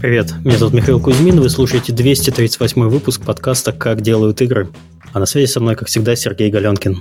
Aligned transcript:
Привет, 0.00 0.32
меня 0.46 0.56
зовут 0.56 0.72
Михаил 0.72 0.98
Кузьмин, 0.98 1.42
вы 1.42 1.50
слушаете 1.50 1.92
238 1.92 2.88
выпуск 2.88 3.22
подкаста 3.22 3.70
«Как 3.70 4.00
делают 4.00 4.40
игры». 4.40 4.70
А 5.12 5.18
на 5.18 5.26
связи 5.26 5.44
со 5.44 5.60
мной, 5.60 5.76
как 5.76 5.88
всегда, 5.88 6.16
Сергей 6.16 6.50
Галенкин. 6.50 6.96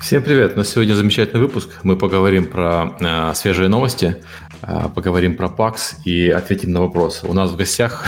Всем 0.00 0.22
привет! 0.22 0.52
У 0.54 0.58
нас 0.58 0.68
сегодня 0.68 0.94
замечательный 0.94 1.40
выпуск. 1.40 1.68
Мы 1.82 1.96
поговорим 1.96 2.46
про 2.46 2.96
э, 3.00 3.34
свежие 3.34 3.68
новости, 3.68 4.18
э, 4.62 4.88
поговорим 4.94 5.36
про 5.36 5.48
PAX 5.48 5.96
и 6.04 6.30
ответим 6.30 6.70
на 6.70 6.82
вопросы. 6.82 7.26
У 7.26 7.32
нас 7.32 7.50
в 7.50 7.56
гостях, 7.56 8.06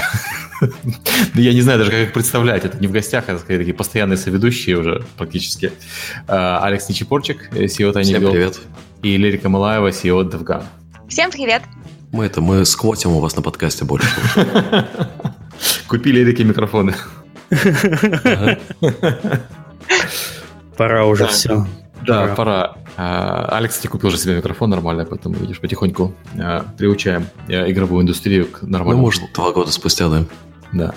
я 1.34 1.52
не 1.52 1.60
знаю 1.60 1.80
даже, 1.80 1.90
как 1.90 2.00
их 2.00 2.12
представлять, 2.12 2.64
это 2.64 2.78
не 2.78 2.86
в 2.86 2.92
гостях, 2.92 3.24
это 3.26 3.40
скорее 3.40 3.58
такие 3.58 3.74
постоянные 3.74 4.16
соведущие 4.16 4.78
уже 4.78 5.04
практически. 5.16 5.72
Э, 6.28 6.58
Алекс 6.62 6.88
Нечипорчик, 6.88 7.50
CEO 7.50 7.92
Tiny 7.92 8.04
Всем 8.04 8.30
привет! 8.30 8.60
И 9.02 9.16
Лерика 9.16 9.48
Малаева, 9.48 9.88
CEO 9.88 10.22
DevGun. 10.22 10.62
Всем 11.08 11.32
привет! 11.32 11.62
Мы 12.12 12.24
это, 12.24 12.40
мы 12.40 12.64
сквотим 12.64 13.10
у 13.12 13.20
вас 13.20 13.36
на 13.36 13.42
подкасте 13.42 13.84
больше. 13.84 14.08
Купили 15.88 16.22
Эрике 16.22 16.44
микрофоны. 16.44 16.94
Пора 20.76 21.06
уже 21.06 21.26
все. 21.26 21.66
Да, 22.06 22.34
пора. 22.34 22.76
А, 22.96 23.46
Алекс, 23.50 23.74
кстати, 23.74 23.90
купил 23.90 24.08
уже 24.08 24.18
себе 24.18 24.36
микрофон 24.36 24.70
нормально, 24.70 25.04
поэтому, 25.04 25.34
видишь, 25.34 25.60
потихоньку 25.60 26.14
а, 26.38 26.64
приучаем 26.78 27.26
а, 27.48 27.70
игровую 27.70 28.02
индустрию 28.02 28.46
к 28.46 28.62
нормальному. 28.62 28.98
Ну, 28.98 29.02
может, 29.02 29.22
два 29.34 29.52
года 29.52 29.72
спустя, 29.72 30.08
да. 30.08 30.24
Да. 30.72 30.94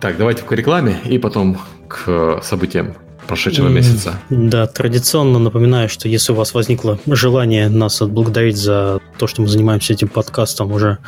Так, 0.00 0.16
давайте 0.16 0.42
к 0.44 0.52
рекламе 0.52 1.00
и 1.04 1.18
потом 1.18 1.58
к 1.88 2.40
событиям 2.42 2.94
прошедшего 3.28 3.68
месяца. 3.68 4.18
Да, 4.30 4.66
традиционно 4.66 5.38
напоминаю, 5.38 5.88
что 5.88 6.08
если 6.08 6.32
у 6.32 6.34
вас 6.34 6.54
возникло 6.54 6.98
желание 7.06 7.68
нас 7.68 8.02
отблагодарить 8.02 8.56
за 8.56 9.00
то, 9.18 9.26
что 9.26 9.42
мы 9.42 9.48
занимаемся 9.48 9.92
этим 9.92 10.08
подкастом 10.08 10.72
уже 10.72 10.98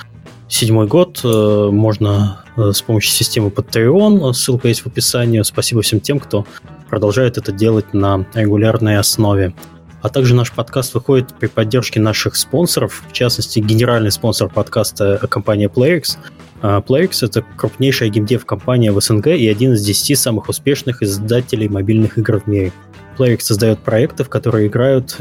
седьмой 0.48 0.86
год, 0.86 1.20
э, 1.24 1.68
можно 1.72 2.44
э, 2.56 2.72
с 2.72 2.82
помощью 2.82 3.12
системы 3.12 3.48
Patreon, 3.48 4.32
ссылка 4.32 4.68
есть 4.68 4.82
в 4.82 4.86
описании. 4.86 5.42
Спасибо 5.42 5.82
всем 5.82 6.00
тем, 6.00 6.20
кто 6.20 6.46
продолжает 6.88 7.38
это 7.38 7.52
делать 7.52 7.94
на 7.94 8.26
регулярной 8.34 8.98
основе. 8.98 9.54
А 10.02 10.08
также 10.08 10.34
наш 10.34 10.50
подкаст 10.52 10.94
выходит 10.94 11.34
при 11.38 11.46
поддержке 11.46 12.00
наших 12.00 12.36
спонсоров, 12.36 13.04
в 13.08 13.12
частности, 13.12 13.60
генеральный 13.60 14.10
спонсор 14.10 14.48
подкаста 14.48 15.18
компания 15.28 15.68
PlayX. 15.68 16.16
А, 16.62 16.80
PlayX— 16.80 17.18
это 17.22 17.42
крупнейшая 17.56 18.10
геймдев 18.10 18.44
компания 18.44 18.92
в 18.92 19.00
СНГ 19.00 19.28
и 19.28 19.48
один 19.48 19.72
из 19.72 19.84
десяти 19.84 20.14
самых 20.14 20.48
успешных 20.48 21.02
издателей 21.02 21.68
мобильных 21.68 22.18
игр 22.18 22.40
в 22.40 22.46
мире. 22.46 22.72
PlayX 23.18 23.40
создает 23.40 23.80
проекты, 23.80 24.24
в 24.24 24.28
которые 24.28 24.68
играют, 24.68 25.16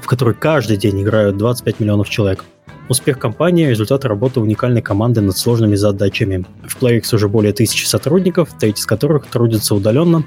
в 0.00 0.06
которые 0.06 0.34
каждый 0.34 0.76
день 0.76 1.02
играют 1.02 1.36
25 1.36 1.80
миллионов 1.80 2.08
человек. 2.08 2.44
Успех 2.88 3.18
компании– 3.18 3.66
результат 3.68 4.04
работы 4.04 4.40
уникальной 4.40 4.82
команды 4.82 5.20
над 5.20 5.36
сложными 5.36 5.76
задачами. 5.76 6.44
В 6.66 6.80
PlayX 6.82 7.14
уже 7.14 7.28
более 7.28 7.52
тысячи 7.52 7.84
сотрудников, 7.84 8.50
треть 8.58 8.80
из 8.80 8.86
которых 8.86 9.26
трудятся 9.26 9.76
удаленно 9.76 10.24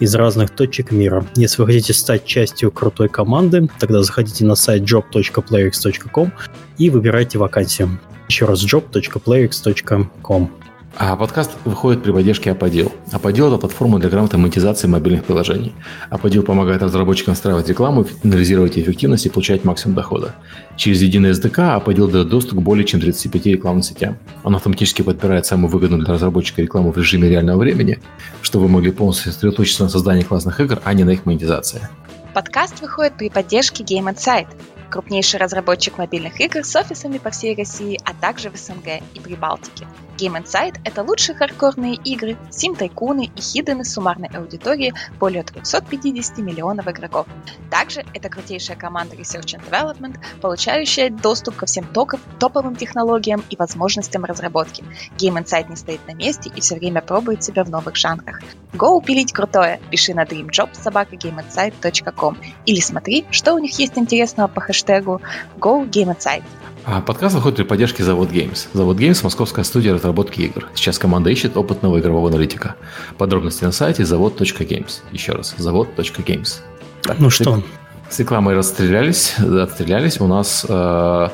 из 0.00 0.14
разных 0.14 0.50
точек 0.50 0.90
мира. 0.90 1.24
Если 1.36 1.62
вы 1.62 1.66
хотите 1.66 1.92
стать 1.92 2.24
частью 2.24 2.72
крутой 2.72 3.08
команды, 3.08 3.68
тогда 3.78 4.02
заходите 4.02 4.44
на 4.44 4.56
сайт 4.56 4.82
job.playx.com 4.82 6.32
и 6.78 6.90
выбирайте 6.90 7.38
вакансию. 7.38 8.00
Еще 8.28 8.46
раз 8.46 8.64
job.playx.com. 8.64 10.50
А 10.96 11.16
подкаст 11.16 11.52
выходит 11.64 12.02
при 12.02 12.10
поддержке 12.10 12.50
Аподил. 12.50 12.92
Аподил– 13.12 13.46
это 13.48 13.58
платформа 13.58 13.98
для 14.00 14.10
грамотной 14.10 14.40
монетизации 14.40 14.88
мобильных 14.88 15.24
приложений. 15.24 15.72
Аподил 16.10 16.42
помогает 16.42 16.82
разработчикам 16.82 17.32
настраивать 17.32 17.68
рекламу, 17.68 18.06
анализировать 18.24 18.76
эффективность 18.76 19.24
и 19.24 19.30
получать 19.30 19.64
максимум 19.64 19.94
дохода. 19.94 20.34
Через 20.76 21.00
единый 21.02 21.30
SDK 21.30 21.76
Аподил 21.76 22.08
дает 22.08 22.28
доступ 22.28 22.58
к 22.58 22.62
более 22.62 22.84
чем 22.84 23.00
35 23.00 23.46
рекламным 23.46 23.82
сетям. 23.82 24.18
Он 24.42 24.56
автоматически 24.56 25.02
подбирает 25.02 25.46
самую 25.46 25.70
выгодную 25.70 26.04
для 26.04 26.14
разработчика 26.14 26.60
рекламу 26.60 26.92
в 26.92 26.98
режиме 26.98 27.28
реального 27.28 27.58
времени, 27.58 27.98
чтобы 28.42 28.66
вы 28.66 28.72
могли 28.72 28.90
полностью 28.90 29.32
сосредоточиться 29.32 29.84
на 29.84 29.88
создании 29.88 30.22
классных 30.22 30.60
игр, 30.60 30.80
а 30.84 30.92
не 30.92 31.04
на 31.04 31.10
их 31.10 31.24
монетизации. 31.24 31.88
Подкаст 32.34 32.80
выходит 32.80 33.14
при 33.14 33.30
поддержке 33.30 33.84
Game 33.84 34.12
Insight– 34.12 34.48
крупнейший 34.90 35.40
разработчик 35.40 35.96
мобильных 35.96 36.40
игр 36.40 36.64
с 36.64 36.76
офисами 36.76 37.18
по 37.18 37.30
всей 37.30 37.54
России, 37.54 37.98
а 38.04 38.12
также 38.12 38.50
в 38.50 38.56
СНГ 38.56 39.02
и 39.14 39.20
Прибалтике. 39.20 39.86
Game 40.20 40.38
Insight— 40.38 40.78
это 40.84 41.02
лучшие 41.02 41.34
хардкорные 41.34 41.94
игры, 41.94 42.36
сим-тайкуны 42.50 43.30
и 43.34 43.40
хидены 43.40 43.84
с 43.84 43.94
суммарной 43.94 44.28
аудиторией 44.28 44.92
более 45.18 45.42
350 45.42 46.36
миллионов 46.38 46.86
игроков. 46.88 47.26
Также 47.70 48.04
это 48.12 48.28
крутейшая 48.28 48.76
команда 48.76 49.16
Research 49.16 49.58
and 49.58 49.66
Development, 49.70 50.18
получающая 50.42 51.08
доступ 51.08 51.56
ко 51.56 51.64
всем 51.64 51.86
токов, 51.86 52.20
топовым 52.38 52.76
технологиям 52.76 53.42
и 53.48 53.56
возможностям 53.56 54.26
разработки. 54.26 54.84
Game 55.16 55.42
Insight 55.42 55.70
не 55.70 55.76
стоит 55.76 56.06
на 56.06 56.12
месте 56.12 56.50
и 56.54 56.60
все 56.60 56.74
время 56.74 57.00
пробует 57.00 57.42
себя 57.42 57.64
в 57.64 57.70
новых 57.70 57.96
жанрах. 57.96 58.42
Go 58.74 59.02
пилить 59.02 59.32
крутое! 59.32 59.80
Пиши 59.90 60.12
на 60.12 60.24
dreamjob.gameinsight.com 60.24 62.36
или 62.66 62.80
смотри, 62.80 63.24
что 63.30 63.54
у 63.54 63.58
них 63.58 63.78
есть 63.78 63.96
интересного 63.96 64.48
по 64.48 64.60
хэштегу 64.60 65.22
GoGameInsight. 65.58 66.44
А 66.84 67.00
подкаст 67.00 67.34
выходит 67.34 67.56
при 67.58 67.64
поддержке 67.64 68.02
Завод 68.02 68.30
Games. 68.30 68.68
Завод 68.72 68.96
Games– 68.96 69.20
московская 69.22 69.64
студия 69.64 69.92
разработки 69.92 70.40
игр. 70.40 70.68
Сейчас 70.74 70.98
команда 70.98 71.30
ищет 71.30 71.56
опытного 71.56 72.00
игрового 72.00 72.28
аналитика. 72.28 72.76
Подробности 73.18 73.64
на 73.64 73.72
сайте 73.72 74.04
завод.games. 74.04 75.00
Еще 75.12 75.32
раз, 75.32 75.54
завод.games. 75.58 76.60
Так, 77.02 77.18
ну 77.18 77.30
что? 77.30 77.62
С 78.08 78.18
рекламой 78.18 78.54
расстрелялись, 78.54 79.34
отстрелялись. 79.38 80.20
У 80.20 80.26
нас 80.26 80.64
э, 80.68 81.28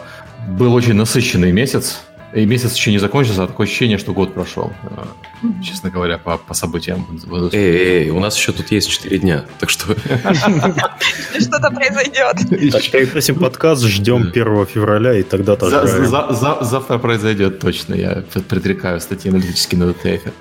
был 0.49 0.75
очень 0.75 0.95
насыщенный 0.95 1.53
месяц. 1.53 2.01
И 2.37 2.45
месяц 2.45 2.77
еще 2.77 2.91
не 2.91 2.99
закончился, 2.99 3.45
а 3.45 3.47
такое 3.47 3.67
ощущение, 3.67 3.97
что 3.97 4.13
год 4.13 4.35
прошел, 4.35 4.71
э, 4.83 5.47
честно 5.65 5.89
говоря, 5.89 6.19
по, 6.19 6.37
по 6.37 6.53
событиям. 6.53 7.07
Эй, 7.53 8.05
эй, 8.05 8.11
у 8.11 8.21
нас 8.21 8.37
еще 8.37 8.53
тут 8.53 8.71
есть 8.73 8.91
4 8.91 9.19
дня, 9.19 9.47
так 9.59 9.71
что... 9.71 9.95
Что-то 9.95 11.71
произойдет. 11.71 12.37
Так, 12.73 12.83
переносим 12.91 13.37
подкаст, 13.37 13.85
ждем 13.85 14.31
1 14.35 14.67
февраля, 14.67 15.19
и 15.19 15.23
тогда 15.23 15.57
тоже... 15.57 15.81
Завтра 16.61 16.99
произойдет 16.99 17.59
точно, 17.59 17.95
я 17.95 18.23
предрекаю 18.49 19.01
статьи 19.01 19.31
аналитические 19.31 19.81
на 19.81 19.85
DTF. 19.85 20.33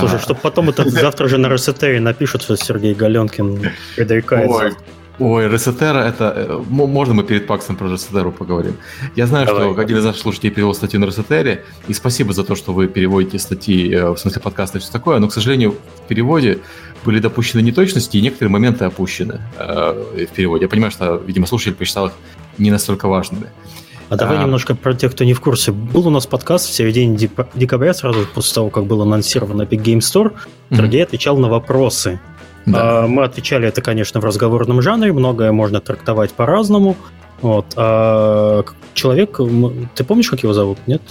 Слушай, 0.00 0.18
чтобы 0.18 0.40
потом 0.40 0.70
это 0.70 0.90
завтра 0.90 1.28
же 1.28 1.38
на 1.38 1.48
Росетере 1.48 2.00
напишут, 2.00 2.42
что 2.42 2.56
Сергей 2.56 2.94
Галенкин 2.94 3.70
предрекает 3.94 4.76
Ой, 5.18 5.48
Ресетера, 5.48 5.98
это... 5.98 6.32
Э, 6.36 6.62
можно 6.68 7.14
мы 7.14 7.22
перед 7.22 7.46
Паксом 7.46 7.76
про 7.76 7.88
Ресетеру 7.88 8.32
поговорим? 8.32 8.76
Я 9.14 9.26
знаю, 9.26 9.46
Давай. 9.46 9.72
что 9.72 9.80
один 9.80 9.98
из 9.98 10.04
наших 10.04 10.20
слушателей 10.20 10.50
перевел 10.50 10.74
статью 10.74 10.98
на 10.98 11.04
Ресетере, 11.04 11.64
и 11.86 11.94
спасибо 11.94 12.32
за 12.32 12.42
то, 12.42 12.56
что 12.56 12.72
вы 12.72 12.88
переводите 12.88 13.38
статьи, 13.38 13.94
э, 13.94 14.10
в 14.10 14.16
смысле 14.16 14.42
подкаста 14.42 14.78
и 14.78 14.80
все 14.80 14.90
такое, 14.90 15.18
но, 15.20 15.28
к 15.28 15.32
сожалению, 15.32 15.76
в 16.04 16.08
переводе 16.08 16.58
были 17.04 17.20
допущены 17.20 17.60
неточности, 17.60 18.16
и 18.16 18.22
некоторые 18.22 18.50
моменты 18.50 18.86
опущены 18.86 19.40
э, 19.56 20.26
в 20.28 20.34
переводе. 20.34 20.64
Я 20.64 20.68
понимаю, 20.68 20.90
что, 20.90 21.16
видимо, 21.16 21.46
слушатель 21.46 21.74
посчитал 21.74 22.06
их 22.06 22.12
не 22.58 22.72
настолько 22.72 23.06
важными. 23.06 23.50
А 24.08 24.16
давай 24.16 24.38
а... 24.38 24.42
немножко 24.42 24.74
про 24.74 24.94
тех, 24.94 25.12
кто 25.12 25.24
не 25.24 25.32
в 25.32 25.40
курсе. 25.40 25.72
Был 25.72 26.08
у 26.08 26.10
нас 26.10 26.26
подкаст 26.26 26.68
в 26.68 26.72
середине 26.72 27.16
декабря, 27.54 27.94
сразу 27.94 28.26
после 28.34 28.54
того, 28.54 28.70
как 28.70 28.84
был 28.86 29.02
анонсирован 29.02 29.60
Epic 29.62 29.82
Game 29.82 29.98
Store. 29.98 30.32
Mm-hmm. 30.32 30.76
Сергей 30.76 31.02
отвечал 31.04 31.36
на 31.36 31.48
вопросы 31.48 32.20
да. 32.66 33.04
А, 33.04 33.06
мы 33.06 33.24
отвечали 33.24 33.68
это, 33.68 33.82
конечно, 33.82 34.20
в 34.20 34.24
разговорном 34.24 34.82
жанре, 34.82 35.12
многое 35.12 35.52
можно 35.52 35.80
трактовать 35.80 36.32
по-разному. 36.32 36.96
Вот. 37.40 37.66
А 37.76 38.64
человек, 38.94 39.38
ты 39.94 40.04
помнишь, 40.04 40.30
как 40.30 40.42
его 40.42 40.52
зовут, 40.52 40.78
нет? 40.86 41.02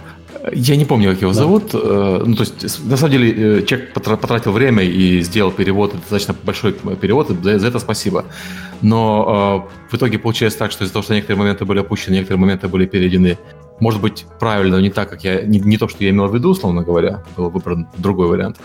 Я 0.52 0.76
не 0.76 0.84
помню, 0.84 1.12
как 1.12 1.22
его 1.22 1.32
да. 1.32 1.38
зовут. 1.38 1.74
Э, 1.74 2.24
ну, 2.26 2.36
то 2.36 2.42
есть, 2.42 2.84
на 2.86 2.98
самом 2.98 3.12
деле, 3.12 3.60
э, 3.60 3.66
человек 3.66 3.94
потратил 3.94 4.52
время 4.52 4.84
и 4.84 5.22
сделал 5.22 5.52
перевод, 5.52 5.94
достаточно 5.94 6.36
большой 6.44 6.74
перевод, 6.74 7.30
за, 7.30 7.60
за 7.60 7.68
это 7.68 7.80
спасибо. 7.80 8.26
Но 8.82 9.70
э, 9.70 9.92
в 9.92 9.98
итоге 9.98 10.20
получается 10.20 10.60
так, 10.60 10.72
что 10.72 10.84
из-за 10.84 10.94
того, 10.94 11.04
что 11.04 11.14
некоторые 11.14 11.40
моменты 11.40 11.66
были 11.66 11.80
опущены, 11.80 12.16
некоторые 12.16 12.42
моменты 12.42 12.68
были 12.68 12.86
переведены, 12.86 13.38
может 13.84 14.02
быть, 14.02 14.26
правильно, 14.40 14.78
но 14.78 14.82
не 14.82 14.90
так, 14.90 15.10
как 15.10 15.24
я, 15.24 15.42
не, 15.42 15.60
не 15.60 15.78
то, 15.78 15.90
что 15.90 16.04
я 16.04 16.10
имел 16.12 16.28
в 16.28 16.34
виду, 16.34 16.52
условно 16.52 16.84
говоря, 16.84 17.22
был 17.36 17.50
выбран 17.50 17.88
другой 17.98 18.28
вариант. 18.28 18.58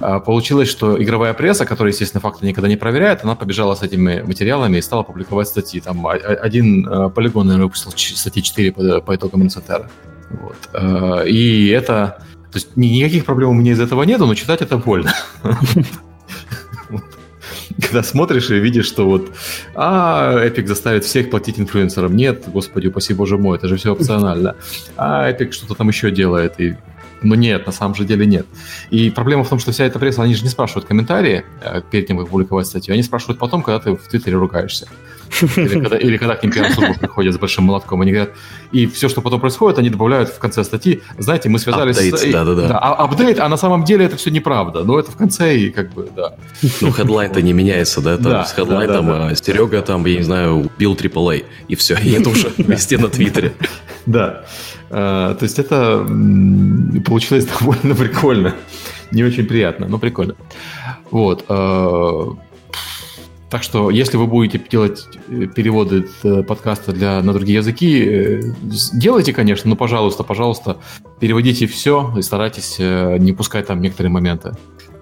А, 0.00 0.18
получилось, 0.18 0.68
что 0.68 1.00
игровая 1.00 1.34
пресса, 1.34 1.64
которая, 1.64 1.92
естественно, 1.92 2.20
факты 2.20 2.46
никогда 2.46 2.68
не 2.68 2.76
проверяет, 2.76 3.22
она 3.22 3.36
побежала 3.36 3.76
с 3.76 3.82
этими 3.82 4.22
материалами 4.22 4.78
и 4.78 4.82
стала 4.82 5.04
публиковать 5.04 5.46
статьи. 5.46 5.80
Там 5.80 6.04
один 6.06 6.86
а, 6.88 7.08
полигон, 7.10 7.46
наверное, 7.46 7.66
выпустил 7.66 7.92
статьи 7.92 8.42
4 8.42 8.72
по, 8.72 9.00
по 9.00 9.14
итогам 9.14 9.42
Инсетера. 9.44 9.88
Вот. 10.30 10.56
А, 10.72 11.22
и 11.22 11.68
это... 11.68 12.24
То 12.50 12.56
есть 12.56 12.76
никаких 12.76 13.24
проблем 13.24 13.50
у 13.50 13.54
меня 13.54 13.72
из 13.72 13.80
этого 13.80 14.02
нету, 14.02 14.26
но 14.26 14.34
читать 14.34 14.60
это 14.60 14.76
больно. 14.76 15.14
Когда 17.80 18.02
смотришь 18.02 18.50
и 18.50 18.58
видишь, 18.58 18.86
что 18.86 19.06
вот, 19.06 19.30
а, 19.74 20.44
Epic 20.46 20.66
заставит 20.66 21.04
всех 21.04 21.30
платить 21.30 21.58
инфлюенсерам. 21.58 22.16
Нет, 22.16 22.44
господи, 22.46 22.88
упаси 22.88 23.14
боже 23.14 23.38
мой, 23.38 23.58
это 23.58 23.68
же 23.68 23.76
все 23.76 23.92
опционально. 23.92 24.56
А 24.96 25.30
Epic 25.30 25.52
что-то 25.52 25.74
там 25.74 25.88
еще 25.88 26.10
делает, 26.10 26.60
и 26.60 26.76
но 27.22 27.34
нет, 27.34 27.66
на 27.66 27.72
самом 27.72 27.94
же 27.94 28.04
деле 28.04 28.26
нет. 28.26 28.46
И 28.90 29.10
проблема 29.10 29.44
в 29.44 29.48
том, 29.48 29.58
что 29.58 29.72
вся 29.72 29.84
эта 29.84 29.98
пресса, 29.98 30.22
они 30.22 30.34
же 30.34 30.42
не 30.42 30.48
спрашивают 30.48 30.86
комментарии 30.86 31.44
э, 31.62 31.82
перед 31.90 32.06
тем, 32.06 32.18
как 32.18 32.28
публиковать 32.28 32.66
статью, 32.66 32.94
они 32.94 33.02
спрашивают 33.02 33.38
потом, 33.38 33.62
когда 33.62 33.78
ты 33.78 33.92
в 33.92 34.08
Твиттере 34.08 34.36
ругаешься. 34.36 34.88
Или 35.56 35.80
когда, 35.80 35.96
или 35.96 36.16
когда 36.16 36.36
к 36.36 36.42
ним 36.42 36.52
пиар-служба 36.52 36.94
приходит 36.94 37.34
с 37.34 37.38
большим 37.38 37.64
молотком, 37.64 38.00
они 38.00 38.12
говорят, 38.12 38.34
и 38.72 38.86
все, 38.86 39.08
что 39.08 39.20
потом 39.20 39.40
происходит, 39.40 39.78
они 39.78 39.90
добавляют 39.90 40.28
в 40.28 40.38
конце 40.38 40.64
статьи, 40.64 41.02
знаете, 41.18 41.48
мы 41.48 41.58
связались 41.58 41.96
Update, 41.96 42.18
с... 42.18 42.32
да-да-да. 42.32 42.68
Да, 42.68 42.78
а- 42.78 43.04
апдейт, 43.04 43.38
а 43.38 43.48
на 43.48 43.56
самом 43.56 43.84
деле 43.84 44.04
это 44.04 44.16
все 44.16 44.30
неправда, 44.30 44.84
но 44.84 44.98
это 44.98 45.10
в 45.10 45.16
конце 45.16 45.56
и 45.56 45.70
как 45.70 45.92
бы, 45.92 46.08
да. 46.14 46.34
Ну, 46.80 46.90
headline 46.90 47.28
-то 47.28 47.42
не 47.42 47.52
меняется, 47.52 48.00
да? 48.00 48.16
Там 48.16 48.32
Да, 48.32 48.44
с 48.44 48.52
headline 48.52 48.88
да, 48.88 49.00
да, 49.02 49.26
а, 49.28 49.34
Серега 49.34 49.82
там, 49.82 50.04
я 50.06 50.16
не 50.16 50.22
знаю, 50.24 50.70
убил 50.76 50.94
AAA, 50.94 51.44
и 51.68 51.74
все, 51.76 51.96
и 51.96 52.10
это 52.12 52.28
уже 52.30 52.52
везде 52.58 52.98
на 52.98 53.08
Twitter 53.08 53.39
-е. 53.39 53.52
Да. 54.06 54.44
Э, 54.90 55.36
То 55.38 55.42
есть 55.44 55.58
это 55.58 56.04
получилось 57.06 57.46
довольно 57.60 57.94
прикольно. 57.94 58.54
Не 59.12 59.24
очень 59.24 59.46
приятно, 59.46 59.86
но 59.88 59.98
прикольно. 59.98 60.34
Вот. 61.10 61.44
Так 63.50 63.64
что, 63.64 63.90
если 63.90 64.16
вы 64.16 64.28
будете 64.28 64.62
делать 64.70 65.08
э, 65.28 65.46
переводы 65.46 66.06
э, 66.22 66.44
подкаста 66.44 66.92
для, 66.92 67.20
на 67.20 67.32
другие 67.32 67.58
языки, 67.58 68.00
э, 68.00 68.42
делайте, 68.92 69.32
конечно, 69.32 69.68
но, 69.68 69.74
пожалуйста, 69.74 70.22
пожалуйста, 70.22 70.76
переводите 71.18 71.66
все 71.66 72.14
и 72.16 72.22
старайтесь 72.22 72.78
не 72.78 73.32
пускать 73.32 73.66
там 73.66 73.80
некоторые 73.82 74.12
моменты. 74.12 74.52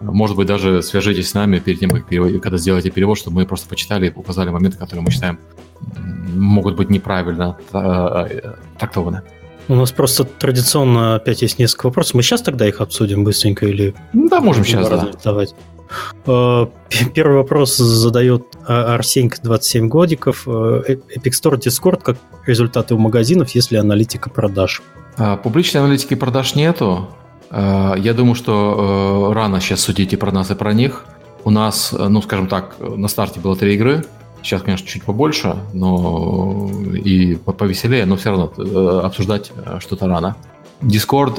Может 0.01 0.37
быть, 0.37 0.47
даже 0.47 0.83
свяжитесь 0.83 1.29
с 1.29 1.35
нами 1.35 1.59
перед 1.59 1.81
тем, 1.81 1.91
как 1.91 2.07
перевод- 2.07 2.41
когда 2.41 2.57
сделаете 2.57 2.91
перевод, 2.91 3.19
чтобы 3.19 3.37
мы 3.37 3.47
просто 3.47 3.69
почитали 3.69 4.09
и 4.09 4.13
указали 4.15 4.49
моменты, 4.49 4.79
которые 4.79 5.05
мы 5.05 5.11
считаем 5.11 5.39
могут 6.35 6.77
быть 6.77 6.89
неправильно 6.91 7.57
трактованы. 8.79 9.23
У 9.69 9.75
нас 9.75 9.93
просто 9.93 10.25
традиционно 10.25 11.17
опять 11.17 11.43
есть 11.43 11.59
несколько 11.59 11.87
вопросов. 11.87 12.15
Мы 12.15 12.23
сейчас 12.23 12.41
тогда 12.41 12.67
их 12.67 12.81
обсудим 12.81 13.25
быстренько 13.25 13.67
или... 13.67 13.95
Да, 14.15 14.41
можем 14.41 14.65
сейчас, 14.65 14.89
да. 14.89 15.13
задавать? 15.13 15.55
Э, 16.27 16.67
Первый 17.15 17.37
вопрос 17.37 17.77
задает 17.77 18.45
а- 18.67 18.95
Арсенька, 18.95 19.39
27 19.43 19.89
годиков. 19.89 20.45
Э, 20.47 20.83
Э- 20.87 20.95
Epic 21.17 21.33
Store 21.33 21.59
Discord 21.59 22.03
как 22.03 22.17
результаты 22.47 22.95
у 22.95 22.99
магазинов, 22.99 23.51
если 23.51 23.77
аналитика 23.77 24.31
продаж. 24.31 24.83
А, 25.17 25.37
Публичной 25.37 25.81
аналитики 25.83 26.15
продаж 26.15 26.55
нету. 26.55 27.09
Я 27.51 28.13
думаю, 28.15 28.35
что 28.35 29.33
рано 29.35 29.61
сейчас 29.61 29.81
судить 29.81 30.13
и 30.13 30.17
про 30.17 30.31
нас, 30.33 30.51
и 30.51 30.55
про 30.55 30.75
них. 30.75 31.07
У 31.45 31.51
нас, 31.51 31.95
ну, 31.97 32.21
скажем 32.21 32.47
так, 32.47 32.77
на 32.79 33.09
старте 33.09 33.41
было 33.41 33.57
три 33.57 33.75
игры. 33.75 34.05
Сейчас, 34.43 34.61
конечно, 34.63 34.87
чуть 34.87 35.03
побольше, 35.03 35.57
но 35.73 36.71
и 36.95 37.37
по- 37.37 37.53
повеселее, 37.53 38.05
но 38.05 38.17
все 38.17 38.31
равно 38.31 38.53
обсуждать 39.03 39.51
что-то 39.81 40.07
рано. 40.09 40.37
Discord, 40.83 41.37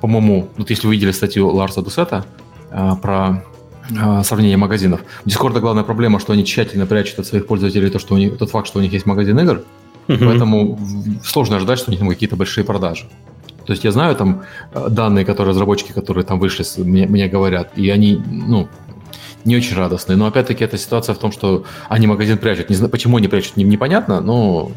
по-моему, 0.00 0.48
вот 0.58 0.68
если 0.70 0.86
вы 0.86 0.92
видели 0.94 1.10
статью 1.12 1.48
Ларса 1.48 1.80
Дусета 1.82 2.24
про 2.70 3.44
э, 3.90 4.22
сравнение 4.24 4.56
магазинов. 4.56 5.00
У 5.24 5.28
Discord 5.28 5.58
главная 5.60 5.84
проблема, 5.84 6.20
что 6.20 6.32
они 6.32 6.44
тщательно 6.44 6.86
прячут 6.86 7.18
от 7.20 7.26
своих 7.26 7.46
пользователей 7.46 7.90
то, 7.90 7.98
что 7.98 8.14
у 8.14 8.18
них, 8.18 8.38
тот 8.38 8.50
факт, 8.50 8.66
что 8.66 8.78
у 8.78 8.82
них 8.82 8.92
есть 8.92 9.06
магазин 9.06 9.38
игр, 9.38 9.62
Мгм. 10.08 10.26
Поэтому 10.26 10.78
сложно 11.22 11.56
ожидать, 11.56 11.78
что 11.78 11.90
у 11.90 11.92
них 11.92 12.00
там 12.00 12.08
какие-то 12.08 12.34
большие 12.34 12.64
продажи. 12.64 13.04
То 13.66 13.72
есть 13.72 13.84
я 13.84 13.92
знаю 13.92 14.16
там 14.16 14.42
э, 14.72 14.88
данные, 14.88 15.26
которые 15.26 15.50
разработчики, 15.50 15.92
которые 15.92 16.24
там 16.24 16.40
вышли, 16.40 16.64
мне, 16.82 17.06
мне 17.06 17.28
говорят, 17.28 17.76
и 17.76 17.90
они, 17.90 18.20
ну, 18.26 18.68
не 19.44 19.56
очень 19.56 19.76
радостные. 19.76 20.16
Но 20.16 20.26
опять-таки 20.26 20.64
эта 20.64 20.78
ситуация 20.78 21.14
в 21.14 21.18
том, 21.18 21.30
что 21.30 21.64
они 21.90 22.06
магазин 22.06 22.38
прячут. 22.38 22.70
Не 22.70 22.76
знаю, 22.76 22.90
почему 22.90 23.18
они 23.18 23.28
прячут, 23.28 23.58
не- 23.58 23.64
непонятно, 23.64 24.22
но 24.22 24.72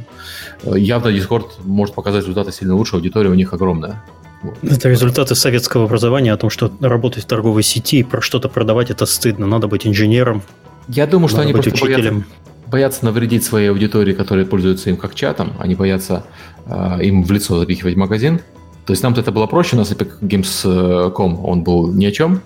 э, 0.63 0.77
явно 0.77 1.07
Discord 1.07 1.47
может 1.63 1.95
показать 1.95 2.23
результаты 2.23 2.51
сильно 2.51 2.75
лучше, 2.75 2.97
аудитория 2.97 3.29
у 3.29 3.33
них 3.33 3.53
огромная. 3.53 4.03
Вот. 4.43 4.57
Это 4.63 4.89
результаты 4.89 5.35
советского 5.35 5.85
образования 5.85 6.33
о 6.33 6.38
том, 6.38 6.49
что 6.49 6.71
работать 6.79 7.23
в 7.23 7.27
торговой 7.27 7.63
сети 7.63 7.99
и 7.99 8.03
про 8.03 8.21
что-то 8.21 8.49
продавать 8.49 8.89
это 8.89 9.05
стыдно. 9.05 9.45
Надо 9.47 9.67
быть 9.67 9.85
инженером, 9.85 10.41
Я 10.88 11.05
думаю, 11.07 11.27
что 11.27 11.38
надо 11.38 11.49
они 11.49 11.53
быть 11.53 11.63
просто 11.63 11.85
боятся, 11.85 12.01
учителем. 12.01 12.25
боятся 12.67 13.05
навредить 13.05 13.43
своей 13.43 13.69
аудитории, 13.69 14.13
которые 14.13 14.45
пользуются 14.45 14.89
им 14.89 14.97
как 14.97 15.13
чатом. 15.15 15.53
Они 15.59 15.75
боятся 15.75 16.23
э, 16.65 17.03
им 17.03 17.23
в 17.23 17.31
лицо 17.31 17.59
запихивать 17.59 17.95
магазин. 17.95 18.39
То 18.85 18.93
есть 18.93 19.03
нам-то 19.03 19.21
это 19.21 19.31
было 19.31 19.45
проще, 19.45 19.75
у 19.75 19.79
нас 19.79 19.91
Epic 19.91 20.19
Games.com, 20.21 21.45
он 21.45 21.63
был 21.63 21.93
ни 21.93 22.05
о 22.05 22.11
чем, 22.11 22.41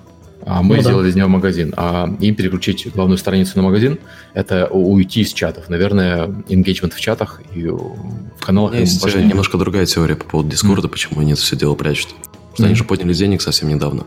а 0.46 0.62
мы 0.62 0.78
Ну 0.78 0.84
да. 0.84 0.90
сделали 0.90 1.10
из 1.10 1.16
него 1.16 1.28
магазин. 1.28 1.74
А 1.76 2.08
им 2.20 2.36
переключить 2.36 2.88
главную 2.94 3.18
страницу 3.18 3.54
на 3.56 3.64
магазин, 3.64 3.98
это 4.34 4.68
уйти 4.68 5.22
из 5.22 5.34
чатов. 5.34 5.70
Наверное, 5.70 6.28
engagement 6.50 6.94
в 6.94 7.00
чатах 7.02 7.42
и 7.54 7.68
в 7.68 7.98
каналах 8.40 8.76
есть 8.76 9.02
э, 9.02 9.04
важнее. 9.06 9.28
немножко 9.28 9.58
другая 9.58 9.86
теория 9.86 10.16
по 10.16 10.26
поводу 10.26 10.50
Дискорда, 10.50 10.88
почему 10.88 11.22
они 11.22 11.34
это 11.34 11.42
все 11.42 11.56
дело 11.56 11.76
прячут. 11.76 12.10
Потому 12.16 12.54
что 12.54 12.64
они 12.64 12.72
Мгм. 12.74 12.78
же 12.78 12.84
подняли 12.86 13.14
денег 13.14 13.42
совсем 13.42 13.70
недавно. 13.70 14.04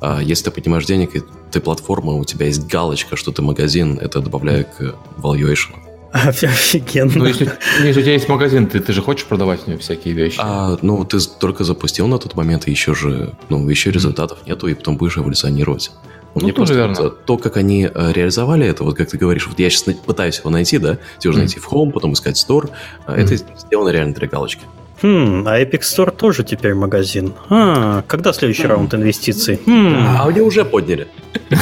А 0.00 0.20
если 0.20 0.44
ты 0.44 0.50
поднимаешь 0.50 0.84
денег, 0.86 1.14
и 1.16 1.22
ты 1.50 1.60
платформа, 1.60 2.14
у 2.14 2.24
тебя 2.24 2.46
есть 2.46 2.66
галочка, 2.66 3.16
что 3.16 3.30
ты 3.32 3.42
магазин, 3.42 3.98
это 4.00 4.20
добавляет 4.20 4.68
к 4.76 4.94
valuation. 5.18 5.70
Офигенно. 6.22 7.12
Ну, 7.14 7.24
если, 7.26 7.50
если 7.82 8.00
у 8.00 8.02
тебя 8.02 8.12
есть 8.12 8.28
магазин, 8.28 8.66
ты, 8.66 8.80
ты 8.80 8.92
же 8.92 9.00
хочешь 9.02 9.24
продавать 9.26 9.60
в 9.62 9.66
нем 9.66 9.78
всякие 9.78 10.14
вещи. 10.14 10.38
А, 10.42 10.76
ну, 10.82 11.04
ты 11.04 11.18
только 11.40 11.64
запустил 11.64 12.06
на 12.06 12.18
тот 12.18 12.34
момент, 12.34 12.68
и 12.68 12.70
еще 12.70 12.94
же, 12.94 13.32
ну, 13.48 13.66
еще 13.68 13.90
результатов 13.90 14.38
нету, 14.46 14.66
и 14.68 14.74
потом 14.74 14.96
будешь 14.96 15.16
эволюционировать. 15.16 15.90
Ну, 16.34 16.42
Мне 16.42 16.52
тоже 16.52 16.74
просто 16.74 16.74
верно. 16.74 17.02
вот, 17.02 17.24
то, 17.26 17.36
как 17.36 17.56
они 17.58 17.88
э, 17.92 18.12
реализовали 18.12 18.66
это, 18.66 18.84
вот 18.84 18.96
как 18.96 19.10
ты 19.10 19.18
говоришь, 19.18 19.46
вот 19.46 19.58
я 19.58 19.68
сейчас 19.68 19.94
пытаюсь 20.06 20.38
его 20.38 20.48
найти, 20.50 20.78
да, 20.78 20.94
тебе 21.18 21.30
нужно 21.30 21.30
Мгм. 21.30 21.38
найти 21.40 21.60
в 21.60 21.68
Home, 21.72 21.90
потом 21.92 22.12
искать 22.14 22.36
Store, 22.36 22.70
а 23.06 23.16
это 23.16 23.36
сделано 23.36 23.90
реально 23.90 24.14
для 24.14 24.28
галочки. 24.28 24.62
Хм, 25.02 25.44
а 25.46 25.60
Epic 25.60 25.80
Store 25.80 26.10
тоже 26.14 26.42
теперь 26.44 26.74
магазин. 26.74 27.34
А, 27.50 28.02
когда 28.06 28.32
следующий 28.32 28.66
раунд 28.66 28.94
инвестиций? 28.94 29.60
Хм, 29.66 29.94
А 30.18 30.26
они 30.28 30.40
уже 30.40 30.64
подняли. 30.64 31.08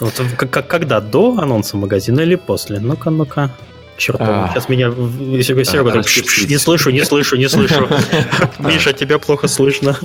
вот 0.00 0.12
к- 0.36 0.46
к- 0.46 0.62
когда? 0.66 1.00
До 1.00 1.38
анонса 1.38 1.76
магазина 1.76 2.20
или 2.20 2.34
после? 2.36 2.78
Ну-ка, 2.80 3.10
ну-ка. 3.10 3.50
Черт, 3.96 4.20
А. 4.20 4.50
сейчас 4.52 4.68
меня... 4.68 4.90
в- 4.90 5.42
Серега, 5.42 5.64
Серега, 5.64 5.92
так, 5.92 6.04
«Пш, 6.04 6.14
пш, 6.14 6.18
распустить. 6.22 6.50
не 6.50 6.58
слышу, 6.58 6.90
не 6.90 7.04
слышу, 7.04 7.36
не 7.36 7.48
слышу. 7.48 7.88
Миша, 8.58 8.92
тебя 8.92 9.18
плохо 9.18 9.46
слышно. 9.48 9.96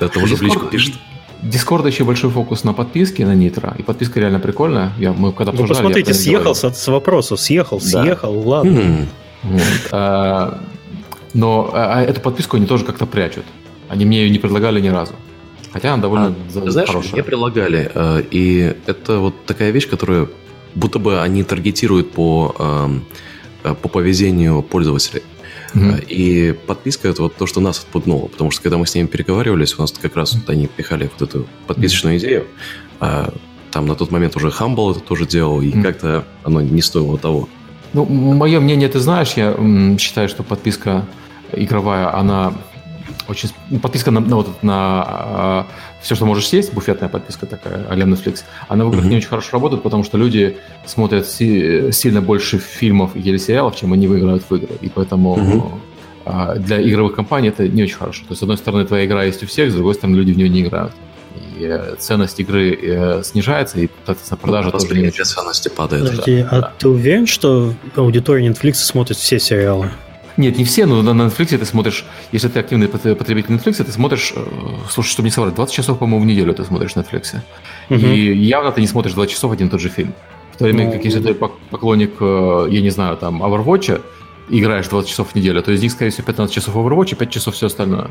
Это 0.00 0.18
уже 0.18 0.36
в 0.36 0.42
личку 0.42 0.64
Discord- 0.66 0.70
пишет. 0.70 0.94
Discord 1.42 1.86
еще 1.86 2.04
большой 2.04 2.30
фокус 2.30 2.62
на 2.64 2.72
подписке 2.72 3.26
на 3.26 3.34
Nitro, 3.34 3.76
и 3.78 3.82
подписка 3.82 4.20
реально 4.20 4.38
прикольная. 4.38 4.92
Я, 4.98 5.12
мы 5.12 5.32
когда 5.32 5.52
я 5.52 5.66
посмотрите, 5.66 6.14
съехал 6.14 6.54
с, 6.54 6.70
с 6.72 6.86
вопроса, 6.88 7.36
съехал, 7.36 7.80
Да. 7.80 8.02
съехал, 8.02 8.48
ладно. 8.48 8.78
М, 8.78 9.08
Вот. 9.42 9.62
А, 9.90 10.60
Но 11.34 11.70
а, 11.74 11.98
а 11.98 12.02
эту 12.02 12.20
подписку 12.20 12.56
они 12.56 12.66
тоже 12.66 12.84
как-то 12.84 13.06
прячут. 13.06 13.44
Они 13.88 14.04
мне 14.04 14.22
ее 14.22 14.30
не 14.30 14.38
предлагали 14.38 14.80
ни 14.80 14.88
разу. 14.88 15.14
Хотя 15.72 15.94
она 15.94 16.02
довольно 16.02 16.34
А, 16.54 16.60
знаешь, 16.70 16.88
хорошая. 16.88 17.12
мне 17.12 17.22
предлагали, 17.22 17.90
э, 17.94 18.22
и 18.30 18.74
это 18.86 19.18
вот 19.18 19.44
такая 19.46 19.70
вещь, 19.70 19.88
которая 19.88 20.28
будто 20.74 20.98
бы 20.98 21.20
они 21.22 21.42
таргетируют 21.44 22.12
по, 22.12 22.54
эм, 22.58 23.04
э, 23.64 23.74
по 23.74 23.88
поведению 23.88 24.62
пользователей. 24.62 25.22
Э, 25.74 25.98
И 26.06 26.52
подписка 26.66 27.08
это 27.08 27.22
вот 27.22 27.36
то, 27.36 27.46
что 27.46 27.60
нас 27.60 27.78
отпугнуло, 27.80 28.26
потому 28.28 28.50
что 28.50 28.62
когда 28.62 28.76
мы 28.76 28.86
с 28.86 28.94
ними 28.94 29.06
переговаривались, 29.06 29.78
у 29.78 29.80
нас 29.80 29.92
как 29.92 30.16
раз 30.16 30.34
вот 30.34 30.48
они 30.50 30.66
пихали 30.66 31.10
вот 31.18 31.28
эту 31.28 31.46
подписочную 31.66 32.18
идею. 32.18 32.46
а 33.00 33.32
Там 33.70 33.86
на 33.86 33.94
тот 33.94 34.10
момент 34.10 34.36
уже 34.36 34.48
Humble 34.48 34.90
это 34.90 35.00
тоже 35.00 35.24
делал, 35.26 35.62
и 35.62 35.68
Мгм. 35.68 35.82
как-то 35.82 36.24
оно 36.44 36.60
не 36.60 36.82
стоило 36.82 37.16
того. 37.16 37.48
Ну, 37.94 38.04
мое 38.04 38.60
мнение, 38.60 38.88
ты 38.90 39.00
знаешь, 39.00 39.32
я 39.36 39.56
считаю, 39.98 40.28
что 40.28 40.42
подписка 40.42 41.06
игровая, 41.52 42.14
она 42.14 42.52
очень... 43.28 43.50
ну, 43.70 43.78
Подписка 43.78 44.10
на, 44.10 44.20
на 44.20 44.36
вот 44.36 44.62
на 44.62 45.66
все, 46.00 46.14
что 46.14 46.26
можешь 46.26 46.48
съесть, 46.48 46.72
буфетная 46.74 47.08
подписка 47.08 47.46
такая, 47.46 47.86
а 47.88 47.94
Netflix, 47.94 48.42
она 48.68 48.84
в 48.84 48.88
играх 48.88 49.02
Мгм. 49.02 49.10
не 49.10 49.16
очень 49.16 49.28
хорошо 49.28 49.48
работает, 49.52 49.82
потому 49.82 50.04
что 50.04 50.18
люди 50.18 50.56
смотрят 50.86 51.26
си- 51.28 51.92
сильно 51.92 52.20
больше 52.20 52.58
фильмов 52.58 53.10
или 53.14 53.36
сериалов, 53.38 53.76
чем 53.76 53.92
они 53.92 54.06
выиграют 54.06 54.42
в 54.48 54.54
игры. 54.54 54.76
И 54.80 54.88
поэтому 54.88 55.36
Мгм. 55.36 55.80
а, 56.24 56.54
для 56.56 56.80
игровых 56.82 57.14
компаний 57.14 57.48
это 57.48 57.66
не 57.68 57.82
очень 57.84 57.96
хорошо. 57.96 58.22
То 58.22 58.26
есть, 58.30 58.40
с 58.40 58.42
одной 58.42 58.56
стороны, 58.56 58.84
твоя 58.84 59.04
игра 59.06 59.24
есть 59.24 59.42
у 59.42 59.46
всех, 59.46 59.70
с 59.70 59.74
другой 59.74 59.94
стороны, 59.94 60.16
люди 60.16 60.32
в 60.32 60.36
нее 60.36 60.48
не 60.48 60.62
играют. 60.62 60.92
И 61.58 61.64
э, 61.64 61.94
ценность 61.98 62.38
игры 62.40 62.78
э, 62.82 63.22
снижается, 63.24 63.78
и, 63.80 63.88
соответственно, 64.04 64.38
продажа 64.38 64.70
тоже 64.70 64.94
не 65.00 65.08
очень. 65.08 65.24
ценности 65.24 65.68
падает. 65.68 66.10
Подожди, 66.10 66.46
а 66.50 66.60
да. 66.60 66.72
ты 66.78 66.88
уверен, 66.88 67.26
что 67.26 67.74
аудитория 67.96 68.46
Netflix 68.48 68.74
смотрит 68.74 69.16
все 69.16 69.38
сериалы? 69.38 69.90
Нет, 70.36 70.56
не 70.58 70.64
все, 70.64 70.86
но 70.86 71.02
на 71.02 71.12
на 71.14 71.22
Netflix 71.28 71.56
ты 71.58 71.64
смотришь, 71.64 72.04
если 72.32 72.48
ты 72.48 72.60
активный 72.60 72.88
пот- 72.88 73.16
потребитель 73.18 73.54
Netflix, 73.54 73.84
ты 73.84 73.92
смотришь, 73.92 74.32
э, 74.34 74.40
слушай, 74.90 75.10
чтобы 75.10 75.26
не 75.26 75.30
соврать, 75.30 75.54
20 75.54 75.74
часов, 75.74 75.98
по-моему, 75.98 76.24
в 76.24 76.26
неделю 76.26 76.54
ты 76.54 76.64
смотришь 76.64 76.92
Netflix. 76.92 77.36
Мгм. 77.90 78.06
И 78.06 78.32
явно 78.32 78.72
ты 78.72 78.80
не 78.80 78.86
смотришь 78.86 79.12
20 79.14 79.32
часов 79.34 79.52
один 79.52 79.66
и 79.68 79.70
тот 79.70 79.80
же 79.80 79.88
фильм. 79.88 80.14
В 80.54 80.58
то 80.58 80.64
время 80.64 80.86
Ну, 80.86 80.92
как 80.92 81.04
если 81.04 81.20
ты 81.20 81.30
пок- 81.32 81.52
поклонник, 81.70 82.12
э, 82.20 82.66
я 82.70 82.80
не 82.80 82.90
знаю, 82.90 83.16
там, 83.16 83.42
Overwatch, 83.42 84.00
играешь 84.50 84.88
20 84.88 85.10
часов 85.10 85.28
в 85.30 85.34
неделю, 85.34 85.62
то 85.62 85.72
из 85.72 85.82
них, 85.82 85.92
скорее 85.92 86.10
всего, 86.10 86.26
15 86.26 86.54
часов 86.54 86.74
Overwatch 86.76 87.12
и 87.12 87.14
5 87.14 87.30
часов 87.30 87.54
все 87.54 87.66
остальное. 87.66 88.08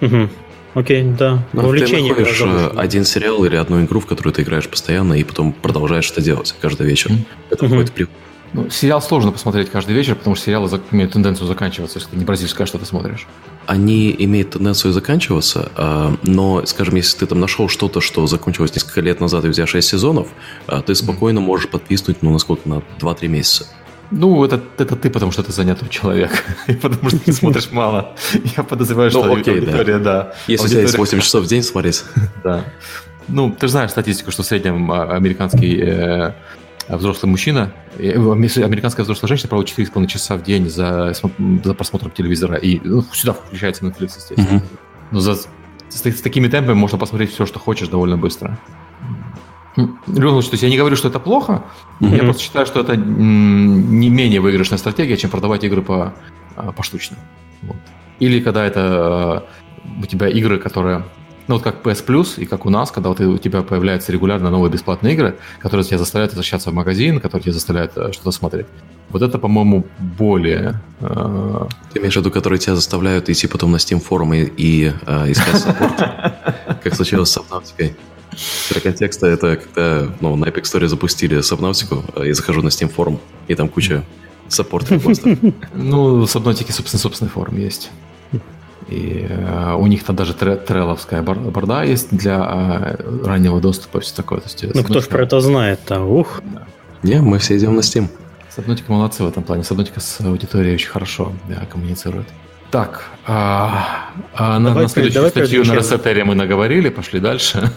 Мгм. 0.00 0.30
Окей, 0.74 1.02
да. 1.02 1.44
Ну, 1.52 1.60
ты 1.60 1.66
Вовлечение 1.66 2.08
находишь 2.14 2.40
э, 2.40 2.70
один 2.76 3.04
сериал 3.04 3.44
или 3.44 3.56
одну 3.56 3.84
игру, 3.84 4.00
в 4.00 4.06
которую 4.06 4.32
ты 4.32 4.40
играешь 4.42 4.68
постоянно, 4.68 5.12
и 5.14 5.22
потом 5.22 5.52
продолжаешь 5.52 6.10
это 6.10 6.22
делать 6.22 6.54
каждый 6.62 6.86
вечер. 6.86 7.10
Мгм. 7.12 7.24
Это 7.50 7.66
в 7.66 7.90
при- 7.92 8.08
Ну, 8.54 8.68
сериал 8.68 9.00
сложно 9.00 9.32
посмотреть 9.32 9.70
каждый 9.70 9.94
вечер, 9.94 10.14
потому 10.14 10.36
что 10.36 10.46
сериалы 10.46 10.68
имеют 10.90 11.12
тенденцию 11.12 11.46
заканчиваться, 11.46 11.98
если 11.98 12.10
ты 12.10 12.16
не 12.16 12.24
бразильское 12.24 12.66
что-то 12.66 12.84
смотришь. 12.84 13.26
Они 13.66 14.14
имеют 14.18 14.50
тенденцию 14.50 14.92
заканчиваться, 14.92 15.70
а, 15.76 16.14
но, 16.22 16.64
скажем, 16.66 16.96
если 16.96 17.18
ты 17.18 17.26
там 17.26 17.40
нашел 17.40 17.68
что-то, 17.68 18.00
что 18.00 18.26
закончилось 18.26 18.74
несколько 18.74 19.00
лет 19.00 19.20
назад, 19.20 19.44
и 19.46 19.52
тебя 19.52 19.66
6 19.66 19.88
сезонов, 19.88 20.28
а, 20.66 20.82
ты 20.82 20.94
спокойно 20.94 21.40
можешь 21.40 21.68
подписывать, 21.68 22.22
ну, 22.22 22.30
насколько, 22.30 22.68
на 22.68 22.82
2-3 22.98 23.28
месяца. 23.28 23.66
Ну, 24.10 24.44
это, 24.44 24.60
это 24.76 24.94
ты, 24.96 25.08
потому 25.08 25.32
что 25.32 25.42
ты 25.42 25.52
занятый 25.52 25.88
человек. 25.88 26.44
И 26.66 26.74
потому 26.74 27.08
что 27.08 27.18
ты 27.18 27.32
смотришь 27.32 27.68
мало. 27.72 28.14
Я 28.56 28.62
подозреваю, 28.62 29.10
что 29.10 29.24
ну, 29.24 29.36
окей, 29.36 29.54
аудитория, 29.54 29.98
да. 29.98 30.22
да. 30.22 30.34
Если 30.46 30.66
у 30.66 30.68
тебя 30.68 30.82
есть 30.82 30.98
8 30.98 31.20
часов 31.20 31.44
в 31.44 31.48
день 31.48 31.62
смотреть. 31.62 32.04
Да. 32.44 32.64
Ну, 33.28 33.50
ты 33.50 33.68
же 33.68 33.70
знаешь 33.70 33.90
статистику, 33.90 34.32
что 34.32 34.42
в 34.42 34.46
среднем 34.46 34.90
а, 34.90 35.14
американский 35.14 35.80
э, 35.80 36.32
взрослый 36.88 37.30
мужчина, 37.30 37.72
э, 37.98 38.12
американская 38.14 39.04
взрослая 39.04 39.28
женщина 39.28 39.48
проводит 39.48 39.76
4,5 39.76 40.06
часа 40.06 40.36
в 40.36 40.42
день 40.42 40.68
за, 40.68 41.14
за 41.64 41.74
просмотром 41.74 42.10
телевизора. 42.10 42.56
И 42.56 42.80
ну, 42.82 43.02
сюда 43.12 43.32
включается 43.32 43.84
Netflix, 43.84 44.12
естественно. 44.16 44.58
Mm-hmm. 44.58 44.78
Но 45.12 45.20
за, 45.20 45.34
с, 45.34 45.48
с 45.90 46.20
такими 46.20 46.48
темпами 46.48 46.74
можно 46.74 46.98
посмотреть 46.98 47.32
все, 47.32 47.46
что 47.46 47.58
хочешь, 47.58 47.88
довольно 47.88 48.16
быстро. 48.16 48.58
Любом 49.76 50.32
случае, 50.32 50.50
то 50.50 50.54
есть 50.54 50.62
я 50.62 50.68
не 50.68 50.76
говорю, 50.76 50.96
что 50.96 51.08
это 51.08 51.18
плохо, 51.18 51.64
mm-hmm. 52.00 52.16
я 52.16 52.22
просто 52.24 52.42
считаю, 52.42 52.66
что 52.66 52.80
это 52.80 52.94
не 52.96 54.10
менее 54.10 54.40
выигрышная 54.40 54.78
стратегия, 54.78 55.16
чем 55.16 55.30
продавать 55.30 55.64
игры 55.64 55.80
по, 55.80 56.12
а, 56.56 56.72
поштучно. 56.72 57.16
Вот. 57.62 57.76
Или 58.18 58.40
когда 58.40 58.66
это 58.66 58.80
а, 58.80 59.48
у 60.02 60.06
тебя 60.06 60.28
игры, 60.28 60.58
которые 60.58 61.04
ну, 61.48 61.56
вот 61.56 61.64
как 61.64 61.82
PS 61.84 62.04
Plus 62.06 62.40
и 62.40 62.46
как 62.46 62.66
у 62.66 62.70
нас, 62.70 62.90
когда 62.90 63.08
вот 63.08 63.20
у 63.20 63.38
тебя 63.38 63.62
появляются 63.62 64.12
регулярно 64.12 64.50
новые 64.50 64.70
бесплатные 64.70 65.14
игры, 65.14 65.36
которые 65.58 65.84
тебя 65.84 65.98
заставляют 65.98 66.32
возвращаться 66.32 66.70
в 66.70 66.74
магазин, 66.74 67.20
которые 67.20 67.42
тебя 67.44 67.52
заставляют 67.52 67.92
э, 67.96 68.12
что-то 68.12 68.30
смотреть. 68.30 68.66
Вот 69.10 69.22
это, 69.22 69.38
по-моему, 69.38 69.84
более... 69.98 70.80
Э... 71.00 71.66
Ты 71.92 71.98
имеешь 71.98 72.14
в 72.14 72.16
виду, 72.16 72.30
которые 72.30 72.58
тебя 72.58 72.76
заставляют 72.76 73.28
идти 73.28 73.46
потом 73.46 73.72
на 73.72 73.76
Steam 73.76 74.00
форумы 74.00 74.52
и 74.56 74.92
э, 75.06 75.32
искать 75.32 75.60
support? 75.60 75.96
Как 76.82 76.94
случилось 76.94 77.30
с 77.30 77.36
Subnautica? 77.36 77.94
Для 78.70 78.80
контекста, 78.80 79.26
это 79.26 79.56
когда 79.56 80.14
ну, 80.20 80.36
на 80.36 80.46
Epic 80.46 80.62
Store 80.62 80.86
запустили 80.86 81.38
Subnautica, 81.40 82.02
э, 82.16 82.28
я 82.28 82.34
захожу 82.34 82.62
на 82.62 82.68
Steam 82.68 82.88
форум, 82.88 83.20
и 83.48 83.54
там 83.54 83.68
куча 83.68 84.04
support 84.48 84.90
репостов. 84.90 85.38
Ну, 85.74 86.22
Subnautica, 86.22 86.72
собственно, 86.72 87.00
собственный 87.00 87.30
форум 87.30 87.58
есть. 87.58 87.90
И 88.92 89.26
э, 89.28 89.74
у 89.78 89.86
них 89.86 90.04
там 90.04 90.16
даже 90.16 90.34
трелловская 90.34 91.22
борда 91.22 91.82
есть 91.82 92.08
для 92.10 92.96
э, 92.98 93.24
раннего 93.24 93.60
доступа, 93.60 94.00
все 94.00 94.14
такое. 94.14 94.40
То 94.40 94.48
есть, 94.48 94.74
ну, 94.74 94.84
кто 94.84 95.00
ж 95.00 95.08
про 95.08 95.22
это 95.22 95.40
знает-то, 95.40 96.00
ух. 96.00 96.42
Да. 96.44 96.66
Не, 97.02 97.20
мы 97.20 97.38
все 97.38 97.56
идем 97.56 97.74
на 97.74 97.80
Steam. 97.80 98.08
Сабнотика 98.54 98.92
молодцы 98.92 99.22
в 99.22 99.28
этом 99.28 99.42
плане. 99.42 99.64
Сабнотика 99.64 100.00
с 100.00 100.20
аудиторией 100.20 100.74
очень 100.74 100.90
хорошо 100.90 101.32
да, 101.48 101.64
коммуницирует. 101.70 102.26
Так, 102.70 103.04
а, 103.26 104.10
а 104.34 104.58
на, 104.58 104.74
на 104.74 104.88
следующую 104.88 105.14
давай 105.14 105.30
статью 105.30 105.64
на 105.64 105.74
Росетере 105.74 106.24
мы 106.24 106.34
наговорили, 106.34 106.88
пошли 106.88 107.20
дальше. 107.20 107.70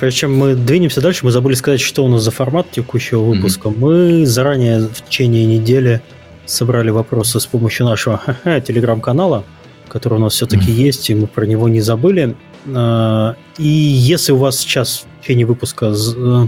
Причем 0.00 0.36
мы 0.36 0.54
двинемся 0.54 1.00
дальше, 1.00 1.24
мы 1.24 1.32
забыли 1.32 1.54
сказать, 1.54 1.80
что 1.80 2.04
у 2.04 2.08
нас 2.08 2.22
за 2.22 2.30
формат 2.30 2.70
текущего 2.70 3.22
выпуска. 3.22 3.68
Mm-hmm. 3.68 3.78
Мы 3.78 4.26
заранее 4.26 4.80
в 4.88 5.02
течение 5.02 5.46
недели 5.46 6.00
собрали 6.46 6.90
вопросы 6.90 7.40
с 7.40 7.46
помощью 7.46 7.86
нашего 7.86 8.20
телеграм-канала 8.66 9.44
который 9.90 10.14
у 10.14 10.20
нас 10.22 10.34
все-таки 10.34 10.70
mm-hmm. 10.70 10.86
есть, 10.86 11.10
и 11.10 11.14
мы 11.14 11.26
про 11.26 11.44
него 11.44 11.68
не 11.68 11.80
забыли. 11.80 12.36
А, 12.74 13.36
и 13.58 13.66
если 13.66 14.32
у 14.32 14.36
вас 14.36 14.58
сейчас 14.58 15.04
в 15.18 15.22
течение 15.22 15.46
выпуска 15.46 15.86
э, 15.86 15.92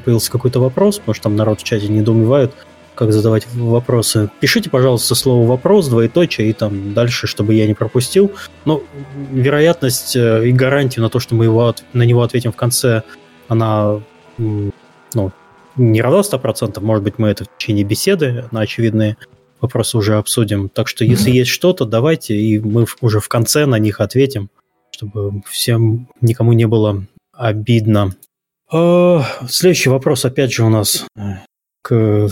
появился 0.04 0.30
какой-то 0.30 0.60
вопрос, 0.60 0.98
потому 0.98 1.14
что 1.14 1.24
там 1.24 1.36
народ 1.36 1.60
в 1.60 1.64
чате 1.64 1.88
недоумевает, 1.88 2.52
как 2.94 3.12
задавать 3.12 3.46
вопросы, 3.54 4.30
пишите, 4.40 4.70
пожалуйста, 4.70 5.14
слово 5.14 5.46
«вопрос», 5.46 5.88
двоеточие, 5.88 6.50
и 6.50 6.52
там 6.52 6.94
дальше, 6.94 7.26
чтобы 7.26 7.54
я 7.54 7.66
не 7.66 7.74
пропустил. 7.74 8.32
Но 8.64 8.82
вероятность 9.30 10.16
э, 10.16 10.48
и 10.48 10.52
гарантию 10.52 11.02
на 11.02 11.08
то, 11.08 11.18
что 11.18 11.34
мы 11.34 11.44
его, 11.44 11.74
на 11.92 12.02
него 12.02 12.22
ответим 12.22 12.52
в 12.52 12.56
конце, 12.56 13.02
она 13.48 14.00
ну, 14.38 15.32
не 15.76 16.02
равна 16.02 16.20
100%. 16.20 16.80
Может 16.80 17.04
быть, 17.04 17.18
мы 17.18 17.28
это 17.28 17.44
в 17.44 17.48
течение 17.58 17.84
беседы 17.84 18.44
на 18.50 18.60
очевидные 18.60 19.16
вопросы 19.62 19.96
уже 19.96 20.16
обсудим. 20.16 20.68
Так 20.68 20.88
что, 20.88 21.04
если 21.04 21.30
есть 21.30 21.50
что-то, 21.50 21.84
давайте, 21.84 22.36
и 22.36 22.58
мы 22.58 22.86
уже 23.00 23.20
в 23.20 23.28
конце 23.28 23.64
на 23.66 23.78
них 23.78 24.00
ответим, 24.00 24.50
чтобы 24.90 25.42
всем 25.48 26.08
никому 26.20 26.52
не 26.52 26.66
было 26.66 27.06
обидно. 27.32 28.14
А, 28.70 29.24
следующий 29.48 29.90
вопрос, 29.90 30.24
опять 30.24 30.52
же, 30.52 30.64
у 30.64 30.68
нас 30.68 31.06
э, 31.16 31.20
к, 31.82 32.28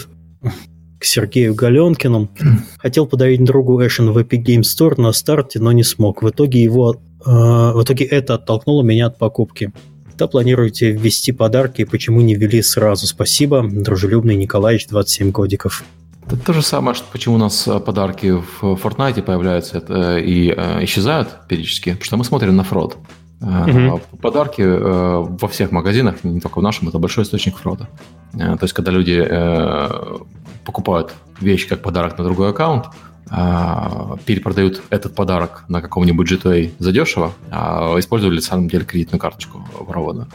к 0.99 1.05
Сергею 1.05 1.55
Галенкину. 1.55 2.31
Хотел 2.79 3.07
подарить 3.07 3.45
другу 3.45 3.85
Эшен 3.85 4.11
в 4.11 4.19
Epic 4.19 4.45
Game 4.45 4.63
Store 4.63 5.01
на 5.01 5.13
старте, 5.13 5.61
но 5.61 5.73
не 5.73 5.85
смог. 5.85 6.23
В 6.23 6.31
итоге 6.31 6.63
его, 6.63 6.95
э, 6.95 7.31
в 7.31 7.83
итоге 7.83 8.05
это 8.07 8.35
оттолкнуло 8.35 8.83
меня 8.83 9.07
от 9.07 9.19
покупки. 9.19 9.73
Когда 10.07 10.29
планируете 10.29 10.93
ввести 10.93 11.33
подарки 11.33 11.83
и 11.83 11.87
почему 11.87 12.21
не 12.21 12.35
ввели 12.35 12.63
сразу? 12.63 13.07
Спасибо, 13.07 13.67
дружелюбный 13.67 14.37
Николаевич, 14.37 14.87
27 14.89 15.31
годиков. 15.31 15.85
Это 16.33 16.45
то 16.47 16.53
же 16.53 16.63
самое, 16.63 16.95
что 16.95 17.07
почему 17.11 17.35
у 17.35 17.39
нас 17.39 17.67
э, 17.67 17.81
подарки 17.81 18.31
в 18.31 18.63
Fortnite 18.63 19.21
появляются 19.23 19.79
это, 19.79 20.19
и 20.19 20.55
э, 20.57 20.85
исчезают 20.85 21.29
периодически, 21.49 21.91
потому 21.91 22.05
что 22.05 22.17
мы 22.19 22.25
смотрим 22.25 22.57
на 22.57 22.63
фрод. 22.63 22.97
Угу. 23.41 24.01
Подарки 24.21 24.63
э, 24.63 25.27
во 25.41 25.49
всех 25.49 25.73
магазинах, 25.73 26.23
не 26.25 26.41
только 26.41 26.61
в 26.61 26.63
нашем, 26.63 26.89
это 26.89 26.99
большой 26.99 27.25
источник 27.25 27.57
фрода. 27.57 27.89
Э, 28.35 28.57
то 28.57 28.63
есть, 28.63 28.75
когда 28.75 28.93
люди 28.93 29.21
э, 29.29 30.19
покупают 30.65 31.15
вещь 31.41 31.67
как 31.67 31.83
подарок 31.83 32.17
на 32.19 32.25
другой 32.25 32.51
аккаунт, 32.51 32.87
э, 33.31 34.17
перепродают 34.25 34.83
этот 34.91 35.15
подарок 35.15 35.65
на 35.69 35.81
каком-нибудь 35.81 36.31
G2A 36.31 36.73
задешево, 36.79 37.33
а 37.51 37.99
использовали 37.99 38.37
на 38.37 38.43
самом 38.43 38.69
деле 38.69 38.85
кредитную 38.85 39.19
карточку 39.19 39.67
ворованную. 39.81 40.29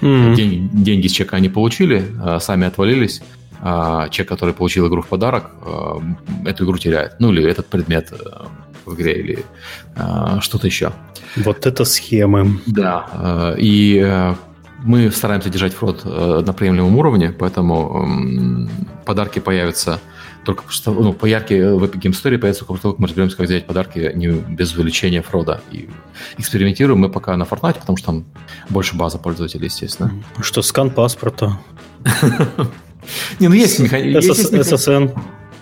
Mm-hmm. 0.00 0.34
День, 0.34 0.70
деньги 0.72 1.08
с 1.08 1.12
чека 1.12 1.36
они 1.36 1.48
получили, 1.48 2.04
э, 2.24 2.38
сами 2.40 2.66
отвалились, 2.66 3.22
а, 3.64 4.08
человек, 4.08 4.28
который 4.28 4.54
получил 4.54 4.88
игру 4.88 5.02
в 5.02 5.06
подарок, 5.06 5.50
а, 5.62 6.02
эту 6.44 6.64
игру 6.64 6.78
теряет. 6.78 7.20
Ну, 7.20 7.32
или 7.32 7.48
этот 7.48 7.66
предмет 7.66 8.12
э, 8.12 8.16
в 8.84 8.94
игре, 8.94 9.20
или 9.20 9.44
а, 9.94 10.40
что-то 10.40 10.66
еще. 10.66 10.92
Вот 11.36 11.64
это 11.64 11.84
схемы. 11.84 12.60
Да. 12.66 13.54
И 13.56 14.02
э, 14.04 14.34
мы 14.82 15.12
стараемся 15.12 15.48
держать 15.48 15.74
фрод 15.74 16.02
э, 16.04 16.42
на 16.44 16.52
приемлемом 16.52 16.96
уровне, 16.96 17.30
поэтому 17.30 18.68
подарки 19.04 19.38
появятся 19.38 20.00
только 20.44 20.64
что, 20.70 20.92
ну, 20.92 21.12
поярки 21.12 21.54
в 21.54 21.84
Epic 21.84 22.00
Game 22.00 22.10
Story 22.10 22.36
появятся 22.36 22.64
только 22.64 22.82
того, 22.82 22.94
как 22.94 22.98
мы 22.98 23.06
разберемся, 23.06 23.36
как 23.36 23.46
взять 23.46 23.64
подарки 23.64 24.10
не 24.16 24.26
без 24.26 24.74
увеличения 24.74 25.22
фрода. 25.22 25.60
И 25.70 25.88
экспериментируем 26.36 26.98
мы 26.98 27.10
пока 27.10 27.36
на 27.36 27.44
Fortnite, 27.44 27.78
потому 27.78 27.96
что 27.96 28.06
там 28.06 28.24
больше 28.68 28.96
база 28.96 29.18
пользователей, 29.18 29.66
естественно. 29.66 30.12
Что, 30.40 30.62
скан 30.62 30.90
паспорта? 30.90 31.60
Не, 33.38 33.48
ну 33.48 33.54
есть 33.54 33.78
механизм. 33.78 34.32
ССН. 34.32 35.08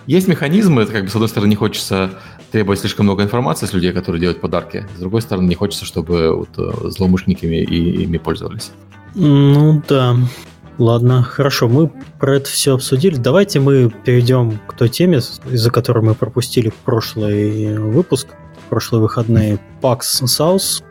Есть 0.07 0.27
механизмы, 0.27 0.81
это 0.81 0.93
как 0.93 1.03
бы 1.03 1.09
с 1.09 1.15
одной 1.15 1.29
стороны 1.29 1.49
не 1.49 1.55
хочется 1.55 2.11
требовать 2.51 2.79
слишком 2.79 3.05
много 3.05 3.23
информации 3.23 3.65
с 3.65 3.73
людей, 3.73 3.93
которые 3.93 4.19
делают 4.19 4.41
подарки, 4.41 4.87
с 4.97 4.99
другой 4.99 5.21
стороны 5.21 5.47
не 5.47 5.55
хочется, 5.55 5.85
чтобы 5.85 6.35
вот 6.35 6.49
э, 6.57 6.89
злоумышленниками 6.89 7.57
и 7.57 8.03
ими 8.03 8.17
пользовались. 8.17 8.71
Ну 9.15 9.81
да. 9.87 10.17
Ладно, 10.77 11.21
хорошо, 11.21 11.67
мы 11.67 11.91
про 12.19 12.37
это 12.37 12.49
все 12.49 12.73
обсудили. 12.73 13.15
Давайте 13.15 13.59
мы 13.59 13.89
перейдем 14.03 14.59
к 14.67 14.73
той 14.73 14.89
теме, 14.89 15.19
из-за 15.19 15.69
которой 15.69 16.03
мы 16.03 16.15
пропустили 16.15 16.73
прошлый 16.85 17.77
выпуск, 17.77 18.29
прошлые 18.69 19.01
выходные. 19.01 19.59
PAX 19.81 19.99
South, 20.23 20.83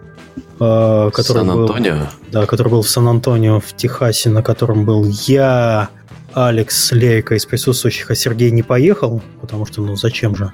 э, 0.60 1.10
который 1.12 1.38
Сан-Антонио? 1.38 1.94
Был, 1.94 2.06
да, 2.30 2.46
который 2.46 2.68
был 2.68 2.82
в 2.82 2.88
Сан-Антонио 2.88 3.58
в 3.58 3.74
Техасе, 3.74 4.30
на 4.30 4.42
котором 4.42 4.84
был 4.84 5.06
я, 5.26 5.88
Алекс 6.34 6.92
Лейка 6.92 7.34
из 7.34 7.46
присутствующих, 7.46 8.10
а 8.10 8.14
Сергей 8.14 8.50
не 8.50 8.62
поехал, 8.62 9.22
потому 9.40 9.66
что, 9.66 9.82
ну, 9.82 9.96
зачем 9.96 10.36
же? 10.36 10.52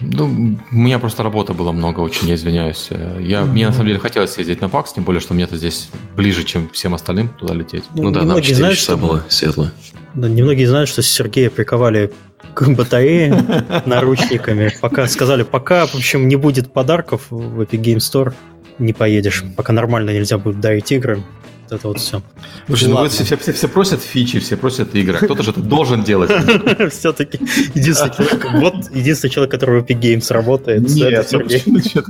Ну, 0.00 0.58
у 0.70 0.74
меня 0.74 0.98
просто 0.98 1.22
работа 1.22 1.54
была 1.54 1.72
много, 1.72 2.00
очень, 2.00 2.28
я 2.28 2.34
извиняюсь. 2.34 2.88
Я, 2.90 2.98
mm-hmm. 2.98 3.44
Мне 3.46 3.66
на 3.66 3.72
самом 3.72 3.86
деле 3.86 3.98
хотелось 3.98 4.32
съездить 4.32 4.60
на 4.60 4.68
ПАКС, 4.68 4.92
тем 4.92 5.04
более, 5.04 5.20
что 5.20 5.34
мне-то 5.34 5.56
здесь 5.56 5.88
ближе, 6.14 6.44
чем 6.44 6.68
всем 6.70 6.94
остальным 6.94 7.28
туда 7.28 7.54
лететь. 7.54 7.84
Ну, 7.94 8.04
ну 8.04 8.10
да, 8.10 8.22
нам 8.22 8.40
4 8.40 8.54
знают, 8.54 8.78
часа 8.78 8.92
что... 8.92 9.00
было 9.00 9.24
светло. 9.28 9.70
Да, 10.14 10.28
немногие 10.28 10.68
знают, 10.68 10.88
что 10.88 11.02
Сергея 11.02 11.50
приковали 11.50 12.12
к 12.54 12.68
батарее 12.68 13.62
наручниками. 13.86 14.72
Пока 14.80 15.06
сказали, 15.08 15.42
пока, 15.42 15.86
в 15.86 15.94
общем, 15.94 16.28
не 16.28 16.36
будет 16.36 16.72
подарков 16.72 17.26
в 17.30 17.60
Epic 17.60 17.80
Game 17.80 17.96
Store, 17.96 18.34
не 18.78 18.92
поедешь. 18.92 19.44
Пока 19.56 19.72
нормально 19.72 20.10
нельзя 20.10 20.38
будет 20.38 20.60
дарить 20.60 20.92
игры, 20.92 21.22
вот 21.68 21.78
это 21.78 21.88
вот 21.88 21.98
все. 21.98 22.22
Слушай, 22.66 22.88
ну 22.88 23.08
все, 23.08 23.36
все, 23.36 23.52
все 23.52 23.68
просят 23.68 24.02
фичи, 24.02 24.38
все 24.38 24.56
просят 24.56 24.94
игры. 24.94 25.18
Кто-то 25.18 25.42
же 25.42 25.50
это 25.50 25.60
должен 25.60 26.02
делать. 26.04 26.30
Все-таки 26.92 27.38
единственный 27.74 28.14
человек, 28.14 28.46
вот 28.52 28.74
единственный 28.94 29.30
человек, 29.30 29.50
который 29.50 29.80
в 29.80 29.84
Epic 29.84 30.00
Games 30.00 30.32
работает. 30.32 30.82
Нет. 30.88 31.32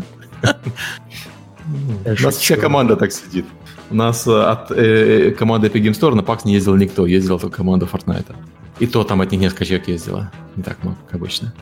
У 2.05 2.23
нас 2.23 2.37
вся 2.37 2.57
команда 2.57 2.97
так 2.97 3.13
сидит. 3.13 3.45
У 3.91 3.95
нас 3.95 4.27
э, 4.27 4.33
от 4.33 4.71
э, 4.71 5.33
команды 5.33 5.69
Epic 5.69 5.83
Games 5.83 5.99
Store 6.01 6.15
на 6.15 6.21
PAX 6.21 6.41
не 6.45 6.55
ездил 6.55 6.77
никто, 6.77 7.07
ездила 7.07 7.39
только 7.39 7.57
команда 7.57 7.87
Fortnite. 7.87 8.35
И 8.79 8.87
то 8.87 9.05
там 9.05 9.21
от 9.21 9.33
них 9.33 9.41
несколько 9.41 9.65
человек 9.65 9.89
ездило. 9.89 10.31
Не 10.57 10.63
так 10.63 10.83
много, 10.83 10.99
как 11.07 11.15
обычно. 11.17 11.53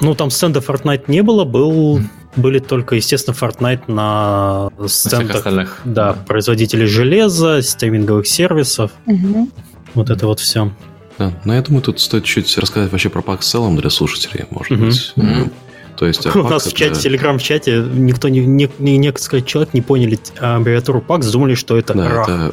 Ну, 0.00 0.14
там 0.14 0.30
стенда 0.30 0.60
Fortnite 0.60 1.04
не 1.08 1.22
было, 1.22 1.44
был, 1.44 2.00
были 2.36 2.58
только, 2.60 2.94
естественно, 2.96 3.34
Fortnite 3.34 3.82
на 3.92 4.70
стендах 4.88 5.36
остальных. 5.36 5.80
Да, 5.84 6.12
производителей 6.12 6.86
железа, 6.86 7.60
стриминговых 7.62 8.26
сервисов. 8.26 8.92
Мгм. 9.06 9.50
Вот 9.94 10.10
это 10.10 10.26
вот 10.26 10.40
все. 10.40 10.72
Да, 11.18 11.32
но 11.44 11.54
я 11.54 11.60
думаю, 11.62 11.82
тут 11.82 12.00
стоит 12.00 12.24
чуть 12.24 12.56
рассказать 12.58 12.90
вообще 12.92 13.08
про 13.10 13.20
PAX 13.20 13.38
в 13.40 13.44
целом 13.44 13.76
для 13.76 13.90
слушателей, 13.90 14.46
может 14.50 14.70
Мгм. 14.70 14.86
быть. 14.86 15.12
Мгм. 15.16 15.50
То 15.96 16.06
есть 16.06 16.24
У 16.26 16.30
PAX 16.30 16.48
нас 16.50 16.62
в 16.64 16.66
это- 16.68 16.76
чате, 16.76 16.94
в 16.94 17.02
телеграм-чате, 17.02 17.82
никто 17.92 18.28
не, 18.28 18.40
не, 18.40 18.70
не- 18.78 18.96
несколько 18.96 19.42
человек 19.42 19.74
не 19.74 19.82
поняли 19.82 20.18
аббревиатуру 20.38 21.04
PAX, 21.06 21.30
думали, 21.30 21.54
что 21.54 21.76
это 21.76 21.92
Да, 21.94 22.08
РАХ, 22.08 22.28
это 22.28 22.52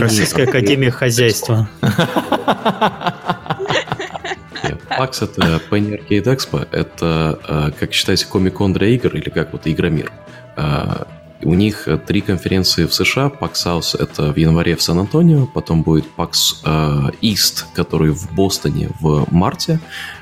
Российская 0.00 0.44
Академия 0.44 0.90
Хозяйства. 0.90 1.68
PAX 5.00 5.24
это 5.24 5.62
Penny 5.70 5.98
Arcade 5.98 6.24
Expo, 6.24 6.68
это, 6.70 7.72
как 7.78 7.92
считаете, 7.94 8.26
Comic-Con 8.30 8.74
для 8.74 8.88
игр 8.88 9.16
или 9.16 9.30
как 9.30 9.52
вот 9.52 9.62
Игромир. 9.64 10.12
Э, 10.56 11.04
У 11.42 11.54
них 11.54 11.88
три 12.06 12.20
конференции 12.20 12.84
в 12.84 12.92
США. 12.92 13.28
PAX 13.40 13.52
South 13.52 13.96
это 13.98 14.30
в 14.30 14.36
январе 14.36 14.76
в 14.76 14.82
Сан-Антонио, 14.82 15.46
потом 15.46 15.82
будет 15.82 16.04
PAX 16.18 16.32
э, 16.64 17.12
East, 17.22 17.64
который 17.74 18.10
в 18.10 18.30
Бостоне 18.34 18.90
в 19.00 19.26
марте, 19.30 19.80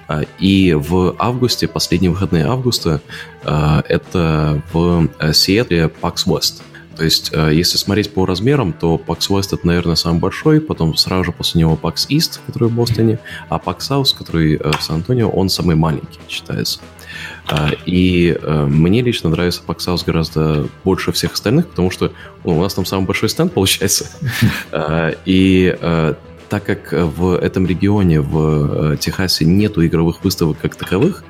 э, 0.08 0.22
и 0.38 0.74
в 0.74 1.16
августе, 1.18 1.66
последние 1.66 2.12
выходные 2.12 2.44
августа, 2.46 3.00
это 3.42 4.62
в 4.72 5.08
Сиэтле 5.32 5.90
PAX 6.02 6.14
West. 6.26 6.62
То 6.98 7.04
есть, 7.04 7.30
э, 7.32 7.50
если 7.54 7.78
смотреть 7.78 8.12
по 8.12 8.26
размерам, 8.26 8.72
то 8.72 8.96
PAX 8.96 9.28
West 9.28 9.54
это, 9.54 9.64
наверное, 9.64 9.94
самый 9.94 10.18
большой, 10.18 10.60
потом 10.60 10.96
сразу 10.96 11.24
же 11.24 11.32
после 11.32 11.60
него 11.60 11.78
PAX 11.80 12.08
East, 12.08 12.40
который 12.44 12.68
в 12.68 12.72
Бостоне, 12.72 13.20
а 13.48 13.58
PAX 13.58 13.78
South, 13.78 14.18
который 14.18 14.56
э, 14.56 14.70
в 14.76 14.82
Сан-Антонио, 14.82 15.28
он 15.28 15.48
самый 15.48 15.76
маленький 15.76 16.18
считается. 16.28 16.80
А, 17.46 17.70
И 17.86 18.36
э, 18.42 18.66
мне 18.66 19.00
лично 19.02 19.30
нравится 19.30 19.62
PAX 19.64 19.78
South 19.78 20.02
гораздо 20.04 20.66
больше 20.82 21.12
всех 21.12 21.34
остальных, 21.34 21.68
потому 21.68 21.92
что 21.92 22.12
ну, 22.44 22.58
у 22.58 22.62
нас 22.62 22.74
там 22.74 22.84
самый 22.84 23.06
большой 23.06 23.28
стенд 23.28 23.52
получается. 23.52 24.06
И 25.24 25.76
э, 25.80 26.14
так 26.48 26.64
как 26.64 26.92
в 26.92 27.36
этом 27.36 27.64
регионе, 27.64 28.20
в 28.20 28.94
э, 28.94 28.96
Техасе, 28.96 29.44
нету 29.44 29.86
игровых 29.86 30.24
выставок 30.24 30.58
как 30.60 30.74
таковых, 30.74 31.22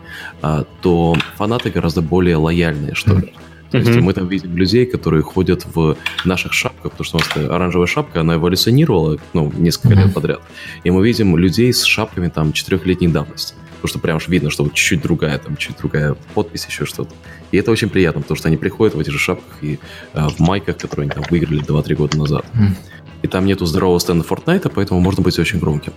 то 0.81 1.17
фанаты 1.37 1.71
гораздо 1.71 2.01
более 2.01 2.37
лояльные, 2.37 2.95
что 2.95 3.17
ли. 3.17 3.35
То 3.71 3.79
есть 3.79 3.91
мы 3.97 4.13
там 4.13 4.29
видим 4.29 4.57
людей, 4.57 4.87
которые 4.87 5.23
ходят 5.23 5.67
в 5.75 5.97
наших 6.25 6.53
шапках, 6.53 6.93
потому 6.93 7.05
что 7.05 7.19
у 7.19 7.21
нас 7.21 7.51
оранжевая 7.51 7.87
шапка, 7.87 8.21
она 8.21 8.37
эволюционировала 8.37 9.19
ну, 9.33 9.53
несколько 9.57 9.95
лет 9.95 10.15
подряд. 10.15 10.41
И 10.85 10.91
мы 10.91 11.07
видим 11.07 11.37
людей 11.37 11.73
с 11.73 11.83
шапками 11.83 12.29
там 12.29 12.53
четырехлетней 12.53 13.09
давности. 13.09 13.55
Потому 13.81 13.91
что 13.91 13.99
прям 14.01 14.17
уж 14.17 14.27
видно, 14.27 14.51
что 14.51 14.65
вот 14.65 14.75
чуть-чуть 14.75 15.03
другая, 15.03 15.39
там 15.39 15.57
чуть 15.57 15.77
другая 15.79 16.17
подпись, 16.35 16.67
еще 16.67 16.85
что-то. 16.85 17.15
И 17.53 17.57
это 17.59 17.71
очень 17.71 17.89
приятно, 17.89 18.23
потому 18.23 18.37
что 18.37 18.49
они 18.49 18.57
приходят 18.57 18.97
в 18.97 19.01
этих 19.01 19.13
же 19.13 19.19
шапках 19.21 19.63
и 19.63 19.79
э, 20.15 20.29
в 20.29 20.41
майках, 20.41 20.79
которые 20.79 21.05
они 21.05 21.13
там 21.13 21.25
выиграли 21.31 21.63
2-3 21.63 21.95
года 21.95 22.19
назад. 22.19 22.45
Мгм. 22.55 22.77
И 23.23 23.27
там 23.27 23.47
нету 23.47 23.67
здорового 23.67 23.99
стенда 23.99 24.25
Fortnite, 24.29 24.71
поэтому 24.75 25.01
можно 25.01 25.23
быть 25.23 25.39
очень 25.39 25.59
громким. 25.59 25.93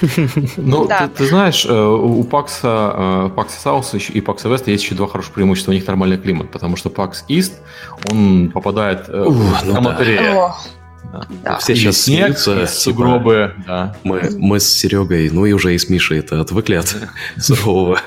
Ну, 0.56 0.86
Да. 0.86 1.06
ты, 1.08 1.08
ты 1.24 1.26
знаешь, 1.26 1.64
э, 1.68 1.72
у 1.72 2.22
PAX, 2.24 2.48
э, 2.62 3.30
South 3.64 3.94
еще- 3.94 4.12
и 4.14 4.20
PAX 4.20 4.42
West 4.44 4.64
есть 4.70 4.82
еще 4.84 4.94
два 4.94 5.06
хороших 5.06 5.32
преимущества. 5.34 5.72
У 5.72 5.74
них 5.74 5.86
нормальный 5.86 6.16
климат, 6.18 6.50
потому 6.50 6.76
что 6.76 6.88
PAX 6.88 7.24
East, 7.28 7.52
он 8.10 8.50
попадает 8.50 9.04
э, 9.08 9.22
Ух, 9.24 9.34
в 9.34 9.64
ну 9.66 9.72
да. 9.72 9.78
Аматере. 9.78 10.20
О, 10.34 10.54
Да. 11.44 11.58
Все 11.58 11.74
И 11.74 11.76
сейчас 11.76 11.98
снег, 11.98 12.38
смеются, 12.38 12.52
и 12.52 12.56
типа, 12.60 12.66
сугробы, 12.68 13.54
да. 13.66 13.94
Мы, 14.02 14.30
мы 14.38 14.58
с 14.60 14.66
Серегой, 14.66 15.28
ну 15.30 15.44
и 15.44 15.52
уже 15.52 15.74
и 15.74 15.78
с 15.78 15.88
Мишей 15.90 16.20
это 16.20 16.40
отвыкли 16.40 16.76
от 16.76 16.96
сурового 17.38 17.98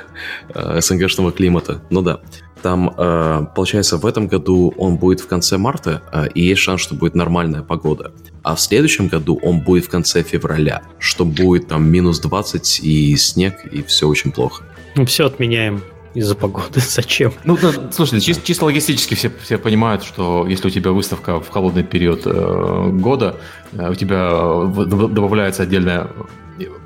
СНГшного 0.79 1.31
климата. 1.31 1.81
Ну 1.91 2.01
да. 2.01 2.19
Там, 2.65 2.91
э, 2.97 3.45
получается, 3.53 3.97
в 3.97 4.07
этом 4.07 4.25
году 4.27 4.73
он 4.77 4.95
будет 4.95 5.19
в 5.19 5.27
конце 5.27 5.57
марта, 5.59 6.01
э, 6.11 6.29
и 6.33 6.41
есть 6.41 6.61
шанс, 6.61 6.81
что 6.81 6.95
будет 6.95 7.13
нормальная 7.13 7.61
погода. 7.61 8.11
А 8.41 8.55
в 8.55 8.59
следующем 8.59 9.07
году 9.07 9.39
он 9.43 9.59
будет 9.59 9.85
в 9.85 9.89
конце 9.89 10.23
февраля, 10.23 10.81
что 10.97 11.25
будет 11.25 11.67
там 11.67 11.87
минус 11.87 12.19
20 12.19 12.79
и 12.81 13.15
снег, 13.17 13.53
и 13.71 13.83
все 13.83 14.07
очень 14.07 14.31
плохо. 14.31 14.63
Ну, 14.95 15.05
все 15.05 15.27
отменяем 15.27 15.83
из-за 16.15 16.33
погоды. 16.33 16.79
Зачем? 16.89 17.33
Ну, 17.43 17.55
да, 17.61 17.71
слушай, 17.91 18.17
чис- 18.17 18.41
чисто, 18.43 18.65
логистически 18.65 19.13
все, 19.13 19.31
все 19.43 19.59
понимают, 19.59 20.03
что 20.03 20.47
если 20.47 20.67
у 20.67 20.71
тебя 20.71 20.89
выставка 20.89 21.39
в 21.39 21.49
холодный 21.49 21.83
период 21.83 22.21
э, 22.25 22.89
года, 22.93 23.35
э, 23.73 23.91
у 23.91 23.93
тебя 23.93 24.27
э, 24.31 24.65
в- 24.65 24.85
д- 24.87 25.13
добавляется 25.13 25.61
отдельная 25.61 26.07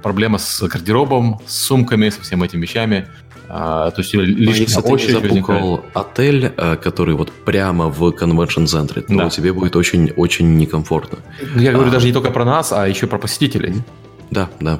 проблема 0.01 0.37
с 0.39 0.61
гардеробом, 0.67 1.39
с 1.45 1.55
сумками, 1.55 2.09
со 2.09 2.21
всеми 2.21 2.45
этими 2.45 2.61
вещами. 2.61 3.07
А, 3.51 3.89
то 3.89 4.01
есть 4.01 4.13
лишняя 4.13 4.67
если 4.67 4.79
ты 4.81 4.87
не 4.87 4.93
возникает. 4.93 5.33
забукал 5.33 5.85
отель, 5.95 6.53
э, 6.55 6.75
который 6.75 7.15
вот 7.15 7.31
прямо 7.31 7.87
в 7.87 8.11
конвеншн-центре, 8.11 9.01
то 9.01 9.15
Да. 9.15 9.29
тебе 9.29 9.53
будет 9.53 9.75
очень-очень 9.75 10.55
некомфортно. 10.57 11.17
Ну, 11.55 11.61
Я 11.61 11.71
говорю 11.71 11.89
А. 11.89 11.91
даже 11.93 12.05
не 12.05 12.13
только 12.13 12.29
про 12.29 12.45
нас, 12.45 12.71
а 12.71 12.87
еще 12.87 13.07
про 13.07 13.17
посетителей. 13.17 13.81
Да, 14.29 14.49
да. 14.59 14.79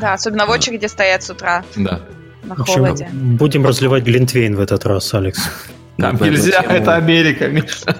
Да, 0.00 0.12
особенно 0.14 0.46
в 0.46 0.50
очереди 0.50 0.86
стоят 0.86 1.24
с 1.24 1.30
утра 1.30 1.64
Да. 1.76 2.02
на 2.44 2.54
В 2.54 2.60
общем, 2.60 2.74
холоде. 2.84 3.08
будем 3.12 3.66
разливать 3.66 4.04
Глинтвейн 4.04 4.54
в 4.54 4.60
этот 4.60 4.86
раз, 4.86 5.12
Алекс. 5.12 5.40
Там 5.98 6.16
нельзя, 6.22 6.60
это 6.62 6.94
Америка, 6.94 7.48
Миша. 7.48 7.96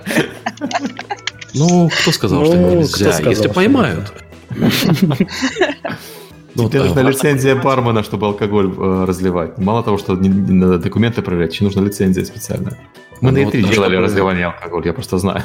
Ну, 1.54 1.88
кто 1.88 2.12
сказал, 2.12 2.44
что 2.44 2.54
Ну, 2.54 2.62
кто 2.66 2.74
нельзя? 2.76 3.12
сказал, 3.12 3.30
Если 3.30 3.44
что 3.44 3.52
поймают. 3.52 4.12
Ну, 6.54 6.68
Тебе 6.68 6.84
нужна 6.84 7.02
лицензия 7.02 7.56
бармена, 7.56 8.02
чтобы 8.02 8.26
алкоголь 8.26 8.72
э, 8.76 9.04
разливать. 9.06 9.58
Мало 9.58 9.82
того, 9.82 9.98
что 9.98 10.14
не, 10.14 10.28
не 10.28 10.52
надо 10.52 10.78
документы 10.78 11.22
проверять, 11.22 11.52
еще 11.52 11.64
нужна 11.64 11.82
лицензия 11.82 12.24
специальная. 12.24 12.78
Мы 13.20 13.30
Ну, 13.32 13.38
на 13.38 13.44
вот, 13.44 13.54
E3 13.54 13.64
а 13.64 13.72
делали 13.72 13.96
разливание 13.96 14.46
алкоголя, 14.46 14.86
я 14.86 14.92
просто 14.92 15.18
знаю. 15.18 15.42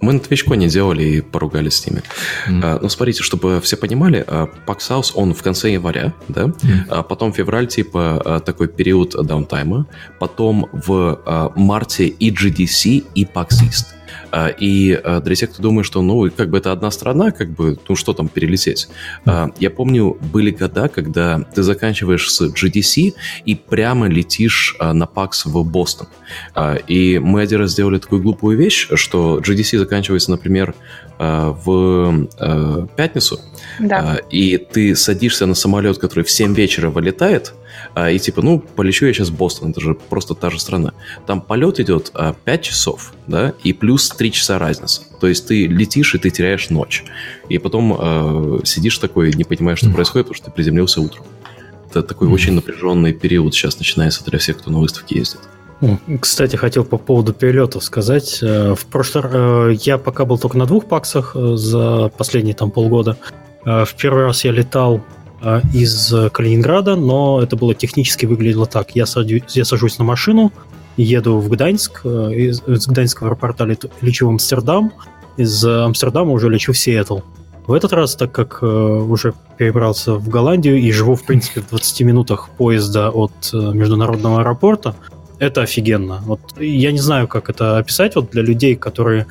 Мы 0.00 0.14
на 0.14 0.18
Твичконе 0.20 0.68
делали 0.68 1.02
и 1.02 1.20
поругались 1.20 1.74
с 1.74 1.86
ними. 1.86 2.02
Мгм. 2.48 2.60
А, 2.64 2.78
Ну, 2.80 2.88
смотрите, 2.88 3.22
чтобы 3.22 3.60
все 3.60 3.76
понимали, 3.76 4.24
House, 4.66 5.12
он 5.14 5.34
в 5.34 5.42
конце 5.42 5.72
января, 5.72 6.14
да? 6.28 6.46
Мгм. 6.46 6.86
А 6.88 7.02
Потом 7.02 7.32
февраль, 7.32 7.66
типа, 7.66 8.22
а, 8.24 8.40
такой 8.40 8.68
период 8.68 9.10
даунтайма. 9.10 9.86
Потом 10.18 10.68
в 10.72 11.20
а, 11.26 11.52
марте 11.54 12.06
и 12.06 12.30
GDC, 12.30 13.04
и. 13.14 13.28
А, 13.34 13.46
И 14.60 14.92
а, 14.92 15.20
для 15.20 15.34
тех, 15.34 15.50
кто 15.52 15.62
думает, 15.62 15.86
что, 15.86 16.02
ну, 16.02 16.30
как 16.30 16.50
бы 16.50 16.58
это 16.58 16.72
одна 16.72 16.90
страна, 16.90 17.30
как 17.30 17.50
бы, 17.50 17.78
ну, 17.88 17.96
что 17.96 18.12
там 18.12 18.28
перелететь. 18.28 18.88
А, 19.26 19.50
Я 19.58 19.70
помню, 19.70 20.16
были 20.32 20.50
года, 20.50 20.88
когда 20.88 21.40
ты 21.54 21.62
заканчиваешь 21.62 22.30
с 22.32 22.40
GDC 22.42 23.14
и 23.44 23.54
прямо 23.54 24.08
летишь 24.08 24.76
а, 24.78 24.92
на 24.92 25.04
PAX 25.04 25.30
в 25.44 25.64
Бостон. 25.64 26.06
А, 26.54 26.76
И 26.76 27.18
мы 27.18 27.42
один 27.42 27.60
раз 27.60 27.72
сделали 27.72 27.98
такую 27.98 28.22
глупую 28.22 28.56
вещь, 28.58 28.88
что 28.94 29.38
GDC 29.40 29.78
заканчивается, 29.78 30.30
например, 30.30 30.74
а, 31.18 31.50
в 31.52 32.28
а, 32.38 32.86
пятницу, 32.96 33.40
Да. 33.78 33.96
а, 33.98 34.16
и 34.30 34.56
ты 34.56 34.94
садишься 34.96 35.46
на 35.46 35.54
самолет, 35.54 35.98
который 35.98 36.24
в 36.24 36.30
7 36.30 36.54
вечера 36.54 36.90
вылетает, 36.90 37.52
а, 37.52 37.59
и 37.96 38.18
типа, 38.18 38.42
ну, 38.42 38.60
полечу 38.60 39.06
я 39.06 39.12
сейчас 39.12 39.28
в 39.30 39.36
Бостон, 39.36 39.70
это 39.70 39.80
же 39.80 39.94
просто 39.94 40.34
та 40.34 40.50
же 40.50 40.60
страна. 40.60 40.92
Там 41.26 41.40
полет 41.40 41.80
идет 41.80 42.10
а, 42.14 42.34
5 42.44 42.62
часов, 42.62 43.12
да, 43.26 43.52
и 43.64 43.72
плюс 43.72 44.08
3 44.10 44.32
часа 44.32 44.58
разница. 44.58 45.02
То 45.20 45.26
есть 45.26 45.46
ты 45.48 45.66
летишь, 45.66 46.14
и 46.14 46.18
ты 46.18 46.30
теряешь 46.30 46.70
ночь. 46.70 47.04
И 47.48 47.58
потом 47.58 47.96
а, 47.98 48.60
сидишь 48.64 48.98
такой, 48.98 49.32
не 49.32 49.44
понимаешь, 49.44 49.78
что 49.78 49.90
происходит, 49.90 50.26
потому 50.28 50.36
что 50.36 50.46
ты 50.46 50.50
приземлился 50.52 51.00
утром. 51.00 51.24
Это 51.90 52.02
такой 52.04 52.28
Мгм. 52.28 52.34
очень 52.34 52.52
напряженный 52.54 53.12
период 53.12 53.52
сейчас 53.54 53.78
начинается 53.78 54.24
для 54.24 54.38
всех, 54.38 54.58
кто 54.58 54.70
на 54.70 54.78
выставке 54.78 55.18
ездит. 55.18 55.40
Кстати, 56.20 56.56
хотел 56.56 56.84
по 56.84 56.98
поводу 56.98 57.32
перелетов 57.32 57.82
сказать. 57.82 58.38
Э, 58.42 58.74
В 58.76 58.84
прошлый 58.86 59.24
э, 59.72 59.76
я 59.82 59.96
пока 59.98 60.24
был 60.26 60.38
только 60.38 60.58
на 60.58 60.66
двух 60.66 60.84
паксах 60.86 61.32
э, 61.34 61.56
за 61.56 62.10
последние 62.16 62.54
там 62.54 62.70
полгода. 62.70 63.16
Э, 63.64 63.84
В 63.86 63.94
первый 63.94 64.24
раз 64.26 64.44
я 64.44 64.52
летал 64.52 64.96
э, 64.98 65.00
из 65.72 66.14
Калининграда, 66.32 66.96
но 66.96 67.40
это 67.42 67.56
было 67.56 67.74
технически 67.74 68.26
выглядело 68.26 68.66
так. 68.66 68.94
Я, 68.94 69.04
садю- 69.04 69.42
я 69.48 69.64
сажусь 69.64 69.98
на 69.98 70.04
машину, 70.04 70.52
еду 70.96 71.38
в 71.38 71.48
Гданьск, 71.48 72.02
э, 72.04 72.32
из, 72.34 72.62
из 72.66 72.86
Гданьского 72.86 73.28
аэропорта 73.28 73.64
лечу 74.00 74.26
в 74.26 74.30
Амстердам, 74.30 74.92
из 75.36 75.64
э, 75.64 75.84
Амстердама 75.84 76.32
уже 76.32 76.48
лечу 76.48 76.72
в 76.72 76.78
Сиэтл. 76.78 77.20
В 77.66 77.72
этот 77.72 77.92
раз, 77.92 78.16
так 78.16 78.32
как 78.32 78.58
э, 78.62 78.66
уже 78.66 79.34
перебрался 79.56 80.14
в 80.14 80.28
Голландию 80.28 80.78
и 80.78 80.90
живу, 80.92 81.14
в 81.14 81.24
принципе, 81.24 81.60
в 81.60 81.68
20 81.68 82.00
минутах 82.02 82.50
поезда 82.50 83.10
от 83.10 83.32
э, 83.52 83.56
международного 83.56 84.40
аэропорта, 84.40 84.94
это 85.38 85.62
офигенно. 85.62 86.20
Вот 86.26 86.40
я 86.58 86.92
не 86.92 86.98
знаю, 86.98 87.28
как 87.28 87.48
это 87.48 87.78
описать 87.78 88.16
вот 88.16 88.30
для 88.30 88.42
людей, 88.42 88.76
которые 88.76 89.26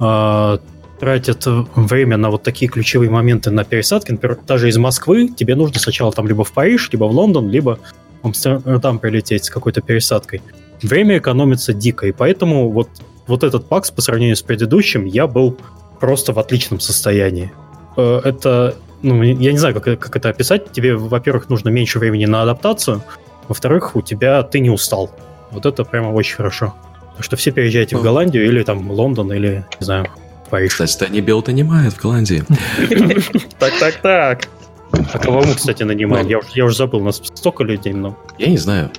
э, 0.00 0.58
тратят 1.04 1.44
время 1.74 2.16
на 2.16 2.30
вот 2.30 2.42
такие 2.42 2.66
ключевые 2.70 3.10
моменты 3.10 3.50
на 3.50 3.62
пересадке. 3.62 4.12
Например, 4.12 4.38
даже 4.46 4.70
из 4.70 4.78
Москвы 4.78 5.28
тебе 5.28 5.54
нужно 5.54 5.78
сначала 5.78 6.10
там 6.12 6.26
либо 6.26 6.44
в 6.44 6.52
Париж, 6.52 6.88
либо 6.92 7.04
в 7.04 7.10
Лондон, 7.10 7.50
либо 7.50 7.78
в 8.22 8.26
Амстердам 8.26 8.98
прилететь 8.98 9.44
с 9.44 9.50
какой-то 9.50 9.82
пересадкой. 9.82 10.40
Время 10.80 11.18
экономится 11.18 11.74
дико, 11.74 12.06
и 12.06 12.12
поэтому 12.12 12.70
вот, 12.70 12.88
вот 13.26 13.44
этот 13.44 13.68
пакс 13.68 13.90
по 13.90 14.00
сравнению 14.00 14.34
с 14.34 14.40
предыдущим 14.40 15.04
я 15.04 15.26
был 15.26 15.58
просто 16.00 16.32
в 16.32 16.38
отличном 16.38 16.80
состоянии. 16.80 17.52
Э, 17.98 18.22
Это 18.24 18.74
ну, 19.02 19.22
я 19.22 19.52
не 19.52 19.58
знаю, 19.58 19.74
как, 19.74 20.00
как 20.00 20.16
это 20.16 20.30
описать. 20.30 20.72
Тебе, 20.72 20.96
во-первых, 20.96 21.50
нужно 21.50 21.68
меньше 21.68 21.98
времени 21.98 22.24
на 22.24 22.44
адаптацию, 22.44 23.02
во-вторых, 23.46 23.94
у 23.94 24.00
тебя 24.00 24.42
ты 24.42 24.58
не 24.58 24.70
устал. 24.70 25.10
Вот 25.50 25.66
это 25.66 25.84
прямо 25.84 26.08
очень 26.08 26.36
хорошо. 26.36 26.74
Так 27.16 27.24
что 27.24 27.36
все 27.36 27.50
переезжайте 27.50 27.94
в 27.98 28.02
Голландию 28.02 28.46
или 28.46 28.62
там 28.62 28.90
Лондон 28.90 29.30
или, 29.34 29.66
не 29.78 29.84
знаю, 29.84 30.06
Париж. 30.54 30.74
Кстати, 30.74 31.02
они 31.02 31.20
Белл 31.20 31.42
нанимают 31.44 31.94
в 31.94 32.00
Голландии. 32.00 32.44
Так, 33.58 33.72
так, 33.80 33.94
так. 34.02 34.48
А 35.12 35.18
кого 35.18 35.42
мы, 35.42 35.54
кстати, 35.54 35.82
нанимаем? 35.82 36.28
Я, 36.28 36.40
я 36.54 36.64
уже 36.64 36.76
забыл, 36.76 37.00
у 37.00 37.04
нас 37.04 37.16
столько 37.16 37.64
людей 37.64 37.92
много. 37.92 38.16
Я 38.38 38.46
не 38.46 38.58
знаю. 38.58 38.92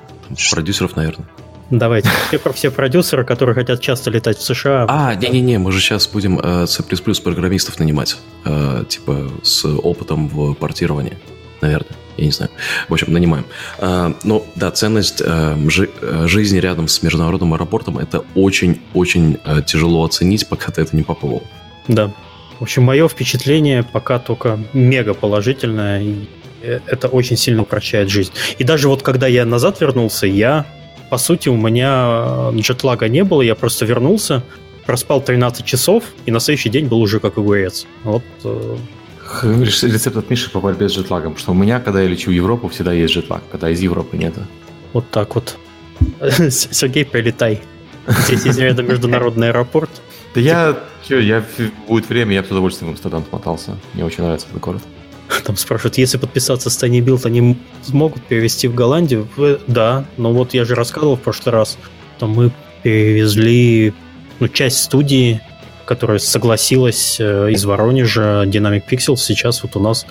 Продюсеров, 0.52 0.98
наверное. 0.98 1.26
Давайте. 1.70 2.10
Все, 2.28 2.40
все 2.52 2.72
продюсеры, 2.72 3.24
которые 3.24 3.56
хотят 3.56 3.80
часто 3.80 4.12
летать 4.12 4.38
в 4.38 4.42
США. 4.42 4.86
А, 4.90 5.16
не-не-не, 5.16 5.58
мы 5.58 5.72
же 5.72 5.80
сейчас 5.80 6.08
будем 6.08 6.42
э, 6.44 6.68
C++ 6.68 6.84
программистов 7.24 7.80
нанимать. 7.80 8.18
Э, 8.44 8.84
типа 8.90 9.32
с 9.42 9.66
опытом 9.66 10.28
в 10.28 10.56
портировании, 10.56 11.18
наверное. 11.62 11.96
Я 12.18 12.26
не 12.26 12.32
знаю. 12.32 12.52
В 12.88 12.94
общем, 12.94 13.12
нанимаем. 13.12 13.46
Э, 13.80 14.14
ну, 14.24 14.46
да, 14.56 14.72
ценность 14.72 15.22
э, 15.22 15.58
э, 16.02 16.28
жизни 16.28 16.60
рядом 16.60 16.88
с 16.88 17.04
международным 17.04 17.54
аэропортом 17.54 17.98
это 17.98 18.24
очень-очень 18.36 19.40
э, 19.44 19.62
тяжело 19.66 20.04
оценить, 20.04 20.48
пока 20.48 20.72
ты 20.72 20.82
это 20.82 20.96
не 20.96 21.04
попробовал. 21.04 21.44
Да. 21.88 22.12
В 22.60 22.64
общем, 22.64 22.84
мое 22.84 23.08
впечатление 23.10 23.84
пока 23.84 24.18
только 24.18 24.60
мега 24.74 25.14
положительное. 25.14 26.02
И 26.02 26.28
это 26.62 27.10
очень 27.10 27.38
сильно 27.38 27.62
упрощает 27.64 28.10
жизнь. 28.10 28.32
И 28.58 28.64
даже 28.64 28.88
вот 28.88 29.04
когда 29.04 29.28
я 29.28 29.46
назад 29.46 29.82
вернулся, 29.82 30.26
я, 30.26 30.66
по 31.10 31.18
сути, 31.18 31.50
у 31.50 31.58
меня 31.58 32.52
джетлага 32.54 33.08
не 33.08 33.24
было, 33.24 33.42
я 33.42 33.56
просто 33.56 33.86
вернулся, 33.86 34.42
проспал 34.86 35.22
13 35.22 35.66
часов, 35.66 36.06
и 36.26 36.32
на 36.32 36.40
следующий 36.40 36.70
день 36.70 36.88
был 36.88 37.02
уже 37.02 37.20
как 37.20 37.38
игуец. 37.38 37.86
Вот 38.04 38.24
Рецепт 39.44 40.18
от 40.18 40.30
Миши 40.30 40.50
по 40.50 40.60
борьбе 40.60 40.88
с 40.88 40.94
джетлагом. 40.94 41.34
Потому 41.34 41.40
что 41.40 41.52
у 41.52 41.56
меня, 41.56 41.80
когда 41.80 42.02
я 42.02 42.08
лечу 42.08 42.30
в 42.30 42.34
Европу, 42.34 42.68
всегда 42.70 42.94
есть 42.94 43.14
джетлаг, 43.14 43.44
когда 43.52 43.70
из 43.70 43.80
Европы 43.82 44.18
нет. 44.18 44.36
Вот 44.94 45.10
так 45.10 45.36
вот. 45.36 45.58
Сергей, 46.50 47.06
прилетай. 47.06 47.62
Здесь 48.08 48.46
есть 48.46 48.60
рядом 48.60 48.88
международный 48.88 49.50
аэропорт. 49.50 49.90
Да 50.36 50.42
я, 50.42 50.78
что, 51.04 51.18
я 51.18 51.44
будет 51.88 52.10
время, 52.10 52.36
я 52.36 52.44
с 52.44 52.48
удовольствием 52.48 52.92
в 52.92 52.96
Амстердам 52.96 53.26
мотался. 53.32 53.78
Мне 53.94 54.06
очень 54.06 54.24
нравится 54.24 54.48
этот 54.50 54.62
город. 54.62 54.82
Там 55.44 55.58
спрашивают, 55.58 55.98
если 55.98 56.18
подписаться 56.18 56.70
с 56.70 56.84
Tiny 56.84 57.00
Build, 57.00 57.26
они 57.26 57.58
смогут 57.82 58.22
перевести 58.24 58.68
в 58.68 58.76
Голландию? 58.76 59.28
Да, 59.68 60.06
но 60.18 60.34
вот 60.34 60.54
я 60.54 60.66
же 60.66 60.76
рассказывал 60.76 61.16
в 61.16 61.22
прошлый 61.22 61.54
раз, 61.54 61.78
что 62.18 62.28
мы 62.28 62.52
перевезли 62.84 63.94
ну, 64.40 64.48
часть 64.48 64.84
студии, 64.84 65.42
которая 65.86 66.20
согласилась 66.20 67.18
э, 67.20 67.52
из 67.52 67.64
Воронежа, 67.66 68.44
Dynamic 68.46 68.84
Pixels, 68.90 69.18
сейчас 69.18 69.64
вот 69.64 69.76
у 69.76 69.80
нас 69.80 70.06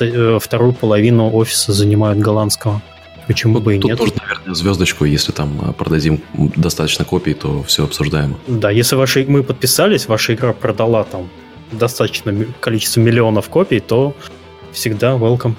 э, 0.00 0.38
вторую 0.40 0.72
половину 0.72 1.30
офиса 1.32 1.72
занимают 1.72 2.18
голландского. 2.18 2.82
Почему 3.26 3.60
бы 3.60 3.76
и 3.76 3.78
Тут 3.78 3.90
нет? 3.90 3.98
тоже, 3.98 4.12
наверное, 4.20 4.54
звездочку, 4.54 5.04
если 5.04 5.32
там 5.32 5.58
э, 5.62 5.72
продадим 5.72 6.20
достаточно 6.34 7.04
копий, 7.04 7.34
то 7.34 7.62
все 7.62 7.84
обсуждаемо. 7.84 8.36
Да, 8.46 8.70
если 8.70 8.96
ваши, 8.96 9.24
мы 9.26 9.42
подписались, 9.42 10.08
ваша 10.08 10.34
игра 10.34 10.52
продала 10.52 11.04
там 11.04 11.30
достаточно 11.72 12.34
количество 12.60 13.00
миллионов 13.00 13.48
копий, 13.48 13.80
то 13.80 14.14
всегда 14.74 15.12
welcome. 15.12 15.54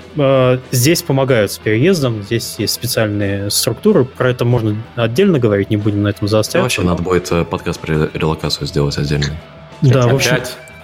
Здесь 0.72 1.02
помогают 1.02 1.52
с 1.52 1.58
переездом, 1.58 2.22
здесь 2.24 2.56
есть 2.58 2.74
специальные 2.74 3.50
структуры, 3.50 4.06
про 4.06 4.30
это 4.30 4.46
можно 4.46 4.76
отдельно 4.96 5.40
говорить, 5.40 5.70
не 5.70 5.78
будем 5.78 6.04
на 6.04 6.10
этом 6.10 6.28
заостряться. 6.28 6.62
Вообще, 6.62 6.82
надо 6.84 7.02
будет 7.02 7.32
подкаст 7.50 7.80
про 7.80 8.10
релокацию 8.14 8.68
сделать 8.68 8.98
отдельно. 8.98 9.36
Да, 9.82 10.08
в 10.08 10.16
общем... 10.16 10.38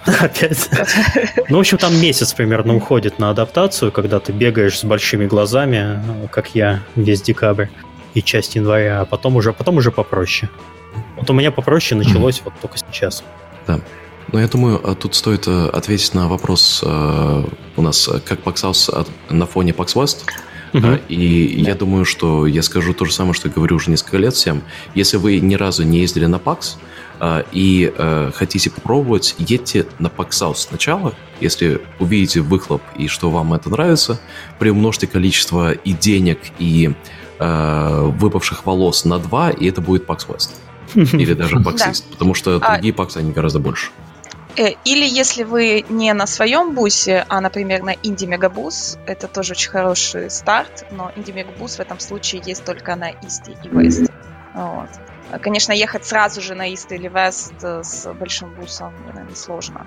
Опять. 0.20 0.68
Ну, 1.48 1.58
в 1.58 1.60
общем, 1.60 1.78
там 1.78 2.00
месяц 2.00 2.32
примерно 2.32 2.74
уходит 2.74 3.20
на 3.20 3.30
адаптацию, 3.30 3.92
когда 3.92 4.18
ты 4.18 4.32
бегаешь 4.32 4.78
с 4.78 4.84
большими 4.84 5.26
глазами, 5.26 6.02
как 6.30 6.56
я, 6.56 6.82
весь 6.96 7.22
декабрь 7.22 7.66
и 8.14 8.20
часть 8.20 8.56
января, 8.56 9.00
а 9.00 9.04
потом 9.04 9.36
уже, 9.36 9.52
потом 9.52 9.76
уже 9.76 9.92
попроще. 9.92 10.50
Вот 11.16 11.30
у 11.30 11.32
меня 11.32 11.52
попроще 11.52 11.96
началось 11.96 12.42
вот 12.44 12.54
только 12.60 12.78
сейчас. 12.78 13.22
Да. 13.66 13.80
Ну, 14.30 14.38
я 14.38 14.48
думаю, 14.48 14.78
тут 14.98 15.14
стоит 15.14 15.48
ответить 15.48 16.14
на 16.14 16.28
вопрос 16.28 16.82
у 16.82 17.82
нас, 17.82 18.08
как 18.24 18.40
PaxHouse 18.40 19.06
на 19.30 19.46
фоне 19.46 19.72
PaX 19.72 19.94
West. 19.94 20.24
Uh-huh. 20.72 21.00
И 21.08 21.62
да. 21.62 21.70
я 21.70 21.74
думаю, 21.74 22.04
что 22.06 22.46
я 22.46 22.62
скажу 22.62 22.94
то 22.94 23.04
же 23.04 23.12
самое, 23.12 23.34
что 23.34 23.50
говорю 23.50 23.76
уже 23.76 23.90
несколько 23.90 24.16
лет 24.16 24.34
всем. 24.34 24.62
Если 24.94 25.18
вы 25.18 25.38
ни 25.40 25.54
разу 25.54 25.82
не 25.82 26.00
ездили 26.00 26.26
на 26.26 26.36
PAX, 26.36 26.76
и 27.52 27.92
э, 27.96 28.30
хотите 28.34 28.70
попробовать, 28.70 29.36
едьте 29.38 29.86
на 30.00 30.08
PaxHouse 30.08 30.56
сначала. 30.56 31.14
Если 31.40 31.80
увидите 32.00 32.40
выхлоп 32.40 32.82
и 32.96 33.06
что 33.06 33.30
вам 33.30 33.54
это 33.54 33.70
нравится, 33.70 34.20
приумножьте 34.58 35.06
количество 35.06 35.72
и 35.72 35.92
денег, 35.92 36.38
и 36.58 36.92
э, 37.38 38.12
выпавших 38.18 38.66
волос 38.66 39.04
на 39.04 39.18
2, 39.18 39.50
и 39.50 39.68
это 39.68 39.80
будет 39.80 40.04
PAX 40.06 40.26
West. 40.28 40.50
Или 40.94 41.34
даже 41.34 41.56
PAX 41.56 41.76
East, 41.88 42.04
потому 42.10 42.34
что 42.34 42.58
другие 42.58 42.92
PAX, 42.92 43.16
они 43.16 43.30
гораздо 43.30 43.60
больше. 43.60 43.90
Или 44.56 45.06
если 45.06 45.44
вы 45.44 45.84
не 45.88 46.12
на 46.12 46.26
своем 46.26 46.74
бусе, 46.74 47.24
а, 47.28 47.40
например, 47.40 47.82
на 47.82 47.94
Инди 48.02 48.26
Мегабус, 48.26 48.98
это 49.06 49.26
тоже 49.28 49.52
очень 49.52 49.70
хороший 49.70 50.30
старт, 50.30 50.86
но 50.90 51.10
Инди 51.16 51.30
Мегабус 51.30 51.76
в 51.76 51.80
этом 51.80 51.98
случае 52.00 52.42
есть 52.44 52.64
только 52.64 52.94
на 52.96 53.10
Исте 53.10 53.56
и 53.64 53.68
Весте. 53.68 54.12
Вот. 54.54 54.90
Конечно, 55.40 55.72
ехать 55.72 56.04
сразу 56.04 56.42
же 56.42 56.54
на 56.54 56.70
Ист 56.70 56.92
или 56.92 57.08
Вест 57.08 57.54
с 57.60 58.12
большим 58.12 58.52
бусом, 58.54 58.92
наверное, 59.06 59.34
сложно. 59.34 59.86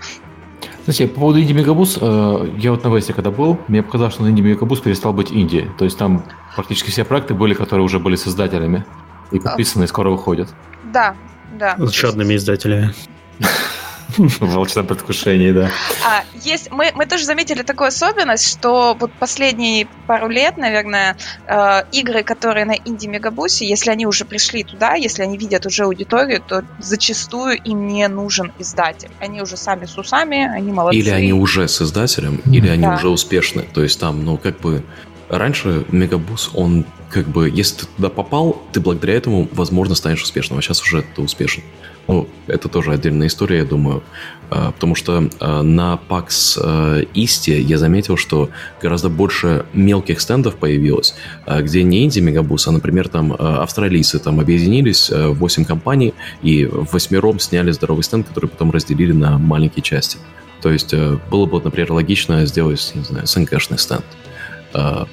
Знаете, 0.85 1.07
по 1.07 1.19
поводу 1.19 1.41
Инди 1.41 1.53
Мегабус, 1.53 1.97
я 1.97 2.71
вот 2.71 2.83
на 2.83 2.95
Весте 2.95 3.13
когда 3.13 3.29
был, 3.29 3.59
мне 3.67 3.83
показалось, 3.83 4.15
что 4.15 4.23
на 4.23 4.29
Инди 4.29 4.41
Мегабус 4.41 4.79
перестал 4.79 5.13
быть 5.13 5.31
Инди. 5.31 5.69
То 5.77 5.85
есть 5.85 5.97
там 5.97 6.25
практически 6.55 6.89
все 6.89 7.05
проекты 7.05 7.35
были, 7.35 7.53
которые 7.53 7.85
уже 7.85 7.99
были 7.99 8.15
создателями 8.15 8.83
и 9.31 9.39
подписаны, 9.39 9.83
и 9.83 9.87
скоро 9.87 10.09
выходят. 10.09 10.49
Да, 10.91 11.15
да. 11.53 11.75
С 11.77 11.91
жадными 11.91 12.35
издателями. 12.35 12.93
В 14.39 14.53
волчном 14.53 14.87
предвкушении, 14.87 15.51
да. 15.51 15.69
А, 16.05 16.23
есть, 16.43 16.71
мы, 16.71 16.91
мы 16.95 17.05
тоже 17.05 17.25
заметили 17.25 17.63
такую 17.63 17.87
особенность, 17.87 18.49
что 18.49 18.95
вот 18.99 19.11
последние 19.13 19.87
пару 20.07 20.29
лет, 20.29 20.57
наверное, 20.57 21.17
э, 21.47 21.83
игры, 21.91 22.23
которые 22.23 22.65
на 22.65 22.73
инди 22.73 23.07
мегабусе, 23.07 23.67
если 23.67 23.89
они 23.89 24.05
уже 24.05 24.25
пришли 24.25 24.63
туда, 24.63 24.95
если 24.95 25.23
они 25.23 25.37
видят 25.37 25.65
уже 25.65 25.83
аудиторию, 25.83 26.41
то 26.41 26.63
зачастую 26.79 27.57
им 27.61 27.87
не 27.87 28.07
нужен 28.07 28.51
издатель. 28.59 29.09
Они 29.19 29.41
уже 29.41 29.57
сами 29.57 29.85
с 29.85 29.97
усами, 29.97 30.47
они 30.47 30.71
молодцы. 30.71 30.97
Или 30.97 31.09
они 31.09 31.33
уже 31.33 31.67
с 31.67 31.81
издателем, 31.81 32.41
или 32.45 32.69
они 32.69 32.83
да. 32.83 32.95
уже 32.95 33.09
успешны. 33.09 33.63
То 33.73 33.83
есть 33.83 33.99
там, 33.99 34.23
ну, 34.23 34.37
как 34.37 34.59
бы... 34.59 34.83
Раньше 35.27 35.85
Мегабус, 35.89 36.51
он 36.53 36.85
как 37.09 37.27
бы, 37.27 37.49
если 37.49 37.77
ты 37.77 37.85
туда 37.95 38.09
попал, 38.09 38.61
ты 38.73 38.79
благодаря 38.79 39.15
этому, 39.15 39.49
возможно, 39.53 39.95
станешь 39.95 40.21
успешным, 40.21 40.59
а 40.59 40.61
сейчас 40.61 40.83
уже 40.83 41.01
ты 41.01 41.21
успешен. 41.21 41.63
Ну, 42.07 42.27
это 42.47 42.69
тоже 42.69 42.91
отдельная 42.91 43.27
история, 43.27 43.59
я 43.59 43.65
думаю. 43.65 44.03
А, 44.49 44.71
потому 44.71 44.93
что 44.95 45.27
а, 45.39 45.63
на 45.63 45.99
PAX 46.07 47.07
East 47.13 47.51
я 47.51 47.77
заметил, 47.77 48.15
что 48.15 48.49
гораздо 48.81 49.09
больше 49.09 49.65
мелких 49.73 50.21
стендов 50.21 50.55
появилось, 50.55 51.15
а, 51.45 51.61
где 51.61 51.83
не 51.83 52.03
инди 52.05 52.19
мегабус, 52.19 52.67
а, 52.67 52.71
например, 52.71 53.07
там 53.07 53.33
австралийцы 53.37 54.19
там 54.19 54.39
объединились, 54.39 55.11
8 55.11 55.65
компаний, 55.65 56.13
и 56.43 56.65
восьмером 56.65 57.39
сняли 57.39 57.71
здоровый 57.71 58.03
стенд, 58.03 58.27
который 58.27 58.49
потом 58.49 58.71
разделили 58.71 59.11
на 59.11 59.37
маленькие 59.37 59.81
части. 59.81 60.17
То 60.61 60.71
есть 60.71 60.93
было 61.29 61.45
бы, 61.45 61.61
например, 61.63 61.91
логично 61.91 62.45
сделать, 62.45 62.91
не 62.95 63.03
знаю, 63.03 63.27
СНГшный 63.27 63.77
стенд. 63.77 64.05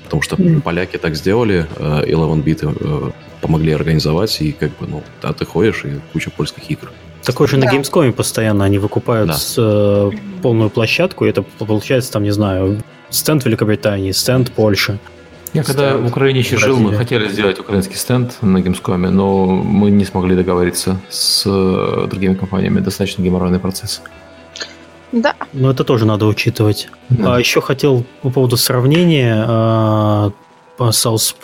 Потому 0.04 0.22
что 0.22 0.36
mm. 0.36 0.60
поляки 0.60 0.98
так 0.98 1.14
сделали, 1.14 1.66
Eleven 1.78 2.42
Bit 2.42 3.12
помогли 3.40 3.72
организовать, 3.72 4.40
и 4.40 4.52
как 4.52 4.70
бы, 4.78 4.86
ну, 4.86 5.02
да, 5.20 5.32
ты 5.32 5.44
ходишь, 5.44 5.84
и 5.84 6.00
куча 6.12 6.30
польских 6.30 6.70
игр. 6.70 6.90
Такое 7.24 7.46
же 7.48 7.56
да. 7.56 7.66
на 7.66 7.76
Gamescom 7.76 8.12
постоянно 8.12 8.64
они 8.64 8.78
выкупают 8.78 9.28
да. 9.28 9.34
с, 9.34 9.54
э, 9.58 10.10
полную 10.42 10.70
площадку, 10.70 11.24
и 11.24 11.28
это 11.28 11.42
получается, 11.42 12.12
там, 12.12 12.22
не 12.22 12.32
знаю, 12.32 12.82
стенд 13.10 13.44
Великобритании, 13.44 14.12
стенд 14.12 14.50
Польши. 14.52 14.98
Я 15.52 15.62
когда 15.64 15.96
в 15.98 16.06
Украине 16.06 16.40
еще 16.40 16.56
жил, 16.56 16.78
мы 16.78 16.94
хотели 16.94 17.28
сделать 17.28 17.58
украинский 17.60 17.96
стенд 17.96 18.38
на 18.40 18.58
Gamescom, 18.58 19.10
но 19.10 19.46
мы 19.46 19.90
не 19.90 20.04
смогли 20.04 20.34
договориться 20.34 20.98
с 21.10 21.44
э, 21.46 22.06
другими 22.08 22.34
компаниями. 22.34 22.80
Достаточно 22.80 23.22
геморройный 23.22 23.58
процесс. 23.58 24.02
Да. 25.12 25.36
Но 25.52 25.70
это 25.70 25.84
тоже 25.84 26.06
надо 26.06 26.26
учитывать. 26.26 26.88
Да. 27.10 27.36
А 27.36 27.38
еще 27.38 27.60
хотел 27.60 28.04
по 28.22 28.30
поводу 28.30 28.56
сравнения. 28.56 29.44
Э, 29.46 30.30
South 30.78 31.36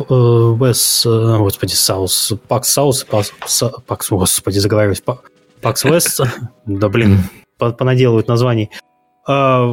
West, 0.59 1.39
господи, 1.39 1.75
South, 1.75 2.39
Pax 2.49 2.63
South, 2.63 3.07
Pax, 3.87 4.07
господи, 4.11 4.59
заговариваюсь, 4.59 5.03
Pax 5.63 5.85
West, 5.85 6.27
да 6.67 6.89
блин, 6.89 7.19
понаделывают 7.57 8.27
названий. 8.27 8.71
А, 9.27 9.67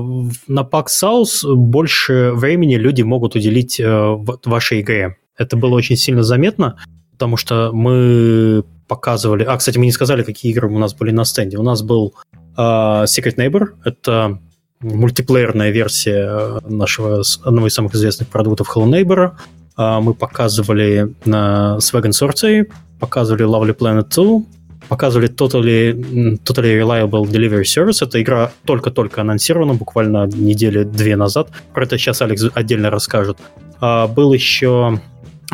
на 0.48 0.62
Pax 0.62 0.88
South 1.02 1.56
больше 1.56 2.32
времени 2.34 2.76
люди 2.76 3.02
могут 3.02 3.36
уделить 3.36 3.80
э, 3.80 4.18
вашей 4.46 4.82
игре. 4.82 5.18
Это 5.38 5.56
было 5.58 5.76
очень 5.76 5.96
сильно 5.96 6.24
заметно, 6.24 6.78
потому 7.14 7.38
что 7.38 7.72
мы 7.74 8.64
показывали... 8.88 9.44
А, 9.44 9.58
кстати, 9.58 9.78
мы 9.78 9.86
не 9.86 9.92
сказали, 9.92 10.24
какие 10.24 10.52
игры 10.52 10.70
у 10.70 10.78
нас 10.78 10.94
были 10.94 11.12
на 11.12 11.26
стенде. 11.26 11.58
У 11.58 11.64
нас 11.64 11.82
был 11.82 12.16
Secret 12.58 13.36
Neighbor, 13.38 13.70
это 13.84 14.40
мультиплеерная 14.82 15.72
версия 15.72 16.60
нашего 16.68 17.22
одного 17.44 17.68
из 17.68 17.74
самых 17.74 17.96
известных 17.96 18.28
продуктов 18.30 18.76
Hello 18.76 18.86
Neighbor. 18.90 19.32
А, 19.78 20.00
мы 20.00 20.14
показывали 20.14 21.14
на 21.26 21.78
Swag 21.80 22.10
Sortie, 22.10 22.72
показывали 23.00 23.46
Lovely 23.46 23.76
Planet 23.76 24.08
2, 24.14 24.44
показывали 24.88 25.30
Totally, 25.30 26.40
Totally 26.44 26.80
Reliable 26.80 27.24
Delivery 27.24 27.64
Service. 27.64 28.06
Эта 28.06 28.22
игра 28.22 28.52
только-только 28.66 29.22
анонсирована, 29.22 29.74
буквально 29.74 30.28
недели 30.28 30.84
две 30.84 31.16
назад. 31.16 31.50
Про 31.74 31.86
это 31.86 31.98
сейчас 31.98 32.22
Алекс 32.22 32.44
отдельно 32.54 32.90
расскажет. 32.90 33.38
А, 33.82 34.08
был 34.08 34.34
еще 34.34 35.00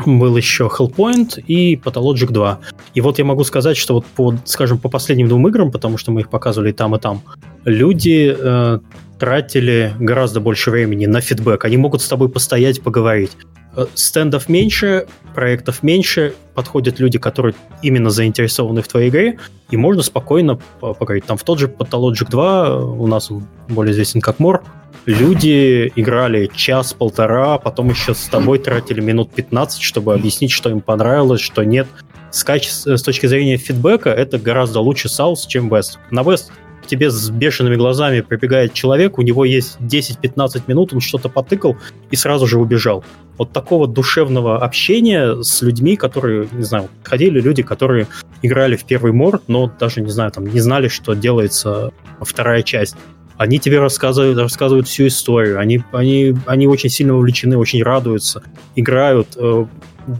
был 0.06 0.38
еще 0.38 0.70
Hellpoint 0.74 1.44
и 1.48 1.76
Pathologic 1.76 2.32
2. 2.32 2.60
И 2.94 3.02
вот 3.02 3.20
я 3.20 3.26
могу 3.26 3.44
сказать, 3.44 3.78
что 3.78 3.96
вот 3.96 4.06
по, 4.06 4.36
скажем, 4.46 4.78
по 4.78 4.90
последним 4.90 5.28
двум 5.28 5.48
играм, 5.48 5.72
потому 5.72 5.98
что 5.98 6.12
мы 6.12 6.22
их 6.22 6.30
показывали 6.30 6.72
там, 6.72 6.96
и 6.96 7.00
там, 7.00 7.22
люди 7.66 8.36
э, 8.38 8.80
тратили 9.20 9.94
гораздо 10.00 10.40
больше 10.40 10.72
времени 10.72 11.06
на 11.06 11.22
фидбэк. 11.22 11.66
Они 11.66 11.78
могут 11.78 12.02
с 12.02 12.08
тобой 12.08 12.30
постоять, 12.30 12.82
поговорить. 12.82 13.32
Э, 13.76 13.86
стендов 13.94 14.50
меньше, 14.50 15.08
проектов 15.34 15.84
меньше, 15.84 16.34
подходят 16.56 17.00
люди, 17.00 17.18
которые 17.18 17.56
именно 17.82 18.10
заинтересованы 18.10 18.82
в 18.82 18.88
твоей 18.88 19.10
игре, 19.10 19.40
и 19.70 19.78
можно 19.78 20.02
спокойно 20.02 20.60
поговорить. 20.80 21.26
Там 21.26 21.38
в 21.38 21.44
тот 21.44 21.60
же 21.60 21.68
Pathologic 21.68 22.30
2, 22.30 22.78
у 22.78 23.08
нас 23.08 23.30
более 23.70 23.94
известен 23.94 24.22
как 24.22 24.40
Мор, 24.40 24.64
люди 25.06 25.92
играли 25.96 26.50
час-полтора, 26.54 27.58
потом 27.58 27.90
еще 27.90 28.14
с 28.14 28.28
тобой 28.28 28.60
тратили 28.60 29.02
минут 29.02 29.32
15, 29.34 29.82
чтобы 29.82 30.14
объяснить, 30.14 30.52
что 30.52 30.70
им 30.70 30.82
понравилось, 30.82 31.42
что 31.42 31.64
нет. 31.64 31.88
С, 32.32 32.44
каче... 32.44 32.70
с 32.72 33.02
точки 33.02 33.26
зрения 33.26 33.58
фидбэка 33.58 34.10
это 34.10 34.38
гораздо 34.38 34.80
лучше 34.80 35.08
South, 35.08 35.48
чем 35.48 35.74
West. 35.74 35.98
На 36.12 36.22
West 36.22 36.52
к 36.82 36.88
тебе 36.88 37.12
с 37.12 37.30
бешеными 37.30 37.76
глазами 37.76 38.22
прибегает 38.22 38.74
человек, 38.74 39.18
у 39.20 39.22
него 39.22 39.46
есть 39.46 39.78
10-15 39.80 40.64
минут, 40.68 40.94
он 40.94 41.00
что-то 41.00 41.30
потыкал 41.30 41.78
и 42.10 42.16
сразу 42.16 42.48
же 42.48 42.60
убежал. 42.60 43.04
Вот 43.38 43.52
такого 43.52 43.88
душевного 43.88 44.64
общения 44.64 45.42
с 45.42 45.62
людьми, 45.62 45.96
которые, 45.96 46.48
не 46.52 46.64
знаю, 46.64 46.90
ходили 47.04 47.40
люди, 47.40 47.64
которые 47.64 48.08
играли 48.42 48.76
в 48.76 48.86
первый 48.86 49.14
мор, 49.14 49.42
но 49.48 49.72
даже, 49.80 50.02
не 50.02 50.10
знаю, 50.10 50.32
там, 50.32 50.48
не 50.48 50.60
знали, 50.60 50.88
что 50.88 51.14
делается 51.14 51.92
вторая 52.20 52.64
часть. 52.64 52.96
Они 53.42 53.58
тебе 53.58 53.80
рассказывают, 53.80 54.38
рассказывают 54.38 54.88
всю 54.88 55.08
историю, 55.08 55.60
они, 55.60 55.84
они, 55.94 56.36
они 56.46 56.68
очень 56.68 56.92
сильно 56.92 57.16
вовлечены, 57.16 57.58
очень 57.58 57.82
радуются, 57.82 58.44
играют, 58.76 59.30
э, 59.36 59.66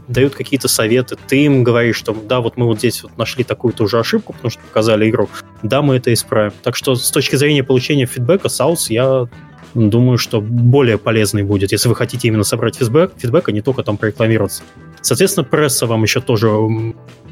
дают 0.08 0.34
какие-то 0.34 0.66
советы, 0.66 1.16
ты 1.28 1.44
им 1.44 1.62
говоришь, 1.62 1.94
что 1.94 2.16
да, 2.28 2.40
вот 2.40 2.56
мы 2.56 2.66
вот 2.66 2.78
здесь 2.78 3.00
вот 3.04 3.16
нашли 3.16 3.44
такую-то 3.44 3.84
уже 3.84 4.00
ошибку, 4.00 4.32
потому 4.32 4.50
что 4.50 4.60
показали 4.62 5.08
игру, 5.08 5.28
да, 5.62 5.82
мы 5.82 5.98
это 5.98 6.12
исправим. 6.12 6.52
Так 6.64 6.74
что 6.74 6.96
с 6.96 7.12
точки 7.12 7.36
зрения 7.36 7.62
получения 7.62 8.06
фидбэка, 8.06 8.48
South 8.48 8.86
я 8.88 9.28
думаю, 9.72 10.18
что 10.18 10.40
более 10.40 10.98
полезный 10.98 11.44
будет, 11.44 11.70
если 11.70 11.88
вы 11.88 11.94
хотите 11.94 12.26
именно 12.26 12.42
собрать 12.42 12.74
фидбэк, 12.74 13.12
фидбэк, 13.18 13.48
а 13.48 13.52
не 13.52 13.62
только 13.62 13.84
там 13.84 13.98
прорекламироваться. 13.98 14.64
Соответственно, 15.00 15.44
пресса 15.44 15.86
вам 15.86 16.02
еще 16.02 16.20
тоже 16.20 16.50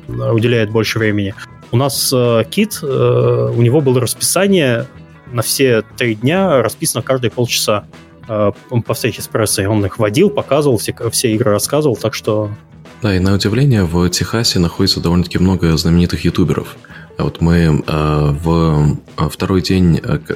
уделяет 0.07 0.71
больше 0.71 1.01
времени. 1.01 1.35
У 1.73 1.77
нас 1.77 2.13
э, 2.13 2.45
Кит, 2.49 2.79
э, 2.81 3.53
у 3.57 3.61
него 3.61 3.81
было 3.81 4.01
расписание 4.01 4.87
на 5.33 5.43
все 5.43 5.83
три 5.97 6.15
дня, 6.15 6.63
расписано 6.63 7.03
каждые 7.03 7.31
полчаса. 7.31 7.85
Э, 8.29 8.53
по 8.87 8.95
встрече 8.95 9.23
с 9.23 9.29
прессой. 9.29 9.67
Он 9.67 9.85
их 9.85 9.99
водил, 9.99 10.31
показывал, 10.31 10.79
все, 10.79 10.95
все 11.11 11.35
игры 11.35 11.51
рассказывал, 11.51 11.97
так 11.97 12.15
что... 12.15 12.51
Да, 13.03 13.17
и 13.17 13.19
на 13.19 13.35
удивление 13.35 13.83
в 13.83 14.09
Техасе 14.11 14.59
находится 14.59 15.01
довольно-таки 15.01 15.39
много 15.39 15.77
знаменитых 15.77 16.25
ютуберов. 16.25 16.77
А 17.19 17.25
вот 17.25 17.41
мы 17.41 17.83
э, 17.87 18.31
в 18.45 18.97
э, 19.19 19.29
второй 19.29 19.63
день 19.63 20.01
э, 20.03 20.21
э, 20.29 20.35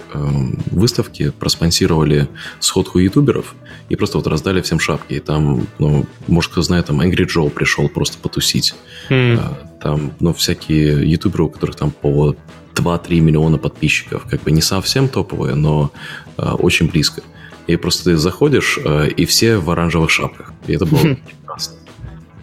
выставки 0.73 1.31
проспонсировали 1.31 2.29
сходку 2.59 2.99
ютуберов 2.99 3.55
и 3.89 3.97
просто 3.97 4.19
вот 4.19 4.27
раздали 4.27 4.61
всем 4.61 4.81
шапки. 4.81 5.15
И 5.15 5.21
там, 5.21 5.67
ну, 5.79 6.05
может, 6.27 6.51
кто 6.51 6.63
знает, 6.63 6.87
там 6.87 7.01
Angry 7.01 7.27
Joe 7.27 7.49
пришел 7.49 7.89
просто 7.89 8.19
потусить. 8.19 8.75
Mm. 9.09 9.39
Э, 9.39 9.81
там, 9.81 10.13
ну, 10.19 10.35
всякие 10.35 11.09
ютуберы, 11.09 11.45
у 11.45 11.49
которых 11.49 11.77
там 11.77 11.91
по 11.91 12.35
2-3 12.75 13.21
миллиона 13.21 13.59
подписчиков. 13.59 14.27
Как 14.29 14.43
бы 14.43 14.53
не 14.53 14.61
совсем 14.61 15.09
топовые, 15.09 15.55
но 15.55 15.91
э, 16.37 16.51
очень 16.51 16.89
близко. 16.89 17.23
И 17.67 17.77
просто 17.77 18.05
ты 18.05 18.17
заходишь, 18.17 18.79
э, 18.85 19.09
и 19.09 19.25
все 19.25 19.57
в 19.57 19.71
оранжевых 19.71 20.11
шапках. 20.11 20.53
И 20.67 20.75
это 20.75 20.87
было 20.87 21.01
прекрасно. 21.41 21.77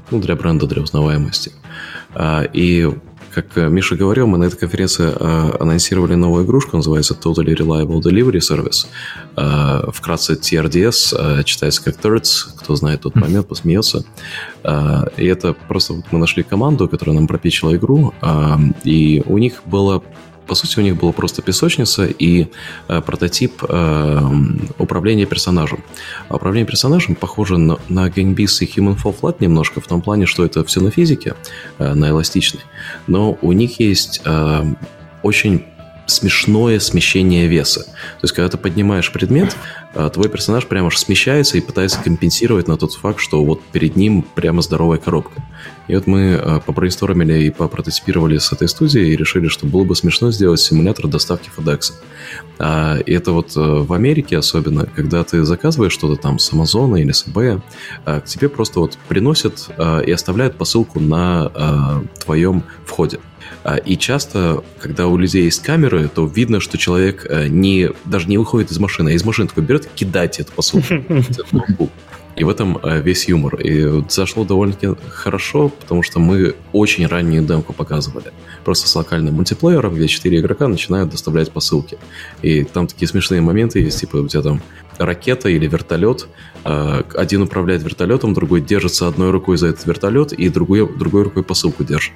Ну, 0.10 0.20
для 0.20 0.36
бренда, 0.36 0.68
для 0.68 0.82
узнаваемости. 0.82 1.52
А, 2.14 2.44
и 2.44 2.90
как 3.34 3.56
Миша 3.56 3.96
говорил, 3.96 4.28
мы 4.28 4.38
на 4.38 4.46
этой 4.46 4.58
конференции 4.58 5.12
э, 5.14 5.58
анонсировали 5.60 6.16
новую 6.16 6.46
игрушку, 6.46 6.78
называется 6.78 7.14
Totally 7.14 7.56
Reliable 7.56 8.02
Delivery 8.02 8.40
Service. 8.40 8.88
Э, 9.38 9.92
вкратце 9.92 10.34
TRDS, 10.34 11.44
читается 11.44 11.84
как 11.84 11.96
Thirds, 11.96 12.48
кто 12.58 12.76
знает 12.76 13.02
тот 13.02 13.16
момент, 13.16 13.48
посмеется. 13.48 14.04
И 15.18 15.26
это 15.26 15.54
просто 15.54 16.04
мы 16.12 16.20
нашли 16.20 16.44
команду, 16.44 16.88
которая 16.88 17.16
нам 17.16 17.28
пропичила 17.28 17.76
игру, 17.76 18.14
и 18.84 19.24
у 19.26 19.38
них 19.38 19.62
было 19.66 20.04
по 20.52 20.56
сути, 20.56 20.80
у 20.80 20.82
них 20.82 20.98
была 20.98 21.14
просто 21.14 21.42
песочница 21.42 22.08
и 22.08 22.48
э, 22.90 23.02
прототип 23.02 23.64
э, 23.70 24.22
управления 24.80 25.26
персонажем. 25.26 25.82
А 26.28 26.36
управление 26.36 26.68
персонажем 26.68 27.16
похоже 27.16 27.58
на, 27.58 27.78
на 27.88 28.10
Gangbis 28.10 28.58
и 28.60 28.66
Human 28.66 28.98
Fall 29.02 29.16
Flat 29.18 29.38
немножко, 29.40 29.80
в 29.80 29.88
том 29.88 30.02
плане, 30.02 30.26
что 30.26 30.44
это 30.44 30.66
все 30.66 30.82
на 30.82 30.92
физике, 30.92 31.36
э, 31.80 31.94
на 31.94 32.10
эластичной. 32.10 32.64
Но 33.08 33.38
у 33.42 33.54
них 33.54 33.80
есть 33.80 34.22
э, 34.26 34.74
очень 35.24 35.64
смешное 36.06 36.80
смещение 36.80 37.48
веса. 37.48 37.86
То 37.86 38.24
есть, 38.24 38.34
когда 38.34 38.50
ты 38.50 38.58
поднимаешь 38.58 39.10
предмет, 39.14 39.56
а, 39.94 40.10
твой 40.10 40.28
персонаж 40.28 40.66
прямо 40.68 40.88
аж 40.88 40.98
смещается 40.98 41.58
и 41.58 41.62
пытается 41.62 42.02
компенсировать 42.02 42.68
на 42.68 42.78
тот 42.78 42.94
факт, 42.94 43.20
что 43.20 43.44
вот 43.46 43.62
перед 43.72 43.96
ним 43.96 44.22
прямо 44.22 44.62
здоровая 44.62 44.98
коробка. 44.98 45.42
И 45.92 45.96
вот 45.96 46.08
мы 46.08 46.36
а, 46.36 46.62
попроинстормили 46.62 47.44
и 47.44 47.50
попрототипировали 47.50 48.38
с 48.38 48.54
этой 48.54 48.70
студией 48.70 49.12
и 49.12 49.18
решили, 49.18 49.50
что 49.50 49.66
было 49.66 49.84
бы 49.84 49.94
смешно 49.94 50.32
сделать 50.32 50.62
симулятор 50.62 51.08
доставки 51.08 51.50
FedEx. 51.54 51.92
А, 52.60 52.98
и 52.98 53.12
это 53.12 53.34
вот 53.34 53.52
в 53.56 53.92
Америке 53.92 54.38
особенно, 54.38 54.86
когда 54.86 55.26
ты 55.26 55.44
заказываешь 55.44 55.92
что-то 55.92 56.16
там 56.16 56.40
с 56.40 56.54
Амазона 56.54 56.96
или 56.96 57.12
с 57.12 57.28
eBay, 57.28 57.62
к 58.06 58.24
тебе 58.24 58.48
просто 58.48 58.80
вот 58.80 58.98
приносят 59.10 59.70
и 60.08 60.12
оставляют 60.12 60.56
посылку 60.56 61.02
на 61.02 62.02
твоем 62.24 62.64
входе. 62.86 63.20
А, 63.64 63.76
и 63.76 63.98
часто, 63.98 64.64
когда 64.80 65.08
у 65.08 65.18
людей 65.18 65.44
есть 65.44 65.62
камеры, 65.62 66.08
то 66.08 66.26
видно, 66.26 66.60
что 66.60 66.78
человек 66.78 67.26
э, 67.30 67.48
не, 67.48 67.90
даже 68.06 68.28
не 68.28 68.38
выходит 68.38 68.72
из 68.72 68.80
машины, 68.80 69.10
а 69.10 69.12
из 69.14 69.24
машины 69.24 69.50
такой 69.50 69.64
берет 69.64 69.86
и 69.86 69.90
кидает 69.94 70.40
эту 70.40 70.52
посылку 70.54 70.88
И 72.42 72.44
в 72.44 72.50
этом 72.50 72.80
э, 72.82 73.00
весь 73.02 73.28
юмор. 73.28 73.62
И 73.62 74.04
зашло 74.10 74.44
довольно-таки 74.44 75.00
хорошо, 75.10 75.70
потому 75.70 76.02
что 76.02 76.20
мы 76.20 76.56
очень 76.74 77.06
раннюю 77.06 77.44
демку 77.44 77.72
показывали. 77.72 78.34
Просто 78.66 78.88
с 78.88 78.96
локальным 78.96 79.36
мультиплеером, 79.36 79.94
где 79.94 80.08
четыре 80.08 80.40
игрока 80.40 80.68
начинают 80.68 81.12
доставлять 81.12 81.52
посылки. 81.52 82.00
И 82.42 82.64
там 82.64 82.88
такие 82.88 83.08
смешные 83.08 83.42
моменты 83.42 83.80
есть, 83.80 84.00
типа 84.00 84.18
у 84.18 84.28
тебя 84.28 84.42
там 84.42 84.60
ракета 85.06 85.50
или 85.50 85.68
вертолет. 85.68 86.28
Э, 86.64 87.04
один 87.16 87.42
управляет 87.42 87.84
вертолетом, 87.84 88.34
другой 88.34 88.62
держится 88.62 89.08
одной 89.08 89.32
рукой 89.32 89.58
за 89.58 89.68
этот 89.68 89.86
вертолет, 89.86 90.34
и 90.34 90.50
другой, 90.50 90.88
другой 90.98 91.24
рукой 91.24 91.44
посылку 91.44 91.84
держит. 91.84 92.14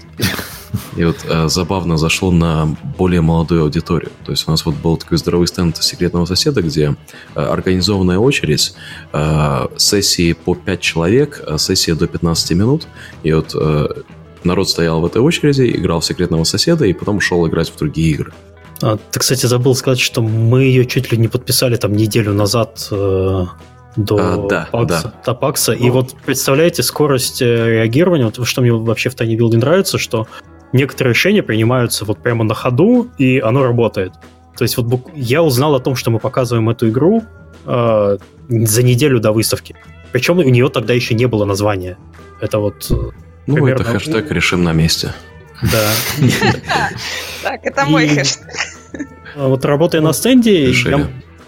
И 0.95 1.03
вот 1.03 1.17
э, 1.25 1.47
забавно 1.47 1.97
зашло 1.97 2.31
на 2.31 2.75
более 2.97 3.21
молодую 3.21 3.63
аудиторию. 3.63 4.11
То 4.25 4.31
есть 4.31 4.47
у 4.47 4.51
нас 4.51 4.65
вот 4.65 4.75
был 4.75 4.97
такой 4.97 5.17
здоровый 5.17 5.47
стенд 5.47 5.77
секретного 5.77 6.25
соседа, 6.25 6.61
где 6.61 6.95
э, 7.35 7.39
организованная 7.39 8.19
очередь, 8.19 8.75
сессии 9.77 10.33
по 10.33 10.55
5 10.55 10.79
человек, 10.81 11.41
сессия 11.57 11.95
до 11.95 12.07
15 12.07 12.51
минут. 12.51 12.87
И 13.23 13.31
вот 13.31 13.55
народ 14.43 14.69
стоял 14.69 15.01
в 15.01 15.05
этой 15.05 15.21
очереди, 15.21 15.71
играл 15.75 15.99
в 15.99 16.05
секретного 16.05 16.43
соседа 16.43 16.85
и 16.85 16.93
потом 16.93 17.19
шел 17.19 17.47
играть 17.47 17.69
в 17.69 17.77
другие 17.77 18.11
игры. 18.11 18.33
А, 18.81 18.97
ты, 19.11 19.19
кстати, 19.19 19.45
забыл 19.45 19.75
сказать, 19.75 19.99
что 19.99 20.21
мы 20.21 20.63
ее 20.63 20.85
чуть 20.85 21.11
ли 21.11 21.17
не 21.17 21.27
подписали 21.27 21.75
там 21.75 21.93
неделю 21.93 22.33
назад 22.33 22.87
э, 22.91 23.45
до 23.95 24.17
а, 24.17 24.47
да, 24.47 24.67
Пакса, 24.71 25.03
да. 25.03 25.13
до 25.25 25.33
Пакса. 25.33 25.73
И 25.73 25.87
ну. 25.87 25.93
вот 25.93 26.15
представляете 26.25 26.83
скорость 26.83 27.41
э, 27.41 27.45
реагирования, 27.45 28.25
вот 28.25 28.45
что 28.47 28.61
мне 28.61 28.73
вообще 28.73 29.09
в 29.09 29.15
Tiny 29.15 29.37
Build 29.37 29.55
нравится, 29.57 29.97
что 29.97 30.27
некоторые 30.73 31.13
решения 31.13 31.43
принимаются 31.43 32.05
вот 32.05 32.19
прямо 32.19 32.43
на 32.43 32.53
ходу, 32.53 33.09
и 33.17 33.39
оно 33.39 33.63
работает. 33.63 34.13
То 34.57 34.63
есть 34.63 34.77
вот 34.77 35.07
я 35.15 35.41
узнал 35.41 35.75
о 35.75 35.79
том, 35.79 35.95
что 35.95 36.11
мы 36.11 36.19
показываем 36.19 36.69
эту 36.69 36.89
игру 36.89 37.23
э, 37.65 38.17
за 38.49 38.83
неделю 38.83 39.19
до 39.19 39.31
выставки. 39.31 39.75
Причем 40.11 40.37
у 40.37 40.43
нее 40.43 40.69
тогда 40.69 40.93
еще 40.93 41.13
не 41.13 41.25
было 41.25 41.45
названия. 41.45 41.97
Это 42.41 42.59
вот... 42.59 42.87
Э, 42.89 42.95
ну, 43.47 43.55
примерно... 43.55 43.81
это 43.81 43.91
хэштег 43.91 44.31
«Решим 44.31 44.63
на 44.63 44.73
месте». 44.73 45.13
Да. 45.61 45.91
Так, 47.43 47.59
это 47.63 47.85
мой 47.85 48.07
хэштег. 48.07 48.47
А 49.35 49.47
вот 49.47 49.65
работая 49.65 50.01
на 50.01 50.13
стенде, 50.13 50.73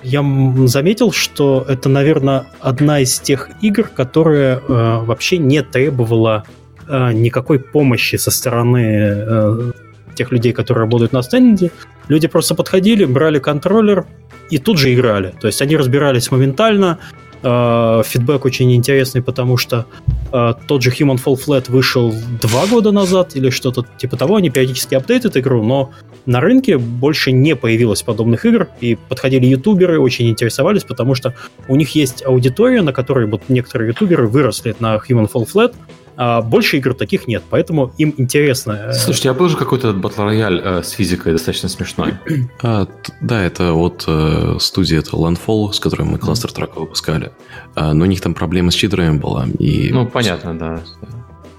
я 0.03 0.23
заметил, 0.67 1.11
что 1.11 1.65
это, 1.67 1.89
наверное, 1.89 2.45
одна 2.59 2.99
из 2.99 3.19
тех 3.19 3.49
игр, 3.61 3.87
которая 3.87 4.57
э, 4.57 4.61
вообще 4.67 5.37
не 5.37 5.63
требовала 5.63 6.45
э, 6.87 7.11
никакой 7.13 7.59
помощи 7.59 8.15
со 8.15 8.31
стороны 8.31 8.85
э, 8.85 9.71
тех 10.15 10.31
людей, 10.31 10.53
которые 10.53 10.83
работают 10.83 11.13
на 11.13 11.23
стенде. 11.23 11.71
Люди 12.07 12.27
просто 12.27 12.55
подходили, 12.55 13.05
брали 13.05 13.39
контроллер, 13.39 14.05
и 14.49 14.59
тут 14.59 14.77
же 14.77 14.93
играли. 14.93 15.33
То 15.41 15.47
есть 15.47 15.61
они 15.61 15.75
разбирались 15.75 16.31
моментально, 16.31 16.99
э, 17.41 18.03
фидбэк 18.05 18.45
очень 18.45 18.73
интересный, 18.73 19.21
потому 19.21 19.57
что 19.57 19.85
э, 20.31 20.53
тот 20.67 20.81
же 20.81 20.91
Human 20.91 21.19
Fall 21.23 21.37
Flat 21.37 21.71
вышел 21.71 22.13
два 22.41 22.65
года 22.67 22.91
назад 22.91 23.35
или 23.35 23.49
что-то 23.49 23.85
типа 23.97 24.17
того, 24.17 24.35
они 24.35 24.49
периодически 24.49 24.95
апдейтят 24.95 25.37
игру, 25.37 25.63
но 25.63 25.91
на 26.25 26.41
рынке 26.41 26.77
больше 26.77 27.31
не 27.31 27.55
появилось 27.55 28.03
подобных 28.03 28.45
игр, 28.45 28.67
и 28.81 28.95
подходили 28.95 29.45
ютуберы, 29.45 29.99
очень 29.99 30.29
интересовались, 30.29 30.83
потому 30.83 31.15
что 31.15 31.33
у 31.67 31.75
них 31.75 31.95
есть 31.95 32.25
аудитория, 32.25 32.81
на 32.81 32.93
которой 32.93 33.27
вот 33.27 33.43
некоторые 33.47 33.89
ютуберы 33.89 34.27
выросли 34.27 34.75
на 34.79 34.97
Human 34.97 35.31
Fall 35.31 35.47
Flat, 35.51 35.73
а 36.19 36.41
больше 36.41 36.77
игр 36.77 36.95
таких 36.95 37.27
нет, 37.27 37.43
поэтому 37.47 37.93
им 37.99 38.11
интересно. 38.17 38.71
Э, 38.89 38.93
Слушайте, 38.93 39.29
а 39.29 39.33
был 39.35 39.49
же 39.49 39.55
какой-то 39.55 39.93
батл 39.93 40.23
рояль 40.23 40.59
э, 40.63 40.81
с 40.81 40.89
физикой 40.89 41.33
достаточно 41.33 41.69
смешной. 41.69 42.15
А, 42.63 42.87
да, 43.21 43.43
это 43.43 43.73
от 43.73 44.05
э, 44.07 44.57
студии 44.59 44.97
это 44.97 45.11
Landfall, 45.11 45.73
с 45.73 45.79
которой 45.79 46.03
мы 46.03 46.17
кластер 46.17 46.51
трака 46.51 46.79
выпускали. 46.79 47.31
А, 47.75 47.93
но 47.93 48.05
у 48.05 48.07
них 48.07 48.19
там 48.19 48.33
проблема 48.33 48.71
с 48.71 48.73
читерами 48.73 49.17
была. 49.17 49.45
И... 49.59 49.91
Ну, 49.91 50.07
понятно, 50.07 50.57
да. 50.57 50.81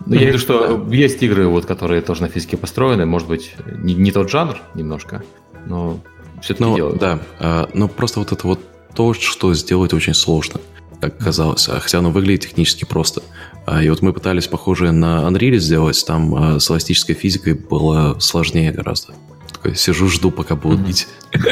Ну, 0.04 0.14
я 0.14 0.26
вижу, 0.26 0.38
что 0.38 0.76
да. 0.76 0.94
есть 0.94 1.22
игры, 1.22 1.46
вот, 1.46 1.66
которые 1.66 2.00
тоже 2.00 2.22
на 2.22 2.28
физике 2.28 2.56
построены, 2.56 3.06
может 3.06 3.28
быть, 3.28 3.54
не, 3.66 3.94
не 3.94 4.10
тот 4.10 4.28
жанр 4.28 4.58
немножко, 4.74 5.22
но 5.66 6.00
все-таки 6.42 6.64
но, 6.64 6.76
делают. 6.76 6.98
Да, 6.98 7.20
а, 7.38 7.68
но 7.74 7.86
просто 7.86 8.18
вот 8.18 8.32
это 8.32 8.46
вот 8.46 8.60
то, 8.94 9.14
что 9.14 9.54
сделать 9.54 9.92
очень 9.92 10.14
сложно 10.14 10.60
как 11.00 11.16
казалось, 11.18 11.68
а 11.68 11.80
хотя 11.80 11.98
оно 11.98 12.10
выглядит 12.10 12.42
технически 12.42 12.84
просто. 12.84 13.22
А, 13.70 13.82
и 13.82 13.90
вот 13.90 14.00
мы 14.00 14.12
пытались 14.12 14.46
похожее 14.46 14.92
на 14.92 15.28
Unreal 15.28 15.58
сделать, 15.58 16.02
там 16.06 16.34
а, 16.34 16.60
с 16.60 16.70
эластической 16.70 17.14
физикой 17.14 17.52
было 17.52 18.18
сложнее 18.18 18.72
гораздо. 18.72 19.12
Такой 19.52 19.74
сижу, 19.74 20.08
жду, 20.08 20.30
пока 20.30 20.56
будут 20.56 20.80
бить. 20.80 21.08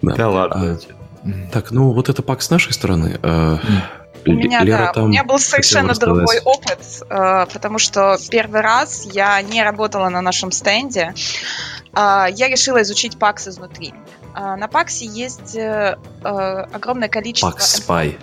Да 0.00 0.28
ладно. 0.28 0.78
Так, 1.52 1.72
ну 1.72 1.90
вот 1.90 2.08
это 2.08 2.22
пак 2.22 2.40
с 2.40 2.50
нашей 2.50 2.72
стороны. 2.72 3.18
У 4.24 4.30
меня, 4.30 4.62
Лера 4.62 4.92
да, 4.94 5.02
у 5.02 5.08
меня 5.08 5.24
был 5.24 5.40
совершенно 5.40 5.92
другой 5.94 6.38
опыт, 6.44 6.78
потому 7.08 7.80
что 7.80 8.16
первый 8.30 8.60
раз 8.60 9.08
я 9.12 9.42
не 9.42 9.64
работала 9.64 10.08
на 10.08 10.20
нашем 10.20 10.52
стенде. 10.52 11.14
Я 11.96 12.48
решила 12.48 12.80
изучить 12.82 13.18
PAX 13.18 13.48
изнутри. 13.48 13.92
А, 14.40 14.54
на 14.56 14.68
PAX 14.68 14.90
-е 14.90 15.04
есть 15.04 15.56
э, 15.56 15.98
э, 16.22 16.28
огромное 16.28 17.08
количество... 17.08 17.50
PAX 17.50 17.72
Spy. 17.72 18.16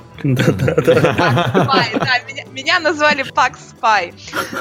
Меня 2.54 2.80
назвали 2.80 3.23
PAX 3.23 3.60
Spy. 3.71 4.13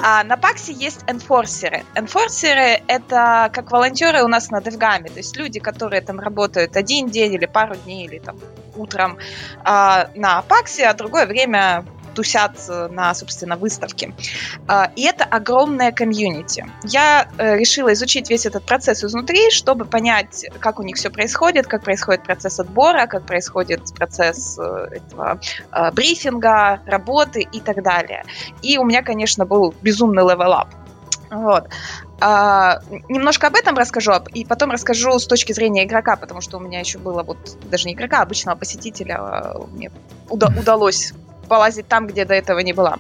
А, 0.03 0.25
на 0.25 0.37
PAX 0.37 0.59
-е 0.59 0.73
есть 0.73 1.03
enforcer 1.07 1.64
-ы. 1.64 1.85
Enforcer 1.95 2.65
-ы— 2.65 2.83
это 2.89 3.51
как 3.53 3.71
волонтеры 3.71 4.25
у 4.25 4.29
нас 4.29 4.51
на 4.51 4.61
DevGAMM 4.61 4.96
-е. 4.96 5.11
То 5.11 5.19
есть 5.19 5.37
люди, 5.37 5.61
которые 5.61 6.03
там 6.03 6.19
работают 6.19 6.77
один 6.77 7.09
день 7.09 7.35
или 7.35 7.47
пару 7.47 7.77
дней, 7.77 8.07
или 8.07 8.19
там 8.19 8.37
утром 8.75 9.19
а, 9.63 10.11
на 10.17 10.43
PAX 10.43 10.65
-е, 10.65 10.87
а 10.87 10.95
другое 10.95 11.27
время 11.27 11.85
тусят 12.15 12.53
э, 12.69 12.89
на, 12.89 13.15
собственно, 13.15 13.57
выставке. 13.57 14.15
А, 14.67 14.91
и 14.97 15.03
это 15.03 15.25
огромное 15.25 15.93
комьюнити. 15.93 16.67
Я 16.85 17.29
э, 17.39 17.57
решила 17.57 17.93
изучить 17.93 18.31
весь 18.31 18.47
этот 18.47 18.65
процесс 18.65 19.05
изнутри, 19.05 19.51
чтобы 19.51 19.85
понять, 19.85 20.47
как 20.61 20.79
у 20.79 20.83
них 20.83 20.97
все 20.97 21.11
происходит, 21.11 21.67
как 21.67 21.83
происходит 21.85 22.23
процесс 22.25 22.61
отбора, 22.61 23.07
как 23.07 23.27
происходит 23.27 23.83
процесс 23.95 24.59
э, 24.59 24.89
этого 24.93 25.41
брифинга, 25.93 26.81
работы 26.87 27.41
и 27.41 27.61
так 27.61 27.83
далее. 27.83 28.25
И 28.63 28.79
у 28.79 28.85
меня, 28.85 29.03
конечно, 29.03 29.45
был 29.45 29.75
безумный 29.83 30.23
level-up. 30.23 30.69
Вот. 31.31 31.69
А, 32.21 32.81
немножко 33.09 33.49
об 33.49 33.57
этом 33.57 33.77
расскажу, 33.77 34.13
и 34.33 34.45
потом 34.45 34.71
расскажу 34.71 35.19
с 35.19 35.27
точки 35.27 35.53
зрения 35.53 35.85
игрока, 35.85 36.17
потому 36.17 36.41
что 36.41 36.59
у 36.59 36.61
меня 36.61 36.81
еще 36.81 36.99
было 36.99 37.23
вот 37.23 37.59
даже 37.65 37.87
не 37.87 37.95
игрока, 37.95 38.21
а 38.21 38.23
обычного 38.23 38.57
посетителя. 38.57 39.17
А, 39.19 39.67
мне 39.73 39.91
уда- 40.29 40.53
удалось 40.59 41.13
полазить 41.45 41.89
там, 41.89 42.07
где 42.07 42.25
до 42.25 42.35
этого 42.35 42.59
не 42.61 42.73
была. 42.73 42.99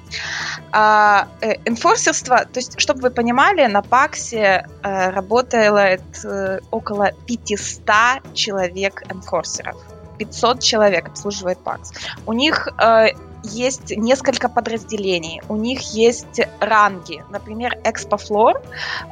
А, 0.72 1.28
э, 1.40 1.54
энфорсерство, 1.64 2.44
то 2.44 2.61
есть, 2.61 2.80
чтобы 2.80 3.00
вы 3.00 3.11
понимали, 3.11 3.66
на 3.66 3.83
Паксе 3.83 4.66
э, 4.83 5.11
работает 5.11 6.02
э, 6.24 6.61
около 6.70 7.12
500 7.26 8.35
человек 8.35 9.02
энфорсеров. 9.11 9.76
500 10.18 10.61
человек 10.61 11.09
обслуживает 11.09 11.59
ПАКС. 11.59 11.92
У 12.26 12.33
них 12.33 12.68
э, 12.78 13.09
есть 13.44 13.96
несколько 13.96 14.48
подразделений, 14.48 15.42
у 15.48 15.57
них 15.57 15.94
есть 15.94 16.40
ранги. 16.61 17.24
Например, 17.30 17.78
Expo 17.85 18.18
Floor, 18.18 18.54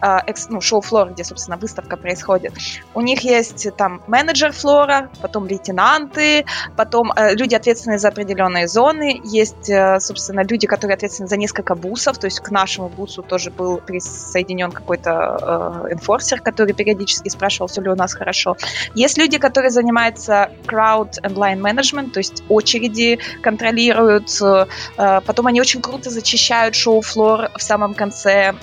э, 0.03 0.33
ну, 0.49 0.61
шоу 0.61 0.81
флор, 0.81 1.11
где, 1.11 1.25
собственно, 1.25 1.57
выставка 1.57 1.97
происходит. 1.97 2.55
У 2.95 3.01
них 3.01 3.21
есть 3.21 3.67
там 3.77 4.03
менеджер 4.07 4.53
флора, 4.53 5.11
потом 5.21 5.47
лейтенанты, 5.47 6.45
потом 6.77 7.13
э, 7.13 7.35
люди, 7.35 7.55
ответственные 7.55 7.99
за 7.99 8.09
определенные 8.09 8.69
зоны. 8.69 9.21
Есть, 9.25 9.69
э, 9.71 10.01
собственно, 10.01 10.43
люди, 10.43 10.67
которые 10.67 10.95
ответственны 10.95 11.29
за 11.29 11.37
несколько 11.37 11.75
бусов, 11.75 12.19
то 12.19 12.27
есть 12.27 12.41
к 12.41 12.51
нашему 12.51 12.89
бусу 12.89 13.23
тоже 13.23 13.51
был 13.51 13.79
присоединен 13.79 14.73
какой-то 14.73 15.85
э, 15.89 15.93
энфорсер, 15.95 16.41
который 16.41 16.75
периодически 16.75 17.29
спрашивал, 17.29 17.69
все 17.69 17.81
ли 17.81 17.91
у 17.91 17.97
нас 17.97 18.15
хорошо. 18.15 18.57
Есть 18.95 19.19
люди, 19.19 19.39
которые 19.39 19.71
занимаются 19.71 20.51
crowd 20.67 21.21
and 21.23 21.35
line 21.35 21.61
management, 21.61 22.11
то 22.11 22.19
есть 22.19 22.43
очереди 22.49 23.19
контролируют, 23.43 24.22
делают. 24.27 24.69
Э, 24.97 25.21
потом 25.25 25.47
они 25.47 25.61
очень 25.61 25.81
круто 25.81 26.11
зачищают 26.11 26.75
шоу-флор 26.75 27.51
в 27.57 27.63
самом 27.63 27.95
конце 27.95 28.55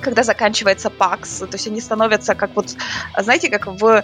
когда 0.00 0.24
заканчивается 0.24 0.90
ПАКС. 0.90 1.38
То 1.38 1.48
есть 1.52 1.68
они 1.68 1.80
становятся 1.80 2.34
как 2.34 2.50
вот, 2.56 2.74
знаете, 3.16 3.48
как 3.48 3.68
в 3.68 4.02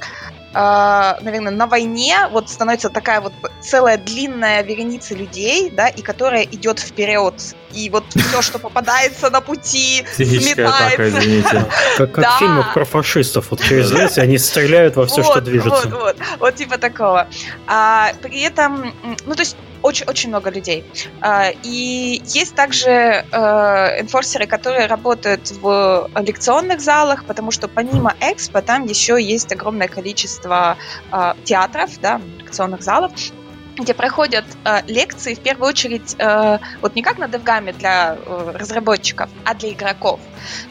наверное, 0.53 1.53
на 1.53 1.67
войне 1.67 2.17
вот 2.31 2.49
становится 2.49 2.89
такая 2.89 3.21
вот 3.21 3.33
целая 3.61 3.99
длинная 3.99 4.63
вереница 4.63 5.15
людей, 5.15 5.71
да, 5.71 5.89
и 5.89 6.03
которая 6.03 6.45
идет 6.45 6.79
вперед. 6.79 7.35
И 7.73 7.91
вот 7.91 8.05
все, 8.09 8.43
что 8.43 8.59
попадается 8.59 9.31
на 9.31 9.41
пути, 9.41 10.05
сметается. 10.15 11.69
Как, 11.97 12.13
как 12.13 12.25
в 12.25 12.39
фильмах 12.39 12.75
про 12.75 12.85
фашистов. 12.85 13.51
Вот 13.51 13.61
через 13.61 13.93
лес 13.93 14.19
они 14.19 14.39
стреляют 14.39 14.97
во 14.97 15.07
все, 15.07 15.23
что 15.23 15.41
движется. 15.41 15.89
Вот, 15.89 16.01
вот, 16.01 16.17
вот 16.39 16.55
типа 16.55 16.79
такого. 16.79 17.29
А, 17.67 18.13
при 18.23 18.41
этом, 18.41 18.95
ну, 19.27 19.35
то 19.35 19.41
есть 19.41 19.57
очень-очень 19.83 20.31
много 20.31 20.51
людей. 20.51 20.85
А, 21.21 21.51
и 21.63 22.23
есть 22.27 22.55
также 22.55 22.91
э, 22.91 24.01
энфорсеры, 24.01 24.47
которые 24.47 24.87
работают 24.87 25.53
в 25.61 26.11
лекционных 26.17 26.81
залах, 26.81 27.25
потому 27.25 27.51
что 27.51 27.69
помимо 27.69 28.15
экспо 28.21 28.61
там 28.61 28.87
еще 28.87 29.23
есть 29.23 29.53
огромное 29.53 29.89
количество 29.89 30.38
а, 30.47 31.37
театров, 31.45 31.91
да, 32.01 32.21
лекционных 32.39 32.83
залов, 32.83 33.13
где 33.79 33.95
проходят 33.95 34.45
э, 34.65 34.81
лекции, 34.87 35.35
в 35.35 35.41
первую 35.41 35.69
очередь, 35.69 36.17
э, 36.19 36.59
вот 36.81 36.95
не 36.97 37.03
как 37.03 37.19
на 37.19 37.25
DevGAM 37.25 37.73
для 37.79 38.17
э, 38.17 38.53
разработчиков, 38.55 39.31
а 39.45 39.55
для 39.55 39.71
игроков. 39.71 40.21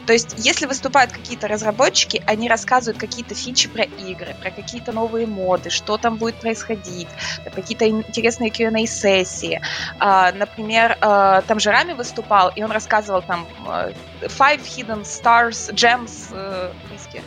То 0.06 0.12
есть, 0.12 0.34
если 0.36 0.66
выступают 0.66 1.12
какие-то 1.12 1.48
разработчики, 1.48 2.22
они 2.26 2.48
рассказывают 2.48 2.98
какие-то 2.98 3.34
фичи 3.34 3.68
про 3.68 3.84
игры, 3.84 4.34
про 4.40 4.50
какие-то 4.50 4.92
новые 4.92 5.26
моды, 5.26 5.70
что 5.70 5.96
там 5.96 6.16
будет 6.16 6.36
происходить, 6.36 7.08
какие-то 7.54 7.88
интересные 7.88 8.50
Q&A-сессии. 8.50 9.60
Э, 10.00 10.32
например, 10.32 10.98
э, 11.00 11.42
там 11.46 11.60
же 11.60 11.70
Рами 11.70 11.94
выступал, 11.94 12.52
и 12.54 12.62
он 12.62 12.70
рассказывал 12.70 13.22
там 13.22 13.46
э, 13.66 13.92
Five 14.22 14.62
Hidden 14.62 15.02
Stars, 15.04 15.72
Gems, 15.72 16.28
э, 16.32 16.72
Э, 17.14 17.20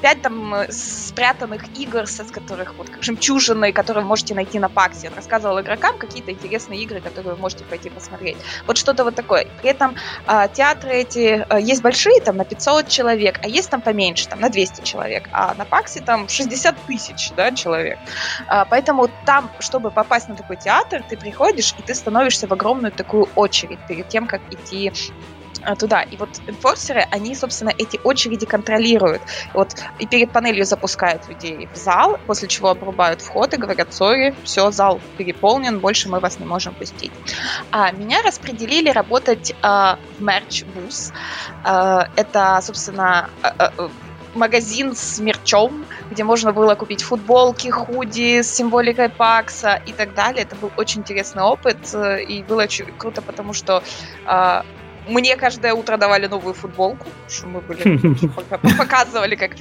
пять 0.00 0.22
там 0.22 0.54
э, 0.54 0.72
спрятанных 0.72 1.62
игр, 1.78 2.06
с 2.06 2.30
которых 2.30 2.74
вот 2.76 2.88
жемчужины, 3.00 3.72
которые 3.72 4.02
вы 4.02 4.08
можете 4.08 4.34
найти 4.34 4.58
на 4.58 4.68
Паксе. 4.68 5.08
Он 5.08 5.14
рассказывал 5.14 5.60
игрокам 5.60 5.98
какие-то 5.98 6.32
интересные 6.32 6.82
игры, 6.82 7.00
которые 7.00 7.34
вы 7.34 7.40
можете 7.40 7.64
пойти 7.64 7.90
посмотреть. 7.90 8.36
Вот 8.66 8.76
что-то 8.76 9.04
вот 9.04 9.14
такое. 9.14 9.46
При 9.60 9.70
этом 9.70 9.94
э, 10.26 10.48
театры 10.52 10.94
эти 10.94 11.46
есть 11.60 11.82
большие, 11.82 12.20
там 12.20 12.36
на 12.36 12.44
500 12.44 12.88
человек, 12.88 13.38
а 13.42 13.48
есть 13.48 13.70
там 13.70 13.80
поменьше, 13.80 14.28
там 14.28 14.40
на 14.40 14.48
200 14.48 14.82
человек. 14.82 15.28
А 15.32 15.54
на 15.54 15.64
Паксе 15.64 16.00
там 16.00 16.28
60 16.28 16.76
тысяч 16.86 17.30
да, 17.36 17.52
человек. 17.52 17.98
Поэтому 18.70 19.08
там, 19.24 19.50
чтобы 19.58 19.90
попасть 19.90 20.28
на 20.28 20.36
такой 20.36 20.56
театр, 20.56 21.02
ты 21.08 21.16
приходишь 21.16 21.74
и 21.78 21.82
ты 21.82 21.94
становишься 21.94 22.46
в 22.46 22.52
огромную 22.52 22.92
такую 22.92 23.28
очередь 23.34 23.78
перед 23.86 24.08
тем, 24.08 24.26
как 24.26 24.40
идти 24.50 24.92
туда. 25.78 26.02
И 26.02 26.16
вот 26.16 26.28
энфорсеры, 26.46 27.06
они, 27.10 27.34
собственно, 27.34 27.72
эти 27.76 28.00
очереди 28.04 28.46
контролируют. 28.46 29.22
Вот 29.52 29.74
и 29.98 30.06
перед 30.06 30.32
панелью 30.32 30.64
запускают 30.64 31.28
людей 31.28 31.68
в 31.72 31.76
зал, 31.76 32.18
после 32.26 32.48
чего 32.48 32.68
обрубают 32.70 33.20
вход 33.22 33.54
и 33.54 33.56
говорят, 33.56 33.92
сори, 33.94 34.34
все, 34.44 34.70
зал 34.70 35.00
переполнен, 35.16 35.78
больше 35.80 36.08
мы 36.08 36.20
вас 36.20 36.38
не 36.38 36.46
можем 36.46 36.74
пустить. 36.74 37.12
А 37.70 37.90
меня 37.92 38.22
распределили 38.22 38.90
работать 38.90 39.54
а, 39.62 39.98
в 40.18 40.22
мерч-бус. 40.22 41.12
А, 41.62 42.08
это, 42.16 42.60
собственно, 42.62 43.30
а, 43.42 43.72
а, 43.78 43.90
магазин 44.34 44.94
с 44.94 45.18
мерчом, 45.18 45.84
где 46.10 46.24
можно 46.24 46.52
было 46.52 46.74
купить 46.74 47.02
футболки, 47.02 47.68
худи 47.68 48.42
с 48.42 48.52
символикой 48.52 49.08
Пакса 49.08 49.80
и 49.86 49.92
так 49.92 50.14
далее. 50.14 50.42
Это 50.42 50.56
был 50.56 50.70
очень 50.76 51.00
интересный 51.00 51.42
опыт, 51.42 51.94
э, 51.94 52.22
и 52.22 52.42
было 52.42 52.62
очень 52.62 52.86
круто, 52.98 53.22
потому 53.22 53.52
что 53.52 53.82
мне 55.06 55.36
каждое 55.36 55.74
утро 55.74 55.96
давали 55.96 56.26
новую 56.26 56.54
футболку, 56.54 57.06
что 57.28 57.46
мы 57.46 57.60
были, 57.60 57.98
показывали 58.78 59.34
как 59.36 59.52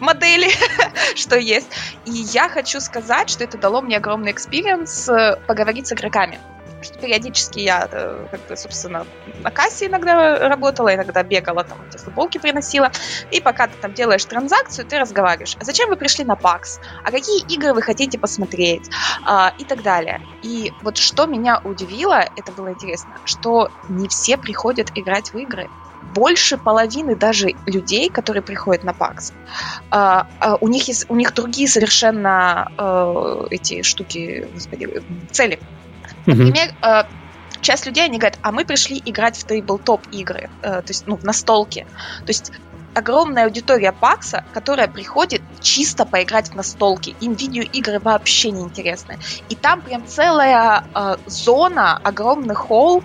модели, 0.00 0.48
что 1.14 1.36
есть. 1.36 1.68
И 2.06 2.10
я 2.10 2.48
хочу 2.48 2.80
сказать, 2.80 3.30
что 3.30 3.44
это 3.44 3.58
дало 3.58 3.82
мне 3.82 3.96
огромный 3.96 4.32
experience 4.32 5.08
э, 5.08 5.36
поговорить 5.46 5.86
с 5.86 5.92
игроками 5.92 6.38
что 6.84 6.98
периодически 6.98 7.60
я, 7.60 7.88
э, 7.90 8.26
как 8.30 8.46
бы, 8.46 8.56
собственно, 8.56 9.06
на 9.42 9.50
кассе 9.50 9.86
иногда 9.86 10.48
работала, 10.48 10.94
иногда 10.94 11.22
бегала, 11.22 11.64
там, 11.64 11.78
эти 11.88 11.96
футболки 11.96 12.38
приносила. 12.38 12.90
И 13.30 13.40
пока 13.40 13.66
ты 13.66 13.76
там 13.80 13.92
делаешь 13.94 14.24
транзакцию, 14.24 14.86
ты 14.86 14.98
разговариваешь. 14.98 15.56
А 15.60 15.64
зачем 15.64 15.88
вы 15.88 15.96
пришли 15.96 16.24
на 16.24 16.36
PAX? 16.36 16.80
А 17.04 17.10
какие 17.10 17.42
игры 17.54 17.72
вы 17.74 17.82
хотите 17.82 18.18
посмотреть? 18.18 18.88
А, 19.24 19.52
и 19.58 19.64
так 19.64 19.82
далее. 19.82 20.20
И 20.42 20.72
вот 20.82 20.96
что 20.96 21.26
меня 21.26 21.60
удивило, 21.64 22.24
это 22.36 22.52
было 22.52 22.70
интересно, 22.70 23.14
что 23.24 23.70
не 23.88 24.08
все 24.08 24.36
приходят 24.36 24.90
играть 24.94 25.32
в 25.32 25.38
игры 25.38 25.68
больше 26.14 26.56
половины 26.56 27.16
даже 27.16 27.54
людей, 27.66 28.08
которые 28.08 28.42
приходят 28.42 28.84
на 28.84 28.92
ПАКС, 28.92 29.32
а, 29.90 30.28
а, 30.40 30.56
у 30.56 30.68
них 30.68 30.88
есть 30.88 31.06
у 31.08 31.16
них 31.16 31.34
другие 31.34 31.68
совершенно 31.68 32.70
э, 32.78 33.46
эти 33.50 33.82
штуки, 33.82 34.46
господи, 34.54 35.02
цели. 35.30 35.58
Например, 36.26 36.68
э, 36.82 37.02
часть 37.60 37.86
людей, 37.86 38.04
они 38.04 38.18
говорят, 38.18 38.38
а 38.42 38.52
мы 38.52 38.64
пришли 38.64 39.00
играть 39.04 39.36
в 39.36 39.46
тейбл-топ 39.46 40.06
игры, 40.10 40.48
э, 40.62 40.82
то 40.82 40.84
есть, 40.88 41.06
ну, 41.06 41.16
в 41.16 41.24
настолке. 41.24 41.86
То 42.24 42.30
есть 42.30 42.52
огромная 42.94 43.44
аудитория 43.44 43.92
Пакса, 43.92 44.44
которая 44.52 44.88
приходит 44.88 45.42
чисто 45.60 46.06
поиграть 46.06 46.50
в 46.50 46.54
настолки. 46.54 47.16
Им 47.20 47.34
видеоигры 47.34 47.98
вообще 47.98 48.50
не 48.50 48.62
интересны. 48.62 49.18
И 49.48 49.54
там 49.54 49.80
прям 49.82 50.06
целая 50.06 50.84
э, 50.94 51.16
зона, 51.26 51.98
огромный 52.02 52.54
холл, 52.54 53.02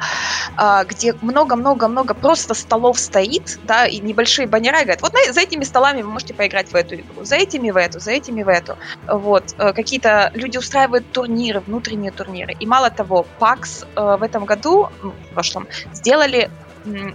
э, 0.57 0.83
где 0.85 1.13
много-много-много 1.21 2.13
просто 2.13 2.53
столов 2.53 2.99
стоит, 2.99 3.59
да, 3.63 3.85
и 3.85 3.99
небольшие 3.99 4.47
баннера 4.47 4.81
говорят, 4.81 5.01
вот 5.01 5.13
на, 5.13 5.33
за 5.33 5.41
этими 5.41 5.63
столами 5.63 6.01
вы 6.01 6.09
можете 6.09 6.33
поиграть 6.33 6.71
в 6.71 6.75
эту 6.75 6.95
игру, 6.95 7.23
за 7.23 7.35
этими 7.35 7.71
в 7.71 7.77
эту, 7.77 7.99
за 7.99 8.11
этими 8.11 8.43
в 8.43 8.47
эту. 8.47 8.77
Вот. 9.07 9.55
Э, 9.57 9.73
какие-то 9.73 10.31
люди 10.33 10.57
устраивают 10.57 11.11
турниры, 11.11 11.61
внутренние 11.61 12.11
турниры. 12.11 12.55
И 12.59 12.65
мало 12.65 12.89
того, 12.89 13.25
Пакс 13.39 13.85
э, 13.95 14.17
в 14.19 14.23
этом 14.23 14.45
году, 14.45 14.89
в 15.01 15.33
прошлом, 15.33 15.67
сделали 15.93 16.49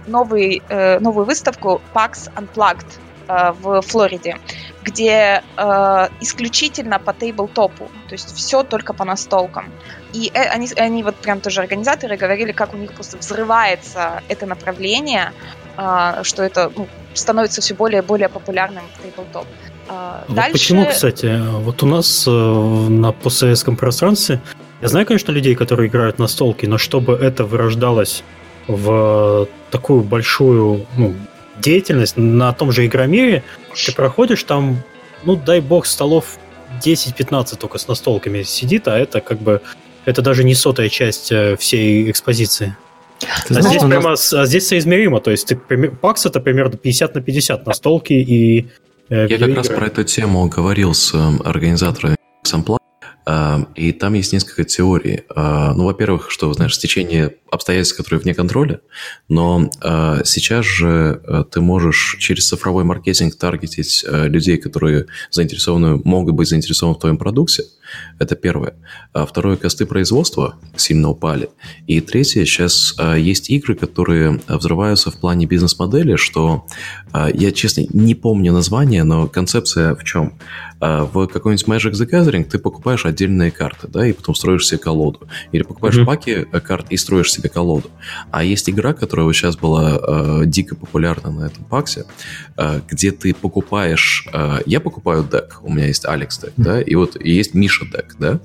новый, 0.07 0.61
э, 0.69 0.99
новую 0.99 1.25
выставку 1.25 1.81
PAX 1.93 2.29
Unplugged 2.35 2.85
э, 3.27 3.53
в 3.61 3.81
Флориде, 3.81 4.37
где 4.83 5.43
э, 5.57 6.07
исключительно 6.21 6.99
по 6.99 7.13
тейблтопу, 7.13 7.89
то 8.07 8.13
есть 8.15 8.35
все 8.35 8.63
только 8.63 8.93
по 8.93 9.05
настолкам. 9.05 9.65
И 10.13 10.31
э, 10.33 10.43
они, 10.55 10.69
они 10.77 11.03
вот 11.03 11.15
прям 11.15 11.39
тоже 11.39 11.61
организаторы 11.61 12.17
говорили, 12.17 12.51
как 12.51 12.73
у 12.73 12.77
них 12.77 12.93
просто 12.93 13.17
взрывается 13.17 14.21
это 14.29 14.45
направление, 14.45 15.31
э, 15.77 16.23
что 16.23 16.43
это 16.43 16.71
ну, 16.75 16.87
становится 17.13 17.61
все 17.61 17.73
более 17.73 18.01
и 18.01 18.05
более 18.05 18.29
популярным 18.29 18.83
тейблтоп. 19.01 19.45
Э, 19.89 20.23
вот 20.27 20.35
дальше... 20.35 20.53
Почему, 20.53 20.85
кстати, 20.85 21.41
вот 21.63 21.83
у 21.83 21.87
нас 21.87 22.25
э, 22.27 22.31
на 22.31 23.11
постсоветском 23.11 23.75
пространстве 23.75 24.39
я 24.81 24.89
знаю, 24.89 25.05
конечно, 25.05 25.31
людей, 25.31 25.55
которые 25.55 25.87
играют 25.87 26.19
на 26.19 26.27
столке, 26.27 26.67
но 26.67 26.77
чтобы 26.77 27.13
это 27.13 27.45
вырождалось 27.45 28.23
в 28.67 29.47
такую 29.71 30.01
большую 30.01 30.85
ну, 30.97 31.13
деятельность 31.59 32.17
на 32.17 32.53
том 32.53 32.71
же 32.71 32.85
Игромире, 32.85 33.43
ты 33.85 33.93
проходишь 33.93 34.43
там, 34.43 34.77
ну, 35.23 35.35
дай 35.35 35.61
бог, 35.61 35.85
столов 35.85 36.37
10-15 36.83 37.57
только 37.57 37.77
с 37.77 37.87
настолками 37.87 38.43
сидит, 38.43 38.87
а 38.87 38.97
это 38.97 39.21
как 39.21 39.39
бы 39.39 39.61
это 40.05 40.21
даже 40.21 40.43
не 40.43 40.55
сотая 40.55 40.89
часть 40.89 41.31
э, 41.31 41.55
всей 41.57 42.09
экспозиции. 42.11 42.75
а, 43.49 43.61
здесь 43.61 43.81
прямо, 43.81 44.13
а 44.13 44.45
здесь 44.45 44.67
соизмеримо, 44.67 45.19
то 45.19 45.31
есть 45.31 45.47
ты, 45.47 45.55
пакс 45.55 46.25
это 46.25 46.39
примерно 46.39 46.77
50 46.77 47.15
на 47.15 47.21
50 47.21 47.65
настолки 47.65 48.13
и 48.13 48.67
э, 49.09 49.27
Я 49.29 49.37
как 49.39 49.55
раз 49.55 49.67
про 49.67 49.87
эту 49.87 50.03
тему 50.03 50.47
говорил 50.47 50.93
с 50.93 51.13
э, 51.13 51.43
организаторами 51.43 52.17
Xampla, 52.45 52.77
и 53.75 53.91
там 53.91 54.13
есть 54.13 54.33
несколько 54.33 54.63
теорий. 54.65 55.23
А, 55.35 55.73
ну, 55.73 55.85
во-первых, 55.85 56.29
что, 56.29 56.53
знаешь, 56.53 56.75
стечение 56.75 57.35
обстоятельств, 57.49 57.97
которые 57.97 58.19
вне 58.19 58.35
контроля, 58.35 58.81
но 59.29 59.69
э, 59.81 60.21
сейчас 60.25 60.65
же 60.65 61.21
э, 61.23 61.43
ты 61.49 61.61
можешь 61.61 62.17
через 62.19 62.47
цифровой 62.47 62.83
маркетинг 62.83 63.35
таргетить 63.35 64.05
э, 64.07 64.27
людей, 64.27 64.57
которые 64.57 65.07
заинтересованы, 65.31 66.01
могут 66.03 66.35
быть 66.35 66.49
заинтересованы 66.49 66.97
в 66.97 66.99
твоем 66.99 67.17
продукте. 67.17 67.63
Это 68.19 68.35
первое. 68.35 68.75
А 69.13 69.25
второе, 69.25 69.57
косты 69.57 69.85
производства 69.85 70.55
сильно 70.75 71.09
упали. 71.09 71.49
И 71.87 72.01
третье, 72.01 72.45
сейчас 72.45 72.95
э, 72.97 73.17
есть 73.19 73.49
игры, 73.49 73.75
которые 73.75 74.41
взрываются 74.47 75.11
в 75.11 75.15
плане 75.15 75.45
бизнес-модели, 75.45 76.15
что 76.15 76.65
э, 77.13 77.27
я, 77.33 77.51
честно, 77.51 77.85
не 77.91 78.15
помню 78.15 78.53
название, 78.53 79.03
но 79.03 79.27
концепция 79.27 79.95
в 79.95 80.03
чем? 80.03 80.37
Э, 80.81 81.03
в 81.11 81.27
какой-нибудь 81.27 81.67
Magic 81.67 81.91
the 81.91 82.09
Gathering 82.09 82.43
ты 82.43 82.59
покупаешь 82.59 83.05
отдельные 83.05 83.51
карты, 83.51 83.87
да, 83.87 84.07
и 84.07 84.13
потом 84.13 84.35
строишь 84.35 84.67
себе 84.67 84.77
колоду. 84.77 85.27
Или 85.51 85.63
покупаешь 85.63 85.97
mm-hmm. 85.97 86.05
паки 86.05 86.47
э, 86.51 86.59
карт 86.59 86.87
и 86.89 86.97
строишь 86.97 87.31
себе 87.31 87.49
колоду. 87.49 87.89
А 88.31 88.43
есть 88.43 88.69
игра, 88.69 88.93
которая 88.93 89.25
вот 89.25 89.33
сейчас 89.33 89.57
была 89.57 89.99
э, 90.01 90.43
дико 90.45 90.75
популярна 90.75 91.31
на 91.31 91.45
этом 91.45 91.63
паксе, 91.65 92.05
э, 92.57 92.81
где 92.87 93.11
ты 93.11 93.33
покупаешь... 93.33 94.27
Э, 94.33 94.59
я 94.65 94.79
покупаю 94.79 95.27
дек, 95.29 95.59
у 95.61 95.71
меня 95.71 95.87
есть 95.87 96.05
Алекс 96.05 96.39
дек, 96.39 96.53
да, 96.57 96.81
и 96.81 96.95
вот 96.95 97.21
есть 97.23 97.53
Миша 97.53 97.74
дек, 97.83 98.15
да, 98.19 98.39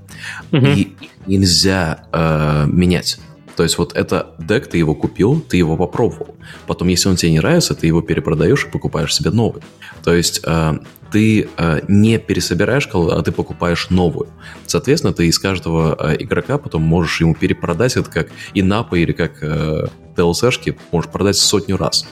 mm-hmm. 0.51 0.75
и 0.75 0.97
нельзя 1.27 2.05
э, 2.13 2.67
менять. 2.67 3.19
То 3.57 3.65
есть 3.65 3.77
вот 3.77 3.95
это 3.95 4.35
дек, 4.39 4.69
ты 4.69 4.79
его 4.79 4.95
купил, 4.95 5.41
ты 5.41 5.59
его 5.59 5.77
попробовал. 5.77 6.35
Потом, 6.67 6.89
если 6.89 7.11
он 7.11 7.17
тебе 7.17 7.33
не 7.33 7.39
нравится, 7.41 7.75
ты 7.75 7.87
его 7.87 8.01
перепродаешь 8.01 8.65
и 8.65 8.69
покупаешь 8.71 9.15
себе 9.15 9.31
новый. 9.31 9.63
То 10.03 10.15
есть 10.15 10.41
э, 10.45 10.79
ты 11.11 11.49
э, 11.57 11.81
не 11.87 12.19
пересобираешь 12.19 12.87
колоду, 12.87 13.17
а 13.17 13.23
ты 13.23 13.33
покупаешь 13.33 13.91
новую. 13.91 14.29
Соответственно, 14.67 15.13
ты 15.13 15.27
из 15.27 15.39
каждого 15.39 15.95
э, 15.99 16.17
игрока 16.21 16.59
потом 16.59 16.83
можешь 16.83 17.21
ему 17.21 17.35
перепродать 17.35 17.97
это 17.97 18.11
как 18.11 18.29
инапы 18.55 19.01
или 19.01 19.13
как 19.13 19.43
э, 19.43 19.89
DLC-шки, 20.17 20.79
можешь 20.93 21.11
продать 21.11 21.37
сотню 21.37 21.77
раз. 21.77 22.07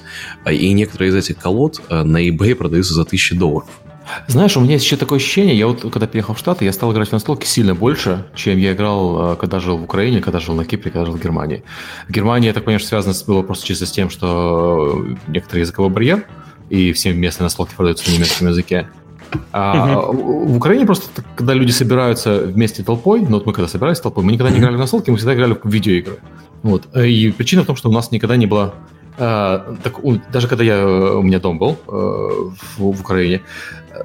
И 0.50 0.72
некоторые 0.72 1.10
из 1.10 1.14
этих 1.14 1.38
колод 1.38 1.80
э, 1.88 2.02
на 2.02 2.28
eBay 2.28 2.54
продаются 2.54 2.94
за 2.94 3.04
тысячи 3.04 3.34
долларов. 3.34 3.68
Знаешь, 4.26 4.56
у 4.56 4.60
меня 4.60 4.74
есть 4.74 4.84
еще 4.84 4.96
такое 4.96 5.18
ощущение, 5.18 5.56
я 5.56 5.66
вот 5.66 5.82
когда 5.92 6.06
переехал 6.06 6.34
в 6.34 6.38
Штаты, 6.38 6.64
я 6.64 6.72
стал 6.72 6.92
играть 6.92 7.08
в 7.08 7.12
настолки 7.12 7.46
сильно 7.46 7.74
больше, 7.74 8.26
чем 8.34 8.58
я 8.58 8.72
играл, 8.72 9.32
э, 9.32 9.36
когда 9.36 9.60
жил 9.60 9.78
в 9.78 9.84
Украине, 9.84 10.20
когда 10.20 10.40
жил 10.40 10.54
на 10.54 10.64
Кипре, 10.64 10.90
когда 10.90 11.06
жил 11.06 11.16
в 11.16 11.22
Германии. 11.22 11.62
В 12.08 12.12
Германии, 12.12 12.50
понимаю, 12.52 12.80
что 12.80 12.88
связано 12.88 13.14
было 13.26 13.42
просто 13.42 13.66
чисто 13.66 13.86
с 13.86 13.90
тем, 13.90 14.10
что 14.10 15.04
некоторый 15.26 15.60
языковой 15.60 15.90
барьер, 15.90 16.24
и 16.70 16.92
все 16.92 17.12
местные 17.12 17.44
настолки 17.44 17.74
продаются 17.74 18.10
на 18.10 18.14
немецком 18.14 18.48
языке. 18.48 18.88
А 19.52 20.00
в 20.06 20.56
Украине 20.56 20.86
просто, 20.86 21.22
когда 21.36 21.52
люди 21.52 21.70
собираются 21.70 22.40
вместе 22.40 22.82
толпой, 22.82 23.20
ну 23.20 23.36
вот 23.36 23.46
мы 23.46 23.52
когда 23.52 23.68
собирались 23.68 24.00
толпой, 24.00 24.24
мы 24.24 24.32
никогда 24.32 24.52
не 24.52 24.58
играли 24.58 24.76
в 24.76 24.78
настолки, 24.78 25.10
мы 25.10 25.16
всегда 25.16 25.34
играли 25.34 25.56
в 25.62 25.68
видеоигры. 25.68 26.18
Вот. 26.62 26.86
И 26.96 27.30
причина 27.30 27.62
в 27.62 27.66
том, 27.66 27.76
что 27.76 27.88
у 27.88 27.92
нас 27.92 28.10
никогда 28.10 28.36
не 28.36 28.46
было 28.46 28.74
а, 29.18 29.76
так, 29.82 29.96
даже 30.30 30.48
когда 30.48 30.64
я, 30.64 30.86
у 30.86 31.22
меня 31.22 31.40
дом 31.40 31.58
был 31.58 31.76
э, 31.86 31.90
в, 31.90 32.78
в 32.78 33.00
Украине, 33.00 33.42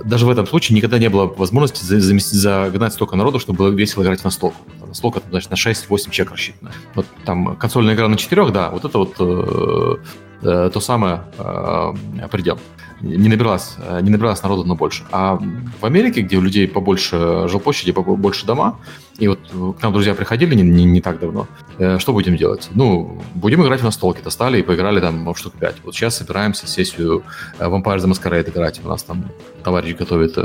даже 0.03 0.26
в 0.26 0.30
этом 0.30 0.47
случае 0.47 0.76
никогда 0.76 0.97
не 0.97 1.09
было 1.09 1.28
возможности 1.28 1.84
за, 1.84 1.99
за, 1.99 2.20
загнать 2.20 2.93
столько 2.93 3.16
народу, 3.16 3.39
чтобы 3.39 3.57
было 3.57 3.70
весело 3.70 4.03
играть 4.03 4.22
в 4.22 4.24
настолку. 4.24 4.57
Настолка, 4.88 5.20
это, 5.20 5.30
значит, 5.30 5.51
на 5.51 5.55
6-8 5.55 6.09
человек 6.09 6.34
рассчитана. 6.34 6.72
Вот 6.95 7.05
там 7.26 7.55
консольная 7.57 7.93
игра 7.93 8.07
на 8.07 8.18
4, 8.18 8.49
да, 8.49 8.70
вот 8.70 8.86
это 8.86 8.97
вот 8.97 9.16
э, 9.20 9.95
э, 10.41 10.70
то 10.74 10.80
самое 10.80 11.22
э, 11.38 11.93
предел 12.32 12.59
не 13.04 13.28
набиралось, 13.28 13.76
э, 13.78 13.99
не 14.01 14.10
набиралось 14.10 14.41
народу, 14.43 14.64
но 14.64 14.76
больше. 14.76 15.04
А 15.12 15.36
в 15.82 15.86
Америке, 15.86 16.22
где 16.22 16.38
у 16.38 16.41
людей 16.41 16.68
побольше 16.68 17.47
жилплощади, 17.49 17.91
побольше 17.91 18.45
дома, 18.45 18.80
и 19.20 19.28
вот 19.28 19.39
к 19.78 19.84
нам 19.84 19.93
друзья 19.93 20.16
приходили 20.16 20.56
не, 20.56 20.64
не, 20.64 20.86
не 20.86 21.01
так 21.01 21.20
давно, 21.20 21.47
э, 21.78 21.99
что 21.99 22.14
будем 22.14 22.38
делать? 22.38 22.70
Ну, 22.74 23.22
будем 23.36 23.62
играть 23.62 23.82
в 23.82 23.84
настолки. 23.84 24.22
Достали 24.24 24.60
и 24.60 24.64
поиграли 24.64 25.01
там 25.01 25.36
штук 25.36 25.54
5. 25.60 25.76
Вот 25.84 25.95
сейчас 25.95 26.18
собираемся 26.18 26.66
сессию 26.66 27.24
э, 27.60 27.66
Vampire 27.66 27.97
the 27.97 28.08
Masquerade 28.08 28.49
играть. 28.49 28.80
У 28.84 28.88
нас 28.88 29.04
там 29.04 29.26
товарищ 29.64 29.95
готовит, 29.95 30.38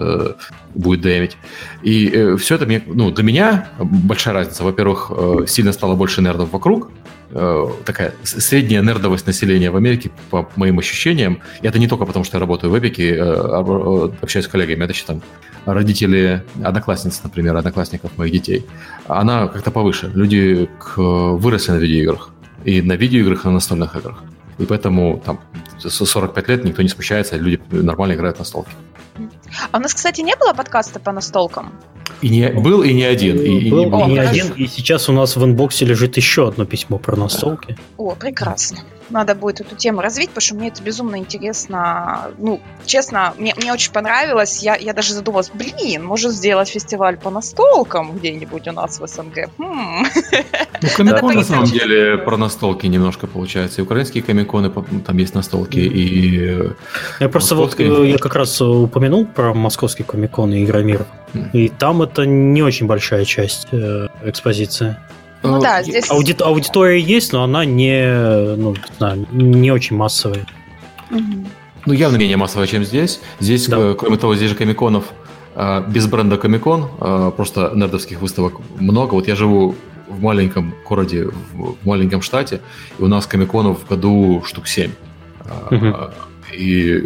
будет 0.75 1.01
демить. 1.01 1.37
И 1.83 2.35
все 2.39 2.57
это 2.57 2.67
мне, 2.67 2.83
ну, 2.87 3.11
для 3.11 3.25
меня 3.25 3.69
большая 3.81 4.35
разница. 4.35 4.65
Во-первых, 4.65 5.11
сильно 5.47 5.73
стало 5.73 5.95
больше 5.95 6.23
нердов 6.23 6.53
вокруг, 6.53 6.89
Э, 6.89 6.98
такая 7.31 8.15
средняя 8.23 8.83
нердовость 8.83 9.27
населения 9.27 9.71
в 9.71 9.77
Америке, 9.77 10.11
по 10.31 10.49
моим 10.57 10.79
ощущениям. 10.79 11.41
И 11.61 11.67
это 11.67 11.79
не 11.79 11.87
только 11.87 12.07
потому, 12.07 12.25
что 12.25 12.37
я 12.37 12.41
работаю 12.41 12.71
в 12.71 12.79
Эпике, 12.79 13.15
э, 13.15 13.21
а, 13.21 14.13
общаюсь 14.23 14.47
с 14.47 14.49
коллегами, 14.49 14.85
это 14.85 14.93
еще 14.93 15.05
там 15.05 15.23
родители 15.67 16.43
одноклассниц, 16.63 17.21
например, 17.23 17.57
одноклассников 17.57 18.17
моих 18.17 18.33
детей. 18.33 18.67
Она 19.07 19.49
как-то 19.49 19.71
повыше. 19.71 20.11
Люди 20.15 20.69
выросли 20.97 21.73
на 21.73 21.77
видеоиграх. 21.77 22.31
И 22.65 22.83
на 22.83 22.95
видеоиграх, 22.95 23.45
и 23.45 23.49
на 23.49 23.55
настольных 23.55 23.95
играх. 23.97 24.23
И 24.59 24.65
поэтому 24.65 25.23
там 25.25 25.41
45 25.79 26.49
лет 26.49 26.65
никто 26.65 26.83
не 26.83 26.89
смущается, 26.89 27.37
люди 27.37 27.61
нормально 27.71 28.15
играют 28.15 28.39
на 28.39 28.45
столке. 28.45 28.73
А 29.71 29.79
у 29.79 29.81
нас, 29.81 29.95
кстати, 29.95 30.21
не 30.21 30.37
было 30.37 30.53
подкаста 30.53 31.01
по 31.01 31.13
настолкам? 31.13 31.73
И 32.21 32.29
не, 32.29 32.49
был 32.49 32.83
и 32.83 32.93
не 32.93 33.05
один. 33.05 33.41
И, 33.41 33.71
был 33.71 33.85
и 33.85 34.05
не, 34.07 34.13
не 34.13 34.19
один, 34.19 34.53
и 34.53 34.67
сейчас 34.67 35.09
у 35.09 35.13
нас 35.13 35.37
в 35.37 35.45
инбоксе 35.45 35.85
лежит 35.85 36.17
еще 36.17 36.49
одно 36.49 36.65
письмо 36.65 36.99
про 36.99 37.17
настолки. 37.17 37.77
О, 37.97 38.15
прекрасно. 38.15 38.79
Надо 39.11 39.35
будет 39.35 39.61
эту 39.61 39.77
тему 39.77 40.01
развить, 40.01 40.29
потому 40.31 40.43
что 40.43 40.55
мне 40.55 40.69
это 40.69 40.83
безумно 40.83 41.17
интересно. 41.17 42.31
Ну, 42.39 42.61
честно, 42.87 43.35
мне, 43.39 43.55
мне 43.57 43.73
очень 43.73 43.93
понравилось. 43.93 44.63
Я, 44.63 44.77
я 44.77 44.93
даже 44.93 45.15
задумалась, 45.15 45.51
блин, 45.53 46.05
может 46.05 46.33
сделать 46.33 46.69
фестиваль 46.69 47.17
по 47.17 47.31
настолкам 47.31 48.17
где-нибудь 48.17 48.69
у 48.69 48.73
нас 48.73 49.01
в 49.01 49.07
СНГ. 49.07 49.51
Хм. 49.59 50.07
Ну, 50.81 50.89
комикон 50.97 51.35
на 51.35 51.45
самом 51.45 51.65
деле 51.65 52.19
про 52.19 52.37
настолки 52.37 52.87
немножко 52.87 53.27
получается. 53.27 53.81
И 53.81 53.85
украинские 53.85 54.23
комиконы, 54.23 54.71
там 54.71 55.17
есть 55.17 55.35
настолки, 55.35 55.79
и... 55.79 56.71
Я 57.21 57.29
просто 57.29 57.55
вот, 57.55 57.79
э, 57.81 58.11
я 58.11 58.19
как 58.19 58.35
раз 58.35 58.61
упомянул 58.61 59.27
про 59.27 59.55
московский 59.55 60.05
комикон 60.05 60.53
и 60.53 60.65
Игромир. 60.65 61.07
И 61.53 61.69
там 61.69 62.03
это 62.03 62.27
не 62.27 62.63
очень 62.63 62.87
большая 62.87 63.25
часть 63.25 63.69
э, 63.73 64.09
экспозиции. 64.23 64.97
Ну, 65.43 65.61
да, 65.61 65.83
здесь... 65.83 66.11
Ауди... 66.11 66.37
Аудитория 66.41 67.01
есть, 67.01 67.33
но 67.33 67.45
она 67.45 67.65
не, 67.65 68.57
ну, 68.57 68.75
не 69.31 69.71
очень 69.71 69.97
массовая. 69.97 70.47
Ну, 71.11 71.93
явно 71.93 72.17
менее 72.17 72.37
массовая, 72.37 72.67
чем 72.67 72.85
здесь. 72.85 73.21
Здесь, 73.41 73.67
да. 73.67 73.79
Э, 73.79 73.95
кроме 73.99 74.17
того, 74.19 74.35
здесь 74.35 74.51
же 74.51 74.57
комиконов 74.57 75.05
э, 75.55 75.85
без 75.89 76.07
бренда 76.07 76.37
Комикон, 76.37 76.89
э, 77.01 77.33
просто 77.35 77.73
нердовских 77.75 78.21
выставок 78.21 78.55
много. 78.79 79.15
Вот 79.15 79.29
я 79.29 79.37
живу 79.37 79.75
в 80.09 80.21
маленьком 80.21 80.75
городе, 80.87 81.29
в 81.53 81.87
маленьком 81.87 82.21
штате, 82.21 82.61
и 82.99 83.03
у 83.03 83.07
нас 83.07 83.27
комиконов 83.27 83.83
в 83.83 83.89
году 83.89 84.43
штук 84.45 84.67
7. 84.67 84.91
Угу. 85.71 85.97
И, 86.53 87.03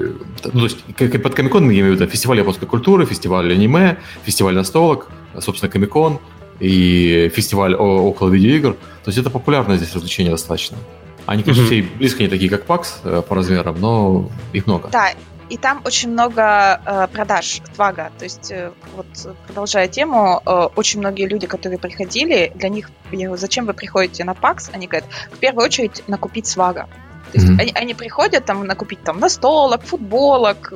ну, 0.52 0.60
то 0.60 0.64
есть, 0.64 1.22
под 1.22 1.34
комикон 1.34 1.64
я 1.70 1.80
имею 1.80 1.92
в 1.92 2.00
виду 2.00 2.06
фестиваль 2.06 2.38
японской 2.38 2.66
культуры, 2.66 3.06
фестиваль 3.06 3.52
аниме, 3.52 3.98
фестиваль 4.24 4.54
настолок, 4.54 5.08
собственно, 5.38 5.70
комикон– 5.70 6.18
и 6.62 7.28
фестиваль 7.34 7.74
около 7.74 8.28
видеоигр. 8.28 8.74
То 8.74 9.08
есть 9.08 9.18
это 9.18 9.30
популярное 9.30 9.76
здесь 9.76 9.94
развлечение 9.94 10.30
достаточно. 10.30 10.78
Они, 11.26 11.42
конечно, 11.42 11.62
mm-hmm. 11.62 11.82
все 11.82 11.98
близко 11.98 12.22
не 12.22 12.28
такие, 12.28 12.50
как 12.50 12.66
PAX 12.66 12.86
э, 13.04 13.22
по 13.22 13.34
размерам, 13.34 13.80
но 13.80 14.28
их 14.52 14.66
много. 14.66 14.88
Да, 14.90 15.10
и 15.48 15.56
там 15.56 15.82
очень 15.84 16.10
много 16.10 16.80
э, 16.84 17.08
продаж 17.12 17.60
Твага. 17.74 18.10
То 18.18 18.24
есть, 18.24 18.50
э, 18.50 18.72
вот 18.96 19.06
продолжая 19.46 19.86
тему, 19.86 20.40
э, 20.44 20.68
очень 20.74 21.00
многие 21.00 21.26
люди, 21.26 21.46
которые 21.46 21.78
приходили, 21.78 22.50
для 22.54 22.68
них, 22.68 22.90
я, 23.12 23.36
зачем 23.36 23.66
вы 23.66 23.74
приходите 23.74 24.24
на 24.24 24.32
PAX, 24.32 24.70
они 24.72 24.86
говорят, 24.86 25.08
в 25.30 25.38
первую 25.38 25.66
очередь 25.66 26.02
накупить 26.08 26.46
свага. 26.46 26.88
То 27.32 27.38
есть 27.38 27.50
mm-hmm. 27.50 27.60
они, 27.60 27.72
они 27.74 27.94
приходят 27.94 28.44
там 28.44 28.66
накупить 28.66 29.02
там 29.02 29.18
настолок, 29.18 29.82
футболок, 29.84 30.72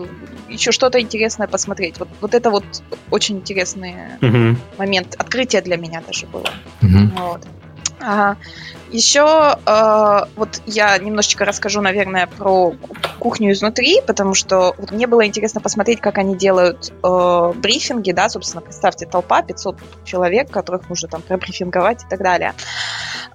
еще 0.49 0.73
что-то 0.73 1.01
интересное 1.01 1.47
посмотреть. 1.47 1.99
Вот, 1.99 2.09
вот 2.21 2.35
это 2.35 2.51
вот 2.51 2.65
очень 3.11 3.37
интересный 3.37 3.95
mm-hmm. 4.21 4.57
момент, 4.79 5.15
открытие 5.19 5.61
для 5.61 5.77
меня 5.77 6.03
даже 6.07 6.27
было. 6.27 6.49
Mm-hmm. 6.81 7.21
Вот. 7.21 7.47
А, 8.01 8.37
еще 8.91 9.57
э, 9.67 10.21
вот 10.37 10.63
я 10.67 10.97
немножечко 10.99 11.45
расскажу, 11.45 11.81
наверное, 11.81 12.27
про 12.27 12.75
кухню 13.19 13.53
изнутри, 13.53 14.01
потому 14.07 14.35
что 14.35 14.75
вот 14.79 14.91
мне 14.91 15.07
было 15.07 15.27
интересно 15.27 15.61
посмотреть, 15.61 16.01
как 16.01 16.19
они 16.19 16.37
делают 16.37 16.93
э, 17.03 17.53
брифинги, 17.57 18.13
да, 18.13 18.29
собственно, 18.29 18.63
представьте, 18.63 19.07
толпа, 19.07 19.43
500 19.43 19.77
человек, 20.05 20.51
которых 20.51 20.89
нужно 20.89 21.09
там 21.09 21.23
пробрифинговать 21.23 22.05
и 22.05 22.09
так 22.09 22.21
далее. 22.21 22.55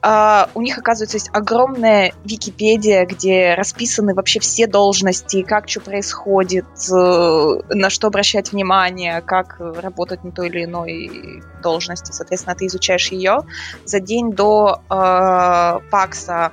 Uh, 0.02 0.50
у 0.56 0.62
них, 0.62 0.80
оказывается, 0.80 1.18
есть 1.18 1.30
огромная 1.32 2.12
Википедия, 2.26 3.06
где 3.06 3.54
расписаны 3.56 4.16
вообще 4.16 4.40
все 4.40 4.66
должности, 4.66 5.44
как 5.44 5.70
что 5.70 5.80
происходит, 5.80 6.66
uh, 6.92 7.62
на 7.70 7.92
что 7.92 8.08
обращать 8.08 8.52
внимание, 8.52 9.22
как 9.22 9.58
работать 9.60 10.24
на 10.24 10.32
той 10.32 10.48
или 10.48 10.64
иной 10.66 11.44
должности. 11.62 12.12
Соответственно, 12.12 12.56
ты 12.56 12.66
изучаешь 12.66 13.12
ее. 13.12 13.42
За 13.86 14.00
день 14.00 14.32
до 14.32 14.82
uh, 14.90 15.41
ПАКСа 15.90 16.52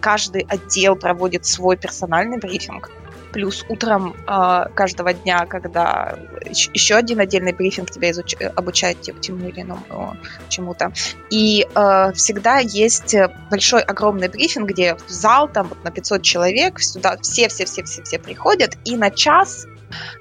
каждый 0.00 0.46
отдел 0.48 0.96
проводит 0.96 1.44
свой 1.46 1.76
персональный 1.76 2.38
брифинг 2.38 2.90
плюс 3.34 3.64
утром 3.68 4.14
э, 4.28 4.66
каждого 4.74 5.12
дня, 5.12 5.44
когда 5.46 6.16
еще 6.46 6.94
один 6.94 7.18
отдельный 7.18 7.52
брифинг 7.52 7.90
тебя 7.90 8.12
изуч... 8.12 8.36
обучает 8.54 8.98
чему 9.20 9.48
или 9.48 9.62
иному 9.62 10.16
чему-то. 10.48 10.92
И 11.30 11.66
э, 11.74 12.12
всегда 12.14 12.60
есть 12.60 13.16
большой 13.50 13.82
огромный 13.82 14.28
брифинг, 14.28 14.70
где 14.70 14.94
в 14.94 15.10
зал 15.10 15.48
там 15.48 15.66
вот 15.66 15.82
на 15.82 15.90
500 15.90 16.22
человек, 16.22 16.78
сюда 16.78 17.16
все-все-все-все-все 17.20 18.20
приходят, 18.20 18.78
и 18.84 18.96
на 18.96 19.10
час 19.10 19.66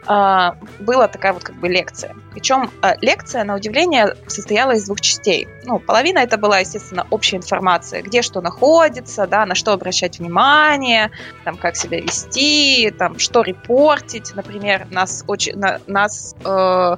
была 0.06 1.08
такая 1.08 1.34
вот 1.34 1.44
как 1.44 1.56
бы 1.56 1.70
лекция. 1.70 2.16
Причем 2.32 2.70
а, 2.82 2.96
лекция, 3.02 3.44
на 3.44 3.56
удивление, 3.56 4.16
состояла 4.28 4.72
из 4.72 4.86
двух 4.86 5.02
частей. 5.02 5.48
Ну, 5.66 5.80
половина 5.80 6.20
это 6.20 6.38
была, 6.38 6.60
естественно, 6.60 7.06
общая 7.10 7.38
информация, 7.38 8.02
где 8.02 8.22
что 8.22 8.42
находится, 8.42 9.28
да, 9.28 9.46
на 9.46 9.56
что 9.56 9.74
обращать 9.74 10.20
внимание, 10.20 11.12
там, 11.44 11.58
как 11.58 11.76
себя 11.76 12.00
вести, 12.02 12.92
там, 12.98 13.20
что 13.20 13.42
репортить. 13.42 14.34
Например, 14.36 14.88
нас 14.90 15.24
очень, 15.28 15.58
на, 15.58 15.80
нас 15.88 16.36
э, 16.44 16.96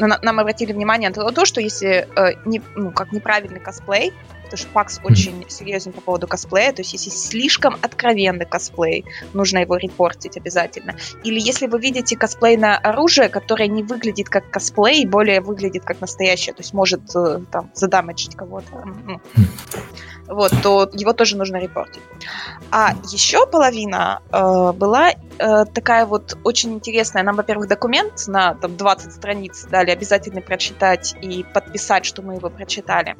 нам 0.00 0.40
обратили 0.40 0.72
внимание 0.72 1.10
на 1.10 1.32
то, 1.32 1.44
что 1.44 1.60
если 1.60 2.08
э, 2.16 2.34
не, 2.44 2.62
ну, 2.74 2.90
как 2.90 3.12
неправильный 3.12 3.60
косплей, 3.60 4.12
потому 4.46 4.58
что 4.58 4.68
Пакс 4.72 5.00
очень 5.04 5.44
серьезен 5.48 5.92
по 5.92 6.00
поводу 6.00 6.26
косплея, 6.26 6.72
то 6.72 6.82
есть 6.82 6.92
если 6.92 7.10
слишком 7.10 7.76
откровенный 7.82 8.46
косплей, 8.46 9.04
нужно 9.34 9.58
его 9.58 9.76
репортить 9.76 10.36
обязательно. 10.36 10.96
Или 11.24 11.40
если 11.40 11.66
вы 11.66 11.80
видите 11.80 12.16
косплей 12.16 12.56
на 12.56 12.76
оружие, 12.76 13.28
которое 13.28 13.68
не 13.68 13.82
выглядит 13.82 14.28
как 14.28 14.50
косплей, 14.50 15.06
более 15.06 15.40
выглядит 15.40 15.84
как 15.84 16.00
настоящее, 16.00 16.54
то 16.54 16.62
есть 16.62 16.72
может 16.72 17.02
э, 17.14 17.40
там 17.50 17.70
задамажить 17.74 18.34
кого-то, 18.36 18.84
ну, 19.04 19.20
вот, 20.28 20.52
то 20.62 20.90
его 20.92 21.12
тоже 21.12 21.36
нужно 21.36 21.56
репортить. 21.56 22.02
А 22.70 22.94
еще 23.12 23.46
половина 23.46 24.20
э, 24.32 24.72
была 24.72 25.10
э, 25.10 25.64
такая 25.66 26.06
вот 26.06 26.36
очень 26.42 26.72
интересная. 26.72 27.22
Нам, 27.22 27.36
во-первых, 27.36 27.68
документ 27.68 28.26
на 28.26 28.54
там, 28.54 28.76
20 28.76 29.12
страниц 29.12 29.66
дали 29.70 29.90
обязательно 29.90 30.40
прочитать 30.40 31.14
и 31.22 31.44
подписать, 31.54 32.04
что 32.04 32.22
мы 32.22 32.34
его 32.34 32.50
прочитали. 32.50 33.16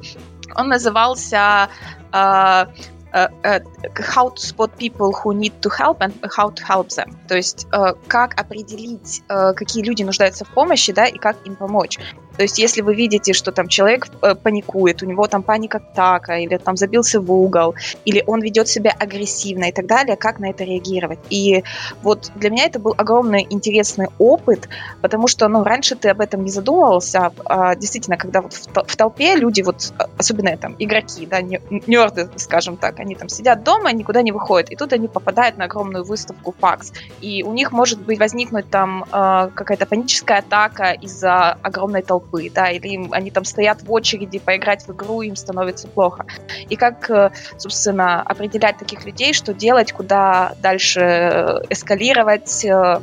Он 0.55 0.69
назывался 0.69 1.69
э, 2.13 2.65
Uh, 3.13 3.29
uh, 3.45 3.59
how 3.95 4.27
to 4.29 4.41
spot 4.41 4.77
people 4.77 5.13
who 5.13 5.33
need 5.33 5.61
to 5.61 5.69
help 5.69 6.01
and 6.01 6.13
how 6.35 6.49
to 6.49 6.61
help 6.63 6.89
them. 6.89 7.17
То 7.29 7.37
есть, 7.37 7.65
uh, 7.71 7.97
как 8.07 8.37
определить, 8.39 9.23
какие 9.55 9.81
люди 9.81 10.03
нуждаются 10.03 10.43
в 10.43 10.49
помощи, 10.49 10.91
да, 10.91 11.05
и 11.05 11.17
как 11.17 11.37
им 11.47 11.55
помочь. 11.55 11.97
То 12.37 12.43
есть, 12.43 12.59
если 12.59 12.81
вы 12.81 12.95
видите, 12.95 13.33
что 13.33 13.51
там 13.51 13.67
человек 13.67 14.07
э, 14.21 14.35
паникует, 14.35 15.01
у 15.03 15.05
него 15.05 15.27
там 15.27 15.43
паника 15.43 15.77
атака, 15.77 16.37
или 16.37 16.57
там 16.57 16.77
забился 16.77 17.19
в 17.19 17.31
угол, 17.31 17.75
или 18.05 18.23
он 18.27 18.41
ведет 18.41 18.67
себя 18.67 18.95
агрессивно 18.97 19.65
и 19.65 19.71
так 19.71 19.87
далее, 19.87 20.15
как 20.15 20.39
на 20.39 20.49
это 20.49 20.63
реагировать. 20.63 21.19
И 21.29 21.63
вот 22.03 22.31
для 22.35 22.49
меня 22.49 22.65
это 22.65 22.79
был 22.79 22.93
огромный 22.95 23.45
интересный 23.49 24.07
опыт, 24.19 24.69
потому 25.01 25.27
что, 25.27 25.47
ну, 25.47 25.63
раньше 25.63 25.95
ты 25.95 26.09
об 26.09 26.21
этом 26.21 26.43
не 26.43 26.51
задумывался, 26.51 27.31
а 27.45 27.75
действительно, 27.75 28.17
когда 28.17 28.41
вот 28.41 28.53
в, 28.53 28.95
толпе 28.95 29.35
люди, 29.35 29.61
вот, 29.61 29.93
особенно 30.17 30.55
там 30.57 30.75
игроки, 30.79 31.25
да, 31.25 31.41
нерды, 31.41 32.29
скажем 32.35 32.77
так, 32.77 32.99
они 32.99 33.15
там 33.15 33.29
сидят 33.29 33.63
дома, 33.63 33.91
никуда 33.91 34.21
не 34.21 34.31
выходят, 34.31 34.69
и 34.71 34.75
тут 34.75 34.93
они 34.93 35.07
попадают 35.07 35.57
на 35.57 35.65
огромную 35.65 36.03
выставку 36.03 36.53
PAX, 36.59 36.93
и 37.21 37.43
у 37.43 37.53
них 37.53 37.71
может 37.71 37.99
быть 38.01 38.19
возникнуть 38.19 38.69
там 38.69 39.03
э, 39.03 39.49
какая-то 39.53 39.85
паническая 39.85 40.39
атака 40.39 40.91
из-за 40.91 41.57
огромной 41.61 42.01
толпы 42.01 42.26
толпы, 42.27 42.49
да, 42.53 42.69
или 42.69 42.87
им, 42.87 43.13
они 43.13 43.31
там 43.31 43.45
стоят 43.45 43.81
в 43.83 43.91
очереди 43.91 44.39
поиграть 44.39 44.87
в 44.87 44.93
игру, 44.93 45.21
им 45.21 45.35
становится 45.35 45.87
плохо. 45.87 46.25
И 46.69 46.75
как, 46.75 47.09
э, 47.09 47.31
собственно, 47.57 48.21
определять 48.21 48.77
таких 48.77 49.05
людей, 49.05 49.33
что 49.33 49.53
делать, 49.53 49.91
куда 49.91 50.53
дальше 50.61 51.01
э, 51.01 51.59
эскалировать, 51.69 52.65
э, 52.65 53.01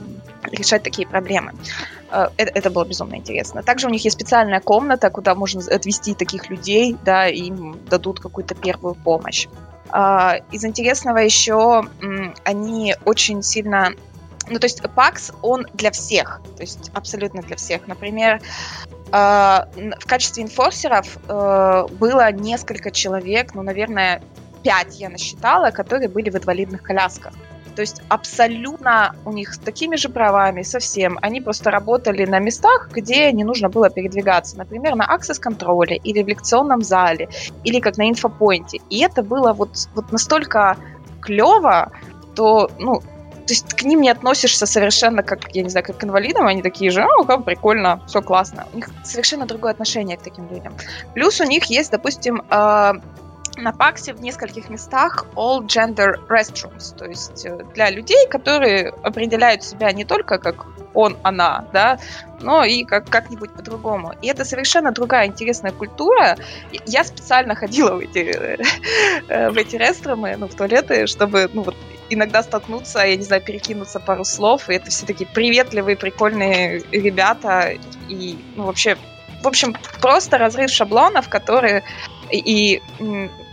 решать 0.53 0.83
такие 0.83 1.09
проблемы. 1.09 1.53
Это, 2.37 2.53
это 2.55 2.70
было 2.70 2.85
безумно 2.85 3.16
интересно. 3.16 3.62
Также 3.62 3.89
у 3.89 3.91
них 3.91 4.05
есть 4.05 4.14
специальная 4.14 4.61
комната, 4.61 5.11
куда 5.11 5.35
можно 5.35 5.61
отвести 5.75 6.14
таких 6.14 6.49
людей, 6.49 6.97
да, 7.05 7.29
и 7.29 7.49
им 7.49 7.77
дадут 7.91 8.20
какую-то 8.20 8.55
первую 8.55 8.95
помощь. 8.95 9.49
Из 10.53 10.64
интересного 10.64 11.18
еще 11.18 11.83
они 12.45 12.95
очень 13.05 13.43
сильно 13.43 13.95
ну, 14.49 14.59
то 14.59 14.66
есть 14.66 14.81
PAX, 14.81 15.35
он 15.43 15.66
для 15.72 15.91
всех, 15.91 16.41
то 16.57 16.62
есть 16.62 16.91
абсолютно 16.95 17.43
для 17.43 17.57
всех. 17.57 17.87
Например, 17.87 18.41
а, 18.93 18.93
в 19.15 20.07
качестве 20.07 20.43
инфорсеров 20.43 21.19
э, 21.29 21.87
было 22.01 22.33
несколько 22.33 22.91
человек, 22.91 23.55
ну, 23.55 23.62
наверное, 23.62 24.21
пять 24.65 24.99
я 24.99 25.09
насчитала, 25.09 25.71
которые 25.71 26.09
были 26.09 26.31
в 26.31 26.37
инвалидных 26.37 26.83
колясках. 26.83 27.33
То 27.77 27.83
есть 27.83 28.03
абсолютно 28.09 29.15
у 29.25 29.33
них 29.33 29.55
с 29.55 29.59
такими 29.59 29.97
же 29.97 30.09
правами 30.09 30.62
совсем. 30.62 31.19
Они 31.23 31.41
просто 31.41 31.71
работали 31.71 32.25
на 32.25 32.39
местах, 32.39 32.91
где 32.93 33.31
не 33.33 33.45
нужно 33.45 33.69
было 33.69 33.91
передвигаться. 33.91 34.57
Например, 34.57 34.97
на 34.97 35.05
Access 35.05 35.39
контроле 35.39 35.97
или 35.97 36.23
в 36.23 36.29
лекционном 36.29 36.83
зале, 36.83 37.29
или 37.65 37.81
как 37.81 37.97
на 37.97 38.09
инфопоинте. 38.09 38.81
И 38.91 39.01
это 39.01 39.23
было 39.23 39.53
вот, 39.53 39.89
вот 39.95 40.12
настолько 40.12 40.77
клево, 41.21 41.93
то, 42.35 42.71
ну, 42.79 43.01
то 43.47 43.53
есть 43.53 43.74
к 43.74 43.82
ним 43.82 44.01
не 44.01 44.11
относишься 44.11 44.66
совершенно 44.66 45.22
как, 45.22 45.55
я 45.55 45.62
не 45.62 45.68
знаю, 45.68 45.84
как 45.84 45.99
к 45.99 46.05
инвалидам, 46.05 46.47
они 46.47 46.62
такие 46.62 46.90
же, 46.90 47.03
ну, 47.03 47.24
как 47.24 47.45
прикольно, 47.45 48.01
все 48.07 48.22
классно. 48.22 48.66
У 48.72 48.76
них 48.76 48.88
совершенно 49.05 49.47
другое 49.47 49.72
отношение 49.72 50.16
к 50.16 50.22
таким 50.22 50.49
людям. 50.49 50.74
Плюс 51.14 51.40
у 51.40 51.45
них 51.45 51.64
есть, 51.64 51.90
допустим, 51.90 52.42
э, 52.51 52.92
на 53.57 53.72
Паксе 53.72 54.14
в 54.14 54.20
нескольких 54.20 54.68
местах 54.68 55.26
all 55.36 55.66
gender 55.66 56.16
restrooms, 56.28 56.97
то 56.97 57.05
есть 57.05 57.47
э, 57.47 57.59
для 57.74 57.90
людей, 57.90 58.26
которые 58.28 58.88
определяют 59.03 59.62
себя 59.62 59.92
не 59.92 60.05
только 60.05 60.38
как 60.38 60.66
он, 60.95 61.16
она, 61.22 61.66
да, 61.72 61.99
но 62.40 62.64
и 62.64 62.84
как, 62.84 63.09
как-нибудь 63.11 63.53
по-другому. 63.53 64.12
И 64.22 64.28
это 64.28 64.45
совершенно 64.45 64.92
другая 64.92 65.26
интересная 65.26 65.72
культура. 65.72 66.36
Я 66.86 67.05
специально 67.05 67.55
ходила 67.55 67.97
в 67.97 67.99
эти, 68.01 68.18
э, 69.28 69.51
в 69.51 69.57
эти 69.57 69.76
реструмы, 69.76 70.36
ну, 70.38 70.47
в 70.47 70.55
туалеты, 70.55 71.07
чтобы, 71.07 71.51
ну, 71.53 71.62
вот, 71.62 71.76
иногда 72.11 72.43
столкнуться, 72.43 73.01
я 73.01 73.17
не 73.17 73.23
знаю, 73.23 73.43
перекинуться 73.43 74.01
пару 74.01 74.25
слов, 74.25 74.69
и 74.69 74.75
это 74.75 74.91
все 74.91 75.07
такие 75.07 75.29
приветливые, 75.33 75.97
прикольные 75.97 76.83
ребята, 76.93 77.75
и, 78.09 78.39
ну, 78.57 78.65
вообще, 78.65 78.97
в 79.43 79.49
общем, 79.49 79.77
просто 80.01 80.39
разрыв 80.39 80.71
шаблонов, 80.71 81.29
которые 81.29 81.83
и, 82.31 82.39
и 82.39 82.83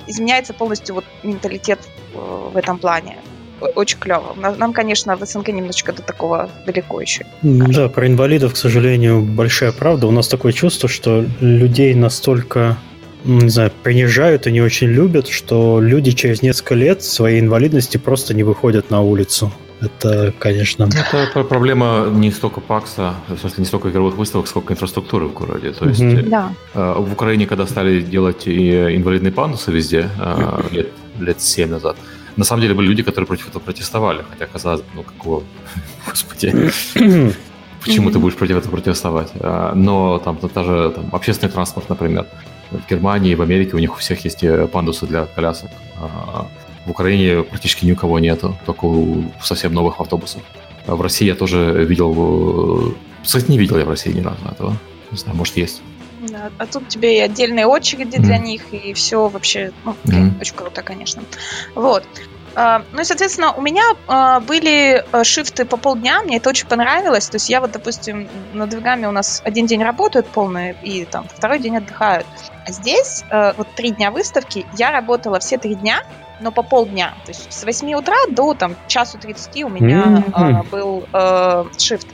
изменяется 0.08 0.54
полностью 0.54 0.95
вот 0.95 1.06
менталитет 1.24 1.80
э, 2.14 2.49
в 2.54 2.58
этом 2.58 2.78
плане 2.78 3.18
очень 3.76 3.99
клево. 3.99 4.36
Нам, 4.36 4.74
конечно, 4.74 5.16
в 5.16 5.26
СНГ 5.26 5.49
немножечко 5.49 5.93
до 5.93 6.02
такого 6.02 6.49
далеко 6.66 6.99
еще. 7.02 7.26
Да, 7.41 7.89
про 7.89 8.08
инвалидов, 8.08 8.54
к 8.54 8.58
сожалению, 8.58 9.22
большая 9.22 9.72
правда. 9.72 10.08
У 10.08 10.12
нас 10.12 10.28
такое 10.28 10.52
чувство, 10.52 10.89
что 10.89 11.26
людей 11.39 11.93
настолько 11.93 12.78
не 13.26 13.49
знаю, 13.49 13.72
принижают 13.84 14.47
и 14.47 14.51
не 14.51 14.61
очень 14.61 14.88
любят, 14.88 15.28
что 15.28 15.80
люди 15.82 16.11
через 16.11 16.41
несколько 16.41 16.76
лет 16.76 17.03
своей 17.03 17.39
инвалидности 17.39 17.97
просто 17.97 18.34
не 18.34 18.43
выходят 18.43 18.89
на 18.89 19.01
улицу. 19.01 19.51
Это, 19.82 20.32
конечно... 20.38 20.88
Это 21.11 21.43
проблема 21.43 22.07
не 22.11 22.32
столько 22.32 22.61
ПАКСа, 22.61 23.15
в 23.28 23.38
смысле 23.38 23.55
не 23.57 23.65
столько 23.65 23.89
игровых 23.89 24.15
выставок, 24.15 24.47
сколько 24.47 24.74
инфраструктуры 24.74 25.26
в 25.26 25.34
городе. 25.34 25.72
То 25.72 25.89
есть 25.89 26.01
mm-hmm. 26.01 26.30
да. 26.30 26.53
Э, 26.76 26.95
в 26.99 27.11
Украине, 27.11 27.47
когда 27.47 27.65
стали 27.65 28.01
делать 28.01 28.47
инвалидные 28.47 29.32
пандусы 29.32 29.72
везде, 29.72 30.07
э, 30.19 30.61
лет, 30.72 30.89
лет 31.19 31.41
7 31.41 31.69
назад, 31.69 31.97
на 32.36 32.45
самом 32.45 32.61
деле 32.61 32.76
были 32.76 32.88
люди, 32.88 33.01
которые 33.01 33.28
против 33.28 33.49
этого 33.49 33.61
протестовали, 33.61 34.24
хотя 34.30 34.45
казалось, 34.45 34.84
ну 34.93 35.01
какого, 35.01 35.43
господи, 36.07 36.72
почему 37.82 38.11
ты 38.11 38.19
будешь 38.19 38.36
против 38.36 38.57
этого 38.57 38.71
протестовать? 38.71 39.29
А, 39.39 39.73
но 39.75 40.19
там 40.19 40.38
та 40.38 40.63
же 40.63 40.91
там, 40.95 41.09
общественный 41.11 41.51
транспорт, 41.51 41.89
например, 41.89 42.27
в 42.71 42.89
Германии, 42.89 43.36
в 43.36 43.41
Америке 43.41 43.75
у 43.75 43.79
них 43.79 43.93
у 43.93 43.97
всех 43.97 44.23
есть 44.23 44.43
э, 44.43 44.67
пандусы 44.67 45.05
для 45.05 45.25
колясок. 45.25 45.69
А, 45.97 46.47
в 46.86 46.91
Украине 46.91 47.43
практически 47.43 47.86
ни 47.86 47.91
у 47.91 47.95
кого 47.95 48.19
нету, 48.19 48.57
только 48.65 48.86
у 48.86 49.25
совсем 49.41 49.73
новых 49.73 49.99
автобусов. 49.99 50.41
А 50.88 50.95
в 50.95 51.01
России 51.01 51.25
я 51.25 51.36
тоже 51.36 51.86
видел... 51.88 52.89
Э, 52.89 52.93
кстати, 53.23 53.51
не 53.51 53.57
видел 53.57 53.77
я 53.77 53.86
в 53.86 53.89
России 53.89 54.11
ни 54.11 54.21
разу 54.21 54.39
этого. 54.49 54.77
Не 55.11 55.17
знаю, 55.17 55.38
может, 55.38 55.57
есть. 55.57 55.82
Да, 56.29 56.51
а 56.57 56.65
тут 56.65 56.88
тебе 56.88 57.17
и 57.17 57.19
отдельные 57.19 57.65
очереди 57.65 58.15
mm-hmm. 58.15 58.21
для 58.21 58.38
них, 58.38 58.61
и 58.71 58.93
все 58.93 59.27
вообще, 59.27 59.71
ну, 59.86 59.95
mm-hmm. 60.05 60.39
очень 60.39 60.55
круто, 60.55 60.82
конечно. 60.84 61.23
Вот. 61.75 62.05
Uh, 62.56 62.84
ну 62.91 63.02
и, 63.02 63.04
соответственно, 63.06 63.54
у 63.54 63.62
меня 63.62 63.84
uh, 64.08 64.41
были 64.41 65.06
uh, 65.12 65.24
шифты 65.24 65.64
по 65.64 65.78
полдня, 65.78 66.22
мне 66.22 66.38
это 66.38 66.49
очень 66.49 66.68
понравилось. 66.68 67.30
То 67.30 67.36
есть 67.36 67.49
я 67.49 67.62
вот, 67.62 67.72
допустим, 67.72 68.28
на 68.54 68.68
двигами 68.68 69.06
у 69.06 69.12
нас 69.12 69.41
один 69.45 69.68
день 69.68 69.82
работают 69.84 70.28
полные, 70.28 70.76
и 70.84 71.06
там 71.06 71.26
второй 71.34 71.60
день 71.60 71.78
отдыхают. 71.78 72.28
А 72.68 72.72
здесь 72.72 73.24
вот 73.58 73.68
три 73.76 73.89
дня 73.89 74.12
выставки, 74.12 74.66
я 74.78 74.91
работала 74.91 75.39
все 75.39 75.58
три 75.58 75.74
дня, 75.74 76.04
но 76.39 76.52
по 76.52 76.62
полдня. 76.62 77.16
То 77.26 77.32
есть 77.32 77.52
с 77.52 77.64
8 77.64 77.93
утра 77.95 78.16
до 78.30 78.54
там 78.54 78.76
часу 78.88 79.18
30 79.18 79.64
у 79.64 79.70
меня 79.70 80.24
mm-hmm. 80.32 80.70
был 80.70 81.08
шифт. 81.80 82.08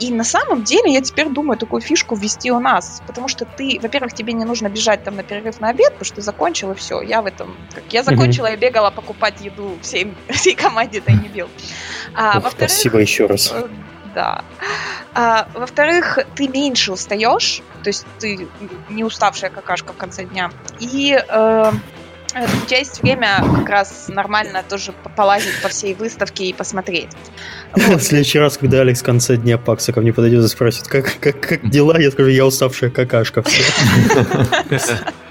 И 0.00 0.10
на 0.10 0.24
самом 0.24 0.64
деле 0.64 0.92
я 0.92 1.00
теперь 1.00 1.28
думаю 1.28 1.58
такую 1.58 1.82
фишку 1.82 2.16
ввести 2.16 2.50
у 2.50 2.58
нас, 2.58 3.02
потому 3.06 3.28
что 3.28 3.44
ты, 3.44 3.78
во-первых, 3.80 4.14
тебе 4.14 4.32
не 4.32 4.44
нужно 4.44 4.68
бежать 4.68 5.04
там 5.04 5.16
на 5.16 5.22
перерыв 5.22 5.60
на 5.60 5.68
обед, 5.68 5.92
потому 5.92 6.04
что 6.04 6.16
ты 6.16 6.22
закончил 6.22 6.72
и 6.72 6.74
все. 6.74 7.00
Я 7.02 7.22
в 7.22 7.26
этом, 7.26 7.56
как 7.74 7.84
я 7.90 8.02
закончила, 8.02 8.46
mm-hmm. 8.46 8.50
я 8.50 8.56
бегала 8.56 8.90
покупать 8.90 9.40
еду 9.40 9.78
всей, 9.82 10.14
всей 10.30 10.54
команде 10.54 11.02
да 11.06 11.12
не 11.12 11.28
бил. 11.28 11.48
А, 12.14 12.40
во-вторых, 12.40 12.70
спасибо 12.70 12.98
еще 12.98 13.26
раз. 13.26 13.52
Э, 13.52 13.68
да. 14.14 14.44
А, 15.14 15.48
во-вторых, 15.54 16.18
ты 16.34 16.48
меньше 16.48 16.92
устаешь, 16.92 17.62
то 17.82 17.90
есть 17.90 18.06
ты 18.18 18.48
не 18.88 19.04
уставшая 19.04 19.50
какашка 19.50 19.92
в 19.92 19.96
конце 19.96 20.24
дня. 20.24 20.50
И 20.78 21.18
Э, 21.28 21.72
у 22.34 22.66
тебя 22.66 22.78
есть 22.78 23.02
время 23.02 23.44
как 23.56 23.68
раз 23.68 24.06
нормально 24.08 24.62
тоже 24.68 24.92
полазить 25.16 25.60
по 25.62 25.68
всей 25.68 25.94
выставке 25.94 26.44
и 26.44 26.52
посмотреть. 26.52 27.10
Вот. 27.72 27.96
В 28.00 28.02
следующий 28.02 28.38
раз, 28.38 28.56
когда 28.56 28.80
Алекс 28.80 29.00
в 29.00 29.04
конце 29.04 29.36
дня 29.36 29.58
Пакса 29.58 29.92
ко 29.92 30.00
мне 30.00 30.12
подойдет 30.12 30.44
и 30.44 30.48
спросит, 30.48 30.86
как, 30.86 31.18
как, 31.20 31.40
как 31.40 31.68
дела, 31.68 31.98
я 31.98 32.10
скажу, 32.10 32.30
я 32.30 32.46
уставшая 32.46 32.90
какашка. 32.90 33.42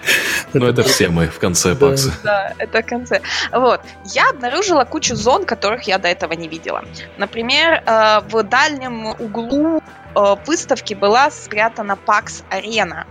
Ну, 0.53 0.65
это 0.65 0.83
все 0.83 1.09
мы 1.09 1.27
в 1.27 1.39
конце 1.39 1.75
Пакса. 1.75 2.11
Да, 2.23 2.53
это 2.57 2.81
в 2.81 2.85
конце. 2.85 3.21
Вот. 3.51 3.81
Я 4.05 4.29
обнаружила 4.29 4.83
кучу 4.83 5.15
зон, 5.15 5.45
которых 5.45 5.83
я 5.83 5.97
до 5.97 6.07
этого 6.07 6.33
не 6.33 6.47
видела. 6.47 6.83
Например, 7.17 7.83
э, 7.85 8.21
в 8.29 8.43
дальнем 8.43 9.07
углу 9.19 9.77
э, 9.79 10.35
выставки 10.45 10.93
была 10.93 11.29
спрятана 11.29 11.95
Пакс 11.95 12.43
Арена. 12.49 13.05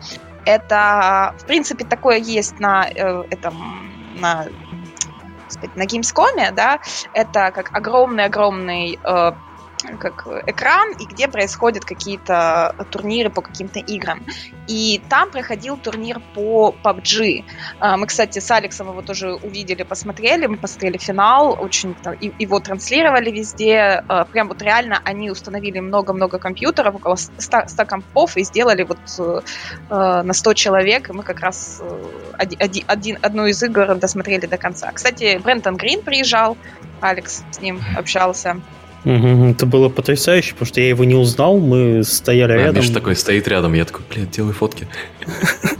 Это, 0.48 1.34
в 1.36 1.44
принципе, 1.44 1.84
такое 1.84 2.16
есть 2.16 2.58
на 2.58 2.88
э, 2.88 3.22
этом, 3.28 3.54
на 4.14 4.46
на 5.74 5.82
Gamescom, 5.84 6.52
да, 6.52 6.80
это 7.12 7.50
как 7.50 7.68
огромный-огромный 7.76 8.98
э, 9.04 9.32
как 10.00 10.26
экран, 10.46 10.92
и 10.98 11.06
где 11.06 11.28
происходят 11.28 11.84
какие-то 11.84 12.74
турниры 12.90 13.30
по 13.30 13.42
каким-то 13.42 13.78
играм. 13.78 14.24
И 14.66 15.00
там 15.08 15.30
проходил 15.30 15.76
турнир 15.76 16.20
по 16.34 16.74
PUBG. 16.82 17.44
А, 17.78 17.96
мы, 17.96 18.06
кстати, 18.06 18.38
с 18.38 18.50
Алексом 18.50 18.88
его 18.88 19.02
тоже 19.02 19.34
увидели, 19.34 19.82
посмотрели, 19.82 20.46
мы 20.46 20.56
посмотрели 20.56 20.98
финал, 20.98 21.56
очень 21.60 21.96
его 22.38 22.60
транслировали 22.60 23.30
везде. 23.30 24.02
А, 24.08 24.24
прям 24.24 24.48
вот 24.48 24.60
реально 24.62 25.00
они 25.04 25.30
установили 25.30 25.80
много-много 25.80 26.38
компьютеров, 26.38 26.96
около 26.96 27.16
100, 27.16 27.68
100 27.68 27.86
компов, 27.86 28.36
и 28.36 28.44
сделали 28.44 28.82
вот 28.82 28.98
э, 29.18 30.22
на 30.22 30.32
100 30.32 30.54
человек, 30.54 31.10
и 31.10 31.12
мы 31.12 31.22
как 31.22 31.40
раз 31.40 31.80
один, 32.36 32.84
один, 32.86 33.18
одну 33.22 33.46
из 33.46 33.62
игр 33.62 33.94
досмотрели 33.94 34.46
до 34.46 34.58
конца. 34.58 34.90
Кстати, 34.92 35.40
Брентон 35.42 35.76
Грин 35.76 36.02
приезжал, 36.02 36.56
Алекс 37.00 37.42
с 37.50 37.60
ним 37.60 37.80
общался. 37.96 38.60
Это 39.04 39.64
было 39.64 39.88
потрясающе, 39.88 40.52
потому 40.52 40.66
что 40.66 40.80
я 40.80 40.88
его 40.88 41.04
не 41.04 41.14
узнал, 41.14 41.58
мы 41.58 42.02
стояли 42.02 42.52
а, 42.52 42.56
рядом. 42.56 42.76
Миша 42.76 42.92
такой 42.92 43.14
стоит 43.14 43.46
рядом, 43.46 43.72
я 43.74 43.84
такой, 43.84 44.02
блин, 44.12 44.28
делай 44.30 44.52
фотки. 44.52 44.88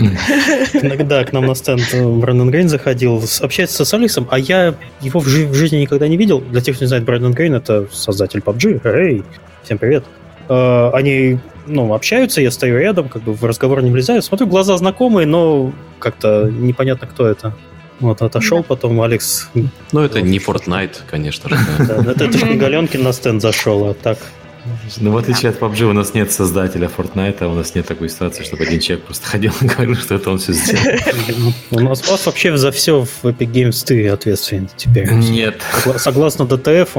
Иногда 0.72 1.24
к 1.24 1.32
нам 1.32 1.46
на 1.46 1.54
стенд 1.54 1.82
Брэндон 1.92 2.50
Грейн 2.50 2.68
заходил, 2.68 3.22
общается 3.40 3.84
с 3.84 3.94
Алексом, 3.94 4.28
а 4.30 4.38
я 4.38 4.74
его 5.00 5.18
в, 5.20 5.26
жизни 5.26 5.78
никогда 5.78 6.06
не 6.06 6.16
видел. 6.16 6.40
Для 6.40 6.60
тех, 6.60 6.76
кто 6.76 6.84
не 6.84 6.88
знает, 6.88 7.04
Брэндон 7.04 7.32
Грейн 7.32 7.54
это 7.54 7.88
создатель 7.92 8.40
PUBG. 8.40 8.80
Эй, 8.84 9.24
всем 9.64 9.78
привет. 9.78 10.04
А, 10.48 10.90
они 10.94 11.38
ну, 11.66 11.92
общаются, 11.92 12.40
я 12.40 12.50
стою 12.50 12.78
рядом, 12.78 13.08
как 13.08 13.22
бы 13.22 13.32
в 13.32 13.44
разговор 13.44 13.82
не 13.82 13.90
влезаю, 13.90 14.22
смотрю, 14.22 14.46
глаза 14.46 14.76
знакомые, 14.76 15.26
но 15.26 15.72
как-то 15.98 16.50
непонятно, 16.50 17.06
кто 17.06 17.26
это. 17.26 17.54
Вот, 18.00 18.22
отошел 18.22 18.62
потом 18.62 19.00
Алекс. 19.00 19.48
Ну, 19.92 20.00
это 20.00 20.20
не 20.20 20.38
Fortnite, 20.38 20.98
конечно 21.10 21.48
же. 21.48 21.56
Это 21.78 22.30
же 22.30 22.46
не 22.46 22.56
Галенкин 22.56 23.02
на 23.02 23.12
стенд 23.12 23.42
зашел, 23.42 23.88
а 23.88 23.94
так. 23.94 24.18
Ну, 24.98 25.12
в 25.12 25.16
отличие 25.16 25.50
от 25.50 25.58
PUBG, 25.58 25.84
у 25.84 25.92
нас 25.92 26.14
нет 26.14 26.30
создателя 26.30 26.90
Fortnite, 26.94 27.38
а 27.40 27.48
у 27.48 27.54
нас 27.54 27.74
нет 27.74 27.86
такой 27.86 28.08
ситуации, 28.08 28.44
чтобы 28.44 28.64
один 28.64 28.80
человек 28.80 29.04
просто 29.06 29.26
ходил 29.26 29.52
и 29.60 29.66
говорил, 29.66 29.96
что 29.96 30.14
это 30.14 30.30
он 30.30 30.38
все 30.38 30.52
сделал. 30.52 31.52
У 31.70 31.80
нас 31.80 32.08
вас 32.08 32.26
вообще 32.26 32.56
за 32.56 32.70
все 32.70 33.04
в 33.04 33.24
Epic 33.24 33.50
Games 33.50 33.84
ты 33.84 34.08
ответственен 34.08 34.68
теперь. 34.76 35.10
Нет. 35.10 35.60
Согласно 35.96 36.44
DTF, 36.46 36.94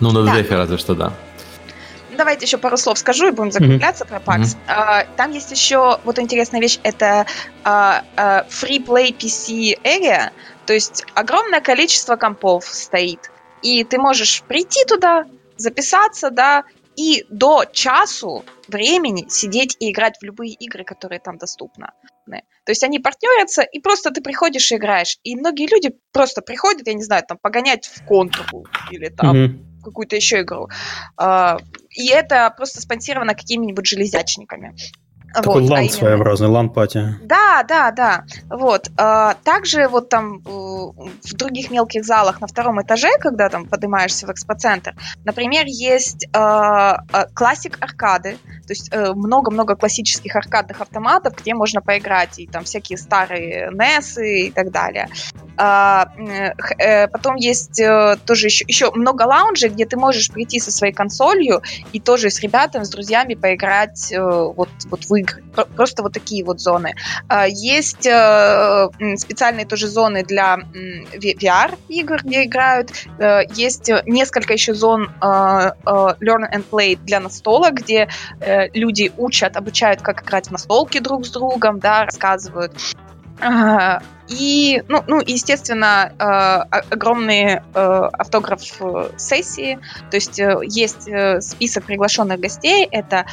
Ну, 0.00 0.12
на 0.12 0.22
DTF 0.24 0.50
разве 0.50 0.78
что 0.78 0.94
да 0.94 1.12
давайте 2.20 2.44
еще 2.44 2.58
пару 2.58 2.76
слов 2.76 2.98
скажу 2.98 3.28
и 3.28 3.30
будем 3.30 3.50
закругляться 3.50 4.04
mm-hmm. 4.04 4.20
про 4.22 4.36
PAX. 4.36 4.56
Mm-hmm. 4.68 5.06
там 5.16 5.30
есть 5.32 5.50
еще 5.50 5.98
вот 6.04 6.18
интересная 6.18 6.60
вещь, 6.60 6.78
это 6.82 7.26
uh, 7.64 8.04
uh, 8.16 8.46
Free 8.48 8.84
Play 8.84 9.16
PC 9.16 9.82
Area, 9.82 10.30
то 10.66 10.74
есть 10.74 11.06
огромное 11.14 11.62
количество 11.62 12.16
компов 12.16 12.66
стоит, 12.66 13.30
и 13.62 13.84
ты 13.84 13.98
можешь 13.98 14.42
прийти 14.42 14.84
туда, 14.84 15.24
записаться, 15.56 16.30
да, 16.30 16.64
и 16.94 17.24
до 17.30 17.64
часу 17.72 18.44
времени 18.68 19.26
сидеть 19.30 19.76
и 19.80 19.90
играть 19.90 20.18
в 20.20 20.22
любые 20.22 20.52
игры, 20.52 20.84
которые 20.84 21.20
там 21.20 21.38
доступны. 21.38 21.88
То 22.26 22.72
есть 22.72 22.84
они 22.84 22.98
партнерятся, 22.98 23.62
и 23.62 23.80
просто 23.80 24.10
ты 24.10 24.20
приходишь 24.20 24.70
и 24.70 24.76
играешь. 24.76 25.16
И 25.24 25.34
многие 25.34 25.66
люди 25.66 25.96
просто 26.12 26.42
приходят, 26.42 26.86
я 26.86 26.94
не 26.94 27.02
знаю, 27.02 27.24
там 27.26 27.38
погонять 27.40 27.86
в 27.86 28.04
контру 28.04 28.66
или 28.90 29.08
там 29.08 29.36
mm-hmm 29.36 29.69
какую-то 29.82 30.16
еще 30.16 30.42
игру. 30.42 30.68
А, 31.16 31.58
и 31.90 32.08
это 32.08 32.52
просто 32.56 32.80
спонсировано 32.80 33.34
какими-нибудь 33.34 33.86
железячниками. 33.86 34.74
Такой 35.32 35.62
вот, 35.62 35.70
LAN 35.70 35.78
а 35.78 35.82
именно... 35.82 35.94
своеобразный, 35.94 36.48
LAN-party. 36.48 37.14
Да, 37.22 37.62
да, 37.62 37.90
да. 37.92 38.24
Вот. 38.48 38.90
А, 38.96 39.34
также 39.44 39.86
вот 39.88 40.08
там 40.08 40.38
э, 40.38 40.50
в 40.50 41.34
других 41.34 41.70
мелких 41.70 42.04
залах 42.04 42.40
на 42.40 42.46
втором 42.48 42.82
этаже, 42.82 43.10
когда 43.20 43.48
там 43.48 43.66
поднимаешься 43.66 44.26
в 44.26 44.32
экспоцентр, 44.32 44.94
например, 45.24 45.64
есть 45.66 46.26
а, 46.32 47.04
классик 47.34 47.78
аркады, 47.80 48.38
то 48.66 48.72
есть 48.72 48.88
э, 48.92 49.12
много-много 49.12 49.76
классических 49.76 50.34
аркадных 50.34 50.80
автоматов, 50.80 51.34
где 51.36 51.54
можно 51.54 51.80
поиграть, 51.80 52.38
и 52.38 52.46
там 52.46 52.64
всякие 52.64 52.98
старые 52.98 53.70
NES 53.70 54.22
и 54.22 54.50
так 54.50 54.70
далее. 54.70 55.08
Э, 55.58 57.08
потом 57.08 57.36
есть 57.36 57.80
тоже 58.24 58.46
еще, 58.46 58.64
еще 58.66 58.90
много 58.92 59.22
лаунжей, 59.24 59.68
где 59.68 59.86
ты 59.86 59.96
можешь 59.96 60.30
прийти 60.30 60.58
со 60.58 60.72
своей 60.72 60.92
консолью 60.92 61.62
и 61.92 62.00
тоже 62.00 62.30
с 62.30 62.40
ребятами, 62.40 62.84
с 62.84 62.90
друзьями 62.90 63.34
поиграть 63.34 64.12
вот, 64.16 64.70
вот 64.90 65.04
в 65.04 65.19
игры. 65.20 65.42
Просто 65.76 66.02
вот 66.02 66.12
такие 66.12 66.44
вот 66.44 66.60
зоны. 66.60 66.94
А, 67.28 67.46
есть 67.46 68.06
э, 68.06 68.88
специальные 69.16 69.66
тоже 69.66 69.88
зоны 69.88 70.24
для 70.24 70.58
VR-игр, 71.12 72.22
где 72.22 72.44
играют. 72.44 72.92
Э, 73.18 73.42
есть 73.54 73.90
несколько 74.06 74.52
еще 74.52 74.74
зон 74.74 75.04
э, 75.04 75.24
Learn 75.24 76.52
and 76.52 76.64
Play 76.70 76.96
для 76.96 77.20
настолок, 77.20 77.74
где 77.74 78.08
люди 78.74 79.12
учат, 79.16 79.56
обучают, 79.56 80.02
как 80.02 80.22
играть 80.22 80.48
в 80.48 80.50
настолки 80.50 80.98
друг 80.98 81.26
с 81.26 81.30
другом, 81.30 81.78
да, 81.78 82.04
рассказывают. 82.04 82.72
И, 84.28 84.82
ну, 84.88 85.02
ну 85.06 85.20
естественно, 85.20 86.12
огромные 86.90 87.62
автограф-сессии. 87.74 89.78
То 90.10 90.16
есть 90.16 90.38
есть 90.38 91.08
список 91.42 91.84
приглашенных 91.84 92.38
гостей. 92.38 92.86
Это 92.90 93.24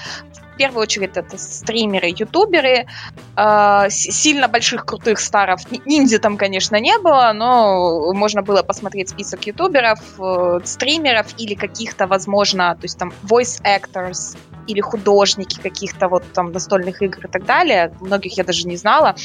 первую 0.57 0.81
очередь 0.81 1.15
это 1.15 1.37
стримеры, 1.37 2.07
ютуберы, 2.07 2.87
э, 3.35 3.89
сильно 3.89 4.47
больших 4.47 4.85
крутых 4.85 5.19
старов. 5.19 5.61
Ниндзя 5.85 6.19
там, 6.19 6.37
конечно, 6.37 6.75
не 6.79 6.97
было, 6.97 7.31
но 7.33 8.13
можно 8.13 8.41
было 8.41 8.63
посмотреть 8.63 9.09
список 9.09 9.47
ютуберов, 9.47 9.99
э, 10.19 10.59
стримеров 10.65 11.27
или 11.37 11.55
каких-то, 11.55 12.07
возможно, 12.07 12.75
то 12.75 12.85
есть 12.85 12.97
там 12.97 13.13
voice 13.23 13.61
actors 13.63 14.37
или 14.67 14.81
художники 14.81 15.59
каких-то 15.61 16.09
вот 16.09 16.23
там 16.33 16.51
настольных 16.51 17.01
игр 17.01 17.25
и 17.25 17.31
так 17.31 17.45
далее. 17.45 17.91
Многих 18.01 18.37
я 18.37 18.43
даже 18.43 18.67
не 18.67 18.77
знала 18.77 19.15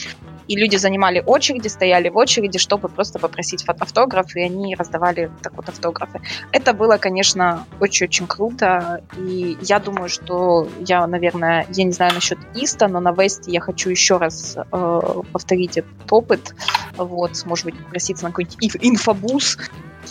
и 0.48 0.56
люди 0.56 0.76
занимали 0.76 1.22
очереди, 1.24 1.68
стояли 1.68 2.08
в 2.08 2.16
очереди, 2.16 2.58
чтобы 2.58 2.88
просто 2.88 3.18
попросить 3.18 3.64
автограф, 3.66 4.34
и 4.36 4.42
они 4.42 4.74
раздавали 4.74 5.30
так 5.42 5.54
вот 5.54 5.68
автографы. 5.68 6.20
Это 6.52 6.72
было, 6.72 6.96
конечно, 6.96 7.66
очень-очень 7.80 8.26
круто, 8.26 9.02
и 9.16 9.56
я 9.62 9.78
думаю, 9.78 10.08
что 10.08 10.68
я, 10.80 11.06
наверное, 11.06 11.66
я 11.70 11.84
не 11.84 11.92
знаю 11.92 12.14
насчет 12.14 12.38
Иста, 12.54 12.88
но 12.88 13.00
на 13.00 13.12
Весте 13.12 13.50
я 13.50 13.60
хочу 13.60 13.90
еще 13.90 14.16
раз 14.16 14.56
э, 14.56 15.00
повторить 15.32 15.78
этот 15.78 16.10
опыт, 16.10 16.54
вот, 16.96 17.42
может 17.46 17.64
быть, 17.64 17.78
попроситься 17.78 18.24
на 18.24 18.30
какой-нибудь 18.30 18.76
инфобус, 18.80 19.58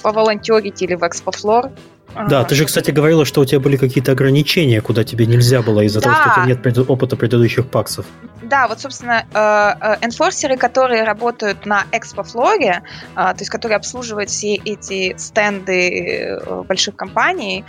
поволонтерить 0.02 0.82
или 0.82 0.96
в 0.96 1.06
экспофлор, 1.06 1.72
да, 2.16 2.44
ты 2.44 2.56
же, 2.56 2.66
кстати, 2.66 2.92
говорила, 2.92 3.26
что 3.26 3.42
у 3.42 3.46
тебя 3.46 3.60
были 3.60 3.78
какие-то 3.78 4.12
ограничения, 4.12 4.82
куда 4.82 5.04
тебе 5.04 5.26
нельзя 5.26 5.62
было 5.62 5.82
из-за 5.82 6.02
да. 6.02 6.10
того, 6.10 6.22
что 6.22 6.30
у 6.30 6.34
тебя 6.36 6.46
нет 6.46 6.62
пред... 6.62 6.78
опыта 6.78 7.16
предыдущих 7.16 7.68
PAX 7.68 7.84
-ов. 7.84 8.06
Да, 8.52 8.68
вот, 8.68 8.82
собственно, 8.82 9.26
э, 9.34 9.96
э, 10.04 10.06
enforcer 10.06 10.43
-ы, 10.43 10.58
которые 10.58 11.04
работают 11.04 11.66
на 11.66 11.86
expo 11.94 12.24
floor 12.24 12.61
-е, 12.61 12.84
э, 13.16 13.16
то 13.16 13.36
есть 13.40 13.50
которые 13.50 13.78
обслуживают 13.78 14.30
все 14.30 14.56
эти 14.56 15.16
стенды 15.18 16.38
больших 16.68 16.96
компаний, 16.96 17.64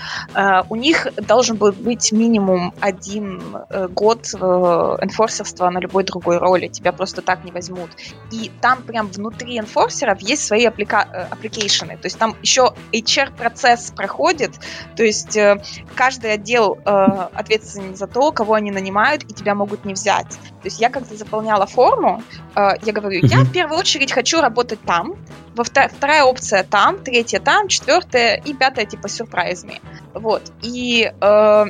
у 0.68 0.76
них 0.76 1.07
должен 1.16 1.57
был 1.57 1.72
быть 1.72 2.12
минимум 2.12 2.72
один 2.80 3.43
год 3.90 4.26
enforcer 4.34 5.18
-ства 5.18 5.70
на 5.70 5.78
любой 5.78 6.05
другой 6.05 6.38
роли. 6.38 6.68
Тебя 6.68 6.93
просто 6.93 7.22
так 7.22 7.45
не 7.45 7.53
возьмут. 7.53 7.90
И 8.30 8.51
там 8.61 8.82
прям 8.82 9.09
внутри 9.09 9.59
enforcer 9.58 10.04
-ов 10.04 10.20
есть 10.20 10.45
свои 10.45 10.64
applica... 10.66 11.28
application 11.30 11.82
-ы. 11.82 11.96
То 11.97 12.07
есть 12.07 12.18
там 12.18 12.34
еще 12.43 12.74
HR-процесс 12.93 13.93
проходит, 13.95 14.31
происходит. 14.32 14.60
То 14.96 15.02
есть 15.02 15.36
э, 15.36 15.62
каждый 15.94 16.32
отдел 16.32 16.78
э, 16.84 16.90
ответственен 17.34 17.96
за 17.96 18.06
то, 18.06 18.32
кого 18.32 18.54
они 18.54 18.70
нанимают, 18.70 19.24
и 19.24 19.34
тебя 19.34 19.54
могут 19.54 19.84
не 19.84 19.94
взять. 19.94 20.28
То 20.28 20.66
есть 20.66 20.80
я 20.80 20.90
как-то 20.90 21.16
заполняла 21.16 21.66
форму, 21.66 22.22
э, 22.56 22.68
я 22.82 22.92
говорю, 22.92 23.20
я 23.22 23.40
в 23.40 23.52
первую 23.52 23.78
очередь 23.78 24.12
хочу 24.12 24.40
работать 24.40 24.80
там, 24.82 25.14
во 25.54 25.64
втор- 25.64 25.88
вторая 25.88 26.24
опция 26.24 26.64
там, 26.64 26.98
третья 26.98 27.40
там, 27.40 27.68
четвертая 27.68 28.36
и 28.36 28.54
пятая 28.54 28.86
типа 28.86 29.08
сюрпризами. 29.08 29.80
Вот. 30.14 30.42
И 30.62 31.12
э, 31.20 31.64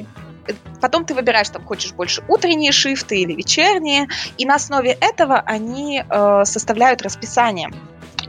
потом 0.81 1.05
ты 1.05 1.15
выбираешь, 1.15 1.49
там, 1.49 1.65
хочешь 1.65 1.93
больше 1.93 2.23
утренние 2.29 2.73
шифты 2.73 3.19
или 3.19 3.35
вечерние, 3.35 4.09
и 4.39 4.47
на 4.47 4.57
основе 4.57 4.97
этого 5.01 5.39
они 5.39 6.03
э, 6.09 6.45
составляют 6.45 7.03
расписание. 7.03 7.71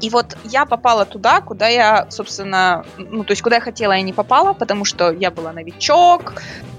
И 0.03 0.09
вот 0.09 0.35
я 0.43 0.65
попала 0.65 1.05
туда, 1.05 1.39
куда 1.39 1.69
я, 1.69 2.07
собственно, 2.09 2.85
ну, 2.97 3.23
то 3.23 3.31
есть 3.31 3.41
куда 3.41 3.55
я 3.55 3.61
хотела, 3.61 3.93
я 3.93 4.01
не 4.01 4.11
попала, 4.11 4.51
потому 4.51 4.83
что 4.83 5.11
я 5.11 5.31
была 5.31 5.53
новичок, 5.53 6.33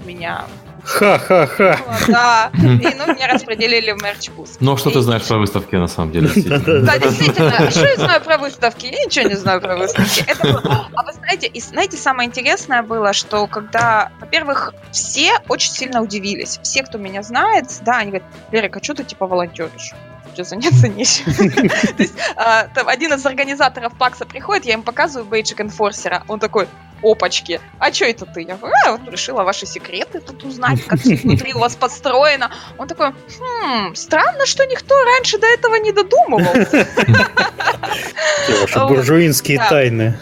меня 0.04 0.44
Ха-ха-ха. 0.84 1.78
Да, 2.08 2.50
и 2.54 2.94
ну, 2.94 3.14
меня 3.14 3.26
распределили 3.32 3.92
в 3.92 4.02
мерч-бус. 4.02 4.58
Ну, 4.60 4.76
что 4.76 4.90
ты 4.90 5.00
знаешь 5.00 5.22
про 5.26 5.38
выставки, 5.38 5.76
на 5.76 5.88
самом 5.88 6.12
деле? 6.12 6.28
Да, 6.36 6.98
действительно. 6.98 7.70
Что 7.70 7.86
я 7.86 7.96
знаю 7.96 8.20
про 8.20 8.36
выставки? 8.36 8.84
Я 8.84 9.04
ничего 9.06 9.26
не 9.26 9.36
знаю 9.36 9.62
про 9.62 9.76
выставки. 9.76 10.26
А 10.28 11.02
вы 11.02 11.12
знаете, 11.14 11.46
и 11.46 11.60
знаете, 11.60 11.96
самое 11.96 12.28
интересное 12.28 12.82
было, 12.82 13.14
что 13.14 13.46
когда, 13.46 14.10
во-первых, 14.20 14.74
все 14.92 15.38
очень 15.48 15.72
сильно 15.72 16.02
удивились. 16.02 16.60
Все, 16.62 16.82
кто 16.82 16.98
меня 16.98 17.22
знает, 17.22 17.66
да, 17.80 17.96
они 17.98 18.10
говорят, 18.10 18.28
Лерик, 18.52 18.76
а 18.76 18.82
что 18.82 18.92
ты 18.92 19.04
типа 19.04 19.26
волонтеришь? 19.26 19.94
Что 20.34 20.44
заняться 20.44 20.88
нечем. 20.88 21.32
То 21.96 22.02
есть 22.02 22.14
а, 22.36 22.68
один 22.86 23.14
из 23.14 23.24
организаторов 23.24 23.94
Пакса 23.96 24.26
приходит, 24.26 24.66
я 24.66 24.74
им 24.74 24.82
показываю 24.82 25.26
бейджик 25.26 25.60
энфорсера, 25.60 26.24
он 26.28 26.40
такой, 26.40 26.68
опачки, 27.02 27.60
а 27.78 27.92
что 27.92 28.06
это 28.06 28.26
ты? 28.26 28.42
Я 28.42 28.56
говорю, 28.56 28.74
а, 28.86 28.92
вот 28.92 29.08
решила 29.10 29.42
ваши 29.42 29.66
секреты 29.66 30.20
тут 30.20 30.42
узнать, 30.44 30.82
как 30.84 30.98
внутри 31.00 31.52
у 31.54 31.58
вас 31.58 31.76
подстроено. 31.76 32.50
Он 32.78 32.88
такой, 32.88 33.10
хм, 33.10 33.94
странно, 33.94 34.46
что 34.46 34.64
никто 34.66 34.94
раньше 35.04 35.38
до 35.38 35.46
этого 35.46 35.76
не 35.76 35.92
додумывался. 35.92 36.86
Ваши 38.62 38.78
буржуинские 38.78 39.58
тайны. 39.58 40.18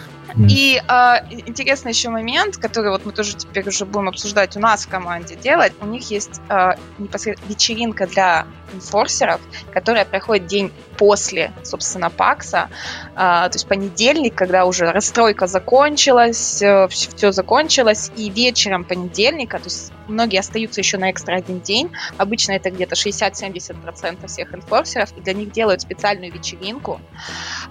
И 0.49 0.81
э, 0.81 1.15
интересный 1.47 1.93
еще 1.93 2.09
момент, 2.09 2.57
который 2.57 2.91
вот 2.91 3.05
мы 3.05 3.13
тоже 3.13 3.35
теперь 3.35 3.69
уже 3.69 3.85
будем 3.85 4.09
обсуждать 4.09 4.57
у 4.57 4.61
нас 4.61 4.87
в 4.87 4.89
команде 4.89 5.37
делать. 5.37 5.73
У 5.81 5.87
них 5.87 6.11
есть 6.11 6.41
э, 6.49 6.73
непосредственно 6.99 7.51
вечеринка 7.51 8.07
для 8.07 8.47
инфорсеров, 8.75 9.41
которая 9.73 10.05
проходит 10.05 10.47
день 10.47 10.73
после, 10.97 11.53
собственно, 11.63 12.11
ПАКСа, 12.11 12.69
э, 13.13 13.17
то 13.17 13.51
есть 13.53 13.67
понедельник, 13.67 14.35
когда 14.35 14.67
уже 14.67 14.91
расстройка 14.91 15.47
закончилась, 15.47 16.63
э, 16.63 16.89
все 16.89 17.33
закончилось, 17.33 18.11
и 18.17 18.31
вечером 18.31 18.85
понедельника, 18.85 19.59
то 19.59 19.65
есть 19.65 19.93
многие 20.09 20.39
остаются 20.39 20.81
еще 20.81 20.99
на 20.99 21.11
экстра 21.11 21.37
один 21.37 21.61
день, 21.61 21.91
обычно 22.19 22.53
это 22.53 22.71
где-то 22.71 22.95
60-70% 22.95 24.27
всех 24.27 24.55
инфорсеров, 24.55 25.13
и 25.17 25.21
для 25.21 25.33
них 25.33 25.53
делают 25.53 25.81
специальную 25.81 26.33
вечеринку. 26.33 27.01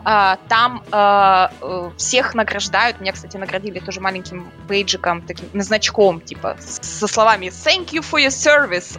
Э, 0.05 0.35
там 0.47 0.83
э, 0.91 1.47
э 1.61 1.91
всех 1.97 2.35
награждают. 2.35 2.99
Меня, 3.01 3.11
кстати, 3.11 3.37
наградили 3.37 3.79
тоже 3.79 4.01
маленьким 4.01 4.51
бейджиком, 4.67 5.21
таким 5.21 5.61
значком, 5.61 6.21
типа, 6.21 6.57
со 6.59 7.07
словами 7.07 7.47
«Thank 7.47 7.91
you 7.91 8.01
for 8.01 8.19
your 8.19 8.29
service», 8.29 8.97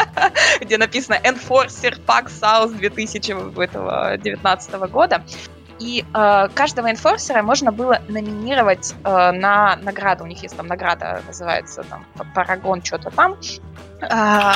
где 0.60 0.78
написано 0.78 1.17
«Enforcer 1.24 1.98
Pack 2.06 2.28
South 2.28 2.76
2019 2.78 4.74
года. 4.90 5.22
И 5.78 6.04
э, 6.12 6.48
каждого 6.54 6.90
инфорсера 6.90 7.42
можно 7.42 7.70
было 7.70 8.00
номинировать 8.08 8.94
э, 9.04 9.30
на 9.30 9.76
награду. 9.76 10.24
У 10.24 10.26
них 10.26 10.42
есть 10.42 10.56
там 10.56 10.66
награда, 10.66 11.22
называется 11.26 11.84
там 11.84 12.04
Парагон, 12.34 12.82
что-то 12.82 13.10
там. 13.10 13.36
Э, 14.00 14.52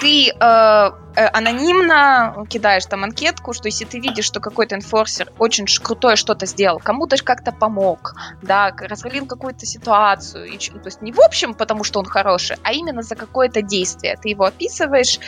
ты 0.00 0.30
э, 0.30 0.90
Э, 1.16 1.28
анонимно 1.32 2.44
кидаешь 2.50 2.84
там 2.84 3.02
анкетку, 3.04 3.54
что 3.54 3.68
если 3.68 3.86
ты 3.86 3.98
видишь, 3.98 4.26
что 4.26 4.38
какой-то 4.38 4.74
инфорсер 4.74 5.32
очень 5.38 5.64
крутое 5.82 6.16
что-то 6.16 6.44
сделал, 6.44 6.78
кому-то 6.78 7.16
как-то 7.16 7.52
помог, 7.52 8.14
да, 8.42 8.70
развалил 8.78 9.26
какую-то 9.26 9.64
ситуацию, 9.64 10.44
и, 10.44 10.58
то 10.58 10.84
есть 10.84 11.00
не 11.00 11.12
в 11.12 11.20
общем, 11.20 11.54
потому 11.54 11.84
что 11.84 12.00
он 12.00 12.04
хороший, 12.04 12.56
а 12.62 12.72
именно 12.72 13.02
за 13.02 13.14
какое-то 13.16 13.62
действие. 13.62 14.18
Ты 14.20 14.28
его 14.28 14.44
описываешь, 14.44 15.18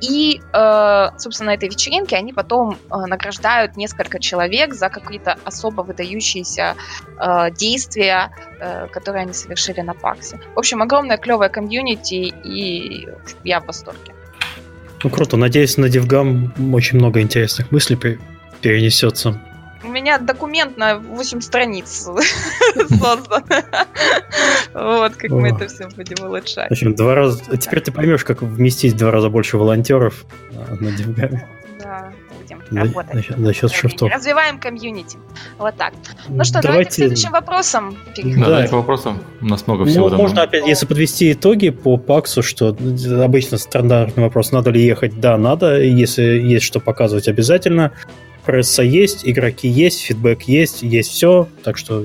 и, 0.00 0.40
э, 0.52 1.08
собственно, 1.18 1.50
на 1.50 1.54
этой 1.54 1.68
вечеринке 1.68 2.16
они 2.16 2.32
потом 2.32 2.78
э, 2.90 2.96
награждают 2.96 3.76
несколько 3.76 4.18
человек 4.18 4.72
за 4.72 4.88
какие-то 4.88 5.36
особо 5.44 5.82
выдающиеся 5.82 6.74
э, 7.18 7.50
действия, 7.50 8.30
которые 8.90 9.22
они 9.22 9.32
совершили 9.32 9.80
на 9.80 9.94
Паксе. 9.94 10.40
В 10.54 10.58
общем, 10.58 10.82
огромная 10.82 11.16
клевая 11.16 11.48
комьюнити, 11.48 12.34
и 12.44 13.08
я 13.44 13.60
в 13.60 13.66
восторге. 13.66 14.14
Ну 15.02 15.10
круто, 15.10 15.36
надеюсь, 15.36 15.76
на 15.76 15.86
DevGam 15.86 16.74
очень 16.74 16.98
много 16.98 17.20
интересных 17.20 17.70
мыслей 17.70 17.98
перенесется. 18.62 19.38
меня 19.82 20.18
документ 20.18 20.78
на 20.78 20.98
8 20.98 21.40
страниц 21.42 21.90
создан. 22.88 23.44
Вот, 24.72 25.16
как 25.16 25.30
мы 25.30 25.50
это 25.50 25.68
все 25.68 25.88
будем 25.94 26.24
улучшать. 26.24 26.70
В 26.70 26.72
общем, 26.72 26.94
два 26.94 27.14
раза... 27.14 27.38
Теперь 27.58 27.82
ты 27.82 27.92
поймешь, 27.92 28.24
как 28.24 28.40
вместить 28.40 28.96
два 28.96 29.10
раза 29.10 29.28
больше 29.28 29.58
волонтеров 29.58 30.24
на 30.80 30.90
Дивгаме. 30.90 31.46
Работать. 32.82 33.26
За 33.36 33.52
счет 33.52 33.72
шифтов. 33.72 34.10
Развиваем 34.12 34.58
комьюнити. 34.58 35.18
Вот 35.58 35.76
так. 35.76 35.92
Ну 36.28 36.44
что, 36.44 36.54
давайте, 36.54 36.68
давайте 36.68 36.90
к 36.90 36.92
следующим 36.92 37.30
вопросам. 37.32 37.96
Да, 38.16 38.44
давайте 38.44 38.68
к 38.68 38.72
вопросам. 38.72 39.20
У 39.40 39.46
нас 39.46 39.66
много 39.66 39.84
всего. 39.86 40.08
Ну, 40.10 40.16
можно 40.16 40.42
опять, 40.42 40.66
если 40.66 40.86
подвести 40.86 41.32
итоги 41.32 41.70
по 41.70 41.96
ПАКСу, 41.96 42.42
что 42.42 42.76
обычно 43.22 43.58
стандартный 43.58 44.22
вопрос, 44.24 44.52
надо 44.52 44.70
ли 44.70 44.84
ехать? 44.84 45.20
Да, 45.20 45.36
надо. 45.36 45.80
Если 45.80 46.22
есть 46.22 46.64
что 46.64 46.80
показывать, 46.80 47.28
обязательно. 47.28 47.92
Пресса 48.44 48.82
есть, 48.82 49.26
игроки 49.26 49.68
есть, 49.68 50.02
фидбэк 50.02 50.42
есть, 50.42 50.82
есть 50.82 51.10
все. 51.10 51.48
Так 51.62 51.78
что 51.78 52.04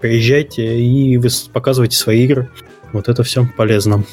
приезжайте 0.00 0.78
и 0.80 1.16
вы 1.16 1.28
показывайте 1.52 1.96
свои 1.96 2.24
игры. 2.24 2.48
Вот 2.92 3.08
это 3.08 3.24
все 3.24 3.48
полезно. 3.56 4.04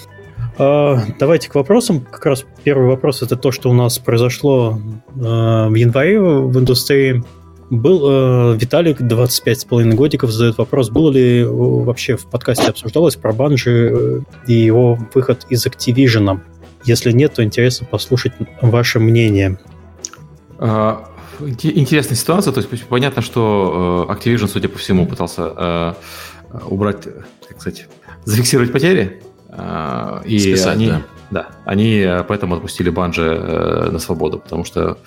А, 0.64 1.03
давайте 1.18 1.49
к 1.49 1.55
вопросам. 1.55 2.01
Как 2.01 2.24
раз 2.28 2.45
первый 2.64 2.86
вопрос 2.86 3.24
это 3.24 3.36
то, 3.36 3.51
что 3.51 3.72
у 3.72 3.74
нас 3.74 3.97
произошло 3.97 4.80
а, 5.20 5.68
в 5.68 5.74
январе 5.74 6.20
в 6.20 6.55
индустрии. 6.59 7.24
Был 7.72 8.53
э, 8.53 8.57
Виталик, 8.57 8.99
25,5 8.99 9.93
годиков, 9.93 10.30
задает 10.30 10.57
вопрос, 10.57 10.89
было 10.89 11.09
ли 11.09 11.45
вообще 11.45 12.18
в 12.18 12.30
подкасте 12.30 12.68
обсуждалось 12.68 13.16
про 13.16 13.32
Банжи 13.32 13.91
э, 13.93 14.20
и 14.45 14.53
его 14.53 14.99
выход 15.16 15.47
из 15.49 15.66
Activision? 15.66 16.41
Если 16.84 17.14
нет, 17.14 17.34
то 17.34 17.43
интересно 17.45 17.88
послушать 17.89 18.34
ваше 18.62 18.99
мнение. 18.99 19.57
А, 20.59 21.09
интересная 21.39 22.18
ситуация. 22.18 22.51
То 22.51 22.59
есть 22.59 22.84
понятно, 22.84 23.22
что 23.22 24.05
Activision, 24.09 24.49
судя 24.49 24.68
по 24.68 24.78
всему, 24.78 25.07
пытался 25.07 25.95
убрать, 26.66 27.07
как 27.47 27.62
сказать, 27.62 27.88
зафиксировать 28.26 28.74
потери 28.74 29.22
и 30.26 30.39
Списать, 30.39 30.76
они, 30.76 30.88
да. 30.88 31.02
да, 31.30 31.47
они 31.66 31.99
э, 31.99 32.24
поэтому 32.24 32.56
отпустили 32.56 32.89
Банжи 32.89 33.24
э, 33.24 33.89
на 33.91 33.99
свободу, 33.99 34.39
потому 34.39 34.64
что 34.64 34.97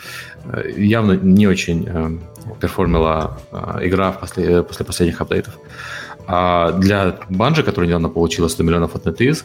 э, 0.45 0.70
явно 0.76 1.12
не 1.12 1.47
очень 1.47 2.20
перформила 2.61 3.38
игра 3.80 4.12
после, 4.12 4.62
после 4.62 4.84
последних 4.84 5.20
апдейтов. 5.22 5.55
А 6.26 6.72
для 6.72 7.16
Банжи, 7.30 7.62
которая 7.62 7.88
недавно 7.88 8.11
получила 8.11 8.49
100 8.49 8.62
миллионов 8.62 8.95
от 8.95 9.07
NetEase, 9.07 9.45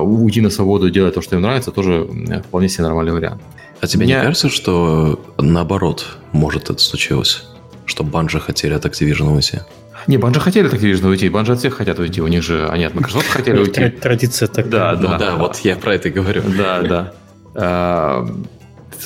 уйти 0.00 0.40
на 0.40 0.50
свободу 0.50 0.88
и 0.88 0.90
делать 0.90 1.14
то, 1.14 1.20
что 1.20 1.36
им 1.36 1.42
нравится, 1.42 1.70
тоже 1.70 2.08
вполне 2.46 2.68
себе 2.70 2.84
нормальный 2.84 3.12
вариант. 3.12 3.42
А 3.80 3.86
тебе 3.86 4.06
Меня... 4.06 4.20
не 4.20 4.22
кажется, 4.22 4.48
что 4.48 5.20
наоборот 5.36 6.16
может 6.32 6.70
это 6.70 6.80
случилось? 6.80 7.46
Что 7.84 8.04
Банжи 8.04 8.40
хотели 8.40 8.72
от 8.72 8.86
Activision 8.86 9.34
уйти? 9.34 9.60
Не, 10.06 10.18
Банжи 10.18 10.40
хотели 10.40 10.68
так 10.68 10.80
Activision 10.80 11.08
уйти, 11.08 11.28
Банжи 11.28 11.52
от 11.52 11.58
всех 11.58 11.74
хотят 11.74 11.98
уйти, 11.98 12.20
у 12.20 12.26
них 12.26 12.42
же, 12.42 12.68
они 12.68 12.84
от 12.84 12.94
Microsoft 12.94 13.28
хотели 13.28 13.58
уйти. 13.58 13.88
Традиция 13.88 14.48
такая. 14.48 14.70
Да, 14.70 14.94
да. 14.94 15.08
Ну 15.08 15.18
да, 15.18 15.36
вот 15.36 15.56
я 15.58 15.76
про 15.76 15.94
это 15.94 16.08
и 16.08 16.12
говорю. 16.12 16.42
Да, 16.56 16.82
да. 16.82 17.12
А, 17.54 18.26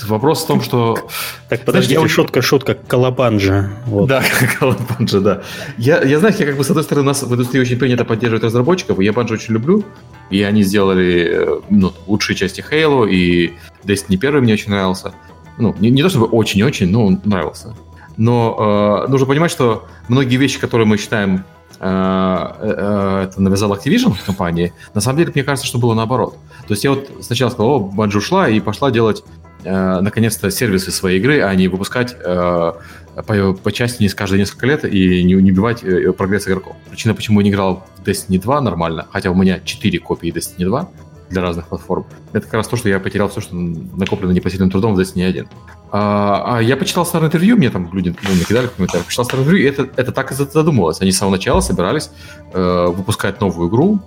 вопрос 0.07 0.45
в 0.45 0.47
том, 0.47 0.61
что... 0.61 0.99
Так, 1.49 1.65
подожди, 1.65 1.95
Знаешь, 1.95 2.11
шутка, 2.11 2.43
шутка, 2.43 2.75
колобанжа. 2.75 3.71
Вот. 3.87 4.09
Да, 4.09 4.23
колобанжа, 4.59 5.21
да. 5.21 5.43
Я, 5.77 6.03
я, 6.03 6.19
знаешь, 6.19 6.37
я 6.37 6.47
как 6.47 6.57
бы, 6.57 6.65
с 6.65 6.71
одной 6.71 6.85
стороны, 6.85 7.05
у 7.05 7.09
нас 7.09 7.23
в 7.23 7.33
индустрии 7.33 7.61
очень 7.61 7.79
принято 7.79 8.05
поддерживать 8.05 8.45
разработчиков, 8.45 8.99
и 9.01 9.05
я 9.05 9.13
банжу 9.13 9.35
очень 9.35 9.55
люблю, 9.55 9.85
и 10.31 10.43
они 10.43 10.63
сделали 10.63 11.29
э, 11.31 11.61
ну, 11.71 11.93
лучшие 12.07 12.37
части 12.37 12.65
Halo, 12.69 13.09
и 13.09 13.55
Destiny 13.85 14.17
1 14.17 14.41
мне 14.43 14.55
очень 14.55 14.71
нравился. 14.71 15.13
Ну, 15.59 15.75
не, 15.79 15.91
не 15.91 16.03
то 16.03 16.09
чтобы 16.09 16.27
очень-очень, 16.27 16.91
но 16.91 17.11
нравился. 17.25 17.75
Но 18.19 19.05
э, 19.07 19.11
нужно 19.11 19.27
понимать, 19.27 19.51
что 19.51 19.87
многие 20.09 20.37
вещи, 20.37 20.59
которые 20.61 20.87
мы 20.87 20.99
считаем 20.99 21.45
э, 21.79 22.53
э, 22.61 23.27
это 23.29 23.41
навязал 23.41 23.73
Activision 23.73 24.15
компании, 24.27 24.75
на 24.93 25.01
самом 25.01 25.19
деле, 25.19 25.33
мне 25.33 25.45
кажется, 25.45 25.67
что 25.67 25.79
было 25.79 25.95
наоборот. 25.95 26.37
То 26.67 26.75
есть 26.75 26.83
я 26.85 26.91
вот 26.91 27.09
сначала 27.21 27.51
сказал, 27.51 27.71
о, 27.71 27.93
Bungie 27.95 28.19
ушла 28.19 28.49
и 28.49 28.59
пошла 28.59 28.91
делать 28.91 29.23
э, 29.65 30.01
наконец-то 30.01 30.51
сервисы 30.51 30.91
своей 30.91 31.21
игры, 31.21 31.41
а 31.43 31.55
не 31.55 31.69
выпускать 31.69 32.17
э, 32.19 32.73
по, 33.15 33.53
по 33.53 33.73
части 33.73 34.03
не 34.03 34.09
каждые 34.09 34.41
несколько 34.41 34.67
лет 34.67 34.85
и 34.85 35.23
не, 35.23 35.35
не 35.35 35.53
убивать 35.53 35.85
э, 35.85 36.13
прогресс 36.13 36.49
игроков. 36.49 36.75
Причина, 36.91 37.15
почему 37.15 37.39
я 37.39 37.45
не 37.45 37.51
играл 37.51 37.87
в 37.99 38.03
Destiny 38.03 38.41
2 38.41 38.61
нормально, 38.63 39.07
хотя 39.13 39.31
у 39.31 39.35
меня 39.37 39.61
4 39.61 39.97
копии 40.01 40.33
Destiny 40.33 40.65
2, 40.65 40.91
для 41.31 41.43
разных 41.43 41.69
платформ. 41.69 42.07
Это 42.33 42.45
как 42.47 42.55
раз 42.55 42.69
то, 42.69 42.77
что 42.77 42.89
я 42.89 42.99
потерял 43.01 43.29
все, 43.29 43.41
что 43.41 43.55
накоплено 43.55 44.33
непосильным 44.33 44.71
трудом 44.71 44.95
в 44.95 44.99
Destiny 44.99 45.27
1. 45.27 45.49
А, 45.91 46.59
а 46.59 46.63
я 46.63 46.77
почитал 46.77 47.07
старое 47.07 47.29
интервью, 47.29 47.57
мне 47.57 47.71
там 47.71 47.89
люди 47.93 48.15
ну, 48.23 48.35
накидали 48.35 48.67
в 48.67 48.73
комментариях, 48.73 49.07
почитал 49.07 49.25
старое 49.25 49.45
интервью, 49.45 49.67
и 49.67 49.71
это, 49.71 49.89
это 49.97 50.13
так 50.13 50.31
и 50.33 50.35
задумывалось. 50.35 51.01
Они 51.01 51.13
с 51.13 51.19
самого 51.19 51.37
начала 51.37 51.61
собирались 51.61 52.11
э, 52.53 52.87
выпускать 52.89 53.41
новую 53.41 53.71
игру 53.71 54.01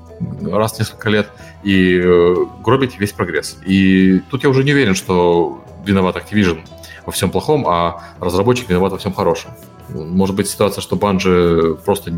раз 0.44 0.74
в 0.74 0.80
несколько 0.80 1.10
лет 1.10 1.30
и 1.64 2.00
э, 2.04 2.36
гробить 2.64 3.00
весь 3.00 3.14
прогресс. 3.14 3.58
И 3.66 4.20
тут 4.30 4.44
я 4.44 4.50
уже 4.50 4.64
не 4.64 4.74
уверен, 4.74 4.94
что 4.94 5.64
виноват 5.84 6.18
Activision 6.18 6.60
во 7.06 7.12
всем 7.12 7.32
плохом, 7.32 7.66
а 7.68 8.04
разработчик 8.20 8.70
виноват 8.70 8.92
во 8.92 8.98
всем 9.00 9.14
хорошем. 9.14 9.52
Может 9.90 10.36
быть 10.36 10.48
ситуация, 10.48 10.82
что 10.82 10.96
Bungie 10.96 11.78
просто 11.84 12.14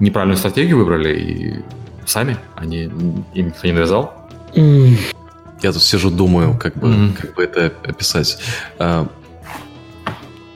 неправильную 0.00 0.36
стратегию 0.36 0.78
выбрали 0.78 1.18
и 1.18 1.64
сами, 2.06 2.36
они, 2.56 2.84
им 2.84 3.24
никто 3.34 3.66
не 3.66 3.72
навязал. 3.72 4.12
Я 5.62 5.72
тут 5.72 5.82
сижу, 5.82 6.10
думаю, 6.10 6.56
как 6.58 6.76
бы, 6.76 6.88
mm. 6.88 7.12
как 7.20 7.34
бы 7.34 7.42
это 7.42 7.72
описать. 7.84 8.38
А, 8.78 9.08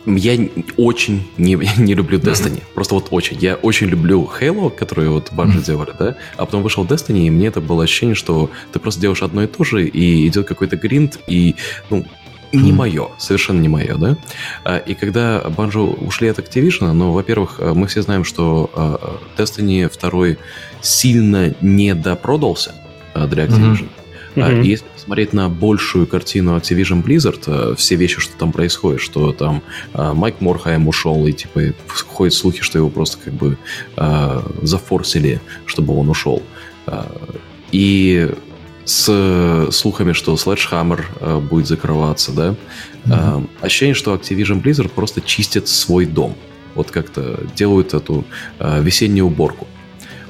я 0.07 0.49
очень 0.77 1.29
не, 1.39 1.55
не 1.79 1.95
люблю 1.95 2.19
Destiny. 2.19 2.57
Mm-hmm. 2.57 2.75
Просто 2.75 2.95
вот 2.95 3.09
очень. 3.11 3.39
Я 3.39 3.57
очень 3.57 3.89
люблю 3.89 4.29
Halo, 4.41 4.71
который 4.71 5.09
вот 5.09 5.31
Bungie 5.31 5.57
mm-hmm. 5.57 5.67
делали, 5.67 5.93
да? 5.99 6.17
А 6.37 6.47
потом 6.47 6.63
вышел 6.63 6.85
Destiny, 6.85 7.27
и 7.27 7.31
мне 7.31 7.49
это 7.49 7.61
было 7.61 7.85
ощущение, 7.85 8.15
что 8.15 8.51
ты 8.73 8.79
просто 8.79 9.01
делаешь 9.01 9.23
одно 9.23 9.43
и 9.43 9.47
то 9.47 9.65
же, 9.65 9.87
и 9.87 10.27
идет 10.27 10.47
какой-то 10.47 10.77
гринд, 10.77 11.19
и, 11.27 11.57
ну, 11.91 12.05
не 12.53 12.71
мое, 12.71 13.09
совершенно 13.19 13.61
не 13.61 13.69
мое, 13.69 13.97
да. 13.97 14.17
А, 14.65 14.77
и 14.77 14.95
когда 14.95 15.41
Bungie 15.41 16.07
ушли 16.07 16.29
от 16.29 16.39
Activision, 16.39 16.93
ну, 16.93 17.13
во-первых, 17.13 17.61
мы 17.61 17.87
все 17.87 18.03
знаем, 18.03 18.25
что 18.25 18.71
а, 18.75 19.21
Destiny 19.39 19.91
2 19.91 20.37
сильно 20.83 21.55
не 21.61 21.95
допродался 21.95 22.75
а, 23.15 23.27
для 23.27 23.47
Activision. 23.47 23.89
Mm-hmm. 23.89 24.02
И 24.35 24.67
если 24.67 24.87
посмотреть 24.87 25.33
на 25.33 25.49
большую 25.49 26.07
картину 26.07 26.57
Activision 26.57 27.03
Blizzard, 27.03 27.77
все 27.77 27.97
вещи, 27.97 28.21
что 28.21 28.37
там 28.37 28.53
происходит, 28.53 29.01
что 29.01 29.33
там 29.33 29.63
Майк 29.95 30.41
Морхайм 30.41 30.89
ушел, 30.89 31.27
и 31.27 31.33
типа 31.33 31.75
ходят 31.87 32.35
слухи, 32.35 32.63
что 32.63 32.79
его 32.79 32.89
просто 32.89 33.19
как 33.25 33.35
бы 33.35 33.59
зафорсили, 34.63 35.41
чтобы 35.67 35.97
он 35.99 36.09
ушел. 36.09 36.43
И 37.73 38.31
с 38.85 39.69
слухами, 39.71 40.13
что 40.13 40.35
Sledgehammer 40.35 41.05
э, 41.21 41.39
будет 41.39 41.67
закрываться, 41.67 42.33
да. 42.33 42.55
Mm-hmm. 43.05 43.49
Э, 43.63 43.65
ощущение, 43.65 43.95
что 43.95 44.15
Activision 44.15 44.63
Blizzard 44.63 44.89
просто 44.89 45.21
чистит 45.21 45.69
свой 45.69 46.05
дом. 46.05 46.35
Вот 46.75 46.91
как-то 46.91 47.41
делают 47.55 47.95
эту 47.95 48.25
э, 48.59 48.83
весеннюю 48.83 49.27
уборку. 49.27 49.67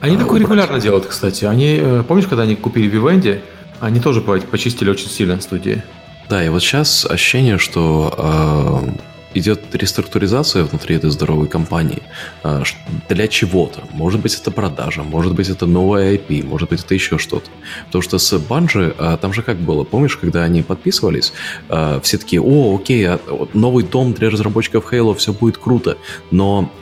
Они 0.00 0.16
такое 0.16 0.40
регулярно 0.40 0.80
делают, 0.80 1.06
кстати. 1.06 1.44
Они, 1.44 1.78
э, 1.80 2.04
помнишь, 2.06 2.26
когда 2.26 2.42
они 2.42 2.56
купили 2.56 2.90
Vivendi, 2.90 3.40
они 3.82 3.98
тоже 3.98 4.20
почистили 4.20 4.88
очень 4.88 5.08
сильно 5.08 5.40
студии. 5.40 5.82
Да, 6.28 6.42
и 6.42 6.48
вот 6.48 6.62
сейчас 6.62 7.04
ощущение, 7.04 7.58
что 7.58 8.14
э, 8.16 8.90
идет 9.34 9.74
реструктуризация 9.74 10.64
внутри 10.64 10.96
этой 10.96 11.10
здоровой 11.10 11.48
компании 11.48 12.02
а, 12.42 12.62
для 13.08 13.28
чего-то. 13.28 13.82
Может 13.92 14.20
быть, 14.20 14.34
это 14.34 14.50
продажа, 14.50 15.02
может 15.02 15.34
быть, 15.34 15.48
это 15.48 15.66
новая 15.66 16.14
IP, 16.14 16.44
может 16.46 16.68
быть, 16.68 16.80
это 16.80 16.94
еще 16.94 17.18
что-то. 17.18 17.50
Потому 17.86 18.02
что 18.02 18.18
с 18.18 18.32
Bungie, 18.34 18.94
а, 18.98 19.16
там 19.16 19.32
же 19.32 19.42
как 19.42 19.56
было, 19.58 19.84
помнишь, 19.84 20.16
когда 20.16 20.42
они 20.42 20.62
подписывались, 20.62 21.32
а, 21.68 22.00
все 22.00 22.18
такие, 22.18 22.40
о, 22.42 22.76
окей, 22.76 23.08
новый 23.52 23.84
дом 23.84 24.12
для 24.12 24.30
разработчиков 24.30 24.92
Halo, 24.92 25.14
все 25.14 25.32
будет 25.32 25.58
круто. 25.58 25.96
Но 26.30 26.72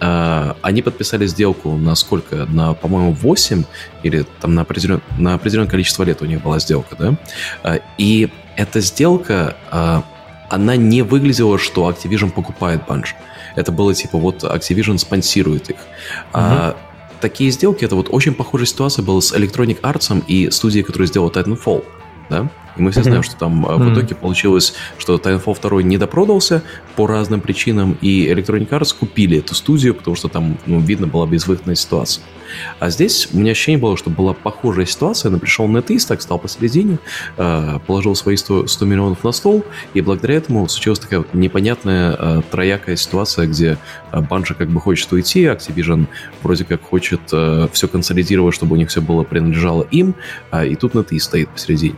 они 0.63 0.83
подписали 0.83 1.27
сделку 1.27 1.77
на 1.77 1.95
сколько? 1.95 2.47
На, 2.47 2.75
по-моему, 2.75 3.13
8 3.13 3.65
или 4.03 4.27
там 4.41 4.55
на, 4.55 4.63
определен... 4.63 5.01
на 5.19 5.35
определенное 5.35 5.71
количество 5.71 6.03
лет 6.05 6.23
у 6.23 6.27
них 6.27 6.43
была 6.43 6.59
сделка, 6.59 6.97
да? 6.97 7.81
И 7.99 8.29
эта 8.57 8.81
сделка 8.81 9.57
она 10.51 10.77
не 10.77 11.03
выглядела, 11.03 11.59
что 11.59 11.89
Activision 11.89 12.31
покупает 12.31 12.83
Bungie. 12.87 13.15
Это 13.57 13.73
было 13.73 13.95
типа 13.95 14.19
вот 14.19 14.45
Activision 14.45 14.99
спонсирует 14.99 15.71
их. 15.71 15.77
Uh-huh. 15.77 15.85
А, 16.35 16.77
такие 17.21 17.51
сделки, 17.51 17.85
это 17.85 17.97
вот 17.97 18.09
очень 18.11 18.35
похожая 18.35 18.67
ситуация 18.67 19.05
была 19.05 19.21
с 19.21 19.33
Electronic 19.33 19.81
Arts 19.81 20.25
и 20.27 20.51
студией, 20.51 20.85
которая 20.85 21.09
сделала 21.09 21.31
Titanfall. 21.31 21.85
Да? 22.29 22.51
И 22.81 22.83
мы 22.83 22.93
все 22.93 23.03
знаем, 23.03 23.23
что 23.23 23.37
там 23.37 23.67
mm-hmm. 23.67 23.91
в 23.91 23.93
итоге 23.93 24.15
получилось, 24.15 24.73
что 24.97 25.17
Titanfall 25.17 25.61
2 25.61 25.83
не 25.83 25.99
допродался 25.99 26.63
по 26.97 27.07
разным 27.07 27.43
причинам, 27.43 27.99
и 28.01 28.27
Electronic 28.27 28.71
Arts 28.71 28.97
купили 28.99 29.39
эту 29.39 29.55
студию, 29.55 29.95
потому 29.95 30.17
что 30.17 30.29
там, 30.29 30.57
ну, 30.65 30.81
видно, 30.81 31.07
была 31.07 31.27
безвыходная 31.27 31.75
ситуация. 31.75 32.25
А 32.79 32.89
здесь 32.89 33.29
у 33.35 33.39
меня 33.39 33.53
ощущение 33.53 33.79
было, 33.79 33.99
что 33.99 34.09
была 34.09 34.33
похожая 34.33 34.87
ситуация. 34.87 35.31
Он 35.31 35.39
пришел 35.39 35.69
NetEase, 35.69 36.07
так 36.09 36.23
стал 36.23 36.39
посередине, 36.39 36.99
э, 37.37 37.79
положил 37.87 38.15
свои 38.15 38.37
100, 38.37 38.67
100 38.67 38.87
миллионов 38.87 39.25
на 39.25 39.33
стол, 39.33 39.63
и 39.93 40.01
благодаря 40.01 40.37
этому 40.37 40.67
случилась 40.67 41.01
такая 41.01 41.19
вот 41.19 41.35
непонятная 41.35 42.17
э, 42.19 42.43
троякая 42.51 42.97
ситуация, 42.97 43.47
где 43.47 43.77
Банжа 44.11 44.55
как 44.55 44.71
бы 44.71 44.81
хочет 44.81 45.13
уйти, 45.13 45.45
Activision 45.45 46.07
вроде 46.43 46.65
как 46.65 46.83
хочет 46.83 47.21
все 47.27 47.89
консолидировать, 47.89 48.55
чтобы 48.55 48.73
у 48.73 48.77
них 48.77 48.89
все 48.89 49.03
было 49.03 49.23
принадлежало 49.23 49.83
им, 49.91 50.15
а 50.51 50.65
и 50.65 50.77
тут 50.77 50.95
NetEase 50.95 51.19
стоит 51.19 51.51
посередине. 51.51 51.97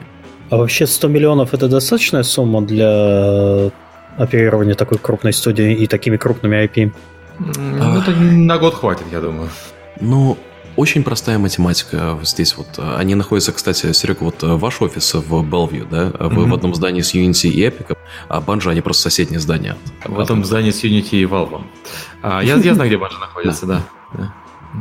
А 0.52 0.58
вообще 0.58 0.86
100 0.86 1.08
миллионов 1.08 1.54
это 1.54 1.66
достаточная 1.66 2.22
сумма 2.24 2.60
для 2.60 3.70
оперирования 4.18 4.74
такой 4.74 4.98
крупной 4.98 5.32
студии 5.32 5.72
и 5.72 5.86
такими 5.86 6.18
крупными 6.18 6.62
IP? 6.62 6.92
Ну, 7.38 7.98
это 7.98 8.10
на 8.10 8.58
год 8.58 8.74
хватит, 8.74 9.06
я 9.10 9.22
думаю. 9.22 9.48
Ну, 9.98 10.36
очень 10.76 11.04
простая 11.04 11.38
математика 11.38 12.18
здесь 12.22 12.54
вот. 12.58 12.66
Они 12.76 13.14
находятся, 13.14 13.52
кстати, 13.52 13.92
Серега, 13.92 14.24
вот 14.24 14.42
ваш 14.42 14.82
офис 14.82 15.14
в 15.14 15.42
Bellevue, 15.42 15.88
да? 15.90 16.12
Вы 16.28 16.42
mm-hmm. 16.42 16.50
в 16.50 16.54
одном 16.54 16.74
здании 16.74 17.00
с 17.00 17.14
Unity 17.14 17.48
и 17.48 17.62
Epic, 17.62 17.96
а 18.28 18.42
Банжа, 18.42 18.72
они 18.72 18.82
просто 18.82 19.04
соседние 19.04 19.40
здания. 19.40 19.78
В 20.04 20.20
этом 20.20 20.44
здании 20.44 20.70
с 20.70 20.84
Unity 20.84 21.22
и 21.22 21.24
Valve. 21.24 21.62
А, 22.22 22.42
я, 22.42 22.56
я 22.56 22.74
знаю, 22.74 22.90
где 22.90 22.98
Банжа 22.98 23.18
находится, 23.18 23.64
да. 23.64 23.82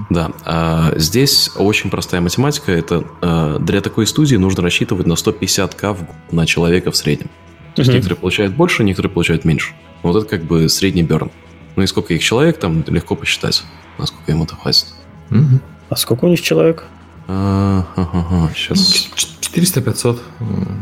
Да, 0.09 0.31
а 0.45 0.93
здесь 0.95 1.51
очень 1.55 1.89
простая 1.89 2.21
математика. 2.21 2.71
Это 2.71 3.03
а, 3.21 3.59
для 3.59 3.81
такой 3.81 4.07
студии 4.07 4.35
нужно 4.35 4.63
рассчитывать 4.63 5.05
на 5.05 5.13
150к 5.13 5.97
на 6.31 6.45
человека 6.45 6.91
в 6.91 6.95
среднем. 6.95 7.29
То 7.75 7.81
есть 7.81 7.89
угу. 7.89 7.95
некоторые 7.95 8.19
получают 8.19 8.53
больше, 8.53 8.83
некоторые 8.83 9.11
получают 9.11 9.45
меньше. 9.45 9.73
Вот 10.03 10.15
это 10.15 10.25
как 10.25 10.43
бы 10.43 10.67
средний 10.69 11.03
берн. 11.03 11.31
Ну 11.75 11.83
и 11.83 11.87
сколько 11.87 12.13
их 12.13 12.23
человек, 12.23 12.57
там 12.57 12.83
легко 12.87 13.15
посчитать, 13.15 13.63
насколько 13.97 14.31
им 14.31 14.43
это 14.43 14.55
хватит. 14.55 14.87
Угу. 15.29 15.59
А 15.89 15.95
сколько 15.95 16.25
у 16.25 16.27
них 16.29 16.41
человек? 16.41 16.85
А, 17.27 17.85
ага, 17.95 18.51
сейчас. 18.55 19.09
400-500. 19.39 20.19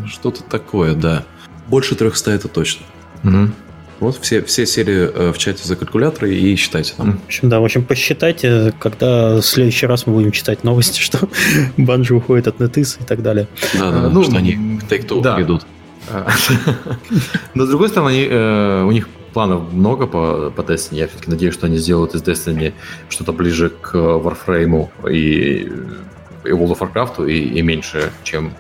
Что-то 0.07 0.43
такое, 0.43 0.93
да. 0.93 1.26
Больше 1.68 1.95
300 1.95 2.32
это 2.32 2.47
точно. 2.47 2.86
Угу. 3.24 3.49
Вот 4.00 4.18
все, 4.22 4.41
все 4.43 4.66
серии 4.66 5.10
э, 5.14 5.34
в 5.34 5.38
чате 5.38 5.68
за 5.68 5.76
калькуляторы 5.76 6.34
и 6.34 6.56
считайте 6.56 6.93
там. 6.95 7.20
В 7.20 7.26
общем, 7.26 7.50
да, 7.50 7.60
в 7.60 7.66
общем, 7.66 7.84
посчитайте, 7.84 8.74
когда 8.80 9.36
в 9.36 9.41
следующий 9.41 9.86
раз 9.88 10.08
мы 10.08 10.14
будем 10.14 10.32
читать 10.32 10.64
новости, 10.64 11.00
что 11.02 11.28
Банжи 11.78 12.16
уходит 12.16 12.47
от 12.47 12.58
NetEase 12.58 13.02
и 13.02 13.06
так 13.06 13.22
далее. 13.22 13.47
Да, 13.74 13.91
да, 13.91 14.10
ну, 14.10 14.24
что 14.24 14.38
они 14.38 14.80
к 14.80 14.91
Take-Two 14.91 15.22
да. 15.22 15.41
идут. 15.41 15.66
Но 17.54 17.66
с 17.66 17.70
другой 17.70 17.89
стороны, 17.89 18.10
они, 18.10 18.28
э, 18.30 18.84
у 18.84 18.91
них 18.91 19.08
планов 19.34 19.72
много 19.72 20.08
по, 20.08 20.52
по 20.56 20.62
Destiny. 20.62 20.97
Я 20.97 21.08
все-таки 21.08 21.30
надеюсь, 21.30 21.54
что 21.54 21.68
они 21.68 21.78
сделают 21.78 22.16
из 22.16 22.24
Destiny 22.24 22.74
что-то 23.10 23.32
ближе 23.32 23.70
к 23.70 23.95
Warframe 23.95 24.89
и, 25.12 25.72
и 26.45 26.50
World 26.50 26.78
of 26.78 26.80
Warcraft 26.80 27.30
и, 27.30 27.60
и 27.60 27.62
меньше, 27.62 28.12
чем 28.24 28.54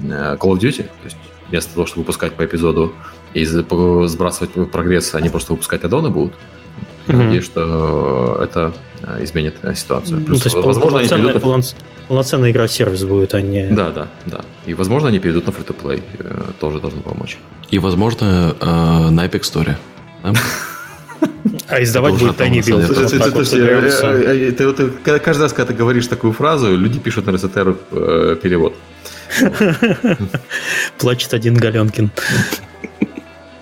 э, 0.00 0.36
Call 0.38 0.52
of 0.52 0.58
Duty. 0.58 0.84
То 0.84 1.04
есть 1.04 1.16
вместо 1.48 1.74
того, 1.74 1.86
чтобы 1.86 2.02
выпускать 2.02 2.34
по 2.34 2.44
эпизоду 2.44 2.94
и 3.38 3.44
сбрасывать 3.44 4.70
прогресс, 4.70 5.14
они 5.14 5.28
просто 5.28 5.52
выпускать 5.52 5.84
аддоны 5.84 6.10
будут. 6.10 6.34
Mm-hmm. 7.06 7.16
Надеюсь, 7.16 7.44
что 7.44 8.38
это 8.42 8.74
э, 9.02 9.24
изменит 9.24 9.56
э, 9.62 9.74
ситуацию. 9.74 10.20
Ну, 10.20 10.26
Плюс, 10.26 10.44
ну, 10.44 10.50
то 10.50 10.56
есть 10.56 10.66
возможно, 10.66 10.98
они 10.98 11.08
перейдут... 11.08 11.42
полноц... 11.42 11.74
полноценная 12.06 12.50
игра-сервис 12.50 13.04
будет, 13.04 13.34
а 13.34 13.40
не... 13.40 13.68
Да, 13.68 13.90
да, 13.90 14.08
да. 14.26 14.40
И, 14.66 14.74
возможно, 14.74 15.08
они 15.08 15.18
перейдут 15.18 15.46
на 15.46 15.50
free-to-play. 15.50 16.02
Э, 16.18 16.52
тоже 16.60 16.80
должно 16.80 17.00
помочь. 17.00 17.38
И, 17.70 17.78
возможно, 17.78 18.54
на 18.60 19.26
Epic 19.26 19.40
Store. 19.40 19.76
А 21.68 21.82
издавать 21.82 22.14
будет 22.14 22.36
Тайни 22.36 22.60
Билд. 22.60 22.86
Ты 24.54 25.18
каждый 25.18 25.42
раз, 25.42 25.52
когда 25.52 25.72
ты 25.72 25.74
говоришь 25.74 26.06
такую 26.06 26.32
фразу, 26.32 26.76
люди 26.76 26.98
пишут 26.98 27.26
на 27.26 27.30
Ресетеру 27.30 27.74
перевод. 27.74 28.74
Плачет 30.98 31.34
один 31.34 31.54
Галенкин. 31.54 32.10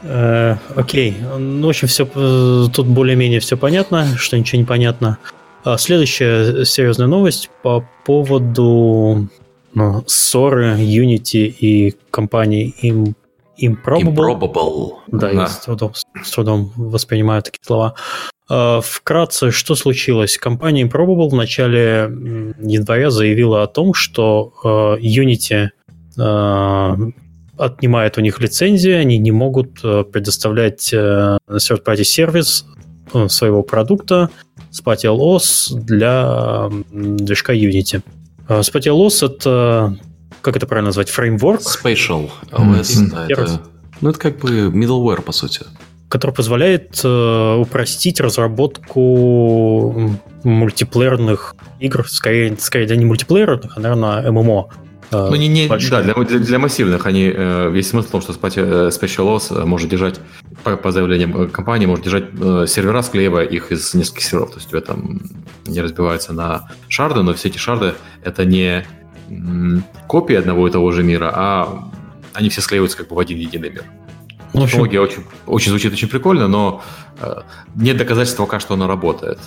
Э, 0.08 0.56
окей. 0.74 1.16
Ну, 1.38 1.66
в 1.66 1.68
общем, 1.68 1.88
все 1.88 2.04
тут 2.06 2.86
более-менее 2.86 3.40
все 3.40 3.56
понятно, 3.56 4.06
что 4.16 4.38
ничего 4.38 4.60
не 4.60 4.66
понятно. 4.66 5.18
А 5.64 5.78
следующая 5.78 6.64
серьезная 6.64 7.08
новость 7.08 7.50
по 7.62 7.84
поводу 8.04 9.28
ну, 9.74 10.04
ссоры 10.06 10.76
Unity 10.76 11.46
и 11.48 11.96
компании 12.10 12.74
им 12.80 13.14
Improbable. 13.58 14.14
Improbable. 14.14 14.92
Да, 15.06 15.18
да. 15.18 15.30
я 15.32 15.46
с 15.46 15.60
трудом, 15.60 15.92
с 15.94 16.30
трудом 16.30 16.72
воспринимаю 16.76 17.42
такие 17.42 17.62
слова. 17.64 17.94
Uh, 18.50 18.80
вкратце, 18.80 19.50
что 19.50 19.74
случилось? 19.74 20.36
Компания 20.36 20.82
Improbable 20.84 21.30
в 21.30 21.34
начале 21.34 22.10
января 22.60 23.10
заявила 23.10 23.62
о 23.62 23.66
том, 23.66 23.94
что 23.94 24.52
Unity 25.00 25.70
отнимает 27.58 28.18
у 28.18 28.20
них 28.20 28.40
лицензии, 28.40 28.92
они 28.92 29.18
не 29.18 29.30
могут 29.30 29.80
э, 29.82 30.04
предоставлять 30.04 30.92
э, 30.92 31.38
third-party 31.48 32.04
сервис 32.04 32.66
э, 33.12 33.28
своего 33.28 33.62
продукта 33.62 34.30
Spatial 34.72 35.18
OS 35.18 35.74
для 35.74 36.68
движка 36.90 37.54
Unity. 37.54 38.02
Spatial 38.48 39.06
OS 39.06 39.26
это, 39.26 39.96
как 40.42 40.56
это 40.56 40.66
правильно 40.66 40.88
назвать, 40.88 41.08
фреймворк? 41.08 41.60
Spatial 41.60 42.30
OS, 42.52 43.10
да, 43.10 43.26
это, 43.28 43.62
ну 44.00 44.10
это 44.10 44.18
как 44.18 44.38
бы 44.38 44.68
middleware, 44.68 45.22
по 45.22 45.32
сути. 45.32 45.60
Который 46.08 46.32
позволяет 46.32 47.04
упростить 47.04 48.20
разработку 48.20 50.14
мультиплеерных 50.44 51.56
игр, 51.80 52.08
скорее, 52.08 52.56
скорее 52.58 52.86
да, 52.86 52.96
не 52.96 53.04
мультиплеерных, 53.04 53.76
а, 53.76 53.80
наверное, 53.80 54.30
ММО. 54.30 54.68
А, 55.10 55.30
ну, 55.30 55.36
не, 55.36 55.48
не, 55.48 55.68
да, 55.68 56.02
для, 56.02 56.14
для, 56.14 56.38
для 56.38 56.58
массивных 56.58 57.06
они, 57.06 57.32
э, 57.32 57.70
весь 57.70 57.90
смысл 57.90 58.08
в 58.08 58.10
том, 58.10 58.20
что 58.20 58.32
э, 58.32 58.88
Special 58.88 59.36
OS 59.36 59.64
может 59.64 59.88
держать, 59.88 60.20
по, 60.64 60.76
по 60.76 60.90
заявлениям 60.90 61.42
э, 61.42 61.46
компании, 61.46 61.86
может 61.86 62.04
держать 62.04 62.24
сервера, 62.68 63.02
склеивая 63.02 63.44
их 63.44 63.72
из 63.72 63.94
нескольких 63.94 64.24
серверов. 64.24 64.50
То 64.50 64.56
есть 64.56 64.68
у 64.68 64.70
тебя 64.70 64.80
там 64.80 65.20
не 65.66 65.80
разбивается 65.80 66.32
на 66.32 66.70
шарды, 66.88 67.22
но 67.22 67.34
все 67.34 67.48
эти 67.48 67.58
шарды 67.58 67.94
это 68.24 68.44
не 68.44 68.84
копии 70.06 70.36
одного 70.36 70.68
и 70.68 70.70
того 70.70 70.92
же 70.92 71.02
мира, 71.02 71.32
а 71.34 71.90
они 72.32 72.48
все 72.48 72.60
склеиваются 72.60 72.98
как 72.98 73.08
бы 73.08 73.16
в 73.16 73.18
один 73.18 73.38
единый 73.38 73.70
мир. 73.70 73.84
Ну, 74.52 74.66
Технология 74.66 75.00
очень, 75.00 75.24
очень 75.46 75.70
звучит 75.70 75.92
очень 75.92 76.08
прикольно, 76.08 76.48
но 76.48 76.82
э, 77.20 77.40
нет 77.74 77.96
доказательств 77.96 78.38
пока, 78.38 78.60
что 78.60 78.74
она 78.74 78.86
работает. 78.86 79.38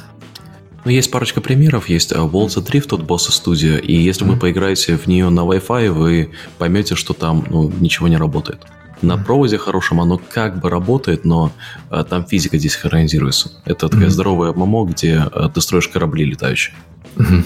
Ну, 0.86 0.92
есть 0.92 1.12
парочка 1.12 1.42
примеров. 1.42 1.90
Есть 1.90 2.12
Worlds 2.12 2.58
of 2.58 2.66
Drift 2.66 2.94
от 2.96 3.02
Boss 3.02 3.30
Studio, 3.30 3.80
и 3.80 3.94
если 3.94 4.26
mm-hmm. 4.26 4.32
вы 4.32 4.38
поиграете 4.38 4.98
в 4.98 5.08
нее 5.08 5.30
на 5.30 5.42
Wi-Fi, 5.42 5.90
вы 5.92 6.32
поймете, 6.58 6.96
что 6.96 7.14
там 7.14 7.46
ну, 7.50 7.72
ничего 7.80 8.08
не 8.08 8.18
работает. 8.18 8.62
На 9.02 9.14
mm-hmm. 9.14 9.26
проводе 9.26 9.58
хорошем 9.58 10.02
оно 10.02 10.18
как 10.18 10.60
бы 10.62 10.70
работает, 10.70 11.26
но 11.26 11.52
а, 11.90 12.04
там 12.04 12.26
физика 12.26 12.58
десинхронизируется. 12.58 13.52
Это 13.66 13.86
mm-hmm. 13.86 13.90
такая 13.90 14.10
здоровая 14.10 14.54
ММО, 14.54 14.86
где 14.86 15.18
а, 15.18 15.50
ты 15.50 15.62
строишь 15.62 15.88
корабли 15.88 16.26
летающие. 16.26 16.76
Mm-hmm. 17.16 17.44